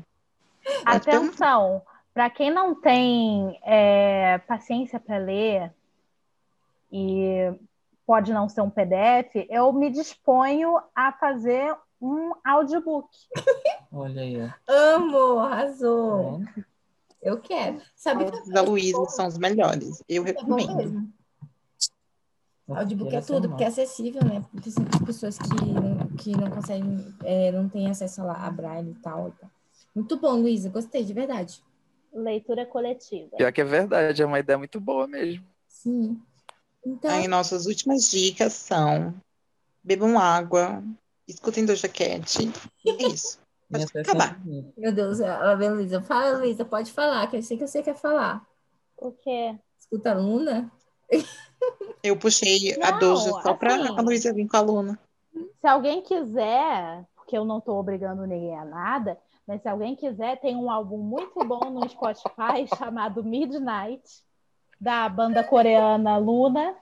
Perguntar. 0.62 0.97
Atenção, 0.97 1.82
para 2.14 2.31
quem 2.31 2.51
não 2.51 2.74
tem 2.74 3.59
é, 3.62 4.39
paciência 4.47 4.98
para 4.98 5.18
ler 5.18 5.72
e 6.90 7.52
pode 8.11 8.32
não 8.32 8.49
ser 8.49 8.61
um 8.61 8.69
PDF, 8.69 9.47
eu 9.49 9.73
me 9.73 9.89
disponho 9.89 10.82
a 10.93 11.12
fazer 11.12 11.73
um 12.03 12.32
audiobook. 12.45 13.09
Olha 13.93 14.23
aí. 14.23 14.53
Amo, 14.66 15.39
arrasou. 15.39 16.41
Tá 16.45 16.62
Eu 17.23 17.41
quero. 17.41 17.81
Sabe 17.95 18.24
que 18.24 18.37
Os 18.37 18.49
da 18.49 18.62
Luísa 18.62 19.05
são 19.11 19.28
os 19.28 19.39
melhores. 19.39 20.03
Eu 20.09 20.24
é 20.24 20.27
recomendo. 20.27 20.77
vendo? 20.77 21.09
Audiobook 22.69 23.15
é 23.15 23.20
tudo, 23.20 23.49
porque 23.49 23.62
é 23.62 23.69
acessível, 23.69 24.24
né? 24.24 24.45
Porque 24.51 24.73
são 24.73 24.85
pessoas 25.07 25.39
que 25.39 25.49
não, 25.49 26.09
que 26.16 26.32
não 26.32 26.51
conseguem, 26.51 27.15
é, 27.23 27.53
não 27.53 27.69
têm 27.69 27.89
acesso 27.89 28.23
a, 28.23 28.45
a 28.45 28.51
braille 28.51 28.91
e 28.91 28.95
tal, 28.95 29.28
e 29.28 29.32
tal. 29.41 29.51
Muito 29.95 30.16
bom, 30.16 30.32
Luísa. 30.32 30.69
Gostei, 30.69 31.05
de 31.05 31.12
verdade. 31.12 31.62
Leitura 32.12 32.66
coletiva. 32.66 33.37
Pior 33.37 33.53
que 33.53 33.61
é 33.61 33.65
verdade, 33.65 34.20
é 34.20 34.27
uma 34.27 34.41
ideia 34.41 34.59
muito 34.59 34.81
boa 34.81 35.07
mesmo. 35.07 35.47
Sim. 35.69 36.20
Então, 36.85 37.11
Aí 37.11 37.28
nossas 37.28 37.66
últimas 37.66 38.11
dicas 38.11 38.52
são 38.55 39.15
bebam 39.82 40.19
água, 40.19 40.82
escutem 41.28 41.65
Doja 41.65 41.89
Cat. 41.89 42.39
E 42.85 42.90
é 42.90 43.09
isso. 43.09 43.39
Pode 43.70 43.85
acabar. 43.98 44.40
é 44.48 44.81
meu 44.81 44.93
Deus, 44.93 45.20
ela 45.20 45.55
vem, 45.55 45.70
Luísa. 45.70 46.01
Fala, 46.02 46.39
Luísa, 46.39 46.65
pode 46.65 46.90
falar, 46.93 47.27
que 47.28 47.36
eu 47.36 47.43
sei 47.43 47.57
que 47.57 47.66
você 47.66 47.82
quer 47.82 47.94
falar. 47.97 48.44
O 48.97 49.12
quê? 49.12 49.57
Escuta 49.78 50.11
a 50.12 50.15
Luna. 50.15 50.70
Eu 52.02 52.16
puxei 52.16 52.73
a 52.82 52.93
Não, 52.93 52.98
Doja 52.98 53.31
só 53.43 53.55
pra 53.55 53.74
assim- 53.74 53.98
a 53.98 54.01
Luísa 54.01 54.32
vir 54.32 54.48
com 54.48 54.57
a 54.57 54.61
Luna. 54.61 54.98
Se 55.61 55.66
alguém 55.66 56.01
quiser, 56.02 57.05
porque 57.15 57.36
eu 57.36 57.44
não 57.44 57.59
estou 57.59 57.78
obrigando 57.78 58.27
ninguém 58.27 58.59
a 58.59 58.65
nada, 58.65 59.19
mas 59.47 59.61
se 59.61 59.69
alguém 59.69 59.94
quiser, 59.94 60.40
tem 60.40 60.57
um 60.57 60.70
álbum 60.70 60.97
muito 60.97 61.39
bom 61.44 61.69
no 61.70 61.86
Spotify 61.89 62.66
chamado 62.78 63.23
Midnight, 63.23 64.02
da 64.81 65.09
banda 65.09 65.44
coreana 65.44 66.16
Luna, 66.16 66.74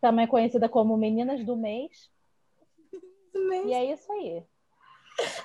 também 0.00 0.26
conhecida 0.26 0.68
como 0.68 0.96
Meninas 0.96 1.44
do 1.44 1.56
Mês. 1.56 2.10
E 3.66 3.72
é 3.72 3.92
isso 3.92 4.10
aí. 4.12 4.42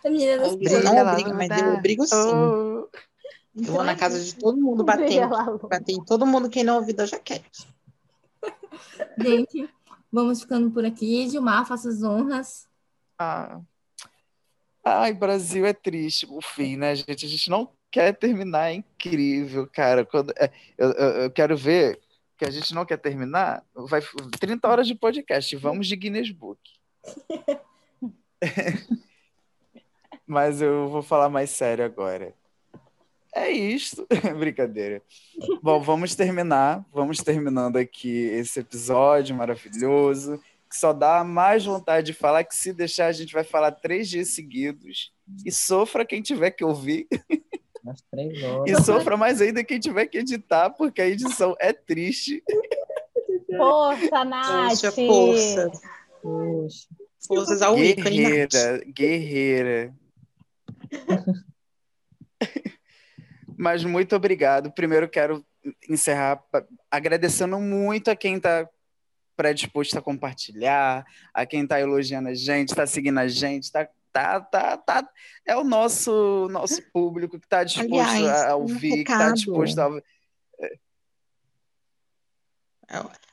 A 0.04 0.10
menina 0.10 0.38
das 0.38 0.54
Luísa 0.54 0.82
não 0.82 0.98
obriga, 0.98 1.34
mas 1.34 1.62
eu 1.62 1.74
obrigo 1.74 2.08
sim. 2.08 2.16
Oh, 2.16 2.88
Eu 3.56 3.64
vou 3.66 3.84
na 3.84 3.96
casa 3.96 4.22
de 4.24 4.36
todo 4.36 4.58
mundo 4.58 4.84
batendo, 4.84 5.36
em 5.90 6.04
todo 6.04 6.26
mundo 6.26 6.50
quem 6.50 6.64
não 6.64 6.78
ouviu 6.78 6.96
Doja 6.96 7.20
Cat. 7.20 7.68
Gente, 9.18 9.70
vamos 10.12 10.42
ficando 10.42 10.72
por 10.72 10.86
aqui. 10.86 11.30
Gilmar, 11.30 11.66
faça 11.66 11.90
as 11.90 12.04
honras. 12.04 12.68
ah. 13.20 13.62
Ai, 14.88 15.14
Brasil 15.14 15.66
é 15.66 15.74
triste 15.74 16.28
o 16.30 16.40
fim, 16.42 16.78
né, 16.78 16.96
gente? 16.96 17.26
A 17.26 17.30
gente 17.30 17.50
não 17.50 17.75
quer 17.96 18.14
terminar, 18.14 18.72
é 18.72 18.74
incrível, 18.74 19.66
cara. 19.72 20.04
Quando, 20.04 20.34
é, 20.38 20.52
eu, 20.78 20.92
eu, 20.92 21.32
quero 21.32 21.56
ver 21.56 21.98
que 22.38 22.44
a 22.44 22.52
gente 22.52 22.76
não 22.76 22.86
quer 22.86 22.98
terminar, 22.98 23.64
vai 23.74 24.02
30 24.38 24.68
horas 24.68 24.86
de 24.86 24.94
podcast, 24.94 25.56
vamos 25.56 25.88
de 25.88 25.96
Guinness 25.96 26.30
Book. 26.30 26.60
Mas 30.28 30.62
eu 30.62 30.90
vou 30.90 31.02
falar 31.02 31.30
mais 31.30 31.52
sério 31.52 31.86
agora. 31.86 32.34
É 33.34 33.50
isto. 33.50 34.06
Brincadeira. 34.38 35.02
Bom, 35.64 35.80
vamos 35.80 36.16
terminar. 36.16 36.86
Vamos 36.92 37.20
terminando 37.20 37.78
aqui 37.78 38.10
esse 38.10 38.60
episódio 38.60 39.34
maravilhoso. 39.34 40.38
Que 40.70 40.76
só 40.76 40.92
dá 40.92 41.24
mais 41.24 41.64
vontade 41.64 42.08
de 42.08 42.14
falar 42.14 42.44
que 42.44 42.56
se 42.56 42.74
deixar, 42.74 43.06
a 43.06 43.14
gente 43.14 43.34
vai 43.34 43.46
falar 43.46 43.72
três 43.72 44.10
dias 44.10 44.30
seguidos. 44.32 45.14
E 45.46 45.52
sofra 45.52 46.06
quem 46.06 46.22
tiver 46.22 46.52
que 46.52 46.66
ouvir. 46.66 47.08
Umas 47.86 48.02
três 48.10 48.42
horas. 48.42 48.68
E 48.68 48.84
sofra 48.84 49.16
mais 49.16 49.40
ainda 49.40 49.64
quem 49.64 49.80
tiver 49.80 50.08
que 50.08 50.18
editar, 50.18 50.72
porque 50.72 51.00
a 51.00 51.08
edição 51.08 51.56
é 51.60 51.72
triste. 51.72 52.44
Força, 53.56 54.26
Nath! 54.26 54.70
Poxa, 54.70 54.92
forças. 54.92 55.82
Poxa. 56.20 56.88
Forças 57.28 57.62
ao 57.62 57.78
ícone. 57.78 58.10
Guerreira, 58.10 58.84
guerreira. 58.88 59.96
Mas 63.56 63.84
muito 63.84 64.16
obrigado. 64.16 64.72
Primeiro 64.72 65.08
quero 65.08 65.46
encerrar 65.88 66.44
agradecendo 66.90 67.60
muito 67.60 68.10
a 68.10 68.16
quem 68.16 68.38
está 68.38 68.68
predisposto 69.38 69.98
a 69.98 70.02
compartilhar, 70.02 71.06
a 71.32 71.46
quem 71.46 71.62
está 71.64 71.80
elogiando 71.80 72.30
a 72.30 72.34
gente, 72.34 72.70
está 72.70 72.88
seguindo 72.88 73.20
a 73.20 73.28
gente, 73.28 73.72
tá, 73.72 73.88
tá, 74.16 74.40
tá, 74.40 74.78
tá. 74.78 75.10
É 75.46 75.58
o 75.58 75.64
nosso 75.64 76.48
nosso 76.50 76.82
público 76.94 77.38
que 77.38 77.46
está 77.46 77.64
disposto 77.64 77.94
Aliás, 77.94 78.44
a 78.44 78.56
um 78.56 78.62
ouvir, 78.62 79.04
que 79.04 79.12
está 79.12 79.32
disposto 79.32 79.80
a 79.80 79.90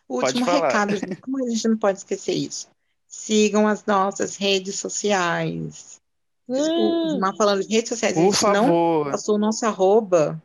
O 0.09 0.17
último 0.17 0.45
recado, 0.45 0.97
gente, 0.97 1.17
como 1.17 1.45
a 1.45 1.49
gente 1.49 1.69
não 1.69 1.77
pode 1.77 1.99
esquecer 1.99 2.33
isso? 2.35 2.69
Sigam 3.07 3.69
as 3.69 3.85
nossas 3.85 4.37
redes 4.37 4.77
sociais. 4.77 6.01
Mas 6.49 7.37
falando 7.37 7.63
de 7.63 7.75
redes 7.75 7.91
sociais, 7.91 8.17
a 8.17 8.21
Por 8.21 8.33
gente 8.33 8.43
não 8.45 8.65
favor. 8.65 9.11
passou 9.13 9.37
o 9.37 9.39
nosso 9.39 9.65
arroba. 9.65 10.43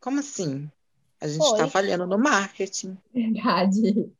Como 0.00 0.20
assim? 0.20 0.70
A 1.20 1.28
gente 1.28 1.44
está 1.44 1.68
falhando 1.68 2.06
no 2.06 2.18
marketing. 2.18 2.96
Verdade. 3.12 4.10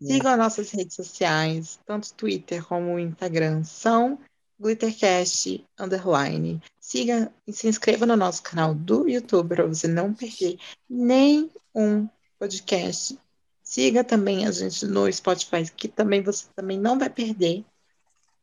Sigam 0.00 0.32
as 0.32 0.38
nossas 0.38 0.70
redes 0.70 0.96
sociais, 0.96 1.78
tanto 1.86 2.12
Twitter 2.14 2.64
como 2.64 2.98
Instagram, 2.98 3.64
são 3.64 4.18
Glittercast 4.58 5.64
Underline. 5.78 6.62
Siga 6.78 7.32
e 7.46 7.52
se 7.52 7.68
inscreva 7.68 8.06
no 8.06 8.16
nosso 8.16 8.42
canal 8.42 8.74
do 8.74 9.08
YouTube 9.08 9.48
para 9.48 9.66
você 9.66 9.88
não 9.88 10.14
perder 10.14 10.58
nenhum 10.88 12.08
podcast. 12.38 13.18
Siga 13.62 14.04
também 14.04 14.46
a 14.46 14.50
gente 14.50 14.86
no 14.86 15.10
Spotify, 15.12 15.64
que 15.76 15.88
também 15.88 16.22
você 16.22 16.46
também 16.54 16.78
não 16.78 16.98
vai 16.98 17.10
perder. 17.10 17.64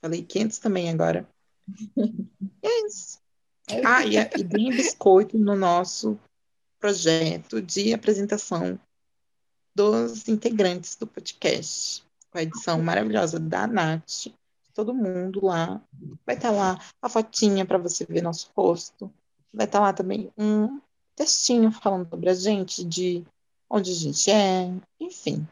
Falei 0.02 0.24
500 0.24 0.58
também 0.60 0.90
agora. 0.90 1.28
É 2.62 2.88
isso. 2.88 3.20
Ah, 3.86 4.04
e, 4.04 4.16
e 4.16 4.44
deem 4.44 4.72
biscoito 4.72 5.38
no 5.38 5.56
nosso 5.56 6.20
projeto 6.80 7.62
de 7.62 7.94
apresentação 7.94 8.80
dos 9.76 10.28
integrantes 10.28 10.96
do 10.96 11.08
podcast, 11.08 12.04
com 12.32 12.38
a 12.38 12.44
edição 12.44 12.82
maravilhosa 12.82 13.40
da 13.40 13.68
Nath. 13.68 14.28
Todo 14.74 14.94
mundo 14.94 15.46
lá. 15.46 15.82
Vai 16.26 16.36
estar 16.36 16.52
lá 16.52 16.80
a 17.02 17.10
fotinha 17.10 17.66
para 17.66 17.78
você 17.78 18.06
ver 18.06 18.22
nosso 18.22 18.50
rosto. 18.56 19.12
Vai 19.54 19.66
estar 19.66 19.80
lá 19.80 19.92
também 19.92 20.32
um 20.38 20.80
textinho 21.16 21.72
falando 21.72 22.10
sobre 22.10 22.30
a 22.30 22.34
gente, 22.34 22.84
de 22.84 23.26
onde 23.70 23.92
a 23.92 23.96
gente 23.96 24.32
é, 24.32 24.72
enfim. 25.00 25.46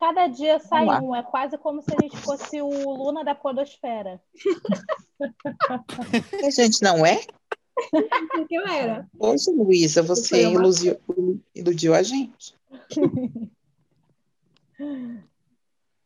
Cada 0.00 0.26
dia 0.28 0.58
sai 0.58 0.86
um. 0.86 1.14
É 1.14 1.22
quase 1.22 1.58
como 1.58 1.82
se 1.82 1.94
a 1.94 2.00
gente 2.00 2.16
fosse 2.16 2.62
o 2.62 2.68
Luna 2.68 3.22
da 3.22 3.34
Podosfera. 3.34 4.18
A 6.42 6.50
gente 6.50 6.82
não 6.82 7.04
é? 7.04 7.20
O 8.38 8.46
que 8.46 8.54
eu 8.54 8.66
era? 8.66 9.08
Hoje, 9.18 9.50
Luísa, 9.50 10.02
você 10.02 10.42
iludiu, 10.42 10.96
iludiu 11.54 11.94
a 11.94 12.02
gente. 12.02 12.54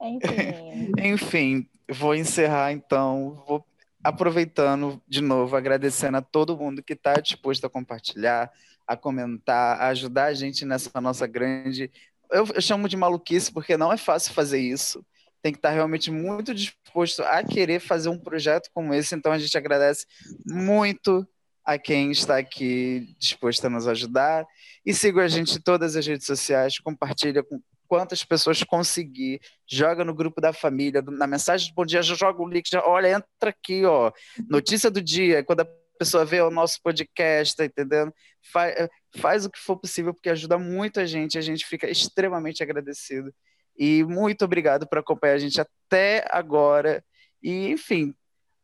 Enfim. 0.01 0.93
Enfim, 0.99 1.69
vou 1.89 2.15
encerrar 2.15 2.73
então, 2.73 3.43
vou 3.47 3.65
aproveitando 4.03 5.01
de 5.09 5.23
novo, 5.23 5.57
agradecendo 5.57 6.19
a 6.19 6.23
todo 6.23 6.57
mundo 6.57 6.83
que 6.83 6.93
está 6.93 7.15
disposto 7.15 7.65
a 7.65 7.71
compartilhar, 7.71 8.53
a 8.87 8.97
comentar, 8.97 9.81
a 9.81 9.89
ajudar 9.89 10.27
a 10.27 10.35
gente 10.35 10.67
nessa 10.67 11.01
nossa 11.01 11.27
grande. 11.27 11.91
Eu, 12.31 12.47
eu 12.55 12.61
chamo 12.61 12.89
de 12.89 12.97
maluquice 12.97 13.51
porque 13.51 13.79
não 13.79 13.91
é 13.93 13.97
fácil 13.97 14.35
fazer 14.35 14.61
isso. 14.61 15.05
Tem 15.41 15.53
que 15.53 15.59
estar 15.59 15.71
realmente 15.71 16.11
muito 16.11 16.55
disposto 16.55 17.23
a 17.23 17.43
querer 17.43 17.81
fazer 17.81 18.11
um 18.11 18.19
projeto 18.19 18.71
como 18.75 18.93
esse. 18.93 19.15
Então 19.15 19.33
a 19.33 19.39
gente 19.39 19.57
agradece 19.57 20.07
muito 20.47 21.27
a 21.65 21.79
quem 21.79 22.11
está 22.11 22.39
aqui 22.39 23.15
disposto 23.19 23.65
a 23.65 23.71
nos 23.71 23.87
ajudar. 23.89 24.47
E 24.85 24.93
siga 24.93 25.23
a 25.23 25.29
gente 25.29 25.57
em 25.57 25.61
todas 25.61 25.97
as 25.97 26.07
redes 26.07 26.27
sociais, 26.27 26.79
compartilha 26.79 27.43
com 27.43 27.61
quantas 27.87 28.25
pessoas 28.25 28.63
conseguir 28.63 29.41
joga 29.71 30.05
no 30.05 30.15
grupo 30.15 30.41
da 30.41 30.53
família, 30.53 31.03
na 31.03 31.27
mensagem 31.27 31.69
de 31.69 31.75
bom 31.75 31.85
dia, 31.85 32.03
já 32.03 32.15
joga 32.15 32.43
o 32.43 32.49
link, 32.49 32.69
já, 32.71 32.85
olha, 32.85 33.09
entra 33.09 33.51
aqui, 33.51 33.85
ó, 33.85 34.11
notícia 34.49 34.91
do 34.91 35.01
dia, 35.03 35.45
quando 35.45 35.61
a 35.61 35.69
pessoa 35.99 36.25
vê 36.25 36.41
o 36.41 36.51
nosso 36.51 36.81
podcast, 36.83 37.55
tá 37.57 37.65
entendendo? 37.65 38.13
Faz, 38.53 38.89
faz 39.17 39.47
o 39.47 39.51
que 39.51 39.59
for 39.59 39.77
possível, 39.77 40.13
porque 40.13 40.29
ajuda 40.31 40.59
muito 40.59 40.99
a 40.99 41.07
gente, 41.07 41.39
a 41.39 41.41
gente 41.41 41.65
fica 41.67 41.89
extremamente 41.89 42.63
agradecido. 42.63 43.33
E 43.77 44.03
muito 44.05 44.45
obrigado 44.45 44.87
por 44.89 44.99
acompanhar 44.99 45.35
a 45.35 45.39
gente 45.39 45.61
até 45.61 46.25
agora. 46.31 47.05
E, 47.43 47.69
enfim, 47.69 48.15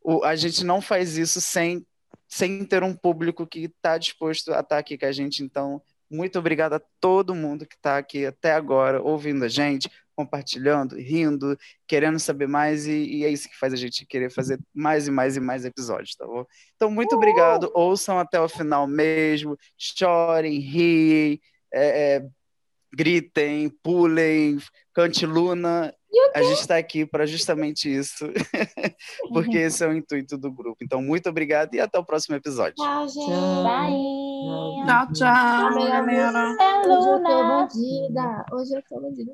o- 0.03 0.23
a 0.23 0.35
gente 0.35 0.63
não 0.63 0.81
faz 0.81 1.17
isso 1.17 1.39
sem, 1.39 1.85
sem 2.31 2.63
ter 2.63 2.81
um 2.81 2.95
público 2.95 3.45
que 3.45 3.65
está 3.65 3.97
disposto 3.97 4.53
a 4.53 4.61
estar 4.61 4.77
aqui 4.77 4.97
com 4.97 5.05
a 5.05 5.11
gente, 5.11 5.43
então 5.43 5.81
muito 6.09 6.39
obrigado 6.39 6.73
a 6.73 6.81
todo 6.99 7.35
mundo 7.35 7.65
que 7.65 7.75
está 7.75 7.97
aqui 7.97 8.25
até 8.25 8.53
agora, 8.53 9.01
ouvindo 9.01 9.43
a 9.43 9.49
gente, 9.49 9.89
compartilhando, 10.15 10.95
rindo, 10.95 11.57
querendo 11.85 12.19
saber 12.19 12.47
mais, 12.47 12.85
e, 12.87 12.91
e 12.91 13.25
é 13.25 13.29
isso 13.29 13.49
que 13.49 13.57
faz 13.57 13.73
a 13.73 13.77
gente 13.77 14.05
querer 14.05 14.29
fazer 14.29 14.59
mais 14.73 15.07
e 15.07 15.11
mais 15.11 15.35
e 15.35 15.39
mais 15.41 15.65
episódios, 15.65 16.15
tá 16.15 16.25
bom? 16.25 16.45
Então, 16.75 16.89
muito 16.89 17.15
obrigado, 17.15 17.69
ouçam 17.73 18.17
até 18.17 18.39
o 18.39 18.47
final 18.47 18.87
mesmo, 18.87 19.57
chorem, 19.77 20.59
riem, 20.59 21.39
é, 21.73 22.15
é, 22.15 22.25
gritem, 22.93 23.69
pulem, 23.83 24.57
cante 24.93 25.25
Luna. 25.25 25.93
A 26.35 26.41
gente 26.43 26.59
está 26.59 26.77
aqui 26.77 27.05
para 27.05 27.25
justamente 27.25 27.93
isso, 27.93 28.25
porque 29.33 29.57
esse 29.57 29.83
é 29.83 29.87
o 29.87 29.93
intuito 29.93 30.37
do 30.37 30.51
grupo. 30.51 30.77
Então, 30.83 31.01
muito 31.01 31.29
obrigado 31.29 31.73
e 31.73 31.79
até 31.79 31.97
o 31.97 32.05
próximo 32.05 32.35
episódio. 32.35 32.75
Tchau, 32.75 33.07
gente. 33.07 33.25
Tchau. 33.25 33.63
Bye. 33.63 34.85
Tchau, 34.85 35.13
tchau, 35.13 35.73
Meu 35.75 35.87
galera. 35.87 36.55
É 36.59 36.79
Hoje 36.79 37.09
eu 37.09 37.23
tô 37.23 37.29
Luna. 37.29 37.67
bandida. 37.67 38.45
Hoje 38.51 38.73
eu 38.75 38.83
tô 38.89 38.99
bandida. 39.01 39.29